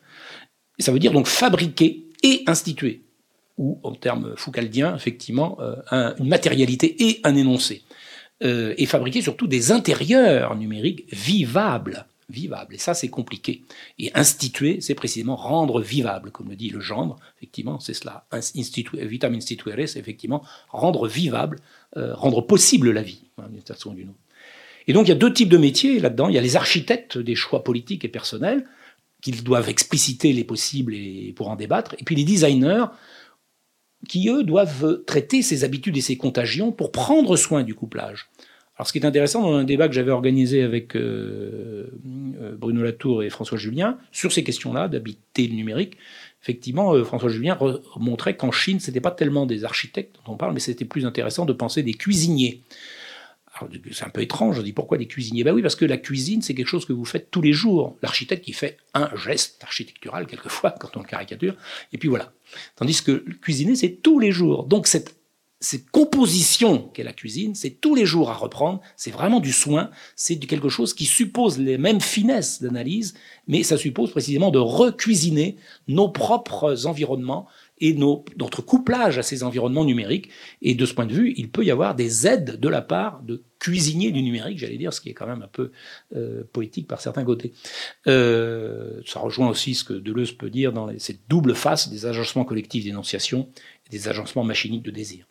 Ça 0.79 0.91
veut 0.91 0.99
dire 0.99 1.11
donc 1.11 1.27
fabriquer 1.27 2.05
et 2.23 2.43
instituer, 2.47 3.01
ou 3.57 3.79
en 3.83 3.93
termes 3.93 4.33
foucaldiens, 4.37 4.95
effectivement, 4.95 5.57
euh, 5.59 6.13
une 6.17 6.27
matérialité 6.27 7.03
et 7.09 7.19
un 7.23 7.35
énoncé. 7.35 7.83
Euh, 8.43 8.73
et 8.77 8.87
fabriquer 8.87 9.21
surtout 9.21 9.45
des 9.45 9.71
intérieurs 9.71 10.55
numériques 10.55 11.05
vivables 11.11 12.07
vivable. 12.31 12.75
Et 12.75 12.77
ça, 12.77 12.93
c'est 12.93 13.09
compliqué. 13.09 13.63
Et 13.99 14.11
instituer, 14.15 14.81
c'est 14.81 14.95
précisément 14.95 15.35
rendre 15.35 15.81
vivable, 15.81 16.31
comme 16.31 16.49
le 16.49 16.55
dit 16.55 16.69
le 16.69 16.79
gendre. 16.79 17.17
Effectivement, 17.37 17.79
c'est 17.79 17.93
cela. 17.93 18.25
Instituer, 18.31 19.05
vitam 19.05 19.33
instituere, 19.35 19.87
c'est 19.87 19.99
effectivement 19.99 20.43
rendre 20.69 21.07
vivable, 21.07 21.59
euh, 21.97 22.15
rendre 22.15 22.41
possible 22.41 22.91
la 22.91 23.03
vie, 23.03 23.21
hein, 23.37 23.47
d'une 23.51 23.61
façon 23.61 23.91
ou. 23.91 23.97
Et 24.87 24.93
donc, 24.93 25.05
il 25.05 25.09
y 25.09 25.13
a 25.13 25.15
deux 25.15 25.33
types 25.33 25.49
de 25.49 25.57
métiers 25.57 25.99
là-dedans. 25.99 26.29
Il 26.29 26.35
y 26.35 26.39
a 26.39 26.41
les 26.41 26.55
architectes 26.55 27.17
des 27.17 27.35
choix 27.35 27.63
politiques 27.63 28.03
et 28.05 28.09
personnels, 28.09 28.65
qu'ils 29.21 29.43
doivent 29.43 29.69
expliciter 29.69 30.33
les 30.33 30.43
possibles 30.43 30.95
et 30.95 31.33
pour 31.35 31.49
en 31.49 31.55
débattre. 31.55 31.95
Et 31.99 32.03
puis 32.03 32.15
les 32.15 32.23
designers, 32.23 32.85
qui, 34.07 34.29
eux, 34.29 34.43
doivent 34.43 35.03
traiter 35.05 35.41
ces 35.41 35.63
habitudes 35.63 35.97
et 35.97 36.01
ces 36.01 36.17
contagions 36.17 36.71
pour 36.71 36.91
prendre 36.91 37.35
soin 37.35 37.63
du 37.63 37.75
couplage. 37.75 38.29
Alors, 38.81 38.87
ce 38.87 38.93
qui 38.93 38.97
est 38.97 39.05
intéressant, 39.05 39.43
dans 39.43 39.53
un 39.53 39.63
débat 39.63 39.87
que 39.87 39.93
j'avais 39.93 40.09
organisé 40.09 40.63
avec 40.63 40.95
euh, 40.95 41.85
euh, 42.41 42.55
Bruno 42.57 42.81
Latour 42.81 43.21
et 43.21 43.29
François 43.29 43.59
Julien 43.59 43.99
sur 44.11 44.31
ces 44.31 44.43
questions-là 44.43 44.87
d'habiter 44.87 45.45
le 45.45 45.53
numérique, 45.53 45.97
effectivement, 46.41 46.95
euh, 46.95 47.03
François 47.03 47.29
Julien 47.29 47.59
montrait 47.97 48.35
qu'en 48.35 48.51
Chine, 48.51 48.79
ce 48.79 48.87
n'était 48.87 48.99
pas 48.99 49.11
tellement 49.11 49.45
des 49.45 49.65
architectes 49.65 50.15
dont 50.25 50.33
on 50.33 50.35
parle, 50.35 50.55
mais 50.55 50.59
c'était 50.59 50.85
plus 50.85 51.05
intéressant 51.05 51.45
de 51.45 51.53
penser 51.53 51.83
des 51.83 51.93
cuisiniers. 51.93 52.63
C'est 53.91 54.03
un 54.03 54.09
peu 54.09 54.23
étrange, 54.23 54.57
je 54.57 54.63
dis 54.63 54.73
pourquoi 54.73 54.97
des 54.97 55.05
cuisiniers? 55.05 55.43
Ben 55.43 55.53
oui, 55.53 55.61
parce 55.61 55.75
que 55.75 55.85
la 55.85 55.97
cuisine, 55.97 56.41
c'est 56.41 56.55
quelque 56.55 56.65
chose 56.65 56.85
que 56.85 56.93
vous 56.93 57.05
faites 57.05 57.29
tous 57.29 57.43
les 57.43 57.53
jours. 57.53 57.99
L'architecte 58.01 58.43
qui 58.43 58.53
fait 58.53 58.77
un 58.95 59.15
geste 59.15 59.63
architectural, 59.63 60.25
quelquefois, 60.25 60.71
quand 60.79 60.97
on 60.97 61.01
le 61.01 61.07
caricature, 61.07 61.53
et 61.93 61.99
puis 61.99 62.09
voilà. 62.09 62.33
Tandis 62.77 63.03
que 63.03 63.23
cuisiner, 63.43 63.75
c'est 63.75 64.01
tous 64.01 64.17
les 64.17 64.31
jours. 64.31 64.63
Donc 64.63 64.87
cette 64.87 65.20
cette 65.61 65.91
composition 65.91 66.89
qu'est 66.93 67.03
la 67.03 67.13
cuisine, 67.13 67.53
c'est 67.53 67.79
tous 67.79 67.93
les 67.93 68.05
jours 68.05 68.31
à 68.31 68.33
reprendre, 68.33 68.81
c'est 68.97 69.11
vraiment 69.11 69.39
du 69.39 69.53
soin, 69.53 69.91
c'est 70.15 70.39
quelque 70.39 70.69
chose 70.69 70.95
qui 70.95 71.05
suppose 71.05 71.59
les 71.59 71.77
mêmes 71.77 72.01
finesses 72.01 72.63
d'analyse, 72.63 73.13
mais 73.47 73.61
ça 73.61 73.77
suppose 73.77 74.09
précisément 74.09 74.49
de 74.49 74.57
recuisiner 74.57 75.57
nos 75.87 76.09
propres 76.09 76.87
environnements 76.87 77.47
et 77.79 77.93
notre 77.93 78.61
couplage 78.61 79.19
à 79.19 79.23
ces 79.23 79.43
environnements 79.43 79.85
numériques. 79.85 80.29
Et 80.61 80.75
de 80.75 80.85
ce 80.85 80.93
point 80.93 81.05
de 81.05 81.13
vue, 81.13 81.33
il 81.37 81.49
peut 81.49 81.63
y 81.63 81.71
avoir 81.71 81.95
des 81.95 82.27
aides 82.27 82.59
de 82.59 82.69
la 82.69 82.81
part 82.81 83.21
de 83.23 83.43
cuisiniers 83.59 84.11
du 84.11 84.23
numérique, 84.23 84.57
j'allais 84.57 84.77
dire, 84.77 84.93
ce 84.93 85.01
qui 85.01 85.09
est 85.09 85.13
quand 85.13 85.27
même 85.27 85.43
un 85.43 85.47
peu 85.47 85.71
euh, 86.15 86.43
poétique 86.53 86.87
par 86.87 87.01
certains 87.01 87.23
côtés. 87.23 87.53
Euh, 88.07 89.01
ça 89.05 89.19
rejoint 89.19 89.49
aussi 89.49 89.75
ce 89.75 89.83
que 89.83 89.93
Deleuze 89.93 90.31
peut 90.31 90.49
dire 90.49 90.73
dans 90.73 90.89
cette 90.97 91.27
double 91.27 91.53
face 91.53 91.89
des 91.89 92.07
agencements 92.07 92.45
collectifs 92.45 92.83
d'énonciation 92.83 93.49
et 93.87 93.89
des 93.89 94.07
agencements 94.07 94.43
machiniques 94.43 94.83
de 94.83 94.91
désir. 94.91 95.30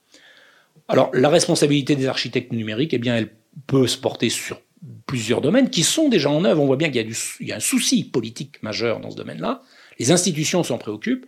Alors, 0.90 1.10
la 1.14 1.28
responsabilité 1.28 1.94
des 1.94 2.08
architectes 2.08 2.52
numériques, 2.52 2.92
eh 2.92 2.98
bien, 2.98 3.14
elle 3.16 3.30
peut 3.68 3.86
se 3.86 3.96
porter 3.96 4.28
sur 4.28 4.60
plusieurs 5.06 5.40
domaines 5.40 5.70
qui 5.70 5.84
sont 5.84 6.08
déjà 6.08 6.30
en 6.30 6.44
œuvre. 6.44 6.60
On 6.60 6.66
voit 6.66 6.76
bien 6.76 6.90
qu'il 6.90 7.14
y, 7.40 7.52
a 7.52 7.56
un 7.56 7.60
souci 7.60 8.02
politique 8.02 8.60
majeur 8.64 8.98
dans 8.98 9.12
ce 9.12 9.16
domaine-là. 9.16 9.62
Les 10.00 10.10
institutions 10.10 10.64
s'en 10.64 10.78
préoccupent. 10.78 11.26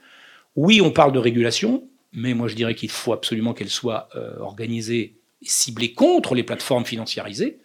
Oui, 0.56 0.80
on 0.80 0.90
parle 0.90 1.12
de 1.12 1.20
régulation, 1.20 1.84
mais 2.12 2.34
moi 2.34 2.48
je 2.48 2.56
dirais 2.56 2.74
qu'il 2.74 2.90
faut 2.90 3.12
absolument 3.12 3.54
qu'elle 3.54 3.70
soit 3.70 4.08
euh, 4.16 4.36
organisée 4.40 5.20
et 5.42 5.48
ciblée 5.48 5.92
contre 5.92 6.34
les 6.34 6.42
plateformes 6.42 6.84
financiarisées, 6.84 7.58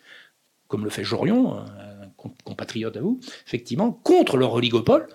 comme 0.68 0.84
le 0.84 0.92
fait 0.92 1.04
Jorion, 1.04 1.58
un 1.58 2.10
compatriote 2.44 2.96
à 2.96 3.02
vous, 3.02 3.20
effectivement, 3.48 3.92
contre 3.92 4.38
leur 4.38 4.54
oligopole, 4.54 5.08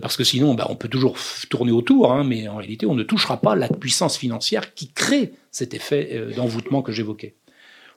parce 0.00 0.16
que 0.16 0.24
sinon 0.24 0.54
bah, 0.54 0.66
on 0.70 0.76
peut 0.76 0.88
toujours 0.88 1.16
tourner 1.50 1.72
autour, 1.72 2.12
hein, 2.12 2.24
mais 2.24 2.48
en 2.48 2.56
réalité 2.56 2.86
on 2.86 2.94
ne 2.94 3.02
touchera 3.02 3.40
pas 3.40 3.54
la 3.54 3.68
puissance 3.68 4.16
financière 4.16 4.74
qui 4.74 4.92
crée 4.92 5.32
cet 5.50 5.74
effet 5.74 6.10
euh, 6.12 6.32
d'envoûtement 6.34 6.82
que 6.82 6.92
j'évoquais. 6.92 7.34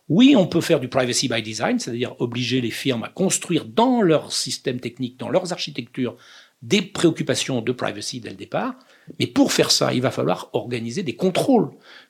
Oui, 0.08 0.36
on 0.38 0.46
peut 0.46 0.62
faire 0.62 0.80
du 0.80 0.88
privacy 0.88 1.28
by 1.28 1.42
design, 1.42 1.80
c'est-à-dire 1.80 2.16
obliger 2.20 2.62
les 2.62 2.70
firmes 2.70 3.04
à 3.04 3.10
construire 3.10 3.66
dans 3.66 4.02
leur 4.02 4.32
système 4.32 4.80
technique, 4.80 5.18
dans 5.18 5.30
leurs 5.30 5.52
architectures, 5.52 6.16
des 6.62 6.84
préoccupations 6.84 7.62
de 7.62 7.72
privacy 7.72 8.20
dès 8.20 8.30
le 8.30 8.36
départ. 8.36 8.76
Mais 9.20 9.28
pour 9.28 9.52
faire 9.52 9.72
ça, 9.72 9.94
il 9.94 10.02
va 10.02 10.12
falloir 10.12 10.50
organiser 10.54 11.04
des 11.04 11.16
contrôles. 11.16 11.70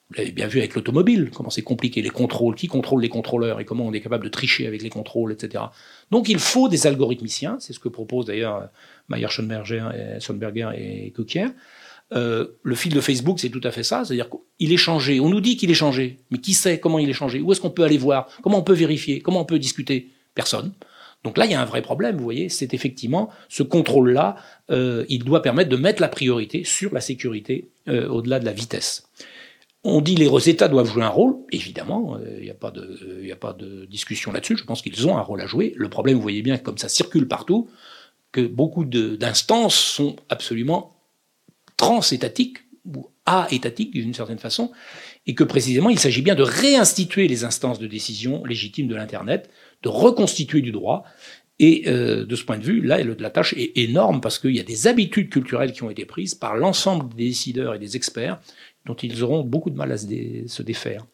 Vous 0.10 0.18
l'avez 0.18 0.32
bien 0.32 0.48
vu 0.48 0.60
avec 0.60 0.76
l'automobile, 0.76 1.32
comment 1.34 1.50
c'est 1.50 1.64
compliqué, 1.64 2.02
les 2.02 2.10
contrôles, 2.10 2.56
qui 2.56 2.68
contrôle 2.68 3.02
les 3.02 3.10
contrôleurs 3.10 3.60
et 3.60 3.66
comment 3.66 3.86
on 3.86 3.94
est 3.94 4.02
capable 4.02 4.24
de 4.24 4.30
tricher 4.30 4.68
avec 4.68 4.84
les 4.84 4.90
contrôles, 4.90 5.32
etc. 5.32 5.64
Donc 6.12 6.30
il 6.30 6.38
faut 6.38 6.70
des 6.70 6.86
algorithmiciens, 6.86 7.58
c'est 7.60 7.74
ce 7.74 7.80
que 7.80 7.90
proposent 7.90 8.28
d'ailleurs 8.28 8.70
Mayer 9.10 9.28
Schoenberger 9.30 10.70
et 10.78 11.12
Coquier. 11.12 11.48
Euh, 12.14 12.46
le 12.62 12.76
fil 12.76 12.94
de 12.94 13.02
Facebook, 13.02 13.40
c'est 13.40 13.50
tout 13.50 13.62
à 13.64 13.72
fait 13.72 13.82
ça, 13.82 14.06
c'est-à-dire 14.06 14.30
qu'il 14.30 14.72
est 14.72 14.78
changé. 14.78 15.20
On 15.20 15.30
nous 15.30 15.42
dit 15.42 15.58
qu'il 15.58 15.72
est 15.72 15.76
changé, 15.76 16.20
mais 16.30 16.38
qui 16.38 16.54
sait 16.54 16.80
comment 16.80 17.00
il 17.00 17.10
est 17.10 17.14
changé? 17.14 17.42
Où 17.42 17.52
est-ce 17.52 17.62
qu'on 17.62 17.72
peut 17.72 17.84
aller 17.84 17.98
voir? 17.98 18.30
Comment 18.44 18.60
on 18.60 18.64
peut 18.64 18.74
vérifier? 18.74 19.22
Comment 19.22 19.42
on 19.42 19.46
peut 19.46 19.58
discuter? 19.58 20.10
Personne. 20.36 20.72
Donc 21.26 21.40
là, 21.40 21.46
il 21.46 21.52
y 21.52 21.56
a 21.56 21.62
un 21.62 21.66
vrai 21.66 21.82
problème, 21.82 22.18
vous 22.18 22.24
voyez, 22.24 22.50
c'est 22.50 22.76
effectivement 22.76 23.30
ce 23.50 23.64
contrôle-là, 23.64 24.36
euh, 24.70 25.06
il 25.10 25.24
doit 25.24 25.42
permettre 25.42 25.70
de 25.70 25.76
mettre 25.76 26.00
la 26.00 26.08
priorité 26.08 26.64
sur 26.64 26.94
la 26.94 27.02
sécurité 27.02 27.68
euh, 27.88 28.08
au-delà 28.08 28.40
de 28.40 28.46
la 28.46 28.54
vitesse. 28.54 29.10
On 29.84 30.02
dit 30.02 30.16
les 30.16 30.50
États 30.50 30.68
doivent 30.68 30.88
jouer 30.88 31.04
un 31.04 31.10
rôle, 31.10 31.36
évidemment, 31.52 32.18
il 32.38 32.44
n'y 32.44 32.52
a, 32.52 32.56
pas 32.56 32.70
de, 32.70 33.32
a 33.32 33.36
pas 33.36 33.54
de 33.54 33.86
discussion 33.86 34.32
là-dessus, 34.32 34.56
je 34.56 34.64
pense 34.64 34.84
qu'ils 34.84 35.08
ont 35.08 35.18
un 35.18 35.22
rôle 35.22 35.42
à 35.42 35.48
jouer. 35.48 35.74
Le 35.76 35.90
problème, 35.90 36.16
vous 36.16 36.22
voyez 36.22 36.44
bien, 36.44 36.58
comme 36.58 36.78
ça 36.78 36.90
circule 36.90 37.28
partout, 37.28 37.68
que 38.32 38.42
beaucoup 38.42 38.86
d'instances 38.86 39.76
sont 39.76 40.16
absolument 40.30 40.96
transétatiques 41.78 42.60
ou 42.86 43.10
a-étatiques 43.26 43.92
d'une 43.92 44.14
certaine 44.14 44.38
façon, 44.38 44.72
et 45.26 45.34
que 45.34 45.44
précisément 45.44 45.90
il 45.90 46.00
s'agit 46.00 46.22
bien 46.22 46.36
de 46.36 46.44
réinstituer 46.44 47.28
les 47.28 47.44
instances 47.44 47.80
de 47.80 47.88
décision 47.88 48.46
légitimes 48.46 48.88
de 48.88 48.96
l'Internet, 48.96 49.50
de 49.84 49.90
reconstituer 49.90 50.62
du 50.62 50.72
droit. 50.72 51.04
Et 51.58 51.84
euh, 51.88 52.26
de 52.26 52.36
ce 52.36 52.44
point 52.44 52.58
de 52.58 52.64
vue, 52.64 52.82
là, 52.82 53.02
la 53.02 53.30
tâche 53.30 53.54
est 53.54 53.78
énorme 53.78 54.20
parce 54.20 54.40
qu'il 54.40 54.56
y 54.56 54.60
a 54.60 54.64
des 54.64 54.88
habitudes 54.88 55.30
culturelles 55.30 55.72
qui 55.72 55.84
ont 55.84 55.90
été 55.90 56.06
prises 56.06 56.36
par 56.36 56.58
l'ensemble 56.58 57.16
des 57.16 57.28
décideurs 57.28 57.76
et 57.76 57.80
des 57.80 57.96
experts 57.96 58.40
dont 58.86 58.96
ils 58.96 59.24
auront 59.24 59.44
beaucoup 59.44 59.70
de 59.70 59.78
mal 59.78 59.92
à 59.92 59.98
se, 59.98 60.62
défaire. 60.62 61.06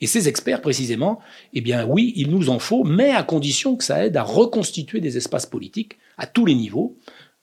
Et 0.00 0.06
ces 0.06 0.28
experts, 0.28 0.62
précisément, 0.62 1.18
eh 1.52 1.60
bien 1.60 1.86
oui, 1.86 2.12
il 2.16 2.30
nous 2.30 2.48
en 2.48 2.58
faut, 2.58 2.84
mais 2.84 3.10
à 3.10 3.22
condition 3.22 3.76
que 3.76 3.84
ça 3.84 4.06
aide 4.06 4.16
à 4.16 4.22
reconstituer 4.22 5.00
des 5.00 5.16
espaces 5.16 5.44
politiques 5.44 5.98
à 6.16 6.26
tous 6.26 6.46
les 6.46 6.54
niveaux, 6.54 6.96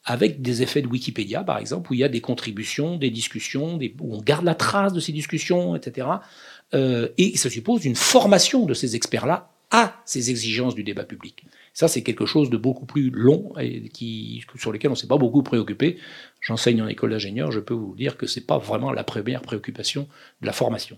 avec 0.03 0.41
des 0.41 0.61
effets 0.63 0.81
de 0.81 0.87
Wikipédia, 0.87 1.43
par 1.43 1.57
exemple, 1.57 1.91
où 1.91 1.93
il 1.93 1.99
y 1.99 2.03
a 2.03 2.09
des 2.09 2.21
contributions, 2.21 2.95
des 2.95 3.09
discussions, 3.09 3.77
où 3.99 4.15
on 4.15 4.21
garde 4.21 4.45
la 4.45 4.55
trace 4.55 4.93
de 4.93 5.01
ces 5.01 5.11
discussions, 5.11 5.75
etc. 5.75 6.07
Euh, 6.73 7.09
et 7.17 7.35
ça 7.35 7.49
suppose 7.49 7.83
une 7.83 7.95
formation 7.95 8.65
de 8.65 8.73
ces 8.73 8.95
experts-là 8.95 9.51
à 9.71 10.01
ces 10.05 10.29
exigences 10.29 10.75
du 10.75 10.83
débat 10.83 11.03
public. 11.03 11.45
Ça, 11.73 11.87
c'est 11.87 12.01
quelque 12.01 12.25
chose 12.25 12.49
de 12.49 12.57
beaucoup 12.57 12.85
plus 12.85 13.09
long 13.09 13.53
et 13.59 13.89
qui, 13.89 14.43
sur 14.57 14.71
lequel 14.71 14.89
on 14.89 14.93
ne 14.93 14.97
s'est 14.97 15.07
pas 15.07 15.17
beaucoup 15.17 15.43
préoccupé. 15.43 15.97
J'enseigne 16.41 16.81
en 16.81 16.87
école 16.87 17.11
d'ingénieur, 17.11 17.51
je 17.51 17.59
peux 17.59 17.73
vous 17.73 17.95
dire 17.95 18.17
que 18.17 18.25
ce 18.25 18.39
n'est 18.39 18.45
pas 18.45 18.57
vraiment 18.57 18.91
la 18.91 19.03
première 19.03 19.41
préoccupation 19.41 20.07
de 20.41 20.47
la 20.47 20.53
formation. 20.53 20.97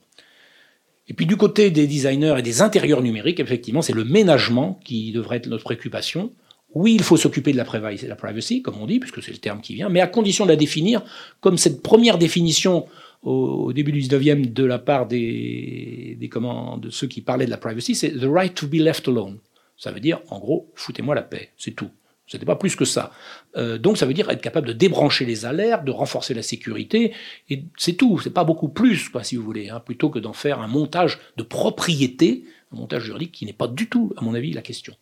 Et 1.08 1.14
puis 1.14 1.26
du 1.26 1.38
côté 1.38 1.72
des 1.72 1.88
designers 1.88 2.36
et 2.38 2.44
des 2.44 2.62
intérieurs 2.62 3.02
numériques, 3.02 3.40
effectivement, 3.40 3.82
c'est 3.82 3.94
le 3.94 4.06
ménagement 4.06 4.80
qui 4.86 5.12
devrait 5.12 5.38
être 5.38 5.48
notre 5.48 5.64
préoccupation. 5.64 6.32
Oui, 6.76 6.94
il 6.94 7.02
faut 7.02 7.18
s'occuper 7.18 7.52
de 7.52 7.58
la 7.58 7.66
privacy, 7.66 8.06
la 8.06 8.16
privacy, 8.16 8.62
comme 8.62 8.80
on 8.80 8.86
dit, 8.86 9.00
puisque 9.00 9.24
c'est 9.24 9.32
le 9.32 9.40
terme 9.40 9.60
qui 9.60 9.74
vient, 9.74 9.90
mais 9.90 10.02
à 10.02 10.08
condition 10.08 10.46
de 10.46 10.52
la 10.52 10.56
définir 10.56 11.02
comme 11.42 11.58
cette 11.58 11.82
première 11.82 12.20
définition 12.20 12.86
au, 13.22 13.74
début 13.74 13.92
du 13.92 14.00
19e 14.00 14.54
de 14.54 14.64
la 14.64 14.80
part 14.80 15.08
des, 15.08 16.18
de 16.20 16.90
ceux 16.90 17.08
qui 17.08 17.22
parlaient 17.22 17.46
de 17.46 17.52
la 17.52 17.58
privacy, 17.58 17.96
c'est 17.96 18.12
the 18.12 18.26
right 18.26 18.54
to 18.54 18.68
be 18.68 18.76
left 18.76 19.08
alone. 19.08 19.40
Ça 19.78 19.92
veut 19.92 20.00
dire, 20.00 20.20
en 20.30 20.40
gros, 20.40 20.72
foutez-moi 20.76 21.16
la 21.16 21.22
paix, 21.22 21.52
c'est 21.58 21.72
tout. 21.72 21.90
Ce 22.28 22.38
n'était 22.38 22.46
pas 22.46 22.56
plus 22.56 22.76
que 22.76 22.86
ça. 22.86 23.12
Euh, 23.58 23.80
donc 23.80 23.98
ça 23.98 24.06
veut 24.06 24.14
dire 24.14 24.30
être 24.30 24.42
capable 24.42 24.68
de 24.68 24.74
débrancher 24.74 25.26
les 25.26 25.46
alertes, 25.46 25.84
de 25.84 25.92
renforcer 25.92 26.36
la 26.36 26.44
sécurité, 26.44 27.14
et 27.50 27.64
c'est 27.76 27.94
tout. 27.94 28.20
C'est 28.20 28.34
pas 28.34 28.44
beaucoup 28.44 28.70
plus, 28.70 29.10
quoi, 29.10 29.24
si 29.24 29.36
vous 29.36 29.44
voulez, 29.44 29.70
hein, 29.70 29.80
plutôt 29.80 30.10
que 30.10 30.20
d'en 30.20 30.34
faire 30.34 30.60
un 30.60 30.68
montage 30.68 31.18
de 31.38 31.44
propriété, 31.44 32.44
un 32.72 32.78
montage 32.78 33.04
juridique 33.04 33.32
qui 33.32 33.46
n'est 33.46 33.54
pas 33.54 33.68
du 33.68 33.90
tout, 33.90 34.14
à 34.16 34.22
mon 34.22 34.36
avis, 34.36 34.54
la 34.54 34.62
question. 34.62 34.96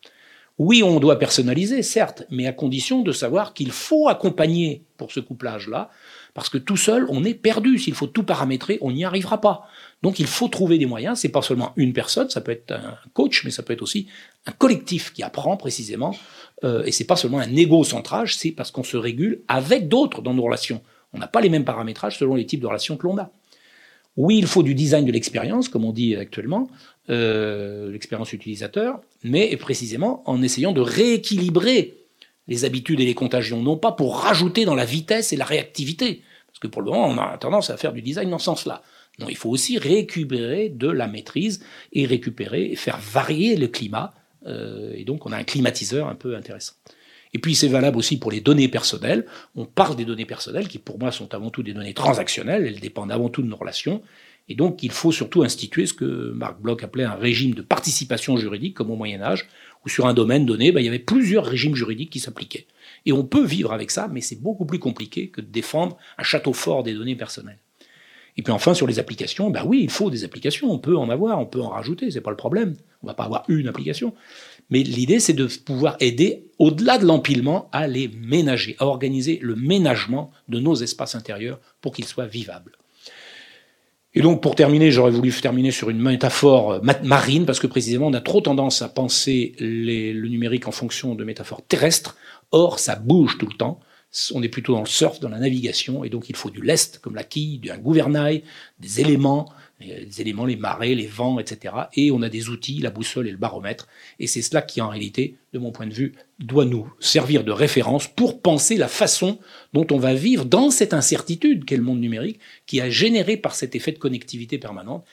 Oui, 0.58 0.82
on 0.82 1.00
doit 1.00 1.20
personnaliser, 1.20 1.84
certes, 1.84 2.24
mais 2.32 2.48
à 2.48 2.54
condition 2.54 3.04
de 3.04 3.12
savoir 3.12 3.54
qu'il 3.54 3.72
faut 3.72 4.08
accompagner 4.08 4.84
pour 4.96 5.12
ce 5.12 5.20
couplage-là, 5.20 5.92
parce 6.38 6.50
que 6.50 6.60
tout 6.60 6.78
seul, 6.78 7.08
on 7.10 7.24
est 7.24 7.34
perdu. 7.34 7.80
S'il 7.80 7.96
faut 7.96 8.06
tout 8.06 8.22
paramétrer, 8.22 8.78
on 8.82 8.92
n'y 8.92 9.04
arrivera 9.04 9.42
pas. 9.42 9.68
Donc 10.04 10.20
il 10.20 10.28
faut 10.28 10.48
trouver 10.48 10.78
des 10.78 10.86
moyens. 10.86 11.18
C'est 11.18 11.30
pas 11.30 11.42
seulement 11.42 11.74
une 11.78 11.94
personne, 11.94 12.30
ça 12.30 12.42
peut 12.42 12.52
être 12.52 12.74
un 12.74 12.96
coach, 13.14 13.44
mais 13.44 13.50
ça 13.50 13.64
peut 13.64 13.74
être 13.74 13.82
aussi 13.82 14.06
un 14.46 14.52
collectif 14.52 15.12
qui 15.14 15.24
apprend 15.24 15.58
précisément. 15.58 16.16
Euh, 16.64 16.84
et 16.84 16.92
c'est 16.92 17.06
pas 17.06 17.16
seulement 17.16 17.40
un 17.40 17.56
égocentrage, 17.56 18.36
c'est 18.36 18.52
parce 18.52 18.70
qu'on 18.70 18.84
se 18.84 18.98
régule 18.98 19.42
avec 19.48 19.88
d'autres 19.88 20.22
dans 20.22 20.36
nos 20.36 20.44
relations. 20.44 20.84
On 21.12 21.18
n'a 21.18 21.26
pas 21.26 21.42
les 21.42 21.50
mêmes 21.50 21.66
paramétrages 21.66 22.20
selon 22.20 22.36
les 22.36 22.46
types 22.46 22.62
de 22.62 22.68
relations 22.68 22.98
que 22.98 23.08
l'on 23.08 23.18
a. 23.18 23.32
Oui, 24.16 24.38
il 24.38 24.46
faut 24.46 24.62
du 24.62 24.76
design 24.76 25.06
de 25.06 25.12
l'expérience, 25.12 25.70
comme 25.70 25.86
on 25.86 25.92
dit 25.92 26.16
actuellement, 26.16 26.70
euh, 27.10 27.92
l'expérience 27.92 28.32
utilisateur, 28.32 29.02
mais 29.24 29.58
précisément 29.58 30.22
en 30.28 30.44
essayant 30.44 30.72
de 30.72 30.82
rééquilibrer 30.82 31.96
les 32.48 32.64
habitudes 32.64 33.00
et 33.00 33.06
les 33.06 33.16
contagions, 33.16 33.64
non 33.64 33.76
pas 33.76 33.92
pour 33.92 34.20
rajouter 34.20 34.66
dans 34.66 34.76
la 34.76 34.86
vitesse 34.86 35.34
et 35.34 35.36
la 35.36 35.46
réactivité, 35.46 36.22
parce 36.48 36.60
que 36.60 36.68
pour 36.68 36.82
le 36.82 36.92
moment 36.92 37.08
on 37.08 37.18
a 37.18 37.38
tendance 37.38 37.70
à 37.70 37.78
faire 37.78 37.94
du 37.94 38.02
design 38.02 38.30
dans 38.30 38.40
ce 38.40 38.46
sens-là. 38.46 38.82
Non, 39.20 39.28
il 39.30 39.38
faut 39.38 39.50
aussi 39.50 39.78
récupérer 39.78 40.70
de 40.70 40.90
la 40.90 41.08
maîtrise 41.08 41.64
et 41.92 42.06
récupérer 42.06 42.72
et 42.72 42.76
faire 42.76 43.00
varier 43.00 43.56
le 43.56 43.68
climat, 43.68 44.14
euh, 44.46 44.94
et 44.96 45.06
donc 45.06 45.26
on 45.26 45.32
a 45.32 45.38
un 45.38 45.44
climatiseur 45.44 46.08
un 46.08 46.16
peu 46.16 46.36
intéressant. 46.36 46.74
Et 47.34 47.40
puis 47.40 47.56
c'est 47.56 47.68
valable 47.68 47.98
aussi 47.98 48.18
pour 48.18 48.32
les 48.32 48.42
données 48.42 48.68
personnelles. 48.68 49.26
On 49.56 49.66
parle 49.66 49.96
des 49.96 50.06
données 50.06 50.26
personnelles 50.26 50.68
qui 50.68 50.78
pour 50.78 51.00
moi 51.00 51.12
sont 51.12 51.34
avant 51.34 51.50
tout 51.50 51.64
des 51.64 51.74
données 51.74 51.94
transactionnelles, 51.94 52.66
elles 52.66 52.80
dépendent 52.80 53.12
avant 53.12 53.30
tout 53.30 53.42
de 53.42 53.48
nos 53.48 53.58
relations. 53.58 54.02
Et 54.50 54.56
donc 54.56 54.82
il 54.84 54.92
faut 54.92 55.12
surtout 55.12 55.44
instituer 55.44 55.86
ce 55.86 55.94
que 55.94 56.32
Marc 56.36 56.60
Bloch 56.62 56.84
appelait 56.84 57.04
un 57.04 57.16
régime 57.16 57.54
de 57.54 57.62
participation 57.62 58.38
juridique, 58.38 58.76
comme 58.76 58.92
au 58.92 58.96
Moyen 58.96 59.22
Âge, 59.22 59.48
où 59.86 59.90
sur 59.90 60.08
un 60.08 60.14
domaine 60.14 60.46
donné, 60.46 60.72
ben, 60.72 60.80
il 60.80 60.86
y 60.86 60.90
avait 60.90 61.00
plusieurs 61.00 61.46
régimes 61.46 61.76
juridiques 61.76 62.12
qui 62.12 62.20
s'appliquaient. 62.20 62.66
Et 63.06 63.12
on 63.12 63.24
peut 63.24 63.46
vivre 63.46 63.72
avec 63.74 63.92
ça, 63.92 64.08
mais 64.12 64.22
c'est 64.22 64.42
beaucoup 64.42 64.66
plus 64.66 64.80
compliqué 64.80 65.30
que 65.30 65.42
de 65.42 65.48
défendre 65.48 65.98
un 66.18 66.24
château 66.24 66.54
fort 66.54 66.84
des 66.84 66.94
données 66.94 67.16
personnelles. 67.16 67.60
Et 68.38 68.44
puis 68.44 68.54
enfin, 68.54 68.76
sur 68.76 68.86
les 68.86 69.00
applications, 69.00 69.50
ben 69.50 69.64
oui, 69.66 69.82
il 69.82 69.90
faut 69.90 70.12
des 70.12 70.24
applications, 70.24 70.72
on 70.72 70.78
peut 70.78 70.96
en 70.96 71.10
avoir, 71.10 71.40
on 71.40 71.48
peut 71.48 71.62
en 71.62 71.70
rajouter, 71.70 72.12
c'est 72.12 72.22
pas 72.22 72.30
le 72.30 72.38
problème. 72.38 72.76
On 73.02 73.08
va 73.08 73.16
pas 73.16 73.24
avoir 73.24 73.44
une 73.48 73.68
application. 73.68 74.14
Mais 74.70 74.84
l'idée, 74.84 75.20
c'est 75.20 75.34
de 75.34 75.48
pouvoir 75.66 75.98
aider, 76.00 76.46
au-delà 76.60 76.98
de 76.98 77.06
l'empilement, 77.06 77.70
à 77.72 77.88
les 77.88 78.08
ménager, 78.08 78.76
à 78.80 78.86
organiser 78.86 79.40
le 79.42 79.56
ménagement 79.56 80.32
de 80.50 80.60
nos 80.60 80.76
espaces 80.76 81.16
intérieurs 81.16 81.60
pour 81.82 81.94
qu'ils 81.96 82.06
soient 82.06 82.28
vivables. 82.28 82.74
Et 84.14 84.22
donc, 84.22 84.42
pour 84.42 84.56
terminer, 84.56 84.92
j'aurais 84.92 85.12
voulu 85.12 85.32
terminer 85.32 85.72
sur 85.72 85.90
une 85.90 86.02
métaphore 86.02 86.82
marine, 87.04 87.46
parce 87.46 87.60
que 87.60 87.68
précisément, 87.68 88.08
on 88.08 88.14
a 88.14 88.22
trop 88.22 88.42
tendance 88.42 88.82
à 88.82 88.90
penser 88.90 89.56
le 89.60 90.28
numérique 90.28 90.68
en 90.68 90.72
fonction 90.72 91.16
de 91.16 91.24
métaphores 91.24 91.62
terrestres. 91.68 92.18
Or, 92.52 92.80
ça 92.80 92.96
bouge 92.96 93.38
tout 93.38 93.48
le 93.48 93.58
temps. 93.58 93.80
On 94.34 94.42
est 94.42 94.50
plutôt 94.50 94.74
dans 94.74 94.82
le 94.82 94.88
surf, 94.88 95.20
dans 95.20 95.30
la 95.30 95.38
navigation, 95.38 96.04
et 96.04 96.10
donc 96.10 96.30
il 96.30 96.36
faut 96.36 96.50
du 96.50 96.62
lest, 96.62 97.00
comme 97.00 97.14
la 97.14 97.26
quille, 97.26 97.62
un 97.70 97.78
gouvernail, 97.78 98.44
des 98.80 99.02
éléments, 99.02 99.52
les 99.80 100.22
éléments, 100.22 100.46
les 100.46 100.56
marées, 100.56 100.96
les 100.96 101.06
vents, 101.06 101.40
etc. 101.40 101.76
Et 101.94 102.10
on 102.10 102.22
a 102.22 102.30
des 102.30 102.50
outils, 102.50 102.80
la 102.80 102.90
boussole 102.90 103.28
et 103.28 103.32
le 103.32 103.38
baromètre. 103.38 103.88
Et 104.20 104.26
c'est 104.26 104.42
cela 104.42 104.62
qui, 104.62 104.82
en 104.82 104.90
réalité, 104.90 105.36
de 105.54 105.60
mon 105.60 105.72
point 105.72 105.88
de 105.88 105.94
vue, 105.94 106.16
doit 106.40 106.66
nous 106.66 106.92
servir 107.00 107.44
de 107.44 107.52
référence 107.52 108.08
pour 108.08 108.42
penser 108.42 108.78
la 108.78 108.88
façon 108.88 109.40
dont 109.74 109.86
on 109.92 109.98
va 109.98 110.14
vivre 110.14 110.46
dans 110.46 110.72
cette 110.72 110.94
incertitude 110.94 111.66
qu'est 111.66 111.78
le 111.78 111.84
monde 111.84 112.00
numérique, 112.00 112.40
qui 112.66 112.82
a 112.82 112.90
généré 112.90 113.38
par 113.38 113.56
cet 113.56 113.76
effet 113.76 113.92
de 113.92 114.00
connectivité 114.00 114.58
permanente, 114.58 115.06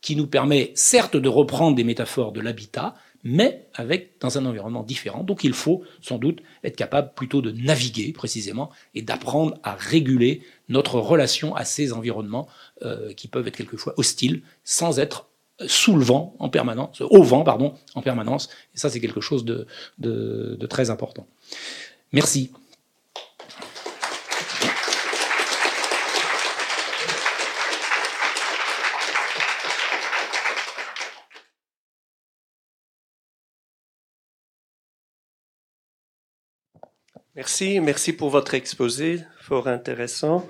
qui 0.00 0.16
nous 0.16 0.26
permet 0.26 0.70
certes 0.74 1.16
de 1.16 1.28
reprendre 1.28 1.74
des 1.74 1.84
métaphores 1.84 2.32
de 2.32 2.40
l'habitat, 2.40 2.94
mais 3.24 3.66
avec 3.74 4.20
dans 4.20 4.38
un 4.38 4.46
environnement 4.46 4.82
différent. 4.82 5.24
Donc 5.24 5.42
il 5.44 5.54
faut 5.54 5.82
sans 6.00 6.18
doute 6.18 6.40
être 6.62 6.76
capable 6.76 7.12
plutôt 7.14 7.42
de 7.42 7.50
naviguer 7.50 8.12
précisément 8.12 8.70
et 8.94 9.02
d'apprendre 9.02 9.58
à 9.62 9.74
réguler 9.74 10.42
notre 10.68 11.00
relation 11.00 11.56
à 11.56 11.64
ces 11.64 11.92
environnements 11.92 12.46
euh, 12.82 13.12
qui 13.14 13.26
peuvent 13.26 13.48
être 13.48 13.56
quelquefois 13.56 13.94
hostiles 13.96 14.42
sans 14.62 14.98
être 14.98 15.28
sous 15.66 15.96
le 15.96 16.04
vent 16.04 16.34
en 16.40 16.48
permanence, 16.48 17.00
au 17.00 17.22
vent 17.22 17.44
pardon 17.44 17.74
en 17.94 18.02
permanence. 18.02 18.48
Et 18.74 18.78
ça 18.78 18.90
c'est 18.90 19.00
quelque 19.00 19.20
chose 19.20 19.44
de, 19.44 19.66
de 19.98 20.66
très 20.66 20.90
important. 20.90 21.26
Merci. 22.12 22.52
Merci, 37.36 37.80
merci 37.80 38.12
pour 38.12 38.30
votre 38.30 38.54
exposé, 38.54 39.20
fort 39.40 39.66
intéressant. 39.66 40.48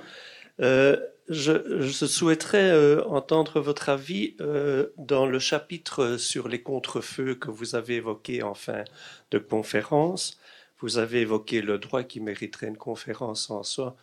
Euh, 0.60 0.98
je, 1.30 1.80
je, 1.80 2.04
souhaiterais 2.04 2.70
euh, 2.70 3.02
entendre 3.06 3.58
votre 3.58 3.88
avis 3.88 4.36
euh, 4.42 4.88
dans 4.98 5.24
le 5.24 5.38
chapitre 5.38 6.18
sur 6.18 6.46
les 6.46 6.60
contrefeux 6.60 7.36
que 7.36 7.50
vous 7.50 7.74
avez 7.74 7.96
évoqué 7.96 8.42
en 8.42 8.52
fin 8.52 8.84
de 9.30 9.38
conférence. 9.38 10.38
Vous 10.80 10.98
avez 10.98 11.22
évoqué 11.22 11.62
le 11.62 11.78
droit 11.78 12.02
qui 12.02 12.20
mériterait 12.20 12.68
une 12.68 12.76
conférence 12.76 13.50
en 13.50 13.62
soi, 13.62 13.96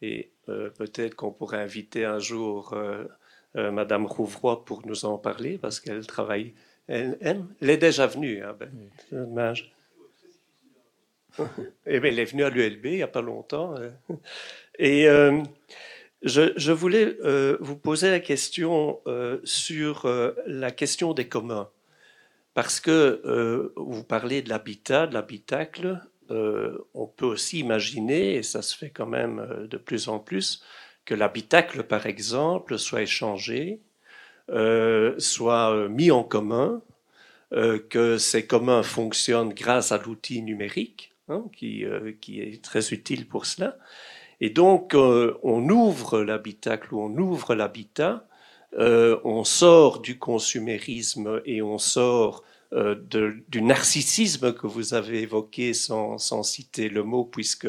et 0.00 0.30
peut-être 0.46 1.14
qu'on 1.14 1.32
pourrait 1.32 1.60
inviter 1.60 2.06
un 2.06 2.18
jour 2.18 2.74
Madame 3.54 4.06
Rouvroy 4.06 4.64
pour 4.64 4.86
nous 4.86 5.04
en 5.04 5.18
parler, 5.18 5.58
parce 5.58 5.80
qu'elle 5.80 6.06
travaille. 6.06 6.54
Elle, 6.88 7.18
elle, 7.20 7.70
est 7.70 7.76
déjà 7.76 8.06
venue. 8.06 8.42
Hein, 8.42 8.56
ben, 8.58 8.70
dommage. 9.10 9.72
Eh 11.86 11.96
elle 11.96 12.18
est 12.18 12.24
venue 12.24 12.44
à 12.44 12.50
l'ULB 12.50 12.86
il 12.86 12.96
n'y 12.96 13.02
a 13.02 13.08
pas 13.08 13.22
longtemps. 13.22 13.74
Hein. 13.76 14.16
Et 14.78 15.08
euh, 15.08 15.42
je, 16.22 16.52
je, 16.56 16.72
voulais 16.72 17.16
euh, 17.24 17.56
vous 17.60 17.76
poser 17.76 18.10
la 18.10 18.20
question 18.20 19.00
euh, 19.06 19.38
sur 19.44 20.08
la 20.46 20.70
question 20.70 21.12
des 21.14 21.28
communs. 21.28 21.68
Parce 22.54 22.80
que 22.80 23.72
vous 23.76 24.04
parlez 24.04 24.42
de 24.42 24.50
l'habitat, 24.50 25.06
de 25.06 25.14
l'habitacle, 25.14 25.98
on 26.28 27.06
peut 27.06 27.24
aussi 27.24 27.60
imaginer, 27.60 28.34
et 28.34 28.42
ça 28.42 28.60
se 28.60 28.76
fait 28.76 28.90
quand 28.90 29.06
même 29.06 29.66
de 29.70 29.76
plus 29.78 30.08
en 30.08 30.18
plus, 30.18 30.62
que 31.06 31.14
l'habitacle, 31.14 31.82
par 31.82 32.04
exemple, 32.04 32.78
soit 32.78 33.00
échangé, 33.00 33.80
soit 35.16 35.88
mis 35.88 36.10
en 36.10 36.24
commun, 36.24 36.82
que 37.52 38.18
ces 38.18 38.46
communs 38.46 38.82
fonctionnent 38.82 39.54
grâce 39.54 39.90
à 39.90 39.96
l'outil 39.96 40.42
numérique 40.42 41.11
Hein, 41.28 41.44
qui, 41.56 41.84
euh, 41.84 42.12
qui, 42.20 42.40
est 42.40 42.62
très 42.64 42.92
utile 42.92 43.28
pour 43.28 43.46
cela. 43.46 43.78
Et 44.40 44.50
donc, 44.50 44.92
euh, 44.94 45.38
on 45.44 45.68
ouvre 45.68 46.20
l'habitacle 46.22 46.92
ou 46.92 47.00
on 47.00 47.16
ouvre 47.16 47.54
l'habitat, 47.54 48.26
euh, 48.76 49.20
on 49.22 49.44
sort 49.44 50.00
du 50.00 50.18
consumérisme 50.18 51.40
et 51.44 51.62
on 51.62 51.78
sort 51.78 52.44
du 52.72 53.60
narcissisme 53.60 54.54
que 54.54 54.66
vous 54.66 54.94
avez 54.94 55.20
évoqué 55.20 55.74
sans, 55.74 56.16
sans 56.16 56.42
citer 56.42 56.88
le 56.88 57.02
mot, 57.02 57.24
puisque 57.24 57.68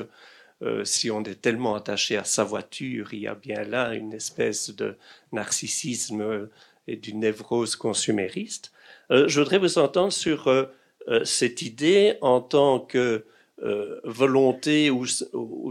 si 0.85 1.11
on 1.11 1.21
est 1.25 1.41
tellement 1.41 1.75
attaché 1.75 2.15
à 2.15 2.23
sa 2.23 2.45
voiture, 2.45 3.13
il 3.13 3.19
y 3.19 3.27
a 3.27 3.35
bien 3.35 3.63
là 3.65 3.93
une 3.95 4.13
espèce 4.13 4.73
de 4.73 4.95
narcissisme 5.34 6.47
et 6.88 6.95
d'une 6.95 7.19
névrose 7.19 7.75
consumériste. 7.75 8.71
je 9.09 9.41
voudrais 9.41 9.57
vous 9.57 9.77
entendre 9.77 10.13
sur 10.13 10.49
cette 11.25 11.61
idée 11.61 12.17
en 12.21 12.39
tant 12.39 12.80
que 12.80 13.25
euh, 13.64 14.02
volonté 14.03 14.90
ou, 14.90 15.06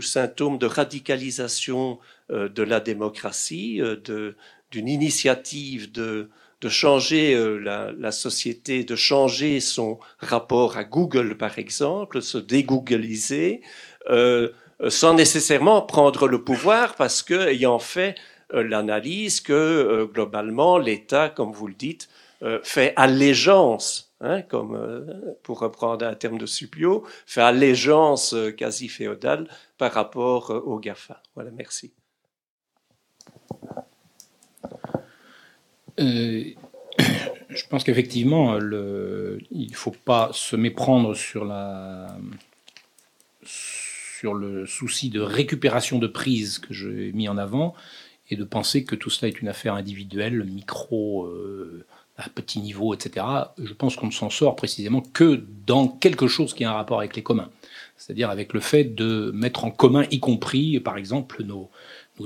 symptôme 0.00 0.56
de 0.56 0.64
radicalisation 0.64 1.98
euh, 2.30 2.48
de 2.48 2.62
la 2.62 2.80
démocratie, 2.80 3.82
euh, 3.82 4.32
d'une 4.70 4.88
initiative 4.88 5.92
de, 5.92 6.30
de 6.62 6.68
changer 6.70 7.34
la, 7.60 7.92
la, 7.92 8.10
société, 8.10 8.84
de 8.84 8.96
changer 8.96 9.60
son 9.60 9.98
rapport 10.20 10.78
à 10.78 10.84
Google, 10.84 11.36
par 11.36 11.58
exemple, 11.58 12.22
se 12.22 12.38
dégoogliser, 12.38 13.60
sans 14.08 15.12
nécessairement 15.12 15.82
prendre 15.82 16.28
le 16.28 16.42
pouvoir, 16.42 16.94
parce 16.94 17.22
que, 17.22 17.48
ayant 17.48 17.78
fait 17.78 18.14
l'analyse 18.50 19.42
que, 19.42 20.08
globalement, 20.14 20.78
l'État, 20.78 21.28
comme 21.28 21.52
vous 21.52 21.66
le 21.66 21.74
dites, 21.74 22.08
fait 22.62 22.94
allégeance 22.96 24.11
Hein, 24.24 24.42
comme 24.42 24.76
euh, 24.76 25.34
pour 25.42 25.58
reprendre 25.58 26.06
un 26.06 26.14
terme 26.14 26.38
de 26.38 26.46
Supio, 26.46 27.04
fait 27.26 27.40
allégeance 27.40 28.34
euh, 28.34 28.52
quasi 28.52 28.86
féodale 28.86 29.48
par 29.78 29.92
rapport 29.92 30.52
euh, 30.52 30.60
au 30.60 30.78
GAFA. 30.78 31.20
Voilà, 31.34 31.50
merci. 31.50 31.92
je 35.98 36.54
pense 37.68 37.82
qu'effectivement, 37.82 38.58
il 38.60 39.68
ne 39.70 39.74
faut 39.74 39.90
pas 39.90 40.30
se 40.32 40.54
méprendre 40.54 41.16
sur, 41.16 41.44
le 44.34 44.66
souci 44.66 45.10
de 45.10 45.20
récupération 45.20 45.98
de 45.98 46.06
prise 46.06 46.60
que 46.60 46.72
j'ai 46.72 47.10
mis 47.12 47.28
en 47.28 47.36
avant 47.38 47.74
et 48.30 48.36
de 48.36 48.44
penser 48.44 48.84
que 48.84 48.94
tout 48.94 49.10
cela 49.10 49.28
est 49.28 49.40
une 49.40 49.48
affaire 49.48 49.74
individuelle, 49.74 50.44
micro 50.44 51.28
à 52.24 52.28
petit 52.28 52.60
niveau, 52.60 52.94
etc., 52.94 53.26
je 53.58 53.72
pense 53.72 53.96
qu'on 53.96 54.06
ne 54.06 54.12
s'en 54.12 54.30
sort 54.30 54.56
précisément 54.56 55.00
que 55.00 55.44
dans 55.66 55.88
quelque 55.88 56.26
chose 56.26 56.54
qui 56.54 56.64
a 56.64 56.70
un 56.70 56.74
rapport 56.74 56.98
avec 56.98 57.16
les 57.16 57.22
communs. 57.22 57.50
C'est-à-dire 57.96 58.30
avec 58.30 58.52
le 58.52 58.60
fait 58.60 58.84
de 58.84 59.30
mettre 59.32 59.64
en 59.64 59.70
commun, 59.70 60.04
y 60.10 60.18
compris, 60.18 60.80
par 60.80 60.96
exemple, 60.96 61.42
nos, 61.44 61.70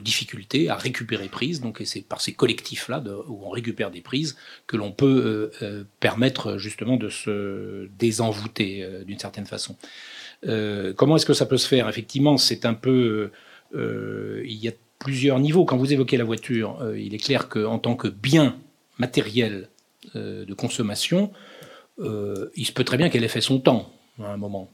difficultés 0.02 0.68
à 0.68 0.76
récupérer 0.76 1.28
prises. 1.28 1.62
Donc, 1.62 1.80
c'est 1.86 2.02
par 2.02 2.20
ces 2.20 2.34
collectifs-là, 2.34 3.02
où 3.28 3.46
on 3.46 3.48
récupère 3.48 3.90
des 3.90 4.02
prises, 4.02 4.36
que 4.66 4.76
l'on 4.76 4.92
peut 4.92 5.50
euh, 5.62 5.64
euh, 5.64 5.84
permettre 6.00 6.58
justement 6.58 6.98
de 6.98 7.08
se 7.08 7.88
désenvoûter 7.98 8.82
euh, 8.82 9.04
d'une 9.04 9.18
certaine 9.18 9.46
façon. 9.46 9.76
comment 10.96 11.16
est-ce 11.16 11.24
que 11.24 11.32
ça 11.32 11.46
peut 11.46 11.56
se 11.56 11.66
faire? 11.66 11.88
Effectivement, 11.88 12.36
c'est 12.36 12.66
un 12.66 12.74
peu... 12.74 13.30
il 13.74 14.58
y 14.62 14.68
a 14.68 14.72
plusieurs 14.98 15.38
niveaux. 15.38 15.64
Quand 15.64 15.78
vous 15.78 15.92
évoquez 15.92 16.16
la 16.18 16.24
voiture, 16.24 16.78
il 16.96 17.14
est 17.14 17.24
clair 17.24 17.48
qu'en 17.48 17.78
tant 17.78 17.96
que 17.96 18.08
bien 18.08 18.56
matériel 18.98 19.68
de 20.16 20.54
consommation, 20.54 21.32
euh, 21.98 22.50
il 22.56 22.66
se 22.66 22.72
peut 22.72 22.84
très 22.84 22.96
bien 22.96 23.08
qu'elle 23.08 23.24
ait 23.24 23.28
fait 23.28 23.40
son 23.40 23.58
temps 23.58 23.92
à 24.22 24.32
un 24.32 24.36
moment. 24.36 24.70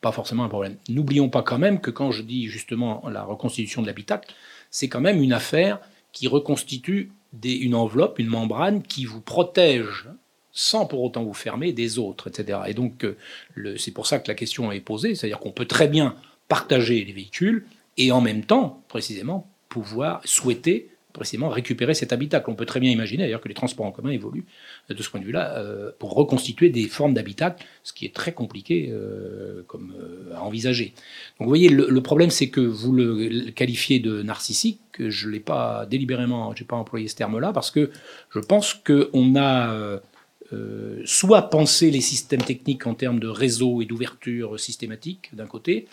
Pas 0.00 0.12
forcément 0.12 0.44
un 0.44 0.48
problème. 0.48 0.76
N'oublions 0.88 1.28
pas 1.28 1.42
quand 1.42 1.58
même 1.58 1.80
que 1.80 1.90
quand 1.90 2.10
je 2.12 2.22
dis 2.22 2.46
justement 2.46 3.02
la 3.08 3.24
reconstitution 3.24 3.82
de 3.82 3.86
l'habitacle, 3.86 4.32
c'est 4.70 4.88
quand 4.88 5.00
même 5.00 5.22
une 5.22 5.32
affaire 5.32 5.80
qui 6.12 6.28
reconstitue 6.28 7.12
une 7.42 7.74
enveloppe, 7.74 8.18
une 8.18 8.28
membrane 8.28 8.82
qui 8.82 9.04
vous 9.04 9.20
protège 9.20 10.08
sans 10.52 10.86
pour 10.86 11.02
autant 11.02 11.22
vous 11.22 11.34
fermer 11.34 11.72
des 11.72 11.98
autres, 11.98 12.28
etc. 12.28 12.60
Et 12.66 12.74
donc, 12.74 13.04
euh, 13.04 13.76
c'est 13.76 13.92
pour 13.92 14.06
ça 14.06 14.18
que 14.18 14.28
la 14.28 14.34
question 14.34 14.72
est 14.72 14.80
posée, 14.80 15.14
c'est-à-dire 15.14 15.38
qu'on 15.38 15.52
peut 15.52 15.66
très 15.66 15.88
bien 15.88 16.16
partager 16.48 17.04
les 17.04 17.12
véhicules 17.12 17.66
et 17.96 18.10
en 18.12 18.20
même 18.20 18.44
temps, 18.44 18.82
précisément, 18.88 19.48
pouvoir 19.68 20.20
souhaiter 20.24 20.90
précisément 21.12 21.48
récupérer 21.48 21.94
cet 21.94 22.12
habitacle. 22.12 22.50
On 22.50 22.54
peut 22.54 22.66
très 22.66 22.80
bien 22.80 22.90
imaginer 22.90 23.24
d'ailleurs 23.24 23.40
que 23.40 23.48
les 23.48 23.54
transports 23.54 23.86
en 23.86 23.90
commun 23.92 24.10
évoluent 24.10 24.44
euh, 24.90 24.94
de 24.94 25.02
ce 25.02 25.10
point 25.10 25.20
de 25.20 25.24
vue-là 25.24 25.56
euh, 25.56 25.90
pour 25.98 26.14
reconstituer 26.14 26.70
des 26.70 26.86
formes 26.86 27.14
d'habitacle, 27.14 27.64
ce 27.82 27.92
qui 27.92 28.04
est 28.04 28.14
très 28.14 28.32
compliqué 28.32 28.90
euh, 28.92 29.62
à 30.34 30.42
envisager. 30.42 30.92
Donc 31.38 31.46
vous 31.46 31.48
voyez, 31.48 31.68
le, 31.68 32.00
problème 32.00 32.30
c'est 32.30 32.48
que 32.48 32.60
vous 32.60 32.92
le 32.92 33.50
qualifiez 33.50 34.00
de 34.00 34.22
narcissique, 34.22 34.80
que 34.92 35.10
je 35.10 35.26
ne 35.26 35.32
l'ai 35.32 35.40
pas 35.40 35.86
délibérément, 35.86 36.54
je 36.54 36.64
pas 36.64 36.76
employé 36.76 37.08
ce 37.08 37.16
terme-là, 37.16 37.52
parce 37.52 37.70
que 37.70 37.90
je 38.30 38.40
pense 38.40 38.74
qu'on 38.74 39.36
a 39.36 40.00
soit 41.04 41.42
pensé 41.50 41.90
les 41.90 42.00
systèmes 42.00 42.42
techniques 42.42 42.86
en 42.86 42.94
termes 42.94 43.20
de 43.20 43.28
réseau 43.28 43.82
et 43.82 43.84
d'ouverture 43.86 44.58
systématique 44.58 45.30
d'un 45.34 45.46
côté, 45.46 45.86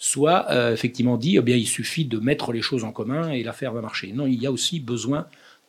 soit 0.00 0.50
euh, 0.50 0.72
effectivement 0.72 1.18
dit 1.18 1.36
eh 1.36 1.58
il 1.58 1.66
suffit 1.66 2.06
de 2.06 2.18
mettre 2.18 2.52
les 2.52 2.62
choses 2.62 2.84
en 2.84 2.90
commun 2.90 3.30
et 3.30 3.44
l'affaire 3.44 3.72
va 3.72 3.82
marcher. 3.82 4.12
Non, 4.12 4.26
il 4.26 4.42
y 4.42 4.46
a 4.46 4.50
aussi 4.50 4.80
besoin 4.80 5.26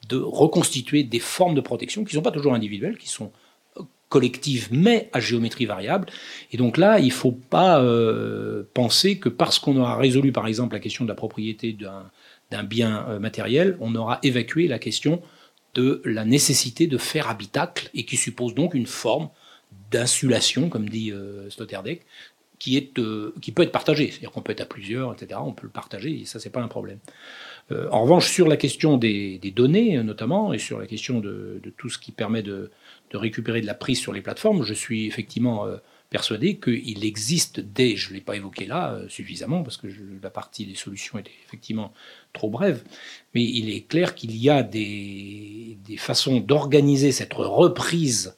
de 0.08 0.16
reconstituer 0.18 1.03
des 1.03 1.20
formes 1.20 1.53
de 1.53 1.62
protection 1.62 2.03
qui 2.03 2.16
ne 2.16 2.20
sont 2.20 2.24
pas 2.24 2.32
toujours 2.32 2.53
individuelles, 2.53 2.98
qui 2.98 3.10
sont 3.10 3.34
euh, 3.78 3.82
collectives 4.08 4.70
mais 4.72 5.10
à 5.12 5.20
géométrie 5.20 5.66
variable. 5.66 6.08
Et 6.53 6.58
donc 6.58 6.78
là, 6.78 6.99
il 6.99 7.08
ne 7.08 7.12
faut 7.12 7.34
pas 7.34 7.82
euh, 7.82 8.64
penser 8.74 9.20
que 9.20 9.28
parce 9.28 9.60
qu'on 9.60 9.76
aura 9.76 9.98
résolu 9.98 10.32
par 10.32 10.48
exemple 10.48 10.76
la 10.76 10.80
question 10.80 11.03
de 11.03 11.10
la 11.10 11.16
propriété 11.16 11.74
d'un 11.74 12.64
bien 12.64 13.20
matériel, 13.20 13.76
on 13.82 13.95
aura 13.95 14.20
évacué 14.24 14.68
la 14.70 14.80
question 14.80 15.22
de 15.74 16.02
la 16.06 16.24
nécessité 16.24 16.88
de 16.88 16.98
faire 16.98 17.30
habitacle 17.30 17.90
et 17.94 18.06
qui 18.06 18.16
suppose 18.16 18.56
donc 18.56 18.74
une 18.74 18.88
forme 18.88 19.30
d'insulation, 19.91 20.70
comme 20.70 20.90
dit 20.90 21.12
euh, 21.12 21.49
euh, 22.97 23.33
qui 23.41 23.51
peut 23.51 23.63
être 23.63 23.71
partagée. 23.71 24.09
C'est-à-dire 24.11 24.31
qu'on 24.31 24.41
peut 24.41 24.51
être 24.51 24.61
à 24.61 24.65
plusieurs, 24.65 25.13
etc. 25.13 25.39
On 25.43 25.53
peut 25.53 25.65
le 25.65 25.71
partager 25.71 26.21
et 26.21 26.25
ça, 26.25 26.39
c'est 26.39 26.49
pas 26.49 26.61
un 26.61 26.67
problème. 26.67 26.99
Euh, 27.71 27.88
en 27.91 28.03
revanche, 28.03 28.29
sur 28.29 28.47
la 28.47 28.57
question 28.57 28.97
des, 28.97 29.39
données, 29.55 30.01
notamment, 30.03 30.53
et 30.53 30.59
sur 30.59 30.79
la 30.79 30.88
question 30.88 31.19
de, 31.19 31.61
tout 31.77 31.89
ce 31.89 31.97
qui 31.97 32.11
permet 32.11 32.43
de, 32.43 32.71
récupérer 33.13 33.61
de 33.61 33.65
la 33.65 33.73
prise 33.73 33.99
sur 33.99 34.13
les 34.13 34.21
plateformes, 34.21 34.63
je 34.63 34.73
suis 34.73 35.05
effectivement 35.05 35.67
persuadé 36.09 36.57
qu'il 36.57 37.05
existe 37.05 37.59
des, 37.59 37.95
je 37.95 38.09
ne 38.09 38.15
l'ai 38.15 38.21
pas 38.21 38.35
évoqué 38.35 38.65
là 38.65 38.99
suffisamment, 39.09 39.63
parce 39.63 39.77
que 39.77 39.88
la 40.21 40.29
partie 40.29 40.65
des 40.65 40.75
solutions 40.75 41.17
était 41.19 41.31
effectivement 41.45 41.93
trop 42.33 42.49
brève, 42.49 42.83
mais 43.33 43.43
il 43.43 43.69
est 43.69 43.88
clair 43.88 44.15
qu'il 44.15 44.35
y 44.35 44.49
a 44.49 44.63
des 44.63 45.77
façons 45.97 46.39
d'organiser 46.39 47.11
cette 47.11 47.33
reprise 47.33 48.35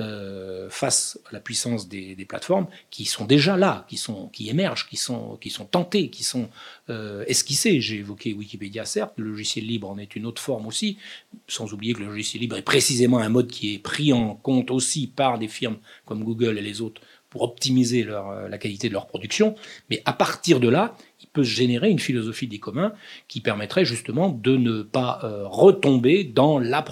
euh, 0.00 0.68
face 0.70 1.20
à 1.28 1.32
la 1.32 1.40
puissance 1.40 1.88
des, 1.88 2.16
plateformes 2.28 2.66
qui 2.90 3.04
sont 3.04 3.26
déjà 3.26 3.56
là, 3.56 3.84
qui, 3.88 3.96
sont, 3.96 4.28
qui 4.28 4.48
émergent, 4.48 4.88
qui 4.88 4.96
sont, 4.96 5.36
qui 5.40 5.50
sont 5.50 5.66
tentées, 5.66 6.10
qui 6.10 6.24
sont 6.24 6.48
euh, 6.90 7.24
esquissées. 7.28 7.80
J'ai 7.80 7.96
évoqué 7.98 8.32
Wikipédia, 8.32 8.86
certes, 8.86 9.12
le 9.16 9.30
logiciel 9.30 9.66
libre 9.66 9.88
en 9.88 9.98
est 9.98 10.16
une 10.16 10.26
autre 10.26 10.42
forme 10.42 10.66
aussi, 10.66 10.98
sans 11.46 11.72
oublier 11.72 11.92
que 11.92 12.00
le 12.00 12.06
logiciel 12.06 12.40
libre 12.40 12.56
est 12.56 12.62
précisément 12.62 13.18
un 13.18 13.28
mode 13.28 13.48
qui 13.48 13.74
est 13.74 13.78
pris 13.78 14.12
en 14.12 14.34
compte 14.34 14.72
aussi 14.72 15.06
par 15.06 15.38
des 15.38 15.48
firmes 15.48 15.76
comme 16.06 16.24
Google 16.24 16.58
et 16.58 16.62
les 16.62 16.80
autres 16.80 17.00
pour 17.30 17.42
optimiser 17.42 18.06
euh, 18.08 18.48
la 18.48 18.58
qualité 18.58 18.88
de 18.88 18.94
leur 18.94 19.06
production. 19.06 19.54
Mais 19.90 20.02
à 20.06 20.12
partir 20.12 20.58
de 20.58 20.68
là, 20.68 20.96
il 21.20 21.28
peut 21.28 21.44
se 21.44 21.50
générer 21.50 21.90
une 21.90 22.00
philosophie 22.00 22.48
des 22.48 22.58
communs 22.58 22.94
qui 23.28 23.40
permettrait 23.40 23.84
justement 23.84 24.28
de 24.28 24.56
ne 24.56 24.82
pas 24.82 25.20
retomber 25.44 26.24
dans 26.24 26.58
la 26.58 26.84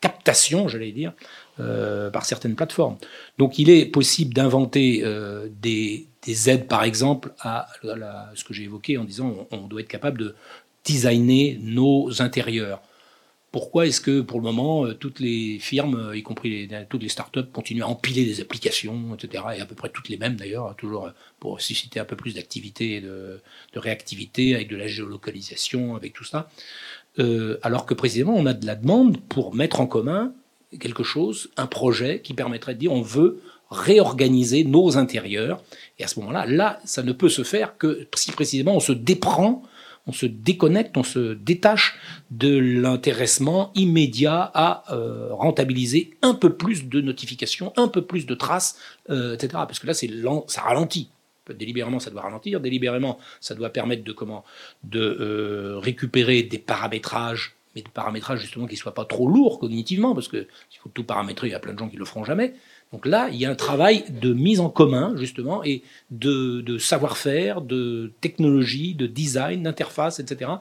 captation, 0.00 0.68
j'allais 0.68 0.92
dire, 0.92 1.12
euh, 1.60 2.08
par 2.08 2.24
certaines 2.24 2.54
plateformes. 2.54 2.98
Donc 3.36 3.58
il 3.58 3.68
est 3.68 3.84
possible 3.86 4.32
d'inventer 4.32 5.00
euh, 5.02 5.48
des, 5.60 6.06
aides, 6.46 6.68
par 6.68 6.84
exemple, 6.84 7.32
à, 7.40 7.66
ce 8.34 8.44
que 8.44 8.54
j'ai 8.54 8.62
évoqué 8.62 8.96
en 8.96 9.02
disant 9.02 9.48
on, 9.50 9.66
doit 9.66 9.80
être 9.80 9.88
capable 9.88 10.20
de 10.20 10.36
designer 10.84 11.58
nos 11.60 12.22
intérieurs. 12.22 12.80
Pourquoi 13.50 13.88
est-ce 13.88 14.00
que 14.00 14.20
pour 14.20 14.38
le 14.38 14.44
moment 14.44 14.84
euh, 14.84 14.94
toutes 14.94 15.18
les 15.18 15.58
firmes, 15.58 16.12
y 16.14 16.22
compris 16.22 16.68
toutes 16.88 17.02
les 17.02 17.08
startups, 17.08 17.50
continuent 17.52 17.82
à 17.82 17.88
empiler 17.88 18.24
des 18.24 18.40
applications, 18.40 19.16
etc. 19.16 19.42
Et 19.56 19.60
à 19.60 19.66
peu 19.66 19.74
près 19.74 19.88
toutes 19.88 20.08
les 20.10 20.16
mêmes 20.16 20.36
d'ailleurs, 20.36 20.76
toujours 20.76 21.10
pour 21.40 21.60
susciter 21.60 21.98
un 21.98 22.04
peu 22.04 22.14
plus 22.14 22.34
d'activité 22.34 22.96
et 22.96 23.00
de, 23.00 23.40
réactivité 23.74 24.54
avec 24.54 24.68
de 24.68 24.76
la 24.76 24.86
géolocalisation, 24.86 25.96
avec 25.96 26.12
tout 26.12 26.24
ça. 26.24 26.50
alors 27.62 27.84
que 27.84 27.94
précisément 27.94 28.34
on 28.36 28.46
a 28.46 28.52
de 28.52 28.64
la 28.64 28.76
demande 28.76 29.20
pour 29.22 29.56
mettre 29.56 29.80
en 29.80 29.88
commun 29.88 30.32
quelque 30.78 31.02
chose, 31.02 31.50
un 31.56 31.66
projet 31.66 32.20
qui 32.20 32.34
permettrait 32.34 32.74
de 32.74 32.80
dire 32.80 32.92
on 32.92 33.02
veut 33.02 33.40
réorganiser 33.70 34.64
nos 34.64 34.96
intérieurs. 34.96 35.62
Et 35.98 36.04
à 36.04 36.08
ce 36.08 36.18
moment-là, 36.20 36.46
là, 36.46 36.80
ça 36.84 37.02
ne 37.02 37.12
peut 37.12 37.28
se 37.28 37.42
faire 37.42 37.76
que 37.76 38.06
si 38.14 38.32
précisément 38.32 38.74
on 38.74 38.80
se 38.80 38.92
déprend, 38.92 39.62
on 40.06 40.12
se 40.12 40.24
déconnecte, 40.26 40.96
on 40.96 41.02
se 41.02 41.34
détache 41.34 41.98
de 42.30 42.56
l'intéressement 42.58 43.72
immédiat 43.74 44.50
à 44.54 44.84
euh, 44.94 45.28
rentabiliser 45.32 46.16
un 46.22 46.34
peu 46.34 46.54
plus 46.54 46.88
de 46.88 47.00
notifications, 47.02 47.74
un 47.76 47.88
peu 47.88 48.02
plus 48.02 48.24
de 48.24 48.34
traces, 48.34 48.78
euh, 49.10 49.34
etc. 49.34 49.48
Parce 49.52 49.78
que 49.78 49.86
là, 49.86 49.94
c'est 49.94 50.10
ça 50.46 50.62
ralentit. 50.62 51.10
Délibérément, 51.54 51.98
ça 51.98 52.10
doit 52.10 52.22
ralentir. 52.22 52.60
Délibérément, 52.60 53.18
ça 53.40 53.54
doit 53.54 53.70
permettre 53.70 54.04
de 54.04 54.12
comment 54.12 54.44
de 54.82 55.00
euh, 55.00 55.78
récupérer 55.78 56.42
des 56.42 56.58
paramétrages 56.58 57.57
mais 57.78 57.82
de 57.82 57.88
paramétrage 57.88 58.40
justement 58.40 58.66
qui 58.66 58.74
ne 58.74 58.78
soit 58.78 58.94
pas 58.94 59.04
trop 59.04 59.28
lourd 59.28 59.60
cognitivement, 59.60 60.14
parce 60.14 60.28
que 60.28 60.48
s'il 60.70 60.80
faut 60.80 60.88
tout 60.88 61.04
paramétrer, 61.04 61.48
il 61.48 61.50
y 61.50 61.54
a 61.54 61.60
plein 61.60 61.74
de 61.74 61.78
gens 61.78 61.88
qui 61.88 61.96
le 61.96 62.04
feront 62.04 62.24
jamais. 62.24 62.54
Donc 62.92 63.04
là, 63.04 63.28
il 63.30 63.36
y 63.36 63.44
a 63.44 63.50
un 63.50 63.54
travail 63.54 64.04
de 64.08 64.32
mise 64.32 64.60
en 64.60 64.70
commun, 64.70 65.14
justement, 65.16 65.62
et 65.62 65.82
de, 66.10 66.78
savoir-faire, 66.78 67.60
de 67.60 68.12
technologie, 68.22 68.94
de 68.94 69.06
design, 69.06 69.64
d'interface, 69.64 70.20
etc., 70.20 70.52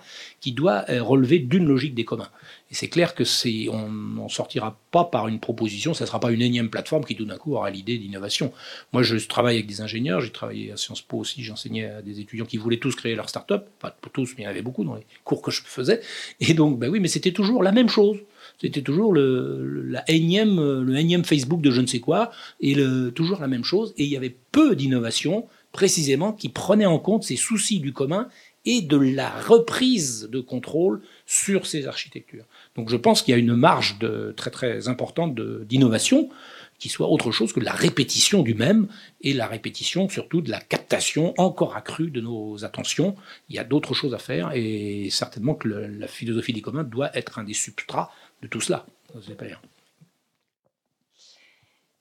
qui 0.42 0.52
doit 0.52 0.84
euh, 0.90 1.02
relever 1.02 1.40
d'une 1.40 1.66
logique 1.66 1.96
des 1.96 2.04
communs. 2.04 2.30
Et 2.70 2.76
c'est 2.76 2.90
clair 2.90 3.16
que 3.16 3.24
c'est, 3.24 3.70
on 3.70 3.90
n'en 3.90 4.28
sortira 4.28 4.78
pas 4.92 5.06
par 5.06 5.30
une 5.30 5.40
proposition, 5.40 5.94
ça 5.94 6.04
ne 6.04 6.08
sera 6.08 6.20
pas 6.20 6.32
une 6.32 6.42
énième 6.42 6.70
plateforme 6.70 7.06
qui 7.06 7.16
tout 7.16 7.24
d'un 7.24 7.38
coup 7.38 7.56
aura 7.56 7.70
l'idée 7.70 7.98
d'innovation. 7.98 8.52
Moi, 8.92 9.04
je 9.04 9.16
travaille 9.26 9.56
avec 9.56 9.68
des 9.68 9.80
ingénieurs, 9.80 10.20
j'ai 10.20 10.32
travaillé 10.32 10.74
à 10.74 10.78
Sciences 10.78 11.02
Po 11.02 11.20
aussi, 11.20 11.44
j'enseignais 11.44 11.86
à 11.86 12.02
des 12.02 12.20
étudiants 12.20 12.46
qui 12.46 12.58
voulaient 12.58 12.78
tous 12.78 12.96
créer 12.96 13.16
leur 13.16 13.30
start-up, 13.30 13.68
pas 13.80 13.96
tous, 14.12 14.34
mais 14.38 14.44
il 14.44 14.46
y 14.46 14.48
en 14.48 14.50
avait 14.50 14.62
beaucoup 14.62 14.84
dans 14.84 14.96
les 14.96 15.06
cours 15.24 15.42
que 15.42 15.52
je 15.52 15.62
faisais. 15.64 16.02
Et 16.42 16.54
donc, 16.54 16.78
ben 16.78 16.90
oui, 16.90 17.00
mais 17.00 17.08
c'était 17.08 17.32
toujours 17.32 17.64
la 17.64 17.72
même 17.72 17.88
chose. 17.88 18.18
C'était 18.60 18.82
toujours 18.82 19.14
le, 19.14 19.84
la 19.88 20.04
énième, 20.10 20.82
le 20.82 20.98
énième 20.98 21.24
Facebook 21.24 21.62
de 21.62 21.72
je 21.72 21.82
ne 21.82 21.88
sais 21.88 22.00
quoi, 22.00 22.32
et 22.60 22.76
toujours 23.14 23.40
la 23.40 23.48
même 23.48 23.64
chose. 23.64 23.94
Et 23.98 24.04
il 24.04 24.10
y 24.10 24.18
avait 24.18 24.36
peu 24.52 24.76
d'innovation, 24.76 25.46
précisément, 25.72 26.34
qui 26.34 26.50
prenait 26.50 26.88
en 26.88 26.98
compte 26.98 27.24
ces 27.24 27.36
soucis 27.36 27.80
du 27.80 27.94
commun 27.94 28.28
et 28.68 28.82
de 28.82 28.98
la 28.98 29.30
reprise 29.30 30.28
de 30.30 30.42
contrôle 30.42 31.02
sur 31.26 31.66
ces 31.66 31.88
architectures. 31.88 32.44
Donc 32.76 32.90
je 32.90 32.98
pense 32.98 33.22
qu'il 33.22 33.32
y 33.32 33.36
a 33.36 33.38
une 33.38 33.56
marge 33.56 33.98
de, 33.98 34.34
très 34.36 34.52
très 34.52 34.90
importante 34.90 35.40
d'innovation 35.40 36.30
qui 36.78 36.90
soit 36.90 37.08
autre 37.08 37.32
chose 37.32 37.54
que 37.54 37.62
la 37.62 37.72
répétition 37.72 38.44
du 38.44 38.54
même 38.54 38.88
et 39.22 39.34
la 39.34 39.48
répétition 39.48 40.10
surtout 40.10 40.42
de 40.42 40.52
la 40.52 40.60
captation 40.60 41.34
encore 41.38 41.78
accrue 41.78 42.12
de 42.12 42.20
nos 42.20 42.66
attentions. 42.66 43.16
Il 43.50 43.56
y 43.56 43.60
a 43.60 43.64
d'autres 43.64 43.94
choses 43.94 44.14
à 44.14 44.20
faire 44.20 44.52
et 44.54 45.08
certainement 45.12 45.56
que 45.56 45.70
la 45.70 46.08
philosophie 46.08 46.54
des 46.54 46.62
communs 46.62 46.84
doit 46.84 47.16
être 47.18 47.40
un 47.40 47.46
des 47.46 47.54
substrats 47.54 48.12
de 48.42 48.48
tout 48.48 48.62
cela. 48.62 48.86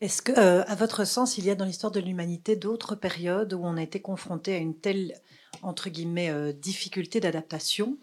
Est-ce 0.03 0.21
que, 0.21 0.33
euh, 0.33 0.63
à 0.67 0.75
votre 0.75 1.07
sens, 1.07 1.39
il 1.39 1.47
y 1.47 1.51
a 1.51 1.55
dans 1.55 1.65
l'histoire 1.65 1.91
de 1.91 2.01
l'humanité 2.01 2.55
d'autres 2.55 2.95
périodes 2.95 3.55
où 3.55 3.65
on 3.65 3.79
a 3.79 3.83
été 3.83 4.01
confronté 4.01 4.55
à 4.55 4.59
une 4.59 4.79
telle, 4.79 5.15
entre 5.63 5.89
guillemets, 5.89 6.31
euh, 6.31 6.53
difficulté 6.53 7.19
d'adaptation? 7.19 7.97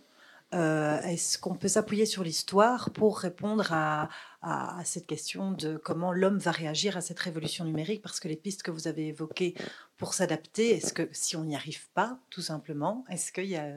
Euh, 0.56 1.00
Est-ce 1.02 1.38
qu'on 1.38 1.56
peut 1.56 1.68
s'appuyer 1.68 2.06
sur 2.06 2.24
l'histoire 2.24 2.90
pour 2.92 3.20
répondre 3.20 3.72
à, 3.72 4.10
cette 4.84 5.08
question 5.08 5.52
de 5.52 5.78
comment 5.78 6.12
l'homme 6.12 6.38
va 6.38 6.52
réagir 6.52 6.98
à 6.98 7.02
cette 7.02 7.20
révolution 7.20 7.64
numérique? 7.64 8.02
Parce 8.02 8.20
que 8.20 8.28
les 8.28 8.36
pistes 8.36 8.64
que 8.64 8.72
vous 8.72 8.88
avez 8.88 9.08
évoquées 9.08 9.56
pour 9.98 10.14
s'adapter, 10.14 10.72
est-ce 10.72 10.94
que 10.94 11.08
si 11.12 11.36
on 11.36 11.44
n'y 11.46 11.56
arrive 11.56 11.90
pas, 11.92 12.20
tout 12.30 12.42
simplement, 12.42 13.06
est-ce 13.10 13.32
qu'il 13.32 13.46
y 13.46 13.56
a 13.56 13.72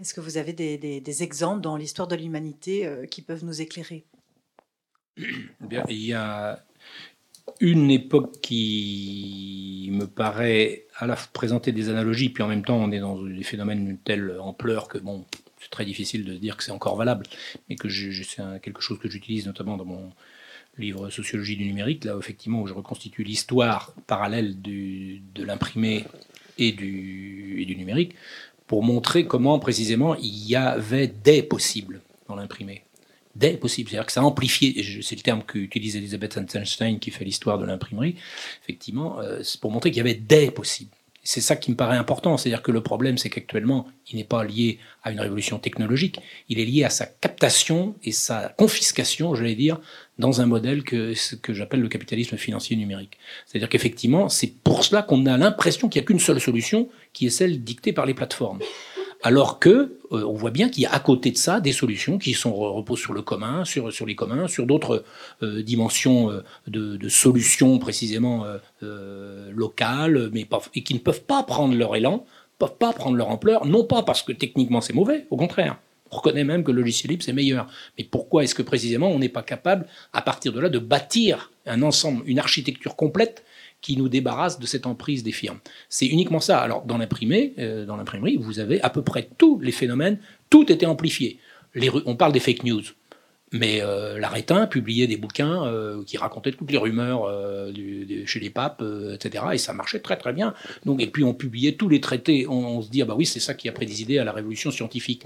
est-ce 0.00 0.14
que 0.14 0.20
vous 0.20 0.36
avez 0.36 0.52
des, 0.52 1.22
exemples 1.22 1.60
dans 1.60 1.76
l'histoire 1.76 2.08
de 2.08 2.16
l'humanité 2.16 2.86
euh, 2.86 3.06
qui 3.06 3.22
peuvent 3.22 3.44
nous 3.44 3.60
éclairer? 3.60 4.04
Bien, 5.60 5.84
Il 5.88 6.04
y 6.04 6.12
a 6.12 6.64
une 7.60 7.90
époque 7.90 8.40
qui 8.40 9.88
me 9.92 10.06
paraît 10.06 10.86
à 10.96 11.06
la 11.06 11.14
présenter 11.14 11.72
des 11.72 11.88
analogies, 11.88 12.30
puis 12.30 12.42
en 12.42 12.48
même 12.48 12.64
temps 12.64 12.76
on 12.76 12.90
est 12.90 12.98
dans 12.98 13.22
des 13.22 13.44
phénomènes 13.44 13.84
d'une 13.84 13.98
telle 13.98 14.38
ampleur 14.40 14.88
que 14.88 14.98
bon, 14.98 15.24
c'est 15.60 15.70
très 15.70 15.84
difficile 15.84 16.24
de 16.24 16.34
dire 16.34 16.56
que 16.56 16.64
c'est 16.64 16.72
encore 16.72 16.96
valable, 16.96 17.26
mais 17.68 17.76
que 17.76 17.88
c'est 17.88 18.42
quelque 18.60 18.80
chose 18.80 18.98
que 18.98 19.08
j'utilise 19.08 19.46
notamment 19.46 19.76
dans 19.76 19.84
mon 19.84 20.10
livre 20.78 21.10
Sociologie 21.10 21.56
du 21.56 21.66
numérique, 21.66 22.04
là 22.04 22.16
effectivement 22.18 22.60
où 22.60 22.66
je 22.66 22.74
reconstitue 22.74 23.22
l'histoire 23.22 23.94
parallèle 24.08 24.60
de 24.60 25.44
l'imprimé 25.44 26.04
et 26.58 26.72
du 26.72 27.74
numérique, 27.76 28.14
pour 28.66 28.82
montrer 28.82 29.26
comment 29.26 29.58
précisément 29.58 30.14
il 30.16 30.48
y 30.48 30.56
avait 30.56 31.08
des 31.08 31.42
possibles 31.42 32.00
dans 32.28 32.36
l'imprimé. 32.36 32.84
Des 33.34 33.56
possibles, 33.56 33.90
c'est-à-dire 33.90 34.06
que 34.06 34.12
ça 34.12 34.20
a 34.20 34.24
amplifié, 34.24 35.02
c'est 35.02 35.16
le 35.16 35.22
terme 35.22 35.42
qu'utilise 35.42 35.96
Elisabeth 35.96 36.38
Einstein 36.54 37.00
qui 37.00 37.10
fait 37.10 37.24
l'histoire 37.24 37.58
de 37.58 37.66
l'imprimerie, 37.66 38.14
effectivement, 38.62 39.18
euh, 39.18 39.42
c'est 39.42 39.60
pour 39.60 39.72
montrer 39.72 39.90
qu'il 39.90 39.98
y 39.98 40.00
avait 40.00 40.14
des 40.14 40.52
possibles. 40.52 40.92
C'est 41.24 41.40
ça 41.40 41.56
qui 41.56 41.70
me 41.70 41.76
paraît 41.76 41.96
important, 41.96 42.36
c'est-à-dire 42.36 42.62
que 42.62 42.70
le 42.70 42.82
problème, 42.82 43.16
c'est 43.18 43.30
qu'actuellement, 43.30 43.88
il 44.12 44.16
n'est 44.16 44.24
pas 44.24 44.44
lié 44.44 44.78
à 45.02 45.10
une 45.10 45.18
révolution 45.18 45.58
technologique, 45.58 46.20
il 46.48 46.60
est 46.60 46.64
lié 46.64 46.84
à 46.84 46.90
sa 46.90 47.06
captation 47.06 47.96
et 48.04 48.12
sa 48.12 48.50
confiscation, 48.50 49.34
j'allais 49.34 49.54
dire, 49.56 49.80
dans 50.18 50.40
un 50.40 50.46
modèle 50.46 50.84
que, 50.84 51.14
j'appelle 51.48 51.80
le 51.80 51.88
capitalisme 51.88 52.36
financier 52.36 52.76
numérique. 52.76 53.18
C'est-à-dire 53.46 53.68
qu'effectivement, 53.68 54.28
c'est 54.28 54.52
pour 54.62 54.84
cela 54.84 55.02
qu'on 55.02 55.26
a 55.26 55.36
l'impression 55.36 55.88
qu'il 55.88 56.00
n'y 56.00 56.04
a 56.04 56.06
qu'une 56.06 56.20
seule 56.20 56.40
solution, 56.40 56.88
qui 57.12 57.26
est 57.26 57.30
celle 57.30 57.62
dictée 57.62 57.92
par 57.92 58.06
les 58.06 58.14
plateformes. 58.14 58.60
Alors 59.22 59.58
que 59.58 59.98
euh, 60.12 60.24
on 60.26 60.34
voit 60.34 60.50
bien 60.50 60.68
qu'il 60.68 60.82
y 60.82 60.86
a 60.86 60.92
à 60.92 61.00
côté 61.00 61.30
de 61.30 61.38
ça 61.38 61.58
des 61.58 61.72
solutions 61.72 62.18
qui 62.18 62.36
reposent 62.44 63.00
sur 63.00 63.14
le 63.14 63.22
commun, 63.22 63.64
sur, 63.64 63.88
les 64.06 64.14
communs, 64.14 64.48
sur 64.48 64.66
d'autres 64.66 65.02
euh, 65.42 65.62
dimensions 65.62 66.30
euh, 66.30 66.44
de, 66.66 67.08
solutions 67.08 67.78
précisément 67.78 68.44
locales, 68.82 70.30
mais 70.32 70.46
et 70.74 70.82
qui 70.82 70.94
ne 70.94 70.98
peuvent 70.98 71.22
pas 71.22 71.42
prendre 71.42 71.74
leur 71.74 71.96
élan, 71.96 72.26
peuvent 72.58 72.76
pas 72.76 72.92
prendre 72.92 73.16
leur 73.16 73.30
ampleur, 73.30 73.66
non 73.66 73.84
pas 73.84 74.02
parce 74.02 74.22
que 74.22 74.32
techniquement 74.32 74.80
c'est 74.80 74.92
mauvais, 74.92 75.26
au 75.30 75.36
contraire. 75.36 75.78
On 76.14 76.18
reconnaît 76.18 76.44
même 76.44 76.62
que 76.62 76.70
le 76.70 76.80
logiciel 76.80 77.10
libre 77.10 77.24
c'est 77.24 77.32
meilleur. 77.32 77.66
Mais 77.98 78.04
pourquoi 78.04 78.44
est-ce 78.44 78.54
que 78.54 78.62
précisément 78.62 79.08
on 79.08 79.18
n'est 79.18 79.28
pas 79.28 79.42
capable, 79.42 79.86
à 80.12 80.22
partir 80.22 80.52
de 80.52 80.60
là, 80.60 80.68
de 80.68 80.78
bâtir 80.78 81.50
un 81.66 81.82
ensemble, 81.82 82.22
une 82.26 82.38
architecture 82.38 82.94
complète 82.94 83.44
qui 83.80 83.96
nous 83.96 84.08
débarrasse 84.08 84.60
de 84.60 84.66
cette 84.66 84.86
emprise 84.86 85.24
des 85.24 85.32
firmes? 85.32 85.58
C'est 85.88 86.06
uniquement 86.06 86.38
ça. 86.38 86.60
Alors 86.60 86.84
dans 86.84 86.98
l'imprimé, 86.98 87.54
euh, 87.58 87.84
dans 87.84 87.96
l'imprimerie, 87.96 88.36
vous 88.36 88.60
avez 88.60 88.80
à 88.82 88.90
peu 88.90 89.02
près 89.02 89.28
tous 89.38 89.58
les 89.58 89.72
phénomènes, 89.72 90.18
tout 90.50 90.70
était 90.70 90.86
amplifié. 90.86 91.40
On 92.06 92.14
parle 92.14 92.32
des 92.32 92.38
fake 92.38 92.62
news. 92.62 92.84
Mais 93.54 93.80
euh, 93.82 94.18
l'Arétin 94.18 94.66
publiait 94.66 95.06
des 95.06 95.16
bouquins 95.16 95.64
euh, 95.64 96.02
qui 96.02 96.16
racontaient 96.16 96.50
toutes 96.50 96.72
les 96.72 96.76
rumeurs 96.76 97.24
euh, 97.24 97.72
chez 98.26 98.40
les 98.40 98.50
papes, 98.50 98.82
etc. 99.14 99.44
Et 99.52 99.58
ça 99.58 99.72
marchait 99.72 100.00
très 100.00 100.16
très 100.16 100.32
bien. 100.32 100.54
Donc, 100.84 101.00
et 101.00 101.06
puis 101.06 101.22
on 101.22 101.34
publiait 101.34 101.72
tous 101.72 101.88
les 101.88 102.00
traités. 102.00 102.48
On, 102.48 102.82
se 102.82 102.90
dit, 102.90 103.00
ah 103.00 103.04
bah 103.04 103.14
oui, 103.16 103.26
c'est 103.26 103.38
ça 103.38 103.54
qui 103.54 103.68
a 103.68 103.72
présidé 103.72 104.18
à 104.18 104.24
la 104.24 104.32
révolution 104.32 104.72
scientifique. 104.72 105.22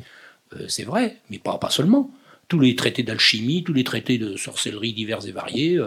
C'est 0.69 0.85
vrai, 0.85 1.16
mais 1.31 1.39
pas, 1.39 1.59
seulement 1.70 2.11
tous 2.49 2.61
les 2.61 2.75
traités 2.77 3.03
d'alchimie, 3.03 3.62
tous 3.62 3.75
les 3.75 3.85
traités 3.85 4.16
de 4.16 4.37
sorcellerie 4.37 4.95
divers 4.95 5.27
et 5.27 5.33
variés 5.33 5.79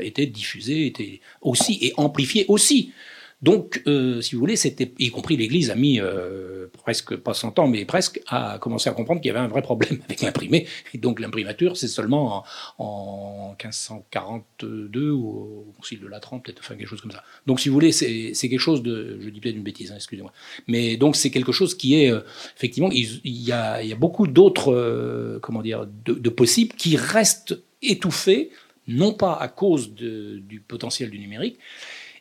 étaient 0.00 0.26
diffusés, 0.26 0.86
étaient 0.86 1.20
aussi 1.42 1.78
et 1.82 1.92
amplifiés 1.98 2.46
aussi. 2.48 2.92
Donc, 3.40 3.82
euh, 3.86 4.20
si 4.20 4.34
vous 4.34 4.40
voulez, 4.40 4.56
c'était, 4.56 4.92
y 4.98 5.10
compris 5.10 5.36
l'Église 5.36 5.70
a 5.70 5.76
mis 5.76 6.00
euh, 6.00 6.66
presque, 6.72 7.14
pas 7.16 7.34
100 7.34 7.60
ans, 7.60 7.68
mais 7.68 7.84
presque, 7.84 8.20
à 8.26 8.58
commencer 8.60 8.90
à 8.90 8.92
comprendre 8.92 9.20
qu'il 9.20 9.28
y 9.28 9.30
avait 9.30 9.44
un 9.44 9.48
vrai 9.48 9.62
problème 9.62 10.00
avec 10.04 10.22
l'imprimé. 10.22 10.66
Et 10.92 10.98
donc, 10.98 11.20
l'imprimature, 11.20 11.76
c'est 11.76 11.86
seulement 11.86 12.44
en, 12.78 13.54
1542 13.62 15.10
ou 15.10 15.28
au 15.28 15.72
Concile 15.76 16.00
de 16.00 16.08
Latran, 16.08 16.40
peut-être, 16.40 16.58
enfin, 16.58 16.74
quelque 16.74 16.88
chose 16.88 17.00
comme 17.00 17.12
ça. 17.12 17.22
Donc, 17.46 17.60
si 17.60 17.68
vous 17.68 17.74
voulez, 17.74 17.92
c'est, 17.92 18.32
quelque 18.34 18.58
chose 18.58 18.82
de, 18.82 19.18
je 19.20 19.28
dis 19.30 19.40
peut-être 19.40 19.56
une 19.56 19.62
bêtise, 19.62 19.92
hein, 19.92 19.96
excusez-moi. 19.96 20.32
Mais 20.66 20.96
donc, 20.96 21.14
c'est 21.14 21.30
quelque 21.30 21.52
chose 21.52 21.76
qui 21.76 22.02
est, 22.02 22.10
euh, 22.10 22.20
effectivement, 22.56 22.90
il, 22.90 23.20
y 23.24 23.52
a, 23.52 23.82
il, 23.82 23.88
y 23.88 23.92
a, 23.92 23.96
beaucoup 23.96 24.26
d'autres, 24.26 25.38
comment 25.42 25.62
dire, 25.62 25.86
de, 26.04 26.28
possibles 26.28 26.74
qui 26.74 26.96
restent 26.96 27.56
étouffés, 27.82 28.50
non 28.88 29.12
pas 29.12 29.34
à 29.34 29.46
cause 29.46 29.92
du 29.92 30.62
potentiel 30.66 31.10
du 31.10 31.20
numérique, 31.20 31.58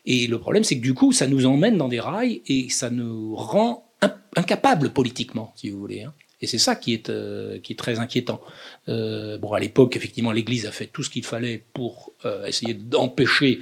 et 0.10 0.26
le 0.26 0.40
problème, 0.40 0.64
c'est 0.64 0.78
que 0.78 0.82
du 0.82 0.94
coup, 0.94 1.12
ça 1.12 1.28
nous 1.28 1.46
emmène 1.46 1.78
dans 1.78 1.90
des 1.90 2.00
rails 2.00 2.42
et 2.48 2.70
ça 2.70 2.90
nous 2.90 3.36
rend 3.36 3.92
incapables 4.38 4.92
politiquement, 4.92 5.54
si 5.58 5.70
vous 5.70 5.78
voulez. 5.78 6.04
Hein. 6.04 6.14
Et 6.40 6.48
c'est 6.48 6.60
ça 6.60 6.78
qui 6.78 6.94
est, 6.94 7.10
euh, 7.10 7.60
qui 7.60 7.74
est 7.74 7.76
très 7.76 8.00
inquiétant. 8.00 8.40
Euh, 8.88 9.38
bon, 9.38 9.52
à 9.52 9.60
l'époque, 9.60 9.98
effectivement, 9.98 10.32
l'Église 10.32 10.66
a 10.66 10.72
fait 10.72 10.86
tout 10.88 11.04
ce 11.04 11.10
qu'il 11.10 11.26
fallait 11.26 11.62
pour 11.74 12.14
euh, 12.24 12.46
essayer 12.46 12.74
d'empêcher 12.74 13.60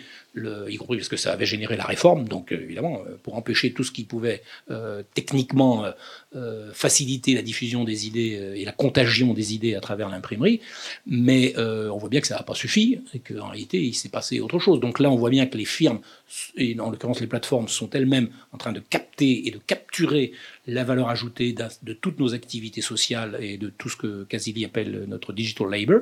y 0.69 0.75
compris 0.77 0.97
parce 0.97 1.09
que 1.09 1.17
ça 1.17 1.33
avait 1.33 1.45
généré 1.45 1.77
la 1.77 1.85
réforme, 1.85 2.27
donc 2.27 2.51
euh, 2.51 2.61
évidemment, 2.61 3.01
euh, 3.07 3.17
pour 3.23 3.35
empêcher 3.35 3.73
tout 3.73 3.83
ce 3.83 3.91
qui 3.91 4.03
pouvait 4.03 4.41
euh, 4.69 5.03
techniquement 5.13 5.85
faciliter 6.73 7.33
la 7.33 7.41
diffusion 7.41 7.85
des 7.85 8.07
idées 8.07 8.55
et 8.57 8.65
la 8.65 8.73
contagion 8.73 9.33
des 9.33 9.53
idées 9.53 9.73
à 9.75 9.79
travers 9.79 10.09
l'imprimerie, 10.09 10.59
mais 11.07 11.53
on 11.57 11.97
voit 11.97 12.09
bien 12.09 12.19
que 12.19 12.27
ça 12.27 12.35
n'a 12.35 12.43
pas 12.43 12.55
suffi, 12.55 12.99
et 13.13 13.19
qu'en 13.19 13.47
réalité, 13.47 13.81
il 13.81 13.93
s'est 13.93 14.09
passé 14.09 14.41
autre 14.41 14.59
chose. 14.59 14.81
Donc 14.81 14.99
là, 14.99 15.09
on 15.09 15.15
voit 15.15 15.29
bien 15.29 15.45
que 15.45 15.57
les 15.57 15.63
firmes, 15.63 16.01
et 16.57 16.77
en 16.77 16.91
l'occurrence 16.91 17.21
les 17.21 17.27
plateformes, 17.27 17.69
sont 17.69 17.89
elles-mêmes 17.91 18.27
en 18.51 18.57
train 18.57 18.73
de 18.73 18.81
capter 18.81 19.47
et 19.47 19.51
de 19.51 19.59
capturer 19.65 20.33
la 20.67 20.83
valeur 20.83 21.07
ajoutée 21.07 21.53
de 21.53 21.93
toutes 21.93 22.19
nos 22.19 22.33
activités 22.33 22.81
sociales 22.81 23.37
et 23.39 23.57
de 23.57 23.69
tout 23.69 23.87
ce 23.87 23.95
que 23.95 24.25
Casili 24.25 24.65
appelle 24.65 25.05
notre 25.07 25.31
digital 25.31 25.69
labor. 25.69 26.01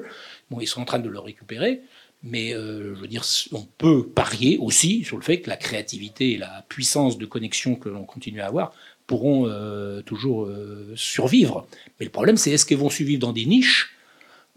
Bon, 0.49 0.59
ils 0.59 0.67
sont 0.67 0.81
en 0.81 0.85
train 0.85 0.99
de 0.99 1.09
le 1.09 1.19
récupérer. 1.19 1.81
Mais 2.23 2.53
euh, 2.53 2.95
je 2.95 3.01
veux 3.01 3.07
dire, 3.07 3.23
on 3.51 3.63
peut 3.77 4.07
parier 4.07 4.57
aussi 4.57 5.03
sur 5.03 5.17
le 5.17 5.23
fait 5.23 5.41
que 5.41 5.49
la 5.49 5.57
créativité 5.57 6.31
et 6.31 6.37
la 6.37 6.65
puissance 6.69 7.17
de 7.17 7.25
connexion 7.25 7.75
que 7.75 7.89
l'on 7.89 8.05
continue 8.05 8.39
à 8.39 8.47
avoir 8.47 8.73
pourront 9.07 9.47
euh, 9.47 10.01
toujours 10.01 10.45
euh, 10.45 10.93
survivre. 10.95 11.67
Mais 11.99 12.05
le 12.05 12.11
problème, 12.11 12.37
c'est 12.37 12.51
est-ce 12.51 12.65
qu'elles 12.65 12.77
vont 12.77 12.89
survivre 12.89 13.19
dans 13.19 13.33
des 13.33 13.45
niches 13.45 13.97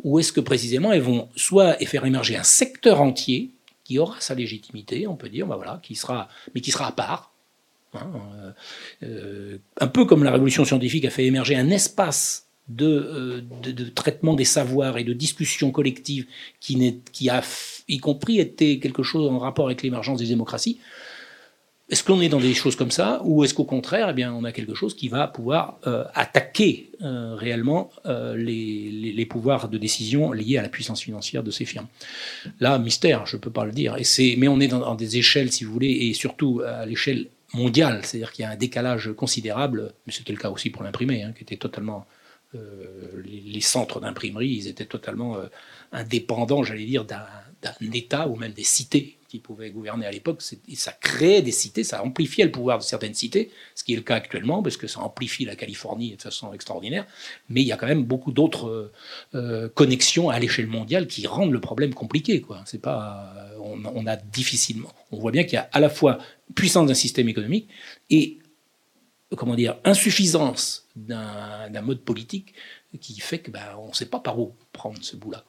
ou 0.05 0.20
est-ce 0.20 0.32
que 0.32 0.40
précisément 0.40 0.93
elles 0.93 1.02
vont 1.02 1.28
soit 1.34 1.74
faire 1.86 2.05
émerger 2.05 2.36
un 2.36 2.44
secteur 2.44 3.01
entier 3.01 3.51
qui 3.82 3.98
aura 3.98 4.20
sa 4.20 4.34
légitimité, 4.34 5.06
on 5.06 5.16
peut 5.16 5.28
dire, 5.28 5.47
bah 5.47 5.80
qui 5.82 5.94
sera, 5.94 6.28
mais 6.55 6.60
qui 6.60 6.70
sera 6.70 6.88
à 6.88 6.93
part, 6.93 7.32
hein, 7.94 8.10
un 9.01 9.86
peu 9.86 10.05
comme 10.05 10.22
la 10.22 10.32
révolution 10.32 10.64
scientifique 10.64 11.05
a 11.06 11.10
fait 11.10 11.24
émerger 11.24 11.56
un 11.56 11.70
espace 11.70 12.45
euh, 12.68 13.43
de, 13.62 13.84
traitement 13.84 14.34
des 14.34 14.44
savoirs 14.44 14.98
et 14.98 15.05
de 15.05 15.12
discussion 15.12 15.70
collective 15.70 16.26
qui, 16.59 17.01
qui 17.12 17.30
a, 17.30 17.40
y 17.86 17.98
compris, 17.98 18.40
été 18.40 18.80
quelque 18.80 19.05
chose 19.05 19.30
en 19.30 19.38
rapport 19.38 19.66
avec 19.66 19.82
l'émergence 19.82 20.18
des 20.18 20.26
démocraties. 20.26 20.80
Est-ce 21.88 22.02
qu'on 22.02 22.20
est 22.20 22.28
dans 22.28 22.40
des 22.40 22.55
choses 22.55 22.74
comme 22.74 22.90
ça 22.90 23.20
ou 23.24 23.44
est-ce 23.44 23.55
qu'au 23.55 23.64
contraire, 23.64 24.09
eh 24.10 24.12
bien, 24.12 24.34
on 24.34 24.43
a 24.43 24.51
quelque 24.51 24.74
chose 24.74 24.97
qui 24.97 25.06
va 25.06 25.28
pouvoir 25.28 25.78
euh, 25.86 26.02
attaquer 26.14 26.90
euh, 27.02 27.36
réellement 27.36 27.93
les, 28.05 29.12
les, 29.14 29.26
pouvoirs 29.26 29.68
de 29.68 29.78
décision 29.78 30.32
liés 30.32 30.59
à 30.59 30.62
la 30.62 30.68
puissance 30.68 31.01
financière 31.01 31.44
de 31.44 31.52
ces 31.52 31.64
firmes? 31.64 31.86
Là, 32.59 32.76
mystère, 32.80 33.26
je 33.26 33.36
ne 33.36 33.40
peux 33.40 33.52
pas 33.52 33.64
le 33.64 33.70
dire. 33.70 33.94
Et 33.97 34.36
mais 34.36 34.48
on 34.48 34.59
est 34.59 34.66
dans, 34.66 34.80
dans, 34.80 34.97
des 34.97 35.18
échelles, 35.18 35.52
si 35.52 35.62
vous 35.62 35.72
voulez, 35.72 35.93
et 35.93 36.14
surtout 36.14 36.62
à 36.66 36.84
l'échelle 36.84 37.28
mondiale, 37.55 38.01
c'est-à-dire 38.02 38.32
qu'il 38.32 38.43
y 38.44 38.47
a 38.47 38.51
un 38.51 38.56
décalage 38.56 39.12
considérable, 39.12 39.93
mais 40.06 40.12
c'était 40.12 40.32
le 40.32 40.38
cas 40.38 40.51
aussi 40.51 40.70
pour 40.70 40.82
l'imprimé, 40.82 41.22
hein, 41.22 41.32
qui 41.36 41.44
était 41.44 41.56
totalement 41.56 42.05
euh, 42.56 43.22
les, 43.24 43.60
centres 43.60 44.00
d'imprimerie, 44.00 44.48
ils 44.48 44.68
étaient 44.68 44.86
totalement 44.86 45.36
euh, 45.36 45.46
indépendants, 45.92 46.62
j'allais 46.62 46.84
dire, 46.84 47.04
d'un 47.04 47.26
État 47.92 48.28
ou 48.28 48.36
même 48.36 48.52
des 48.52 48.64
cités 48.64 49.18
qui 49.28 49.38
pouvaient 49.40 49.70
gouverner 49.70 50.06
à 50.06 50.10
l'époque. 50.10 50.42
Ça 50.42 50.92
créait 50.92 51.42
des 51.42 51.52
cités, 51.52 51.84
ça 51.84 52.02
amplifiait 52.02 52.44
le 52.44 52.50
pouvoir 52.52 52.78
de 52.78 52.82
certaines 52.82 53.14
cités, 53.14 53.50
ce 53.74 53.82
qui 53.82 53.92
est 53.92 53.96
le 53.96 54.02
cas 54.02 54.16
actuellement, 54.16 54.62
parce 54.62 54.76
que 54.76 54.86
ça 54.86 55.00
amplifie 55.00 55.44
la 55.44 55.56
Californie 55.56 56.16
de 56.16 56.22
façon 56.22 56.52
extraordinaire. 56.52 57.06
Mais 57.48 57.62
il 57.62 57.66
y 57.66 57.72
a 57.72 57.76
quand 57.76 57.86
même 57.86 58.04
beaucoup 58.04 58.32
d'autres 58.32 58.92
euh, 59.34 59.68
connexions 59.70 60.30
à 60.30 60.38
l'échelle 60.38 60.68
mondiale 60.68 61.06
qui 61.06 61.26
rendent 61.26 61.52
le 61.52 61.60
problème 61.60 61.94
compliqué. 61.94 62.44
On, 63.58 64.06
a 64.06 64.16
difficilement. 64.16 64.92
On 65.10 65.18
voit 65.18 65.32
bien 65.32 65.42
qu'il 65.42 65.54
y 65.54 65.58
a 65.58 65.68
à 65.72 65.80
la 65.80 65.88
fois 65.88 66.18
puissance 66.54 66.86
d'un 66.86 66.94
système 66.94 67.28
économique 67.28 67.68
et 68.10 68.38
comment 69.35 69.55
dire, 69.55 69.77
insuffisance 69.85 70.86
d'un 70.94 71.81
mode 71.82 72.01
politique 72.01 72.55
qui 73.01 73.19
fait 73.20 73.40
que 73.40 73.51
ben, 73.51 73.77
on 73.78 73.89
ne 73.89 73.94
sait 73.94 74.07
pas 74.07 74.20
par 74.20 74.39
où 74.39 74.55
prendre 74.73 74.98
ce 75.03 75.16
bout-là. 75.16 75.44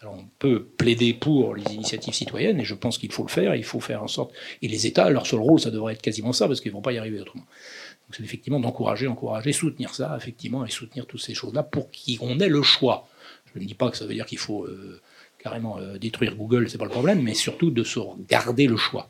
Alors 0.00 0.14
on 0.14 0.24
peut 0.38 0.64
plaider 0.64 1.14
pour 1.14 1.54
les 1.54 1.74
initiatives 1.74 2.14
citoyennes, 2.14 2.60
et 2.60 2.64
je 2.64 2.74
pense 2.74 2.98
qu'il 2.98 3.12
faut 3.12 3.22
le 3.22 3.28
faire, 3.28 3.54
il 3.54 3.64
faut 3.64 3.80
faire 3.80 4.02
en 4.02 4.08
sorte. 4.08 4.32
Et 4.60 4.68
les 4.68 4.86
États, 4.86 5.08
leur 5.10 5.26
seul 5.26 5.40
rôle, 5.40 5.60
ça 5.60 5.70
devrait 5.70 5.94
être 5.94 6.02
quasiment 6.02 6.32
ça, 6.32 6.48
parce 6.48 6.60
qu'ils 6.60 6.72
ne 6.72 6.76
vont 6.76 6.82
pas 6.82 6.92
y 6.92 6.98
arriver 6.98 7.20
autrement. 7.20 7.44
Donc 7.44 8.16
c'est 8.16 8.22
effectivement 8.24 8.58
d'encourager, 8.58 9.06
encourager, 9.06 9.52
soutenir 9.52 9.94
ça, 9.94 10.16
effectivement, 10.16 10.64
et 10.64 10.70
soutenir 10.70 11.06
toutes 11.06 11.20
ces 11.20 11.34
choses-là 11.34 11.62
pour 11.62 11.88
qu'on 11.90 12.40
ait 12.40 12.48
le 12.48 12.62
choix. 12.62 13.08
Je 13.54 13.60
ne 13.60 13.64
dis 13.64 13.74
pas 13.74 13.90
que 13.90 13.96
ça 13.96 14.06
veut 14.06 14.14
dire 14.14 14.26
qu'il 14.26 14.38
faut 14.38 14.64
euh, 14.64 15.00
carrément 15.38 15.78
euh, 15.78 15.98
détruire 15.98 16.34
Google, 16.34 16.68
c'est 16.68 16.78
pas 16.78 16.84
le 16.84 16.90
problème, 16.90 17.22
mais 17.22 17.34
surtout 17.34 17.70
de 17.70 17.84
se 17.84 18.00
garder 18.28 18.66
le 18.66 18.76
choix. 18.76 19.08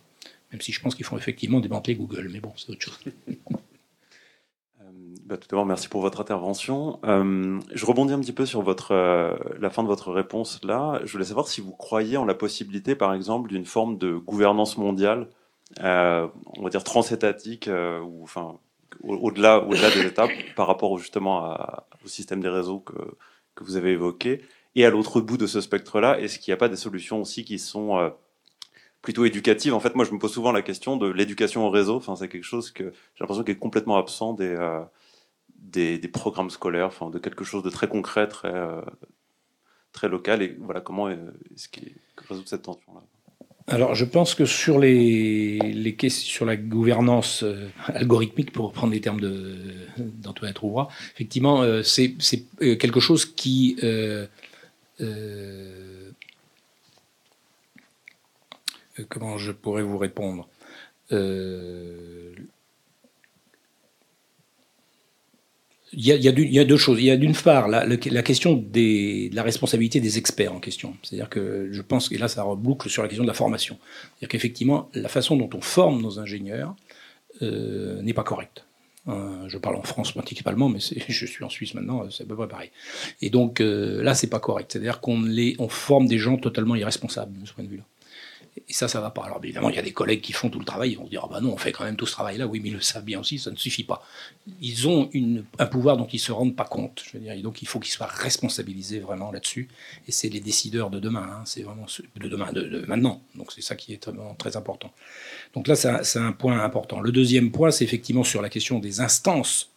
Même 0.50 0.60
si 0.60 0.72
je 0.72 0.80
pense 0.80 0.94
qu'il 0.94 1.06
faut 1.06 1.16
effectivement 1.16 1.60
démanteler 1.60 1.94
Google, 1.94 2.28
mais 2.30 2.40
bon, 2.40 2.52
c'est 2.56 2.70
autre 2.70 2.82
chose. 2.82 2.98
Bah, 5.24 5.36
tout 5.36 5.46
d'abord, 5.48 5.66
merci 5.66 5.88
pour 5.88 6.00
votre 6.00 6.20
intervention. 6.20 6.98
Euh, 7.04 7.60
je 7.72 7.86
rebondis 7.86 8.12
un 8.12 8.20
petit 8.20 8.32
peu 8.32 8.44
sur 8.44 8.62
votre, 8.62 8.90
euh, 8.90 9.36
la 9.60 9.70
fin 9.70 9.84
de 9.84 9.88
votre 9.88 10.10
réponse 10.10 10.58
là. 10.64 11.00
Je 11.04 11.12
voulais 11.12 11.24
savoir 11.24 11.46
si 11.46 11.60
vous 11.60 11.70
croyez 11.70 12.16
en 12.16 12.24
la 12.24 12.34
possibilité, 12.34 12.96
par 12.96 13.14
exemple, 13.14 13.48
d'une 13.48 13.64
forme 13.64 13.98
de 13.98 14.16
gouvernance 14.16 14.78
mondiale, 14.78 15.28
euh, 15.80 16.26
on 16.56 16.62
va 16.62 16.70
dire 16.70 16.82
transétatique, 16.82 17.70
ou 18.04 18.22
enfin 18.24 18.58
au-delà, 19.04 19.60
au-delà 19.64 19.90
des 19.90 20.04
étapes, 20.06 20.32
par 20.56 20.66
rapport 20.66 20.98
justement 20.98 21.56
au 22.04 22.08
système 22.08 22.40
des 22.40 22.48
réseaux 22.48 22.80
que, 22.80 22.98
que 23.54 23.62
vous 23.62 23.76
avez 23.76 23.92
évoqué. 23.92 24.42
Et 24.74 24.84
à 24.84 24.90
l'autre 24.90 25.20
bout 25.20 25.36
de 25.36 25.46
ce 25.46 25.60
spectre-là, 25.60 26.18
est-ce 26.20 26.40
qu'il 26.40 26.50
n'y 26.50 26.54
a 26.54 26.58
pas 26.58 26.68
des 26.68 26.76
solutions 26.76 27.20
aussi 27.20 27.44
qui 27.44 27.58
sont 27.60 28.12
plutôt 29.02 29.24
éducatives? 29.24 29.72
En 29.72 29.80
fait, 29.80 29.94
moi, 29.94 30.04
je 30.04 30.12
me 30.12 30.18
pose 30.18 30.32
souvent 30.32 30.52
la 30.52 30.62
question 30.62 30.96
de 30.96 31.08
l'éducation 31.08 31.66
au 31.66 31.70
réseau. 31.70 31.96
Enfin, 31.96 32.16
c'est 32.16 32.28
quelque 32.28 32.44
chose 32.44 32.70
que 32.72 32.84
j'ai 32.84 33.20
l'impression 33.20 33.44
qui 33.44 33.52
est 33.52 33.58
complètement 33.58 33.96
absent 33.96 34.32
des 34.34 34.56
des, 35.72 35.98
programmes 36.08 36.50
scolaires, 36.50 36.86
enfin, 36.86 37.10
de 37.10 37.18
quelque 37.18 37.44
chose 37.44 37.62
de 37.62 37.70
très 37.70 37.88
concret, 37.88 38.28
très, 38.28 38.54
euh, 38.54 38.80
très 39.92 40.08
local. 40.08 40.42
Et 40.42 40.56
voilà, 40.60 40.80
comment 40.80 41.08
est-ce 41.08 41.68
résout 42.28 42.46
cette 42.46 42.62
tension-là? 42.62 43.00
Alors, 43.68 43.94
je 43.94 44.04
pense 44.04 44.34
que 44.34 44.44
sur 44.44 44.78
les, 44.80 45.94
questions 45.96 46.32
sur 46.32 46.46
la 46.46 46.56
gouvernance 46.56 47.44
euh, 47.44 47.68
algorithmique, 47.86 48.52
pour 48.52 48.66
reprendre 48.66 48.92
les 48.92 49.00
termes 49.00 49.20
d'Antoine 49.96 50.52
Trouvera, 50.52 50.88
effectivement, 51.14 51.62
euh, 51.62 51.82
c'est 51.82 52.16
quelque 52.58 53.00
chose 53.00 53.24
qui 53.24 53.76
comment 59.08 59.38
je 59.38 59.52
pourrais 59.52 59.82
vous 59.82 59.98
répondre? 59.98 60.48
Il 65.94 66.06
y, 66.06 66.58
a, 66.58 66.64
deux 66.64 66.76
choses. 66.78 66.98
Il 67.00 67.04
y 67.04 67.10
a 67.10 67.18
d'une 67.18 67.34
part 67.34 67.68
la, 67.68 67.96
question 68.22 68.54
de 68.54 69.34
la 69.34 69.42
responsabilité 69.42 70.00
des 70.00 70.16
experts 70.16 70.54
en 70.54 70.58
question. 70.58 70.96
C'est-à-dire 71.02 71.28
que 71.28 71.68
je 71.70 71.82
pense, 71.82 72.10
et 72.10 72.16
là 72.16 72.28
ça 72.28 72.42
reboucle 72.42 72.88
sur 72.88 73.02
la 73.02 73.08
question 73.08 73.24
de 73.24 73.28
la 73.28 73.34
formation. 73.34 73.76
C'est-à-dire 73.82 74.28
qu'effectivement, 74.28 74.88
la 74.94 75.08
façon 75.08 75.36
dont 75.36 75.50
on 75.52 75.60
forme 75.60 76.00
nos 76.00 76.18
ingénieurs 76.18 76.74
euh, 77.42 78.00
n'est 78.02 78.14
pas 78.14 78.24
correcte. 78.24 78.64
Euh, 79.08 79.48
je 79.48 79.58
parle 79.58 79.76
en 79.76 79.82
France 79.82 80.12
principalement, 80.12 80.68
mais 80.68 80.78
je 81.08 81.26
suis 81.26 81.44
en 81.44 81.48
Suisse 81.50 81.74
maintenant, 81.74 82.08
c'est 82.10 82.24
à 82.24 82.26
peu 82.26 82.36
près 82.36 82.48
pareil. 82.48 82.70
Et 83.20 83.30
donc 83.30 83.60
euh, 83.60 84.02
là, 84.02 84.14
c'est 84.14 84.28
pas 84.28 84.40
correct. 84.40 84.72
C'est-à-dire 84.72 85.00
qu'on 85.00 85.26
on 85.58 85.68
forme 85.68 86.06
des 86.06 86.18
gens 86.18 86.36
totalement 86.36 86.74
irresponsables 86.74 87.38
de 87.38 87.46
ce 87.46 87.52
point 87.52 87.64
de 87.64 87.68
vue-là. 87.68 87.84
Et 88.68 88.74
ça, 88.74 88.86
ça 88.86 89.00
va 89.00 89.10
pas. 89.10 89.24
Alors 89.24 89.40
évidemment, 89.42 89.70
il 89.70 89.76
y 89.76 89.78
a 89.78 89.82
des 89.82 89.92
collègues 89.92 90.20
qui 90.20 90.32
font 90.32 90.50
tout 90.50 90.58
le 90.58 90.64
travail, 90.66 90.92
ils 90.92 90.98
vont 90.98 91.06
se 91.06 91.10
dire, 91.10 91.22
ah 91.24 91.28
bah 91.30 91.40
non, 91.40 91.54
on 91.54 91.56
fait 91.56 91.72
quand 91.72 91.84
même 91.84 91.96
tout 91.96 92.04
ce 92.04 92.12
travail-là. 92.12 92.46
Oui, 92.46 92.60
mais 92.62 92.68
ils 92.68 92.74
le 92.74 92.82
savent 92.82 93.04
bien 93.04 93.18
aussi, 93.18 93.38
ça 93.38 93.50
ne 93.50 93.56
suffit 93.56 93.84
pas. 93.84 94.04
Ils 94.60 94.88
ont 94.88 95.08
une, 95.14 95.44
un 95.58 95.66
pouvoir 95.66 95.96
dont 95.96 96.06
ils 96.06 96.18
se 96.18 96.32
rendent 96.32 96.54
pas 96.54 96.66
compte. 96.66 97.02
Je 97.06 97.16
veux 97.16 97.24
dire, 97.24 97.32
et 97.32 97.40
donc 97.40 97.62
il 97.62 97.68
faut 97.68 97.80
qu'ils 97.80 97.92
soient 97.92 98.06
responsabilisés 98.06 99.00
vraiment 99.00 99.32
là-dessus. 99.32 99.68
Et 100.06 100.12
c'est 100.12 100.28
les 100.28 100.40
décideurs 100.40 100.90
de 100.90 101.00
demain. 101.00 101.28
Hein. 101.32 101.42
C'est 101.46 101.62
vraiment 101.62 101.86
de 102.16 102.28
demain, 102.28 102.52
de, 102.52 102.84
maintenant. 102.86 103.22
Donc 103.34 103.52
c'est 103.52 103.62
ça 103.62 103.74
qui 103.74 103.94
est 103.94 104.04
vraiment 104.06 104.34
très 104.34 104.54
important. 104.56 104.92
Donc 105.54 105.66
là, 105.66 105.74
c'est 105.74 106.18
un, 106.18 106.32
point 106.32 106.62
important. 106.62 107.00
Le 107.00 107.12
deuxième 107.12 107.52
point, 107.52 107.70
c'est 107.70 107.84
effectivement 107.84 108.24
sur 108.24 108.42
la 108.42 108.50
question 108.50 108.78
des 108.78 109.00
instances 109.00 109.70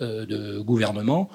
euh, 0.00 0.24
de 0.24 0.58
gouvernement. 0.58 1.28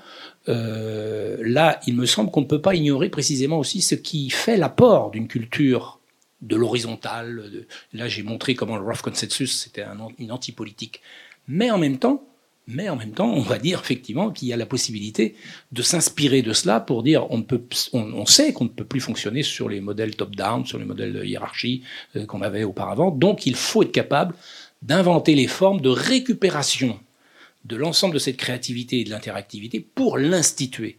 Euh, 0.50 1.38
là, 1.42 1.80
il 1.86 1.96
me 1.96 2.08
semble 2.08 2.32
qu'on 2.32 2.42
ne 2.42 2.48
peut 2.48 2.62
pas 2.62 2.74
ignorer 2.74 3.10
précisément 3.10 3.60
aussi 3.60 3.82
ce 3.82 3.96
qui 3.96 4.30
fait 4.32 4.58
l'apport 4.58 5.12
d'une 5.12 5.28
culture 5.28 5.97
de 6.42 6.56
l'horizontal. 6.56 7.66
Là, 7.94 8.08
j'ai 8.08 8.24
montré 8.24 8.56
comment 8.56 8.78
le 8.78 8.84
rough 8.84 9.02
consensus, 9.02 9.64
c'était 9.64 9.86
une 10.20 10.32
anti-politique. 10.32 11.02
Mais 11.48 11.72
en 11.72 11.78
même 11.78 11.98
temps, 11.98 12.24
mais 12.68 12.90
en 12.90 12.98
même 12.98 13.12
temps, 13.12 13.32
on 13.32 13.42
va 13.42 13.58
dire 13.58 13.80
effectivement 13.80 14.30
qu'il 14.30 14.50
y 14.50 14.54
a 14.54 14.58
la 14.58 14.66
possibilité 14.66 15.36
de 15.72 15.82
s'inspirer 15.82 16.42
de 16.42 16.52
cela 16.52 16.82
pour 16.82 17.02
dire 17.02 17.32
on, 17.32 17.42
peut, 17.42 17.62
on, 17.94 18.26
sait 18.26 18.52
qu'on 18.52 18.66
ne 18.66 18.70
peut 18.70 18.84
plus 18.84 19.00
fonctionner 19.00 19.42
sur 19.42 19.70
les 19.70 19.80
modèles 19.80 20.18
top-down, 20.18 20.66
sur 20.66 20.78
les 20.78 20.84
modèles 20.84 21.14
de 21.14 21.24
hiérarchie 21.24 21.84
euh, 22.18 22.26
qu'on 22.26 22.42
avait 22.42 22.66
auparavant. 22.66 23.10
Donc 23.10 23.46
il 23.46 23.56
faut 23.56 23.84
être 23.84 23.94
capable 23.94 24.36
d'inventer 24.82 25.34
les 25.34 25.48
formes 25.48 25.80
de 25.80 25.90
récupération 25.90 27.00
de 27.64 27.76
l'ensemble 27.78 28.14
de 28.14 28.20
cette 28.20 28.38
créativité 28.38 29.00
et 29.00 29.04
de 29.06 29.12
l'interactivité 29.12 29.80
pour 29.80 30.18
l'instituer 30.18 30.98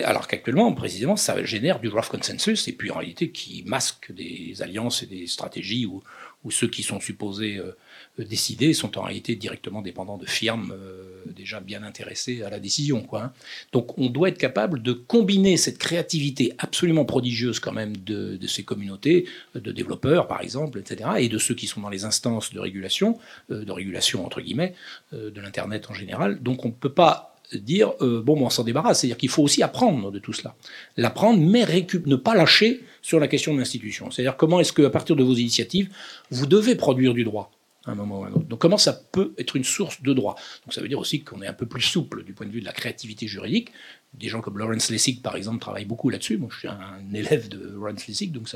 alors 0.00 0.26
qu'actuellement, 0.26 0.72
précisément, 0.72 1.16
ça 1.16 1.44
génère 1.44 1.78
du 1.78 1.88
rough 1.88 2.08
consensus, 2.08 2.66
et 2.68 2.72
puis 2.72 2.90
en 2.90 2.96
réalité 2.96 3.30
qui 3.30 3.62
masque 3.66 4.12
des 4.12 4.62
alliances 4.62 5.02
et 5.02 5.06
des 5.06 5.26
stratégies 5.26 5.86
où, 5.86 6.02
ceux 6.50 6.66
qui 6.66 6.82
sont 6.82 6.98
supposés 6.98 7.58
euh, 7.58 7.76
décider 8.18 8.74
sont 8.74 8.98
en 8.98 9.02
réalité 9.02 9.36
directement 9.36 9.80
dépendants 9.80 10.18
de 10.18 10.26
firmes 10.26 10.74
euh, 10.74 11.22
déjà 11.36 11.60
bien 11.60 11.84
intéressées 11.84 12.42
à 12.42 12.50
la 12.50 12.58
décision. 12.58 13.02
Quoi, 13.02 13.22
hein. 13.22 13.32
Donc 13.70 13.96
on 13.96 14.10
doit 14.10 14.28
être 14.28 14.38
capable 14.38 14.82
de 14.82 14.92
combiner 14.92 15.56
cette 15.56 15.78
créativité 15.78 16.52
absolument 16.58 17.04
prodigieuse 17.04 17.60
quand 17.60 17.70
même 17.70 17.96
de, 17.96 18.38
ces 18.48 18.64
communautés, 18.64 19.26
de 19.54 19.70
développeurs 19.70 20.26
par 20.26 20.40
exemple, 20.40 20.80
etc., 20.80 21.10
et 21.18 21.28
de 21.28 21.38
ceux 21.38 21.54
qui 21.54 21.68
sont 21.68 21.80
dans 21.80 21.90
les 21.90 22.04
instances 22.04 22.52
de 22.52 22.58
régulation, 22.58 23.18
euh, 23.52 23.64
de 23.64 23.70
régulation 23.70 24.26
entre 24.26 24.40
guillemets, 24.40 24.74
de 25.12 25.40
l'Internet 25.40 25.90
en 25.90 25.94
général. 25.94 26.42
Donc 26.42 26.64
on 26.64 26.68
ne 26.68 26.72
peut 26.72 26.92
pas 26.92 27.31
dire 27.54 27.92
euh, 28.00 28.22
bon, 28.22 28.40
on 28.40 28.50
s'en 28.50 28.64
débarrasse. 28.64 29.00
C'est-à-dire 29.00 29.16
qu'il 29.16 29.28
faut 29.28 29.42
aussi 29.42 29.62
apprendre 29.62 30.10
de 30.10 30.18
tout 30.18 30.32
cela. 30.32 30.54
L'apprendre, 30.96 31.40
mais 31.40 31.64
ne 32.06 32.16
pas 32.16 32.34
lâcher 32.34 32.82
sur 33.00 33.20
la 33.20 33.28
question 33.28 33.54
de 33.54 33.58
l'institution. 33.58 34.10
C'est-à-dire 34.10 34.36
comment 34.36 34.60
est-ce 34.60 34.72
qu'à 34.72 34.90
partir 34.90 35.16
de 35.16 35.22
vos 35.22 35.34
initiatives, 35.34 35.88
vous 36.30 36.46
devez 36.46 36.74
produire 36.74 37.14
du 37.14 37.24
droit 37.24 37.50
Donc 37.86 38.60
comment 38.60 38.78
ça 38.78 38.92
peut 38.92 39.34
être 39.38 39.56
une 39.56 39.64
source 39.64 40.02
de 40.02 40.12
droit? 40.12 40.36
Donc 40.64 40.72
ça 40.72 40.80
veut 40.80 40.88
dire 40.88 40.98
aussi 40.98 41.22
qu'on 41.22 41.42
est 41.42 41.46
un 41.46 41.52
peu 41.52 41.66
plus 41.66 41.82
souple 41.82 42.22
du 42.22 42.32
point 42.32 42.46
de 42.46 42.52
vue 42.52 42.60
de 42.60 42.64
la 42.64 42.72
créativité 42.72 43.26
juridique. 43.26 43.72
Des 44.14 44.28
gens 44.28 44.42
comme 44.42 44.58
Lawrence 44.58 44.90
Lessig, 44.90 45.22
par 45.22 45.36
exemple, 45.36 45.58
travaillent 45.58 45.86
beaucoup 45.86 46.10
là-dessus. 46.10 46.36
Moi, 46.36 46.50
je 46.52 46.58
suis 46.58 46.68
un 46.68 47.14
élève 47.14 47.48
de 47.48 47.70
Lawrence 47.72 48.06
Lessig, 48.06 48.30
donc 48.30 48.46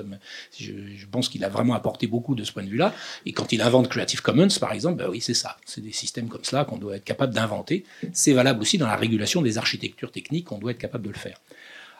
je, 0.58 1.06
pense 1.10 1.30
qu'il 1.30 1.42
a 1.44 1.48
vraiment 1.48 1.72
apporté 1.74 2.06
beaucoup 2.06 2.34
de 2.34 2.44
ce 2.44 2.52
point 2.52 2.62
de 2.62 2.68
vue-là. 2.68 2.94
Et 3.24 3.32
quand 3.32 3.52
il 3.52 3.62
invente 3.62 3.88
Creative 3.88 4.20
Commons, 4.20 4.48
par 4.60 4.72
exemple, 4.72 4.98
ben 4.98 5.08
oui, 5.08 5.22
c'est 5.22 5.34
ça. 5.34 5.56
C'est 5.64 5.80
des 5.80 5.92
systèmes 5.92 6.28
comme 6.28 6.44
cela 6.44 6.66
qu'on 6.66 6.76
doit 6.76 6.96
être 6.96 7.04
capable 7.04 7.32
d'inventer. 7.32 7.84
C'est 8.12 8.34
valable 8.34 8.60
aussi 8.60 8.76
dans 8.76 8.86
la 8.86 8.96
régulation 8.96 9.40
des 9.40 9.56
architectures 9.56 10.12
techniques, 10.12 10.52
on 10.52 10.58
doit 10.58 10.72
être 10.72 10.78
capable 10.78 11.04
de 11.04 11.10
le 11.10 11.18
faire. 11.18 11.40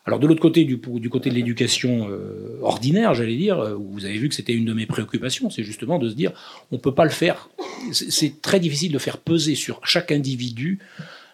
Alors 0.07 0.21
de 0.21 0.27
l'autre 0.29 0.41
côté, 0.41 0.65
du, 0.65 0.79
côté 0.79 1.31
de 1.31 1.35
l'éducation 1.35 2.09
euh, 2.09 2.61
ordinaire, 2.63 3.13
j'allais 3.15 3.37
dire, 3.37 3.59
euh, 3.59 3.75
vous 3.75 4.05
avez 4.05 4.17
vu 4.19 4.29
que 4.29 4.37
c'était 4.37 4.53
une 4.53 4.65
de 4.65 4.73
mes 4.73 4.87
préoccupations, 4.87 5.51
c'est 5.51 5.65
justement 5.65 5.99
de 5.99 6.09
se 6.09 6.15
dire, 6.15 6.33
on 6.71 6.77
ne 6.77 6.81
peut 6.81 6.95
pas 6.95 7.05
le 7.05 7.11
faire. 7.11 7.51
C'est 7.93 8.41
très 8.41 8.61
difficile 8.61 8.93
de 8.93 8.99
faire 8.99 9.19
peser 9.19 9.57
sur 9.57 9.85
chaque 9.85 10.13
individu 10.13 10.79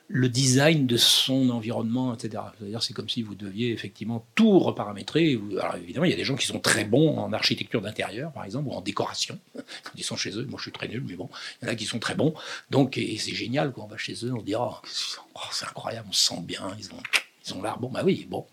le 0.09 0.29
design 0.29 0.87
de 0.87 0.97
son 0.97 1.51
environnement, 1.51 2.15
etc. 2.15 2.43
C'est-à-dire, 2.59 2.83
c'est 2.83 2.93
comme 2.93 3.09
si 3.09 3.23
vous 3.23 3.35
deviez 3.35 3.73
effectivement 3.73 4.27
tout 4.35 4.59
reparamétrer. 4.59 5.39
Alors 5.61 5.77
évidemment, 5.77 6.05
il 6.05 6.11
y 6.11 6.15
a 6.15 6.17
des 6.17 6.25
gens 6.25 6.37
qui 6.37 6.47
sont 6.47 6.61
très 6.61 6.85
bons 6.85 7.19
en 7.19 7.33
architecture 7.33 7.81
d'intérieur, 7.81 8.33
par 8.33 8.45
exemple, 8.45 8.69
ou 8.69 8.73
en 8.73 8.81
décoration, 8.81 9.39
quand 9.55 9.93
ils 9.97 10.05
sont 10.05 10.17
chez 10.17 10.37
eux. 10.37 10.47
Moi, 10.47 10.59
je 10.59 10.65
suis 10.65 10.73
très 10.73 10.89
nul, 10.89 11.05
mais 11.07 11.15
bon, 11.15 11.29
il 11.61 11.67
y 11.67 11.69
en 11.69 11.73
a 11.73 11.75
qui 11.75 11.87
sont 11.87 11.99
très 11.99 12.15
bons. 12.15 12.35
Donc, 12.71 12.95
c'est 12.95 13.35
génial, 13.35 13.73
quand 13.73 13.85
on 13.85 13.87
va 13.87 13.97
chez 13.99 14.15
eux, 14.25 14.33
on 14.35 14.43
dit, 14.43 14.55
oh, 14.55 14.73
oh, 15.35 15.41
c'est 15.51 15.67
incroyable, 15.67 16.09
on 16.11 16.13
se 16.13 16.29
sent 16.29 16.41
bien, 16.43 16.75
ils 16.79 16.87
ont, 16.93 17.03
ils 17.47 17.55
ont 17.55 17.63
l'art. 17.63 17.79
Bon, 17.79 17.89
bah 17.89 18.03
oui, 18.05 18.27
bon, 18.29 18.45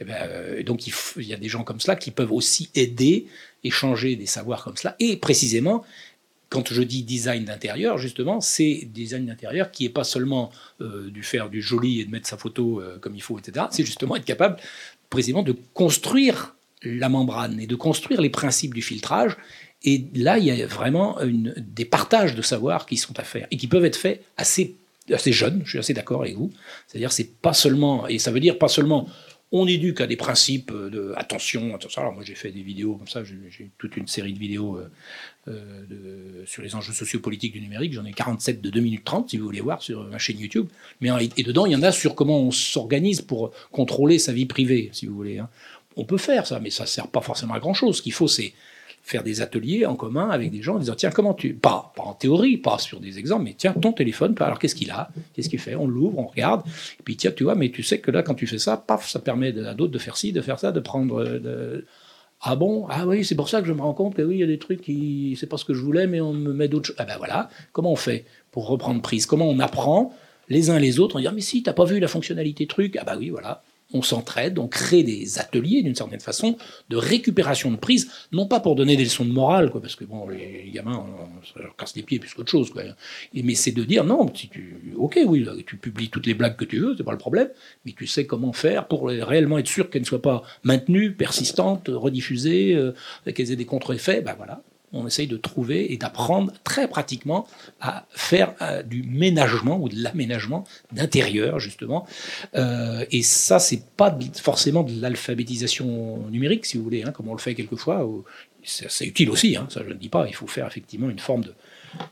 eh 0.00 0.04
ben, 0.04 0.16
euh, 0.20 0.62
donc 0.62 0.86
il, 0.86 0.92
y 1.24 1.34
a 1.34 1.36
des 1.36 1.48
gens 1.48 1.64
comme 1.64 1.80
cela 1.80 1.96
qui 1.96 2.10
peuvent 2.10 2.32
aussi 2.32 2.70
aider, 2.74 3.26
échanger 3.62 4.16
des 4.16 4.26
savoirs 4.26 4.64
comme 4.64 4.76
cela. 4.76 4.96
Et 5.00 5.16
précisément, 5.16 5.84
quand 6.48 6.72
je 6.72 6.82
dis 6.82 7.02
design 7.02 7.44
d'intérieur, 7.44 7.98
justement, 7.98 8.40
c'est 8.40 8.88
design 8.92 9.26
d'intérieur 9.26 9.70
qui 9.70 9.84
n'est 9.84 9.90
pas 9.90 10.04
seulement 10.04 10.52
euh, 10.80 11.10
du 11.10 11.22
faire 11.22 11.50
du 11.50 11.62
joli 11.62 12.00
et 12.00 12.04
de 12.04 12.10
mettre 12.10 12.28
sa 12.28 12.36
photo 12.36 12.80
euh, 12.80 12.98
comme 13.00 13.14
il 13.14 13.22
faut, 13.22 13.38
etc. 13.38 13.66
C'est 13.70 13.84
justement 13.84 14.16
être 14.16 14.24
capable, 14.24 14.56
précisément, 15.10 15.42
de 15.42 15.56
construire 15.72 16.54
la 16.82 17.08
membrane 17.08 17.58
et 17.60 17.66
de 17.66 17.76
construire 17.76 18.20
les 18.20 18.30
principes 18.30 18.74
du 18.74 18.82
filtrage. 18.82 19.36
Et 19.82 20.04
là, 20.14 20.38
il 20.38 20.44
y 20.44 20.62
a 20.62 20.66
vraiment 20.66 21.18
des 21.56 21.84
partages 21.84 22.34
de 22.34 22.42
savoir 22.42 22.86
qui 22.86 22.96
sont 22.96 23.18
à 23.18 23.22
faire 23.22 23.46
et 23.50 23.56
qui 23.56 23.66
peuvent 23.66 23.84
être 23.84 23.96
faits 23.96 24.22
assez 24.36 24.76
assez 25.12 25.32
jeunes. 25.32 25.62
Je 25.64 25.70
suis 25.70 25.78
assez 25.78 25.94
d'accord 25.94 26.22
avec 26.22 26.36
vous. 26.36 26.50
C'est-à-dire, 26.86 27.12
c'est 27.12 27.36
pas 27.40 27.52
seulement, 27.52 28.06
et 28.06 28.18
ça 28.18 28.30
veut 28.30 28.40
dire 28.40 28.58
pas 28.58 28.68
seulement 28.68 29.06
on 29.56 29.68
éduque 29.68 30.00
à 30.00 30.08
des 30.08 30.16
principes 30.16 30.72
de 30.72 31.12
attention, 31.14 31.68
moi 31.68 31.78
j'ai 32.24 32.34
fait 32.34 32.50
des 32.50 32.62
vidéos 32.62 32.96
comme 32.96 33.06
ça, 33.06 33.22
j'ai 33.22 33.70
toute 33.78 33.96
une 33.96 34.08
série 34.08 34.32
de 34.32 34.38
vidéos 34.38 34.76
euh, 34.76 34.90
euh, 35.46 36.44
sur 36.44 36.60
les 36.60 36.74
enjeux 36.74 36.92
sociopolitiques 36.92 37.52
du 37.52 37.60
numérique. 37.60 37.92
J'en 37.92 38.04
ai 38.04 38.12
47 38.12 38.60
de 38.60 38.68
2 38.70 38.80
minutes 38.80 39.04
30 39.04 39.30
si 39.30 39.36
vous 39.36 39.44
voulez 39.44 39.60
voir 39.60 39.80
sur 39.80 40.02
ma 40.08 40.18
chaîne 40.18 40.40
YouTube. 40.40 40.66
Mais 41.00 41.10
et 41.36 41.44
dedans 41.44 41.66
il 41.66 41.72
y 41.72 41.76
en 41.76 41.84
a 41.84 41.92
sur 41.92 42.16
comment 42.16 42.40
on 42.40 42.50
s'organise 42.50 43.22
pour 43.22 43.52
contrôler 43.70 44.18
sa 44.18 44.32
vie 44.32 44.46
privée, 44.46 44.90
si 44.92 45.06
vous 45.06 45.14
voulez. 45.14 45.38
Hein. 45.38 45.48
On 45.96 46.04
peut 46.04 46.18
faire 46.18 46.48
ça, 46.48 46.58
mais 46.58 46.70
ça 46.70 46.84
sert 46.84 47.06
pas 47.06 47.20
forcément 47.20 47.54
à 47.54 47.60
grand 47.60 47.74
chose. 47.74 47.98
Ce 47.98 48.02
qu'il 48.02 48.12
faut 48.12 48.26
c'est 48.26 48.54
faire 49.06 49.22
des 49.22 49.42
ateliers 49.42 49.84
en 49.84 49.96
commun 49.96 50.30
avec 50.30 50.50
des 50.50 50.62
gens 50.62 50.76
en 50.76 50.78
disant 50.78 50.94
tiens 50.94 51.10
comment 51.10 51.34
tu 51.34 51.52
pas, 51.52 51.92
pas 51.94 52.04
en 52.04 52.14
théorie 52.14 52.56
pas 52.56 52.78
sur 52.78 53.00
des 53.00 53.18
exemples 53.18 53.44
mais 53.44 53.54
tiens 53.56 53.74
ton 53.74 53.92
téléphone 53.92 54.34
alors 54.40 54.58
qu'est-ce 54.58 54.74
qu'il 54.74 54.90
a? 54.90 55.10
Qu'est-ce 55.34 55.50
qu'il 55.50 55.58
fait? 55.58 55.74
On 55.74 55.86
l'ouvre 55.86 56.18
on 56.18 56.26
regarde 56.26 56.66
et 56.98 57.02
puis 57.02 57.14
tiens 57.14 57.30
tu 57.30 57.44
vois 57.44 57.54
mais 57.54 57.70
tu 57.70 57.82
sais 57.82 57.98
que 57.98 58.10
là 58.10 58.22
quand 58.22 58.34
tu 58.34 58.46
fais 58.46 58.58
ça 58.58 58.78
paf 58.78 59.06
ça 59.06 59.18
permet 59.18 59.56
à 59.58 59.74
d'autres 59.74 59.92
de 59.92 59.98
faire 59.98 60.16
ci 60.16 60.32
de 60.32 60.40
faire 60.40 60.58
ça 60.58 60.72
de 60.72 60.80
prendre 60.80 61.22
de... 61.22 61.84
ah 62.40 62.56
bon? 62.56 62.86
Ah 62.88 63.06
oui 63.06 63.26
c'est 63.26 63.34
pour 63.34 63.50
ça 63.50 63.60
que 63.60 63.68
je 63.68 63.74
me 63.74 63.82
rends 63.82 63.92
compte 63.92 64.14
que 64.14 64.22
oui 64.22 64.36
il 64.36 64.40
y 64.40 64.42
a 64.42 64.46
des 64.46 64.58
trucs 64.58 64.80
qui 64.80 65.36
c'est 65.38 65.48
pas 65.48 65.58
ce 65.58 65.66
que 65.66 65.74
je 65.74 65.82
voulais 65.82 66.06
mais 66.06 66.22
on 66.22 66.32
me 66.32 66.54
met 66.54 66.68
d'autres 66.68 66.94
ah 66.96 67.04
ben 67.04 67.18
voilà. 67.18 67.50
Comment 67.72 67.92
on 67.92 67.96
fait 67.96 68.24
pour 68.52 68.66
reprendre 68.68 69.02
prise? 69.02 69.26
Comment 69.26 69.50
on 69.50 69.58
apprend 69.60 70.14
les 70.48 70.70
uns 70.70 70.78
les 70.78 70.98
autres 70.98 71.16
on 71.16 71.20
dit 71.20 71.26
ah, 71.26 71.32
mais 71.32 71.42
si 71.42 71.62
t'as 71.62 71.74
pas 71.74 71.84
vu 71.84 72.00
la 72.00 72.08
fonctionnalité 72.08 72.66
truc 72.66 72.96
ah 72.98 73.04
bah 73.04 73.16
oui 73.18 73.28
voilà 73.28 73.62
on 73.94 74.02
s'entraide, 74.02 74.58
on 74.58 74.68
crée 74.68 75.02
des 75.02 75.38
ateliers 75.38 75.82
d'une 75.82 75.94
certaine 75.94 76.20
façon 76.20 76.56
de 76.90 76.96
récupération 76.96 77.70
de 77.70 77.76
prise, 77.76 78.10
non 78.32 78.46
pas 78.46 78.60
pour 78.60 78.74
donner 78.74 78.96
des 78.96 79.04
leçons 79.04 79.24
de 79.24 79.32
morale, 79.32 79.70
quoi, 79.70 79.80
parce 79.80 79.96
que 79.96 80.04
bon, 80.04 80.28
les, 80.28 80.70
gamins, 80.72 81.06
ça 81.54 81.60
leur 81.60 81.76
casse 81.76 81.94
les 81.96 82.02
pieds 82.02 82.18
plus 82.18 82.34
qu'autre 82.34 82.50
chose, 82.50 82.70
quoi. 82.70 82.82
mais 83.32 83.54
c'est 83.54 83.72
de 83.72 83.84
dire 83.84 84.04
non, 84.04 84.30
si 84.34 84.48
tu, 84.48 84.94
ok, 84.96 85.20
oui, 85.26 85.46
tu 85.66 85.76
publies 85.76 86.10
toutes 86.10 86.26
les 86.26 86.34
blagues 86.34 86.56
que 86.56 86.64
tu 86.64 86.78
veux, 86.78 86.94
c'est 86.96 87.04
pas 87.04 87.12
le 87.12 87.18
problème, 87.18 87.48
mais 87.84 87.92
tu 87.92 88.06
sais 88.06 88.26
comment 88.26 88.52
faire 88.52 88.88
pour 88.88 89.08
réellement 89.08 89.58
être 89.58 89.68
sûr 89.68 89.88
qu'elles 89.88 90.02
ne 90.02 90.06
soient 90.06 90.22
pas 90.22 90.42
maintenues, 90.64 91.12
persistantes, 91.12 91.88
rediffusées, 91.88 92.74
euh, 92.74 92.92
qu'elles 93.32 93.52
aient 93.52 93.56
des 93.56 93.64
contre-effets, 93.64 94.20
ben 94.20 94.34
voilà, 94.36 94.62
on 94.94 95.06
essaye 95.06 95.26
de 95.26 95.36
trouver 95.36 95.92
et 95.92 95.96
d'apprendre 95.96 96.52
très 96.62 96.88
pratiquement 96.88 97.46
à 97.80 98.06
faire 98.10 98.54
euh, 98.62 98.82
du 98.82 99.02
ménagement 99.02 99.78
ou 99.78 99.88
de 99.88 99.96
l'aménagement 100.02 100.64
d'intérieur, 100.92 101.58
justement. 101.58 102.06
Euh, 102.54 103.04
et 103.10 103.22
ça, 103.22 103.58
c'est 103.58 103.84
pas 103.96 104.16
forcément 104.40 104.82
de 104.82 105.00
l'alphabétisation 105.00 106.28
numérique, 106.30 106.64
si 106.66 106.78
vous 106.78 106.84
voulez, 106.84 107.02
hein, 107.02 107.10
comme 107.10 107.28
on 107.28 107.34
le 107.34 107.40
fait 107.40 107.54
quelquefois. 107.54 108.08
C'est 108.62 109.04
utile 109.04 109.28
aussi, 109.28 109.56
hein, 109.56 109.66
ça 109.68 109.82
je 109.86 109.90
ne 109.90 109.98
dis 109.98 110.08
pas. 110.08 110.26
Il 110.26 110.34
faut 110.34 110.46
faire 110.46 110.66
effectivement 110.66 111.10
une 111.10 111.18
forme 111.18 111.44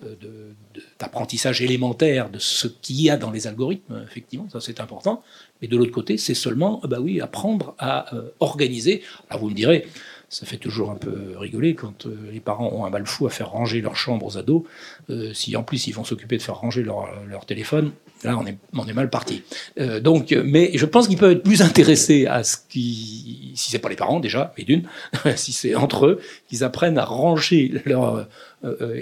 euh, 0.05 0.53
d'apprentissage 1.01 1.63
élémentaire 1.63 2.29
de 2.29 2.39
ce 2.39 2.69
qu'il 2.69 3.01
y 3.01 3.09
a 3.09 3.17
dans 3.17 3.31
les 3.31 3.47
algorithmes, 3.47 4.05
effectivement, 4.07 4.49
ça 4.51 4.61
c'est 4.61 4.81
important. 4.81 5.23
Mais 5.63 5.69
de 5.69 5.77
l'autre 5.77 5.93
côté, 5.93 6.19
c'est 6.19 6.35
seulement, 6.35 6.83
bah 6.85 6.99
oui, 7.01 7.23
apprendre 7.23 7.75
à 7.79 8.11
organiser. 8.41 9.03
Alors 9.31 9.43
vous 9.43 9.51
me 9.51 9.55
direz, 9.55 9.87
ça 10.33 10.47
fait 10.47 10.57
toujours 10.57 10.91
un 10.91 10.97
peu 10.97 11.37
rigoler 11.37 11.75
quand 11.75 12.07
euh, 12.07 12.17
les 12.33 12.41
parents 12.41 12.73
ont 12.73 12.87
un 12.87 12.91
mal 12.91 13.07
fou 13.07 13.27
à 13.27 13.31
faire 13.31 13.51
ranger 13.51 13.83
leur 13.83 13.97
chambre 13.97 14.25
aux 14.25 14.39
ados. 14.39 14.63
Euh, 15.11 15.35
si 15.35 15.55
en 15.57 15.63
plus 15.63 15.87
ils 15.89 15.93
vont 15.93 16.05
s'occuper 16.05 16.39
de 16.39 16.43
faire 16.43 16.57
ranger 16.57 16.83
leur, 16.83 17.45
téléphone, 17.45 17.93
là 18.25 18.39
on 18.39 18.47
est, 18.47 18.93
mal 18.95 19.11
parti. 19.11 19.43
Euh, 19.79 20.01
donc, 20.01 20.33
mais 20.33 20.71
je 20.75 20.87
pense 20.87 21.07
qu'ils 21.07 21.19
peuvent 21.19 21.33
être 21.33 21.43
plus 21.43 21.61
intéressés 21.61 22.25
à 22.27 22.45
ce 22.45 22.57
qui, 22.57 23.53
si 23.57 23.71
c'est 23.71 23.79
pas 23.79 23.91
les 23.91 23.97
parents 23.97 24.21
déjà, 24.21 24.55
mais 24.57 24.65
d'une, 24.65 24.89
si 25.37 25.53
c'est 25.53 25.75
entre 25.75 26.07
eux, 26.07 26.21
qu'ils 26.49 26.65
apprennent 26.65 26.97
à 26.97 27.05
ranger 27.05 27.83
leur 27.85 28.27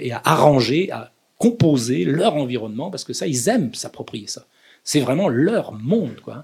et 0.01 0.11
à 0.11 0.21
arranger, 0.25 0.91
à 0.91 1.13
composer 1.37 2.03
leur 2.03 2.35
environnement, 2.35 2.91
parce 2.91 3.05
que 3.05 3.13
ça, 3.13 3.25
ils 3.25 3.47
aiment 3.47 3.73
s'approprier 3.73 4.27
ça. 4.27 4.47
C'est 4.83 4.99
vraiment 4.99 5.29
leur 5.29 5.73
monde. 5.73 6.15
Quoi. 6.23 6.43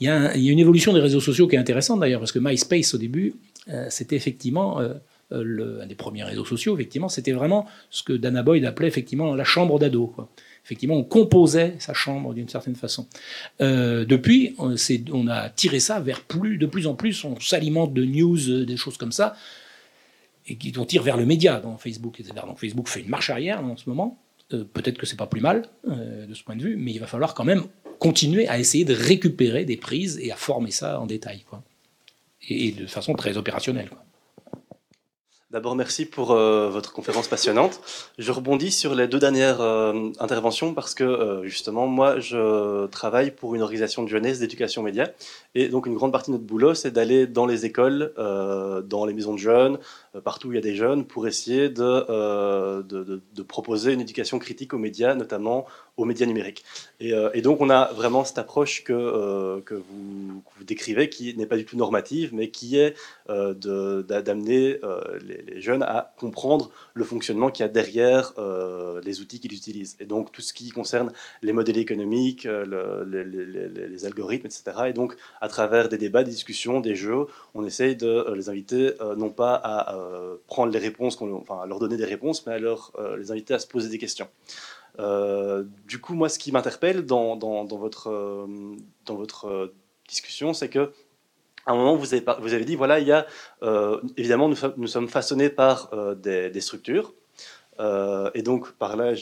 Il, 0.00 0.06
y 0.06 0.10
a 0.10 0.34
une 0.34 0.58
évolution 0.58 0.92
des 0.92 1.00
réseaux 1.00 1.20
sociaux 1.20 1.48
qui 1.48 1.56
est 1.56 1.58
intéressante 1.58 2.00
d'ailleurs, 2.00 2.20
parce 2.20 2.32
que 2.32 2.38
MySpace 2.38 2.94
au 2.94 2.98
début, 2.98 3.34
c'était 3.90 4.16
effectivement 4.16 4.80
euh, 5.32 5.42
le, 5.44 5.82
un 5.82 5.86
des 5.86 5.94
premiers 5.94 6.24
réseaux 6.24 6.44
sociaux, 6.44 6.74
effectivement, 6.74 7.08
c'était 7.08 7.32
vraiment 7.32 7.66
ce 7.90 8.02
que 8.02 8.14
Dana 8.14 8.42
Boyd 8.42 8.64
appelait 8.64 8.88
effectivement 8.88 9.34
la 9.34 9.44
chambre 9.44 9.78
d'ado. 9.78 10.14
Effectivement, 10.64 10.96
on 10.96 11.04
composait 11.04 11.74
sa 11.78 11.92
chambre 11.92 12.32
d'une 12.32 12.48
certaine 12.48 12.76
façon. 12.76 13.06
Euh, 13.60 14.06
depuis, 14.06 14.54
on, 14.58 15.28
a 15.28 15.50
tiré 15.50 15.80
ça 15.80 16.00
vers 16.00 16.22
plus, 16.22 16.56
de 16.56 16.66
plus 16.66 16.86
en 16.86 16.94
plus, 16.94 17.24
on 17.24 17.38
s'alimente 17.40 17.92
de 17.92 18.04
news, 18.04 18.64
des 18.64 18.76
choses 18.76 18.96
comme 18.96 19.12
ça, 19.12 19.36
et 20.46 20.56
qui 20.56 20.72
on 20.78 20.86
tire 20.86 21.02
vers 21.02 21.18
le 21.18 21.26
média 21.26 21.60
dans 21.60 21.76
Facebook, 21.76 22.20
etc. 22.20 22.34
Donc 22.46 22.58
Facebook 22.58 22.88
fait 22.88 23.00
une 23.00 23.10
marche 23.10 23.28
arrière 23.28 23.62
en 23.62 23.76
ce 23.76 23.88
moment. 23.88 24.18
Euh, 24.54 24.64
peut-être 24.64 24.96
que 24.96 25.04
c'est 25.04 25.16
pas 25.16 25.26
plus 25.26 25.42
mal 25.42 25.68
euh, 25.88 26.26
de 26.26 26.32
ce 26.32 26.42
point 26.42 26.56
de 26.56 26.62
vue, 26.62 26.76
mais 26.76 26.92
il 26.92 27.00
va 27.00 27.06
falloir 27.06 27.34
quand 27.34 27.44
même 27.44 27.64
continuer 27.98 28.48
à 28.48 28.58
essayer 28.58 28.86
de 28.86 28.94
récupérer 28.94 29.66
des 29.66 29.76
prises 29.76 30.18
et 30.22 30.32
à 30.32 30.36
former 30.36 30.70
ça 30.70 31.00
en 31.00 31.06
détail. 31.06 31.44
Et, 32.48 32.72
de 32.72 32.86
façon 32.86 33.14
très 33.14 33.36
opérationnelle. 33.36 33.90
D'abord, 35.50 35.74
merci 35.76 36.04
pour 36.04 36.32
euh, 36.32 36.68
votre 36.68 36.92
conférence 36.92 37.26
passionnante. 37.26 37.80
Je 38.18 38.30
rebondis 38.32 38.70
sur 38.70 38.94
les 38.94 39.08
deux 39.08 39.18
dernières 39.18 39.62
euh, 39.62 40.10
interventions 40.20 40.74
parce 40.74 40.92
que 40.92 41.04
euh, 41.04 41.44
justement, 41.44 41.86
moi, 41.86 42.20
je 42.20 42.84
travaille 42.88 43.30
pour 43.30 43.54
une 43.54 43.62
organisation 43.62 44.02
de 44.02 44.08
jeunesse 44.08 44.40
d'éducation 44.40 44.82
média. 44.82 45.10
Et 45.54 45.68
donc, 45.68 45.86
une 45.86 45.94
grande 45.94 46.12
partie 46.12 46.30
de 46.30 46.36
notre 46.36 46.46
boulot, 46.46 46.74
c'est 46.74 46.90
d'aller 46.90 47.26
dans 47.26 47.46
les 47.46 47.64
écoles, 47.64 48.12
dans 48.18 49.06
les 49.06 49.14
maisons 49.14 49.32
de 49.32 49.38
jeunes, 49.38 49.78
partout 50.22 50.48
où 50.48 50.52
il 50.52 50.56
y 50.56 50.58
a 50.58 50.60
des 50.60 50.76
jeunes, 50.76 51.06
pour 51.06 51.26
essayer 51.26 51.70
de 51.70 52.82
proposer 53.42 53.94
une 53.94 54.02
éducation 54.02 54.38
critique 54.38 54.74
aux 54.74 54.78
médias, 54.78 55.14
notamment 55.14 55.64
aux 55.98 56.04
médias 56.04 56.26
numériques. 56.26 56.64
Et, 57.00 57.12
euh, 57.12 57.28
et, 57.34 57.42
donc 57.42 57.60
on 57.60 57.68
a 57.70 57.92
vraiment 57.92 58.24
cette 58.24 58.38
approche 58.38 58.84
que, 58.84 58.92
euh, 58.92 59.60
que, 59.60 59.74
vous, 59.74 60.42
décrivez, 60.64 61.08
qui 61.10 61.36
n'est 61.36 61.46
pas 61.46 61.56
du 61.56 61.64
tout 61.64 61.76
normative, 61.76 62.30
mais 62.32 62.50
qui 62.50 62.78
est 62.78 62.94
euh, 63.28 63.52
d'amener 64.02 64.78
euh, 64.84 65.18
les, 65.20 65.60
jeunes 65.60 65.82
à 65.82 66.14
comprendre 66.16 66.70
le 66.94 67.04
fonctionnement 67.04 67.50
qu'il 67.50 67.64
y 67.64 67.68
a 67.68 67.68
derrière 67.68 68.32
les 69.04 69.20
outils 69.20 69.40
qu'ils 69.40 69.54
utilisent. 69.54 69.96
Et 69.98 70.06
donc 70.06 70.30
tout 70.30 70.40
ce 70.40 70.52
qui 70.52 70.70
concerne 70.70 71.12
les 71.42 71.52
modèles 71.52 71.78
économiques, 71.78 72.44
le, 72.44 73.04
les, 73.04 73.24
les, 73.24 73.88
les, 73.88 74.04
algorithmes, 74.06 74.46
etc. 74.46 74.62
Et 74.86 74.92
donc 74.92 75.16
à 75.40 75.48
travers 75.48 75.88
des 75.88 75.98
débats, 75.98 76.22
des 76.22 76.30
discussions, 76.30 76.80
des 76.80 76.94
jeux, 76.94 77.26
on 77.54 77.64
essaye 77.64 77.96
de 77.96 78.32
les 78.34 78.48
inviter 78.48 78.92
non 79.16 79.30
pas 79.30 79.54
à 79.54 79.96
prendre 80.46 80.72
les 80.72 80.78
réponses, 80.78 81.20
enfin 81.20 81.60
à 81.62 81.66
leur 81.66 81.80
donner 81.80 81.96
des 81.96 82.04
réponses, 82.04 82.46
mais 82.46 82.52
à 82.52 82.58
leur, 82.58 82.92
les 83.18 83.32
inviter 83.32 83.54
à 83.54 83.58
se 83.58 83.66
poser 83.66 83.88
des 83.88 83.98
questions. 83.98 84.28
Euh, 85.00 85.64
du 85.86 86.00
coup, 86.00 86.14
moi, 86.14 86.28
ce 86.28 86.38
qui 86.38 86.52
m'interpelle 86.52 87.06
dans, 87.06 87.36
votre, 87.66 88.10
euh, 88.10 88.76
euh, 89.44 89.68
discussion, 90.08 90.52
c'est 90.52 90.68
que 90.68 90.92
à 91.66 91.72
un 91.72 91.76
moment, 91.76 91.96
vous 91.96 92.14
avez, 92.14 92.64
dit, 92.64 92.76
voilà, 92.76 92.98
il 92.98 93.06
y 93.06 93.12
a, 93.12 93.26
évidemment, 94.16 94.48
nous, 94.48 94.86
sommes 94.86 95.08
façonnés 95.08 95.50
par 95.50 95.90
des, 96.16 96.60
structures. 96.62 97.12
Et 97.78 98.42
donc, 98.42 98.72
par 98.72 98.96
là, 98.96 99.12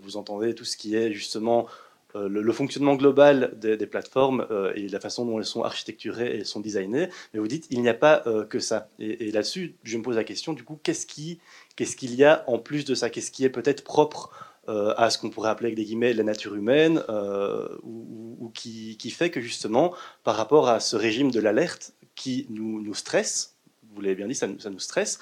vous 0.00 0.16
entendez 0.16 0.56
tout 0.56 0.64
ce 0.64 0.76
qui 0.76 0.96
est 0.96 1.12
justement 1.12 1.68
le, 2.16 2.52
fonctionnement 2.52 2.96
global 2.96 3.52
des, 3.54 3.86
plateformes 3.86 4.44
et 4.74 4.88
la 4.88 4.98
façon 4.98 5.24
dont 5.24 5.38
elles 5.38 5.44
sont 5.44 5.62
architecturées 5.62 6.38
et 6.38 6.42
sont 6.42 6.58
designées. 6.58 7.10
Mais 7.32 7.38
vous 7.38 7.46
dites, 7.46 7.68
il 7.70 7.80
n'y 7.80 7.88
a 7.88 7.94
pas 7.94 8.24
que 8.50 8.58
ça. 8.58 8.88
Et, 8.98 9.30
là-dessus, 9.30 9.76
je 9.84 9.98
me 9.98 10.02
pose 10.02 10.16
la 10.16 10.24
question, 10.24 10.54
du 10.54 10.64
coup, 10.64 10.80
qu'est-ce 10.82 11.06
qu'il 11.06 11.38
qu 11.76 12.06
y 12.06 12.24
a 12.24 12.42
en 12.48 12.58
plus 12.58 12.86
de 12.86 12.96
ça? 12.96 13.08
Qu'est-ce 13.08 13.30
qui 13.30 13.44
est 13.44 13.50
peut-être 13.50 13.84
propre 13.84 14.47
à 14.68 15.10
ce 15.10 15.18
qu'on 15.18 15.30
pourrait 15.30 15.50
appeler 15.50 15.68
avec 15.68 15.76
des 15.76 15.84
guillemets 15.84 16.12
la 16.12 16.24
nature 16.24 16.54
humaine, 16.54 17.02
euh, 17.08 17.68
ou, 17.82 18.50
qui, 18.54 19.10
fait 19.10 19.30
que 19.30 19.40
justement, 19.40 19.94
par 20.24 20.36
rapport 20.36 20.68
à 20.68 20.80
ce 20.80 20.96
régime 20.96 21.30
de 21.30 21.40
l'alerte 21.40 21.94
qui 22.14 22.46
nous, 22.50 22.94
stresse, 22.94 23.56
vous 23.94 24.00
l'avez 24.00 24.14
bien 24.14 24.26
dit, 24.26 24.34
ça, 24.34 24.46
nous 24.46 24.78
stresse, 24.78 25.18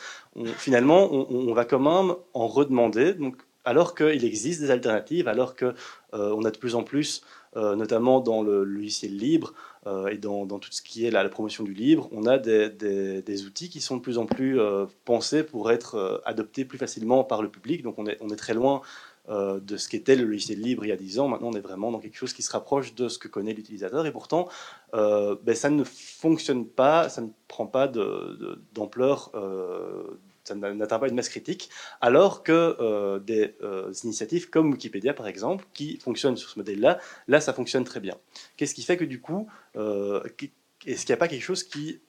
finalement, 0.56 1.12
on, 1.12 1.52
va 1.52 1.64
quand 1.64 1.78
même 1.78 2.14
en 2.34 2.46
redemander, 2.46 3.14
donc, 3.14 3.36
alors 3.64 3.94
qu'il 3.94 4.24
existe 4.24 4.60
des 4.60 4.70
alternatives, 4.70 5.28
alors 5.28 5.56
qu'on 5.56 5.74
euh, 6.14 6.44
a 6.44 6.50
de 6.50 6.58
plus 6.58 6.74
en 6.74 6.84
plus, 6.84 7.22
euh, 7.56 7.74
notamment 7.74 8.20
dans 8.20 8.42
le, 8.42 8.64
logiciel 8.64 9.16
libre, 9.16 9.54
euh, 9.86 10.08
et 10.08 10.18
dans, 10.18 10.46
tout 10.46 10.72
ce 10.72 10.82
qui 10.82 11.06
est 11.06 11.10
la, 11.10 11.28
promotion 11.28 11.62
du 11.62 11.72
libre, 11.72 12.08
on 12.10 12.26
a 12.26 12.38
des, 12.38 13.44
outils 13.44 13.68
qui 13.68 13.80
sont 13.80 13.96
de 13.96 14.02
plus 14.02 14.18
en 14.18 14.26
plus 14.26 14.58
euh, 14.58 14.86
pensés 15.04 15.44
pour 15.44 15.70
être 15.70 15.94
euh, 15.94 16.18
adoptés 16.24 16.64
plus 16.64 16.78
facilement 16.78 17.22
par 17.22 17.40
le 17.40 17.48
public. 17.48 17.82
Donc 17.82 17.96
on 17.98 18.06
est 18.06 18.36
très 18.36 18.54
loin 18.54 18.82
euh, 19.28 19.60
de 19.60 19.76
ce 19.76 19.88
qu'était 19.88 20.14
le 20.14 20.24
logiciel 20.24 20.60
libre 20.60 20.84
il 20.84 20.88
y 20.88 20.92
a 20.92 20.96
10 20.96 21.18
ans. 21.18 21.28
Maintenant, 21.28 21.48
on 21.48 21.54
est 21.54 21.60
vraiment 21.60 21.90
dans 21.90 21.98
quelque 21.98 22.16
chose 22.16 22.32
qui 22.32 22.42
se 22.42 22.52
rapproche 22.52 22.94
de 22.94 23.08
ce 23.08 23.18
que 23.18 23.28
connaît 23.28 23.52
l'utilisateur. 23.52 24.06
Et 24.06 24.12
pourtant, 24.12 24.48
euh, 24.94 25.36
ben, 25.42 25.54
ça 25.54 25.70
ne 25.70 25.84
fonctionne 25.84 26.66
pas, 26.66 27.08
ça 27.08 27.22
ne 27.22 27.28
prend 27.48 27.66
pas 27.66 27.88
d'ampleur, 27.88 29.32
euh, 29.34 30.20
ça 30.44 30.54
n'atteint 30.54 30.98
pas 31.00 31.08
une 31.08 31.16
masse 31.16 31.28
critique, 31.28 31.70
alors 32.00 32.44
que 32.44 33.18
des 33.18 33.56
initiatives 34.04 34.48
comme 34.48 34.70
Wikipédia, 34.70 35.12
par 35.12 35.26
exemple, 35.26 35.66
qui 35.74 35.98
fonctionnent 35.98 36.36
sur 36.36 36.50
ce 36.50 36.58
modèle-là, 36.60 37.00
là, 37.26 37.40
ça 37.40 37.52
fonctionne 37.52 37.82
très 37.82 37.98
bien. 37.98 38.14
Qu'est-ce 38.56 38.74
qui 38.74 38.82
fait 38.82 38.96
que 38.96 39.04
du 39.04 39.20
coup, 39.20 39.48
est-ce 39.74 41.04
qu'il 41.04 41.12
n'y 41.12 41.14
a 41.14 41.16
pas 41.16 41.26
quelque 41.26 41.42
chose 41.42 41.64
qui 41.64 42.00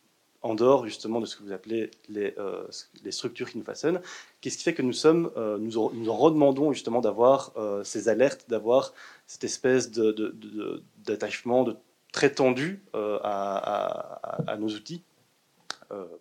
en 0.41 0.55
dehors 0.55 0.85
justement 0.85 1.19
de 1.19 1.25
ce 1.25 1.35
que 1.35 1.43
vous 1.43 1.51
appelez 1.51 1.91
les, 2.09 2.33
euh, 2.37 2.63
les 3.03 3.11
structures 3.11 3.49
qui 3.49 3.57
nous 3.57 3.63
façonnent, 3.63 4.01
qu'est-ce 4.41 4.57
qui 4.57 4.63
fait 4.63 4.73
que 4.73 4.81
nous 4.81 4.93
sommes, 4.93 5.31
euh, 5.35 5.57
nous, 5.57 5.91
nous, 5.93 6.13
redemandons 6.13 6.73
justement 6.73 7.01
d'avoir 7.01 7.53
euh, 7.57 7.83
ces 7.83 8.09
alertes, 8.09 8.45
d'avoir 8.49 8.93
cette 9.25 9.43
espèce 9.43 9.91
d'attachement 9.91 11.63
de, 11.63 11.71
de, 11.71 11.77
très 12.11 12.31
tendu 12.31 12.81
à, 12.93 14.57
nos 14.59 14.69
outils? 14.69 15.01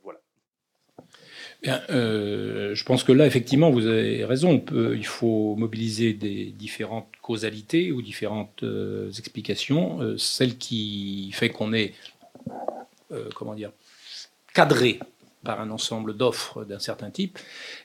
Voilà. 0.03 0.21
Bien, 1.63 1.81
je 1.89 2.85
pense 2.85 3.05
que 3.05 3.13
là, 3.13 3.27
effectivement, 3.27 3.71
vous 3.71 3.87
avez 3.87 4.25
raison. 4.25 4.65
Il 4.73 5.07
faut 5.07 5.55
mobiliser 5.57 6.13
des 6.13 6.47
différentes 6.47 7.09
causalités 7.23 7.93
ou 7.93 8.03
différentes 8.03 8.65
explications. 9.19 10.17
celle 10.19 10.59
qui 10.59 11.31
fait 11.33 11.51
qu'on 11.51 11.73
est, 11.73 11.95
comment 13.35 13.55
dire, 13.55 13.73
cadrée 14.57 14.99
par 15.45 15.61
un 15.61 15.71
ensemble 15.71 16.17
d'offres 16.17 16.65
d'un 16.65 16.79
certain 16.79 17.11
type, 17.11 17.39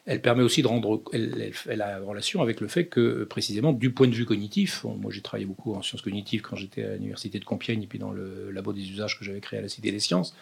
elle 0.06 0.22
permet 0.22 0.41
aussi 0.41 0.61
de 0.61 0.68
rendre, 0.68 1.03
elle, 1.11 1.81
a 1.81 1.99
relation 1.99 2.41
avec 2.41 2.61
le 2.61 2.69
fait 2.69 2.85
que 2.85 3.26
précisément 3.26 3.73
du 3.73 3.91
point 3.91 4.07
de 4.07 4.15
vue 4.15 4.26
cognitif, 4.26 4.85
moi 4.85 5.11
j'ai 5.11 5.22
travaillé 5.22 5.45
beaucoup 5.45 5.76
en 5.76 5.81
sciences 5.81 6.02
cognitives 6.02 6.41
quand 6.41 6.56
j'étais 6.56 6.84
à 6.84 6.93
l'université 6.95 7.39
de 7.39 7.45
Compiègne 7.45 7.84
et 7.84 7.88
puis 7.88 7.99
dans 7.99 8.11
le 8.11 8.52
labo 8.52 8.72
des 8.72 8.89
usages 8.89 9.19
que 9.19 9.26
j'avais 9.26 9.41
créé 9.41 9.60
à 9.60 9.61
la 9.61 9.68
Cité 9.68 9.91
des 9.91 9.99
Sciences, 9.99 10.34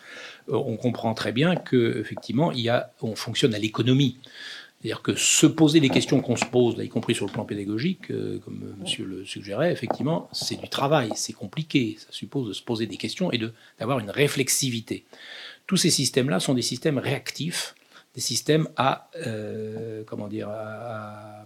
euh, 0.50 0.54
on 0.54 0.78
comprend 0.78 1.16
très 1.16 1.32
bien 1.32 1.56
que 1.56 1.98
effectivement 2.00 2.52
il 2.52 2.62
y 2.62 2.70
a, 2.70 2.92
on 3.02 3.16
fonctionne 3.16 3.56
à 3.56 3.60
l'économie. 3.60 4.18
C'est-à-dire 4.80 5.02
que 5.02 5.16
se 5.16 5.46
poser 5.46 5.82
les 5.82 5.90
questions 5.90 6.22
qu'on 6.22 6.38
se 6.38 6.46
pose, 6.46 6.76
y 6.82 6.88
compris 6.88 7.14
sur 7.14 7.26
le 7.26 7.34
plan 7.34 7.44
pédagogique, 7.44 8.12
euh, 8.12 8.40
comme 8.46 8.62
euh, 8.64 8.82
monsieur 8.82 9.04
le 9.04 9.26
suggérait, 9.26 9.74
effectivement, 9.74 10.30
c'est 10.32 10.56
du 10.56 10.70
travail, 10.70 11.10
c'est 11.16 11.34
compliqué, 11.34 11.98
ça 12.00 12.08
suppose 12.12 12.48
de 12.48 12.54
se 12.54 12.64
poser 12.64 12.86
des 12.86 12.96
questions 12.96 13.30
et 13.34 13.42
d'avoir 13.78 14.00
une 14.00 14.10
réflexivité. 14.10 15.04
Tous 15.70 15.78
ces 15.78 15.92
systèmes-là 15.92 16.40
sont 16.40 16.56
des 16.56 16.64
systèmes 16.64 16.98
réactifs, 16.98 17.76
des 18.16 18.22
systèmes 18.22 18.68
à, 18.76 19.12
euh, 19.28 20.02
comment 20.04 20.28
dire, 20.28 20.50
à, 20.50 21.46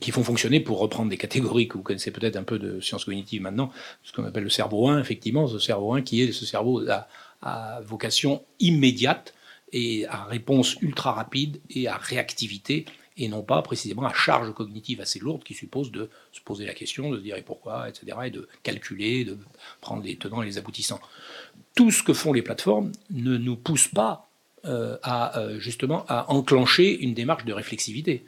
qui 0.00 0.12
font 0.12 0.22
fonctionner, 0.22 0.60
pour 0.60 0.78
reprendre 0.78 1.10
des 1.10 1.16
catégories 1.16 1.66
que 1.66 1.76
vous 1.76 1.82
connaissez 1.82 2.12
peut-être 2.12 2.36
un 2.36 2.44
peu 2.44 2.60
de 2.60 2.78
sciences 2.78 3.06
cognitives 3.06 3.42
maintenant, 3.42 3.72
ce 4.04 4.12
qu'on 4.12 4.22
appelle 4.24 4.44
le 4.44 4.50
cerveau 4.50 4.86
1, 4.86 5.00
effectivement, 5.00 5.48
ce 5.48 5.58
cerveau 5.58 5.94
1 5.94 6.02
qui 6.02 6.22
est 6.22 6.30
ce 6.30 6.46
cerveau 6.46 6.88
à, 6.88 7.08
à 7.42 7.80
vocation 7.80 8.44
immédiate 8.60 9.34
et 9.72 10.06
à 10.06 10.26
réponse 10.26 10.76
ultra 10.80 11.10
rapide 11.10 11.60
et 11.70 11.88
à 11.88 11.96
réactivité 11.96 12.84
et 13.16 13.28
non 13.28 13.42
pas 13.42 13.62
précisément 13.62 14.04
à 14.04 14.12
charge 14.12 14.52
cognitive 14.54 15.00
assez 15.00 15.18
lourde 15.18 15.44
qui 15.44 15.54
suppose 15.54 15.92
de 15.92 16.10
se 16.32 16.40
poser 16.40 16.66
la 16.66 16.74
question, 16.74 17.10
de 17.10 17.18
se 17.18 17.22
dire 17.22 17.36
et 17.36 17.42
pourquoi, 17.42 17.88
etc., 17.88 18.16
et 18.24 18.30
de 18.30 18.48
calculer, 18.62 19.24
de 19.24 19.38
prendre 19.80 20.02
les 20.02 20.16
tenants 20.16 20.42
et 20.42 20.46
les 20.46 20.58
aboutissants 20.58 21.00
tout 21.74 21.90
ce 21.90 22.02
que 22.02 22.12
font 22.12 22.32
les 22.32 22.42
plateformes 22.42 22.92
ne 23.10 23.36
nous 23.36 23.56
pousse 23.56 23.88
pas 23.88 24.28
euh, 24.64 24.96
à 25.02 25.38
euh, 25.38 25.58
justement 25.58 26.06
à 26.08 26.30
enclencher 26.30 26.98
une 27.00 27.14
démarche 27.14 27.44
de 27.44 27.52
réflexivité. 27.52 28.24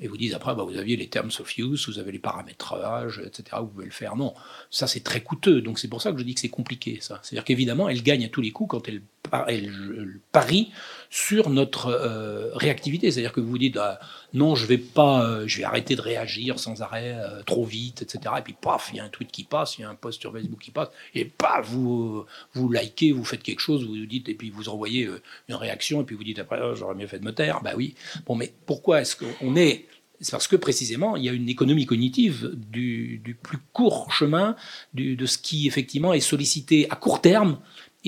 Et 0.00 0.06
vous 0.06 0.16
dites 0.16 0.32
après, 0.34 0.54
bah, 0.54 0.62
vous 0.62 0.76
aviez 0.76 0.96
les 0.96 1.08
terms 1.08 1.30
of 1.40 1.58
use, 1.58 1.88
vous 1.88 1.98
avez 1.98 2.12
les 2.12 2.18
paramétrages, 2.18 3.20
etc. 3.24 3.56
Vous 3.60 3.66
pouvez 3.66 3.84
le 3.84 3.90
faire. 3.90 4.16
Non, 4.16 4.34
ça 4.70 4.86
c'est 4.86 5.02
très 5.02 5.22
coûteux. 5.22 5.60
Donc 5.60 5.78
c'est 5.78 5.88
pour 5.88 6.02
ça 6.02 6.12
que 6.12 6.18
je 6.18 6.24
dis 6.24 6.34
que 6.34 6.40
c'est 6.40 6.48
compliqué. 6.48 6.98
Ça, 7.00 7.20
c'est-à-dire 7.22 7.44
qu'évidemment, 7.44 7.88
elle 7.88 8.02
gagne 8.02 8.24
à 8.24 8.28
tous 8.28 8.40
les 8.40 8.52
coups 8.52 8.70
quand 8.70 8.88
elle, 8.88 9.02
elle 9.48 10.20
parie 10.32 10.70
sur 11.10 11.50
notre 11.50 11.86
euh, 11.86 12.50
réactivité. 12.54 13.10
C'est-à-dire 13.10 13.32
que 13.32 13.40
vous 13.40 13.48
vous 13.48 13.58
dites, 13.58 13.76
ah, 13.76 13.98
non, 14.34 14.54
je 14.54 14.66
vais 14.66 14.78
pas, 14.78 15.24
euh, 15.24 15.44
je 15.46 15.58
vais 15.58 15.64
arrêter 15.64 15.96
de 15.96 16.00
réagir 16.00 16.58
sans 16.58 16.82
arrêt, 16.82 17.16
euh, 17.16 17.42
trop 17.42 17.64
vite, 17.64 18.02
etc. 18.02 18.34
Et 18.38 18.42
puis 18.42 18.54
paf, 18.60 18.90
il 18.92 18.96
y 18.96 19.00
a 19.00 19.04
un 19.04 19.08
tweet 19.08 19.30
qui 19.30 19.44
passe, 19.44 19.78
il 19.78 19.82
y 19.82 19.84
a 19.84 19.90
un 19.90 19.94
post 19.94 20.20
sur 20.20 20.32
Facebook 20.32 20.60
qui 20.60 20.70
passe, 20.70 20.88
et 21.14 21.24
paf, 21.24 21.66
vous 21.66 22.24
vous 22.52 22.72
likez, 22.72 23.12
vous 23.12 23.24
faites 23.24 23.42
quelque 23.42 23.60
chose, 23.60 23.84
vous 23.84 23.94
vous 23.94 24.06
dites, 24.06 24.28
et 24.28 24.34
puis 24.34 24.50
vous 24.50 24.68
envoyez 24.68 25.08
une 25.48 25.54
réaction, 25.54 26.02
et 26.02 26.04
puis 26.04 26.16
vous 26.16 26.24
dites 26.24 26.38
après, 26.38 26.60
oh, 26.62 26.74
j'aurais 26.74 26.94
mieux 26.94 27.06
fait 27.06 27.18
de 27.18 27.24
me 27.24 27.32
taire. 27.32 27.60
Bah 27.62 27.72
oui. 27.76 27.94
Bon, 28.26 28.34
mais 28.34 28.52
pourquoi 28.66 29.00
est-ce 29.00 29.16
qu'on 29.16 29.56
est 29.56 29.86
c'est 30.20 30.32
parce 30.32 30.48
que 30.48 30.56
précisément, 30.56 31.16
il 31.16 31.24
y 31.24 31.28
a 31.28 31.32
une 31.32 31.48
économie 31.48 31.86
cognitive 31.86 32.50
du, 32.56 33.38
plus 33.40 33.58
court 33.72 34.12
chemin, 34.12 34.56
de 34.94 35.26
ce 35.26 35.38
qui 35.38 35.68
effectivement 35.68 36.12
est 36.12 36.20
sollicité 36.20 36.88
à 36.90 36.96
court 36.96 37.20
terme 37.20 37.58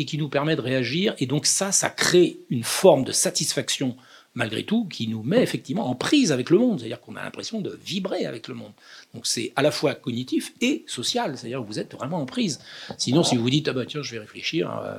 et 0.00 0.06
qui 0.06 0.16
nous 0.16 0.28
permet 0.28 0.56
de 0.56 0.60
réagir. 0.62 1.14
Et 1.18 1.26
donc 1.26 1.46
ça, 1.46 1.72
ça 1.72 1.90
crée 1.90 2.38
une 2.48 2.64
forme 2.64 3.04
de 3.04 3.12
satisfaction 3.12 3.96
malgré 4.34 4.62
tout, 4.62 4.86
qui 4.86 5.08
nous 5.08 5.22
met 5.22 5.42
effectivement 5.42 5.88
en 5.88 5.94
prise 5.94 6.30
avec 6.30 6.50
le 6.50 6.58
monde. 6.58 6.78
C'est-à-dire 6.78 7.00
qu'on 7.00 7.16
a 7.16 7.22
l'impression 7.22 7.60
de 7.60 7.78
vibrer 7.84 8.26
avec 8.26 8.46
le 8.46 8.54
monde. 8.54 8.72
Donc 9.12 9.26
c'est 9.26 9.52
à 9.56 9.62
la 9.62 9.72
fois 9.72 9.94
cognitif 9.94 10.52
et 10.60 10.84
social. 10.86 11.36
C'est-à-dire 11.36 11.60
que 11.60 11.66
vous 11.66 11.78
êtes 11.80 11.94
vraiment 11.94 12.18
en 12.18 12.26
prise. 12.26 12.60
Sinon, 12.96 13.24
si 13.24 13.36
vous 13.36 13.42
vous 13.42 13.50
dites, 13.50 13.68
ah 13.68 13.72
bah 13.72 13.86
tiens, 13.86 14.02
je 14.02 14.12
vais 14.12 14.20
réfléchir, 14.20 14.70
euh, 14.84 14.98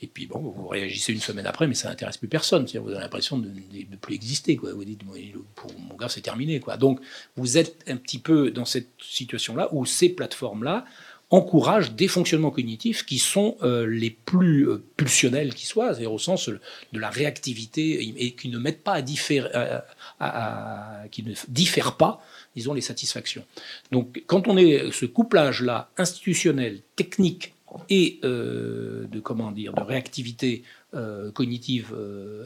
et 0.00 0.06
puis 0.06 0.26
bon, 0.26 0.38
vous 0.38 0.68
réagissez 0.68 1.12
une 1.12 1.20
semaine 1.20 1.46
après, 1.46 1.66
mais 1.66 1.74
ça 1.74 1.88
n'intéresse 1.88 2.18
plus 2.18 2.28
personne. 2.28 2.68
C'est-à-dire 2.68 2.84
vous 2.88 2.94
avez 2.94 3.02
l'impression 3.02 3.36
de 3.36 3.48
ne 3.48 3.96
plus 3.96 4.14
exister. 4.14 4.56
Quoi. 4.56 4.72
Vous 4.72 4.84
dites, 4.84 5.02
pour 5.56 5.72
mon 5.80 5.96
gars, 5.96 6.08
c'est 6.08 6.20
terminé. 6.20 6.60
Quoi. 6.60 6.76
Donc 6.76 7.00
vous 7.36 7.58
êtes 7.58 7.82
un 7.88 7.96
petit 7.96 8.18
peu 8.18 8.52
dans 8.52 8.64
cette 8.64 8.90
situation-là 9.00 9.68
où 9.72 9.84
ces 9.86 10.08
plateformes-là, 10.10 10.84
encourage 11.30 11.92
des 11.92 12.08
fonctionnements 12.08 12.50
cognitifs 12.50 13.04
qui 13.04 13.18
sont 13.18 13.56
euh, 13.62 13.86
les 13.86 14.10
plus 14.10 14.66
euh, 14.66 14.82
pulsionnels 14.96 15.54
qui 15.54 15.66
soient, 15.66 15.88
c'est-à-dire 15.88 16.12
au 16.12 16.18
sens 16.18 16.48
de 16.48 16.60
la 16.98 17.10
réactivité 17.10 18.00
et 18.18 18.32
qui 18.34 18.48
ne 18.48 18.58
mettent 18.58 18.82
pas 18.82 18.94
à, 18.94 19.02
différer, 19.02 19.50
à, 20.20 21.04
qui 21.10 21.22
ne 21.22 21.34
diffèrent 21.48 21.96
pas, 21.96 22.22
disons, 22.56 22.72
les 22.72 22.80
satisfactions. 22.80 23.44
Donc, 23.92 24.22
quand 24.26 24.48
on 24.48 24.56
est 24.56 24.90
ce 24.90 25.04
couplage-là 25.04 25.90
institutionnel, 25.98 26.80
technique 26.96 27.52
et 27.90 28.18
euh, 28.24 29.06
de 29.12 29.20
comment 29.20 29.52
dire, 29.52 29.74
de 29.74 29.82
réactivité 29.82 30.62
cognitive 31.34 31.94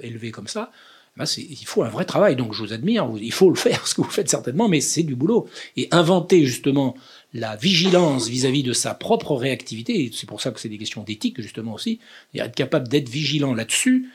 élevée 0.03 0.33
comme 0.33 0.49
ça, 0.49 0.73
ben 1.17 1.25
il 1.37 1.67
faut 1.67 1.83
un 1.83 1.89
vrai 1.89 2.05
travail. 2.05 2.37
Donc, 2.37 2.55
je 2.55 2.63
vous 2.63 2.73
admire, 2.73 3.09
il 3.21 3.33
faut 3.33 3.51
le 3.51 3.57
faire, 3.57 3.87
ce 3.87 3.95
que 3.95 4.01
vous 4.03 4.11
faites 4.11 4.31
certainement, 4.31 4.69
mais 4.69 4.81
c'est 4.81 5.03
du 5.03 5.15
boulot. 5.15 5.49
Et 5.77 5.89
inventer 5.91 6.47
justement 6.47 6.97
la 7.35 7.57
vigilance 7.57 8.29
vis-à-vis 8.29 8.63
de 8.63 8.73
sa 8.73 8.95
propre 8.95 9.35
réactivité, 9.35 10.11
c'est 10.15 10.27
pour 10.27 10.41
ça 10.41 10.51
que 10.51 10.61
c'est 10.61 10.69
des 10.69 10.79
questions 10.79 11.03
d'éthique 11.03 11.41
justement 11.41 11.75
aussi, 11.75 11.99
et 12.35 12.41
être 12.41 12.55
capable 12.55 12.89
d'être 12.89 13.09
vigilant 13.09 13.55
là-dessus, 13.55 14.11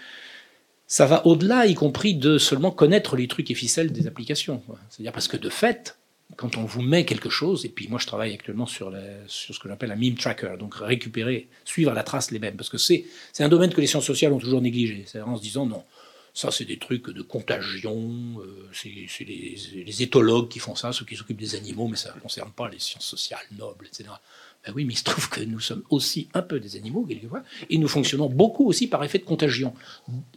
ça 0.88 1.06
va 1.06 1.26
au-delà, 1.26 1.65
y 1.65 1.76
compris 1.76 2.15
de 2.15 2.38
seulement 2.38 2.72
connaître 2.72 3.15
les 3.15 3.28
trucs 3.28 3.52
et 3.52 3.56
ficelles 3.56 3.91
des 3.91 4.07
applications. 4.07 4.64
C'est-à-dire 4.90 5.11
parce 5.11 5.28
que 5.28 5.36
de 5.36 5.49
fait, 5.49 5.98
quand 6.36 6.57
on 6.57 6.64
vous 6.64 6.82
met 6.82 7.06
quelque 7.06 7.30
chose, 7.30 7.65
et 7.65 7.69
puis 7.69 7.88
moi 7.90 7.99
je 7.99 8.07
travaille 8.07 8.34
actuellement 8.34 8.65
sur, 8.65 8.94
ce 9.28 9.60
que 9.60 9.68
j'appelle 9.68 9.91
un 9.91 9.95
meme 9.95 10.15
tracker, 10.15 10.56
donc 10.60 10.76
récupérer, 10.76 11.48
suivre 11.65 11.94
la 11.94 12.03
trace 12.03 12.32
les 12.32 12.40
mêmes, 12.40 12.56
parce 12.56 12.69
que 12.69 12.78
c'est 12.78 13.06
un 13.40 13.49
domaine 13.49 13.74
que 13.74 13.82
les 13.82 13.88
sciences 13.88 14.06
sociales 14.06 14.32
ont 14.32 14.40
toujours 14.40 14.61
négligé, 14.61 15.03
c'est 15.07 15.22
en 15.22 15.36
se 15.36 15.41
disant 15.41 15.65
non, 15.65 15.84
ça, 16.38 16.51
c'est 16.51 16.65
des 16.65 16.77
trucs 16.77 17.09
de 17.09 17.23
contagion, 17.23 17.99
euh, 18.41 18.69
c'est 18.72 19.26
les, 19.26 20.03
éthologues 20.03 20.49
qui 20.49 20.59
font 20.59 20.76
ça, 20.76 20.93
ceux 20.93 21.03
qui 21.03 21.15
s'occupent 21.15 21.39
des 21.39 21.55
animaux, 21.55 21.88
mais 21.88 21.97
ça 21.97 22.14
ne 22.14 22.19
concerne 22.19 22.51
pas 22.51 22.69
les 22.69 22.77
sciences 22.77 23.07
sociales 23.07 23.47
nobles, 23.57 23.88
etc. 23.88 24.11
Ben 24.64 24.72
oui, 24.76 24.85
mais 24.85 24.93
il 24.93 24.97
se 24.97 25.03
trouve 25.03 25.30
que 25.30 25.41
nous 25.41 25.59
sommes 25.59 25.81
aussi 25.89 26.30
un 26.35 26.43
peu 26.43 26.59
des 26.59 26.76
animaux, 26.76 27.07
quelquefois, 27.09 27.41
et 27.72 27.80
nous 27.80 27.88
fonctionnons 27.88 28.30
beaucoup 28.30 28.68
aussi 28.68 28.85
par 28.85 29.03
effet 29.03 29.18
de 29.18 29.23
contagion. 29.23 29.73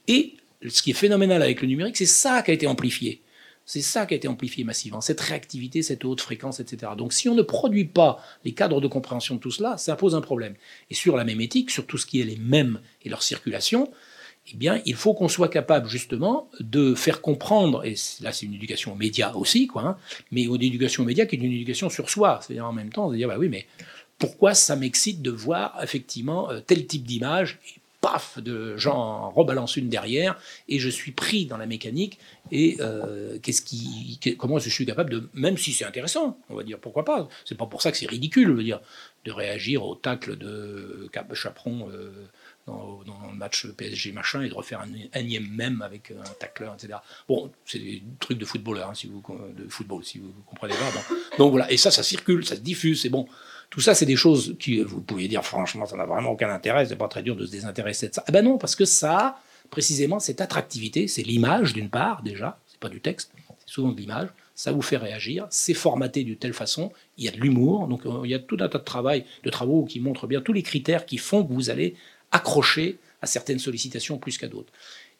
Et 0.08 0.36
ce 0.66 0.80
qui 0.80 0.92
est 0.92 0.94
phénoménal 0.94 1.42
avec 1.42 1.60
le 1.60 1.68
numérique, 1.68 1.98
c'est 1.98 2.06
ça 2.06 2.40
qui 2.40 2.50
a 2.50 2.54
été 2.54 2.66
amplifié. 2.66 3.20
C'est 3.66 3.82
ça 3.82 4.06
qui 4.06 4.14
a 4.14 4.16
été 4.16 4.26
amplifié 4.26 4.64
massivement, 4.64 5.02
cette 5.02 5.20
réactivité, 5.20 5.82
cette 5.82 6.06
haute 6.06 6.22
fréquence, 6.22 6.60
etc. 6.60 6.92
Donc 6.96 7.12
si 7.12 7.28
on 7.28 7.34
ne 7.34 7.42
produit 7.42 7.84
pas 7.84 8.24
les 8.46 8.52
cadres 8.52 8.80
de 8.80 8.88
compréhension 8.88 9.34
de 9.34 9.40
tout 9.40 9.50
cela, 9.50 9.76
ça 9.76 9.96
pose 9.96 10.14
un 10.14 10.22
problème. 10.22 10.54
Et 10.88 10.94
sur 10.94 11.14
la 11.14 11.24
même 11.24 11.42
éthique, 11.42 11.70
sur 11.70 11.86
tout 11.86 11.98
ce 11.98 12.06
qui 12.06 12.22
est 12.22 12.24
les 12.24 12.38
mêmes 12.38 12.80
et 13.02 13.10
leur 13.10 13.22
circulation, 13.22 13.92
eh 14.52 14.56
bien, 14.56 14.80
il 14.84 14.94
faut 14.94 15.14
qu'on 15.14 15.28
soit 15.28 15.48
capable 15.48 15.88
justement 15.88 16.48
de 16.60 16.94
faire 16.94 17.20
comprendre, 17.20 17.84
et 17.84 17.94
là 18.20 18.32
c'est 18.32 18.46
une 18.46 18.54
éducation 18.54 18.92
aux 18.92 18.96
médias 18.96 19.32
aussi, 19.32 19.66
quoi, 19.66 19.82
hein, 19.82 19.96
mais 20.32 20.42
une 20.42 20.62
éducation 20.62 21.02
aux 21.02 21.06
médias 21.06 21.26
qui 21.26 21.36
est 21.36 21.38
une 21.38 21.52
éducation 21.52 21.88
sur 21.88 22.10
soi, 22.10 22.40
c'est-à-dire 22.42 22.66
en 22.66 22.72
même 22.72 22.90
temps 22.90 23.10
de 23.10 23.16
dire, 23.16 23.28
bah 23.28 23.36
oui, 23.38 23.48
mais 23.48 23.66
pourquoi 24.18 24.54
ça 24.54 24.76
m'excite 24.76 25.22
de 25.22 25.30
voir 25.30 25.78
effectivement 25.82 26.50
euh, 26.50 26.60
tel 26.60 26.86
type 26.86 27.04
d'image, 27.04 27.58
et 27.68 27.80
paf, 28.00 28.38
de 28.38 28.76
gens 28.76 29.30
rebalancent 29.30 29.76
une 29.76 29.88
derrière, 29.88 30.40
et 30.68 30.78
je 30.78 30.88
suis 30.88 31.12
pris 31.12 31.46
dans 31.46 31.58
la 31.58 31.66
mécanique, 31.66 32.18
et 32.50 32.76
euh, 32.80 33.38
qu'est-ce 33.42 33.62
qui, 33.62 34.18
comment 34.38 34.58
je 34.58 34.70
suis 34.70 34.86
capable 34.86 35.10
de, 35.10 35.28
même 35.34 35.58
si 35.58 35.72
c'est 35.72 35.84
intéressant, 35.84 36.38
on 36.48 36.54
va 36.54 36.62
dire, 36.62 36.78
pourquoi 36.78 37.04
pas, 37.04 37.28
c'est 37.44 37.56
pas 37.56 37.66
pour 37.66 37.82
ça 37.82 37.92
que 37.92 37.98
c'est 37.98 38.08
ridicule, 38.08 38.56
de 39.24 39.32
réagir 39.32 39.84
au 39.84 39.94
tacle 39.94 40.36
de 40.36 41.08
Cap 41.12 41.34
Chaperon. 41.34 41.90
Euh, 41.90 42.10
dans, 43.06 43.30
le 43.30 43.36
match 43.36 43.66
PSG 43.66 44.12
machin 44.12 44.42
et 44.42 44.48
de 44.48 44.54
refaire 44.54 44.80
un 44.80 45.18
énième 45.18 45.48
même 45.48 45.82
avec 45.82 46.10
un 46.12 46.30
tacleur, 46.38 46.74
etc. 46.74 46.98
Bon, 47.28 47.50
c'est 47.64 47.78
des 47.78 48.02
trucs 48.18 48.38
de 48.38 48.44
footballeur, 48.44 48.90
hein, 48.90 48.94
si 48.94 49.06
vous, 49.06 49.22
de 49.56 49.68
football, 49.68 50.04
si 50.04 50.18
vous 50.18 50.32
comprenez 50.46 50.74
pas. 50.74 51.14
Donc 51.38 51.52
voilà, 51.52 51.70
et 51.70 51.76
ça, 51.76 51.90
ça 51.90 52.02
circule, 52.02 52.44
ça 52.44 52.56
se 52.56 52.60
diffuse, 52.60 53.02
c'est 53.02 53.08
bon. 53.08 53.26
Tout 53.70 53.80
ça, 53.80 53.94
c'est 53.94 54.06
des 54.06 54.16
choses 54.16 54.56
qui, 54.58 54.80
vous 54.80 55.00
pouvez 55.00 55.28
dire, 55.28 55.44
franchement, 55.44 55.86
ça 55.86 55.96
n'a 55.96 56.04
vraiment 56.04 56.30
aucun 56.30 56.50
intérêt, 56.50 56.86
c'est 56.86 56.96
pas 56.96 57.08
très 57.08 57.22
dur 57.22 57.36
de 57.36 57.46
se 57.46 57.52
désintéresser 57.52 58.08
de 58.08 58.14
ça. 58.14 58.24
Eh 58.28 58.32
ben 58.32 58.44
non, 58.44 58.58
parce 58.58 58.74
que 58.74 58.84
ça, 58.84 59.38
précisément, 59.70 60.18
cette 60.18 60.40
attractivité, 60.40 61.06
c'est 61.06 61.22
l'image 61.22 61.72
d'une 61.72 61.88
part, 61.88 62.22
déjà, 62.22 62.58
c'est 62.66 62.80
pas 62.80 62.88
du 62.88 63.00
texte, 63.00 63.32
c'est 63.64 63.72
souvent 63.72 63.92
de 63.92 64.00
l'image, 64.00 64.28
ça 64.60 64.72
vous 64.72 64.82
fait 64.82 64.96
réagir, 64.98 65.46
c'est 65.48 65.72
formaté 65.72 66.22
de 66.24 66.34
telle 66.34 66.52
façon, 66.52 66.92
il 67.16 67.24
y 67.24 67.28
a 67.28 67.30
de 67.30 67.38
l'humour, 67.38 67.86
donc 67.86 68.04
euh, 68.04 68.20
il 68.24 68.30
y 68.30 68.34
a 68.34 68.38
tout 68.38 68.58
un 68.60 68.68
tas 68.68 68.78
de, 68.78 68.84
travail, 68.84 69.24
de 69.42 69.48
travaux 69.48 69.84
qui 69.84 70.00
montrent 70.00 70.26
bien 70.26 70.42
tous 70.42 70.52
les 70.52 70.62
critères 70.62 71.06
qui 71.06 71.16
font 71.16 71.42
que 71.46 71.52
vous 71.52 71.70
allez 71.70 71.94
accroché 72.30 72.98
à 73.22 73.26
certaines 73.26 73.58
sollicitations 73.58 74.18
plus 74.18 74.38
qu'à 74.38 74.48
d'autres. 74.48 74.72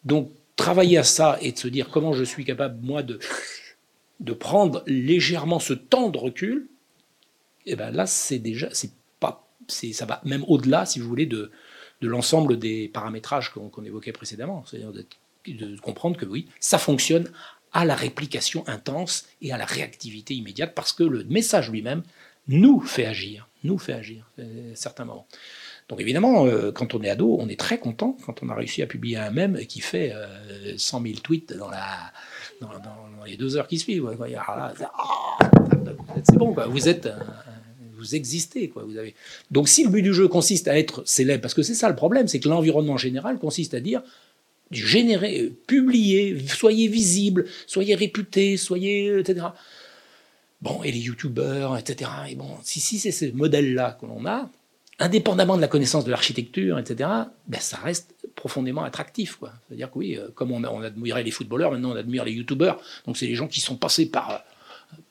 Donc, 0.05 0.31
travailler 0.57 0.99
à 0.99 1.05
ça 1.05 1.39
et 1.41 1.53
de 1.53 1.59
se 1.59 1.69
dire 1.69 1.89
comment 1.89 2.13
je 2.13 2.25
suis 2.25 2.45
capable, 2.45 2.79
moi, 2.85 3.03
de, 3.03 3.19
de 4.21 4.33
prendre 4.33 4.83
légèrement 4.87 5.59
ce 5.59 5.73
temps 5.73 6.09
de 6.09 6.19
recul, 6.19 6.69
et 7.67 7.73
eh 7.73 7.77
ben 7.77 7.91
là, 7.91 8.07
c'est 8.07 8.39
déjà, 8.39 8.69
c'est 8.73 8.93
pas, 9.21 9.47
c'est, 9.69 9.93
ça 9.93 10.07
va 10.07 10.21
même 10.25 10.45
au-delà, 10.49 10.87
si 10.87 10.99
vous 10.99 11.09
voulez, 11.09 11.27
de, 11.27 11.51
de 12.01 12.09
l'ensemble 12.09 12.59
des 12.59 12.89
paramétrages 12.89 13.51
qu'on, 13.51 13.85
évoquait 13.85 14.13
précédemment. 14.13 14.65
C'est-à-dire 14.67 14.93
de, 14.93 15.05
de 15.47 15.79
comprendre 15.81 16.17
que 16.17 16.25
oui, 16.25 16.49
ça 16.59 16.79
fonctionne 16.79 17.31
à 17.73 17.85
la 17.85 17.95
réplication 17.95 18.67
intense 18.67 19.27
et 19.43 19.53
à 19.53 19.59
la 19.59 19.67
réactivité 19.67 20.35
immédiate 20.35 20.75
parce 20.75 20.93
que 20.93 21.05
le 21.05 21.25
message 21.25 21.71
lui-même 21.71 22.03
nous 22.49 22.81
fait 22.81 23.07
agir, 23.07 23.49
nous 23.63 23.79
fait 23.79 23.93
agir 23.93 24.29
à 24.39 24.43
certains 24.75 25.05
moments. 25.05 25.27
Donc 25.91 26.01
évidemment, 26.01 26.47
euh, 26.47 26.71
quand 26.71 26.95
on 26.95 27.03
est 27.03 27.11
ado, 27.11 27.37
on 27.41 27.49
est 27.49 27.59
très 27.59 27.79
content 27.79 28.17
quand 28.25 28.45
on 28.45 28.49
a 28.49 28.55
réussi 28.55 28.81
à 28.81 28.87
publier 28.87 29.17
un 29.17 29.33
mème 29.33 29.59
qui 29.67 29.81
fait 29.81 30.15
100 30.77 31.01
euh, 31.01 31.07
000 31.09 31.19
tweets 31.19 31.53
dans, 31.57 31.69
les 33.27 33.37
deux 33.37 33.57
heures 33.57 33.67
qui 33.67 33.77
suivent. 33.77 34.09
Ah, 34.39 34.73
c'est 36.23 36.39
bon, 36.39 36.55
vous 36.69 36.89
êtes, 36.89 37.09
vous 37.99 38.15
existez, 38.15 38.69
quoi. 38.69 38.87
Donc 39.51 39.69
si 39.69 39.83
le 39.83 39.91
but 39.91 40.03
du 40.03 40.15
jeu 40.15 40.29
consiste 40.29 40.69
à 40.69 40.79
être 40.79 41.03
célèbre, 41.09 41.43
parce 41.43 41.55
que 41.55 41.63
c'est 41.63 41.75
ça 41.75 41.89
le 41.89 41.97
problème, 41.97 42.29
c'est 42.29 42.39
que 42.39 42.49
l'environnement 42.49 42.97
général 42.97 43.39
consiste 43.39 43.75
à 43.75 43.81
dire 43.81 44.01
générer, 44.71 45.53
publier, 45.67 46.39
soyez 46.47 46.87
visible, 46.87 47.47
soyez 47.67 47.97
réputé, 47.97 48.57
soyez, 48.57 49.19
etc. 49.19 49.47
Bon, 50.63 50.85
et 50.85 50.93
les 50.93 51.01
youtubeurs, 51.01 51.77
etc. 51.77 52.09
Et 52.29 52.37
bon, 52.37 52.51
si, 52.63 52.79
si 52.79 53.01
c'est 53.01 53.11
ce 53.11 53.25
modèle-là 53.33 53.99
que 54.01 54.07
l'on 54.07 54.25
a, 54.27 54.49
indépendamment 55.01 55.57
de 55.57 55.61
la 55.61 55.69
connaissance 55.69 56.05
de 56.05 56.11
l'architecture, 56.11 56.79
etc., 56.79 57.11
ben, 57.49 57.61
ça 57.61 57.79
reste 57.79 58.15
profondément 58.37 58.85
attractif. 58.85 59.39
C'est-à-dire 59.67 59.91
que 59.91 59.99
oui, 59.99 60.17
euh, 60.17 60.29
comme 60.35 60.53
on, 60.53 60.63
on, 60.63 60.83
admirait 60.83 61.23
les 61.23 61.31
footballeurs, 61.31 61.73
maintenant 61.73 61.93
on 61.93 61.97
admire 61.97 62.25
les 62.25 62.33
youtubeurs. 62.33 62.81
Donc 63.07 63.17
c'est 63.17 63.27
les 63.27 63.35
gens 63.35 63.49
qui 63.49 63.61
sont 63.61 63.77
passés 63.77 64.11
par, 64.11 64.31
euh, 64.31 64.39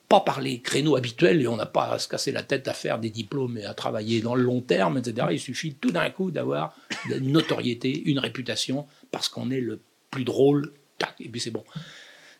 pas 0.08 0.20
par 0.20 0.40
les 0.40 0.60
créneaux 0.60 0.96
habituels 0.96 1.40
et 1.40 1.48
on 1.48 1.56
n'a 1.56 1.66
pas 1.66 1.92
à 1.92 1.98
se 1.98 2.08
casser 2.08 2.32
la 2.32 2.42
tête 2.42 2.68
à 2.68 2.72
faire 2.72 2.98
des 2.98 3.10
diplômes 3.10 3.58
et 3.58 3.64
à 3.64 3.74
travailler 3.74 4.20
dans 4.20 4.34
le 4.34 4.42
long 4.42 4.60
terme, 4.60 4.98
etc. 4.98 5.26
Il 5.32 5.40
suffit 5.40 5.74
tout 5.74 5.90
d'un 5.90 6.08
coup 6.10 6.30
d'avoir 6.30 6.74
une 7.08 7.32
notoriété, 7.32 8.02
une 8.06 8.18
réputation, 8.18 8.86
parce 9.10 9.28
qu'on 9.28 9.50
est 9.50 9.60
le 9.60 9.80
plus 10.10 10.24
drôle, 10.24 10.72
et 11.20 11.28
puis 11.28 11.40
c'est 11.40 11.50
bon. 11.50 11.64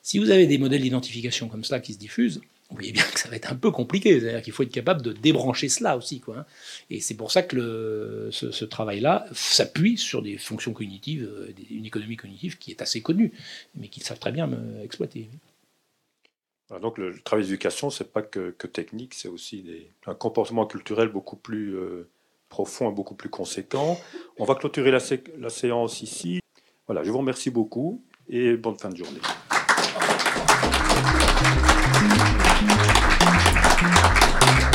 Si 0.02 0.18
vous 0.18 0.30
avez 0.30 0.46
des 0.46 0.58
modèles 0.58 0.82
d'identification 0.82 1.48
comme 1.48 1.64
ça 1.64 1.80
qui 1.80 1.94
se 1.94 1.98
diffusent, 1.98 2.40
vous 2.70 2.76
voyez 2.76 2.92
bien 2.92 3.02
que 3.02 3.18
ça 3.18 3.28
va 3.28 3.36
être 3.36 3.52
un 3.52 3.56
peu 3.56 3.70
compliqué. 3.70 4.20
C'est-à-dire 4.20 4.42
qu'il 4.42 4.52
faut 4.52 4.62
être 4.62 4.72
capable 4.72 5.02
de 5.02 5.12
débrancher 5.12 5.68
cela 5.68 5.96
aussi. 5.96 6.20
Quoi. 6.20 6.38
Hein. 6.38 6.46
Et 6.88 7.00
c'est 7.00 7.16
pour 7.16 7.32
ça 7.32 7.42
que 7.42 8.28
ce, 8.30 8.64
travail-là 8.64 9.26
s'appuie 9.32 9.98
sur 9.98 10.22
des 10.22 10.38
fonctions 10.38 10.72
cognitives, 10.72 11.24
euh, 11.24 11.52
une 11.70 11.86
économie 11.86 12.16
cognitive 12.16 12.58
qui 12.58 12.70
est 12.70 12.82
assez 12.82 13.02
connue, 13.02 13.32
mais 13.74 13.88
qu'ils 13.88 14.04
savent 14.04 14.20
très 14.20 14.32
bien 14.32 14.48
exploiter. 14.82 15.28
Donc 16.80 16.98
le, 16.98 17.18
travail 17.20 17.44
d'éducation, 17.44 17.90
c'est 17.90 18.12
pas 18.12 18.22
que, 18.22 18.50
technique, 18.66 19.14
c'est 19.14 19.28
aussi 19.28 19.64
un 20.06 20.14
comportement 20.14 20.66
culturel 20.66 21.08
beaucoup 21.08 21.36
plus 21.36 21.74
euh, 21.74 22.08
profond 22.48 22.90
et 22.90 22.94
beaucoup 22.94 23.16
plus 23.16 23.28
conséquent. 23.28 23.98
On 24.38 24.44
va 24.44 24.54
clôturer 24.54 24.92
la, 24.92 25.00
la 25.38 25.50
séance 25.50 26.02
ici. 26.02 26.40
Voilà, 26.86 27.02
je 27.02 27.10
vous 27.10 27.18
remercie 27.18 27.50
beaucoup 27.50 28.04
et 28.28 28.56
bonne 28.56 28.78
fin 28.78 28.90
de 28.90 28.96
journée. 28.96 29.20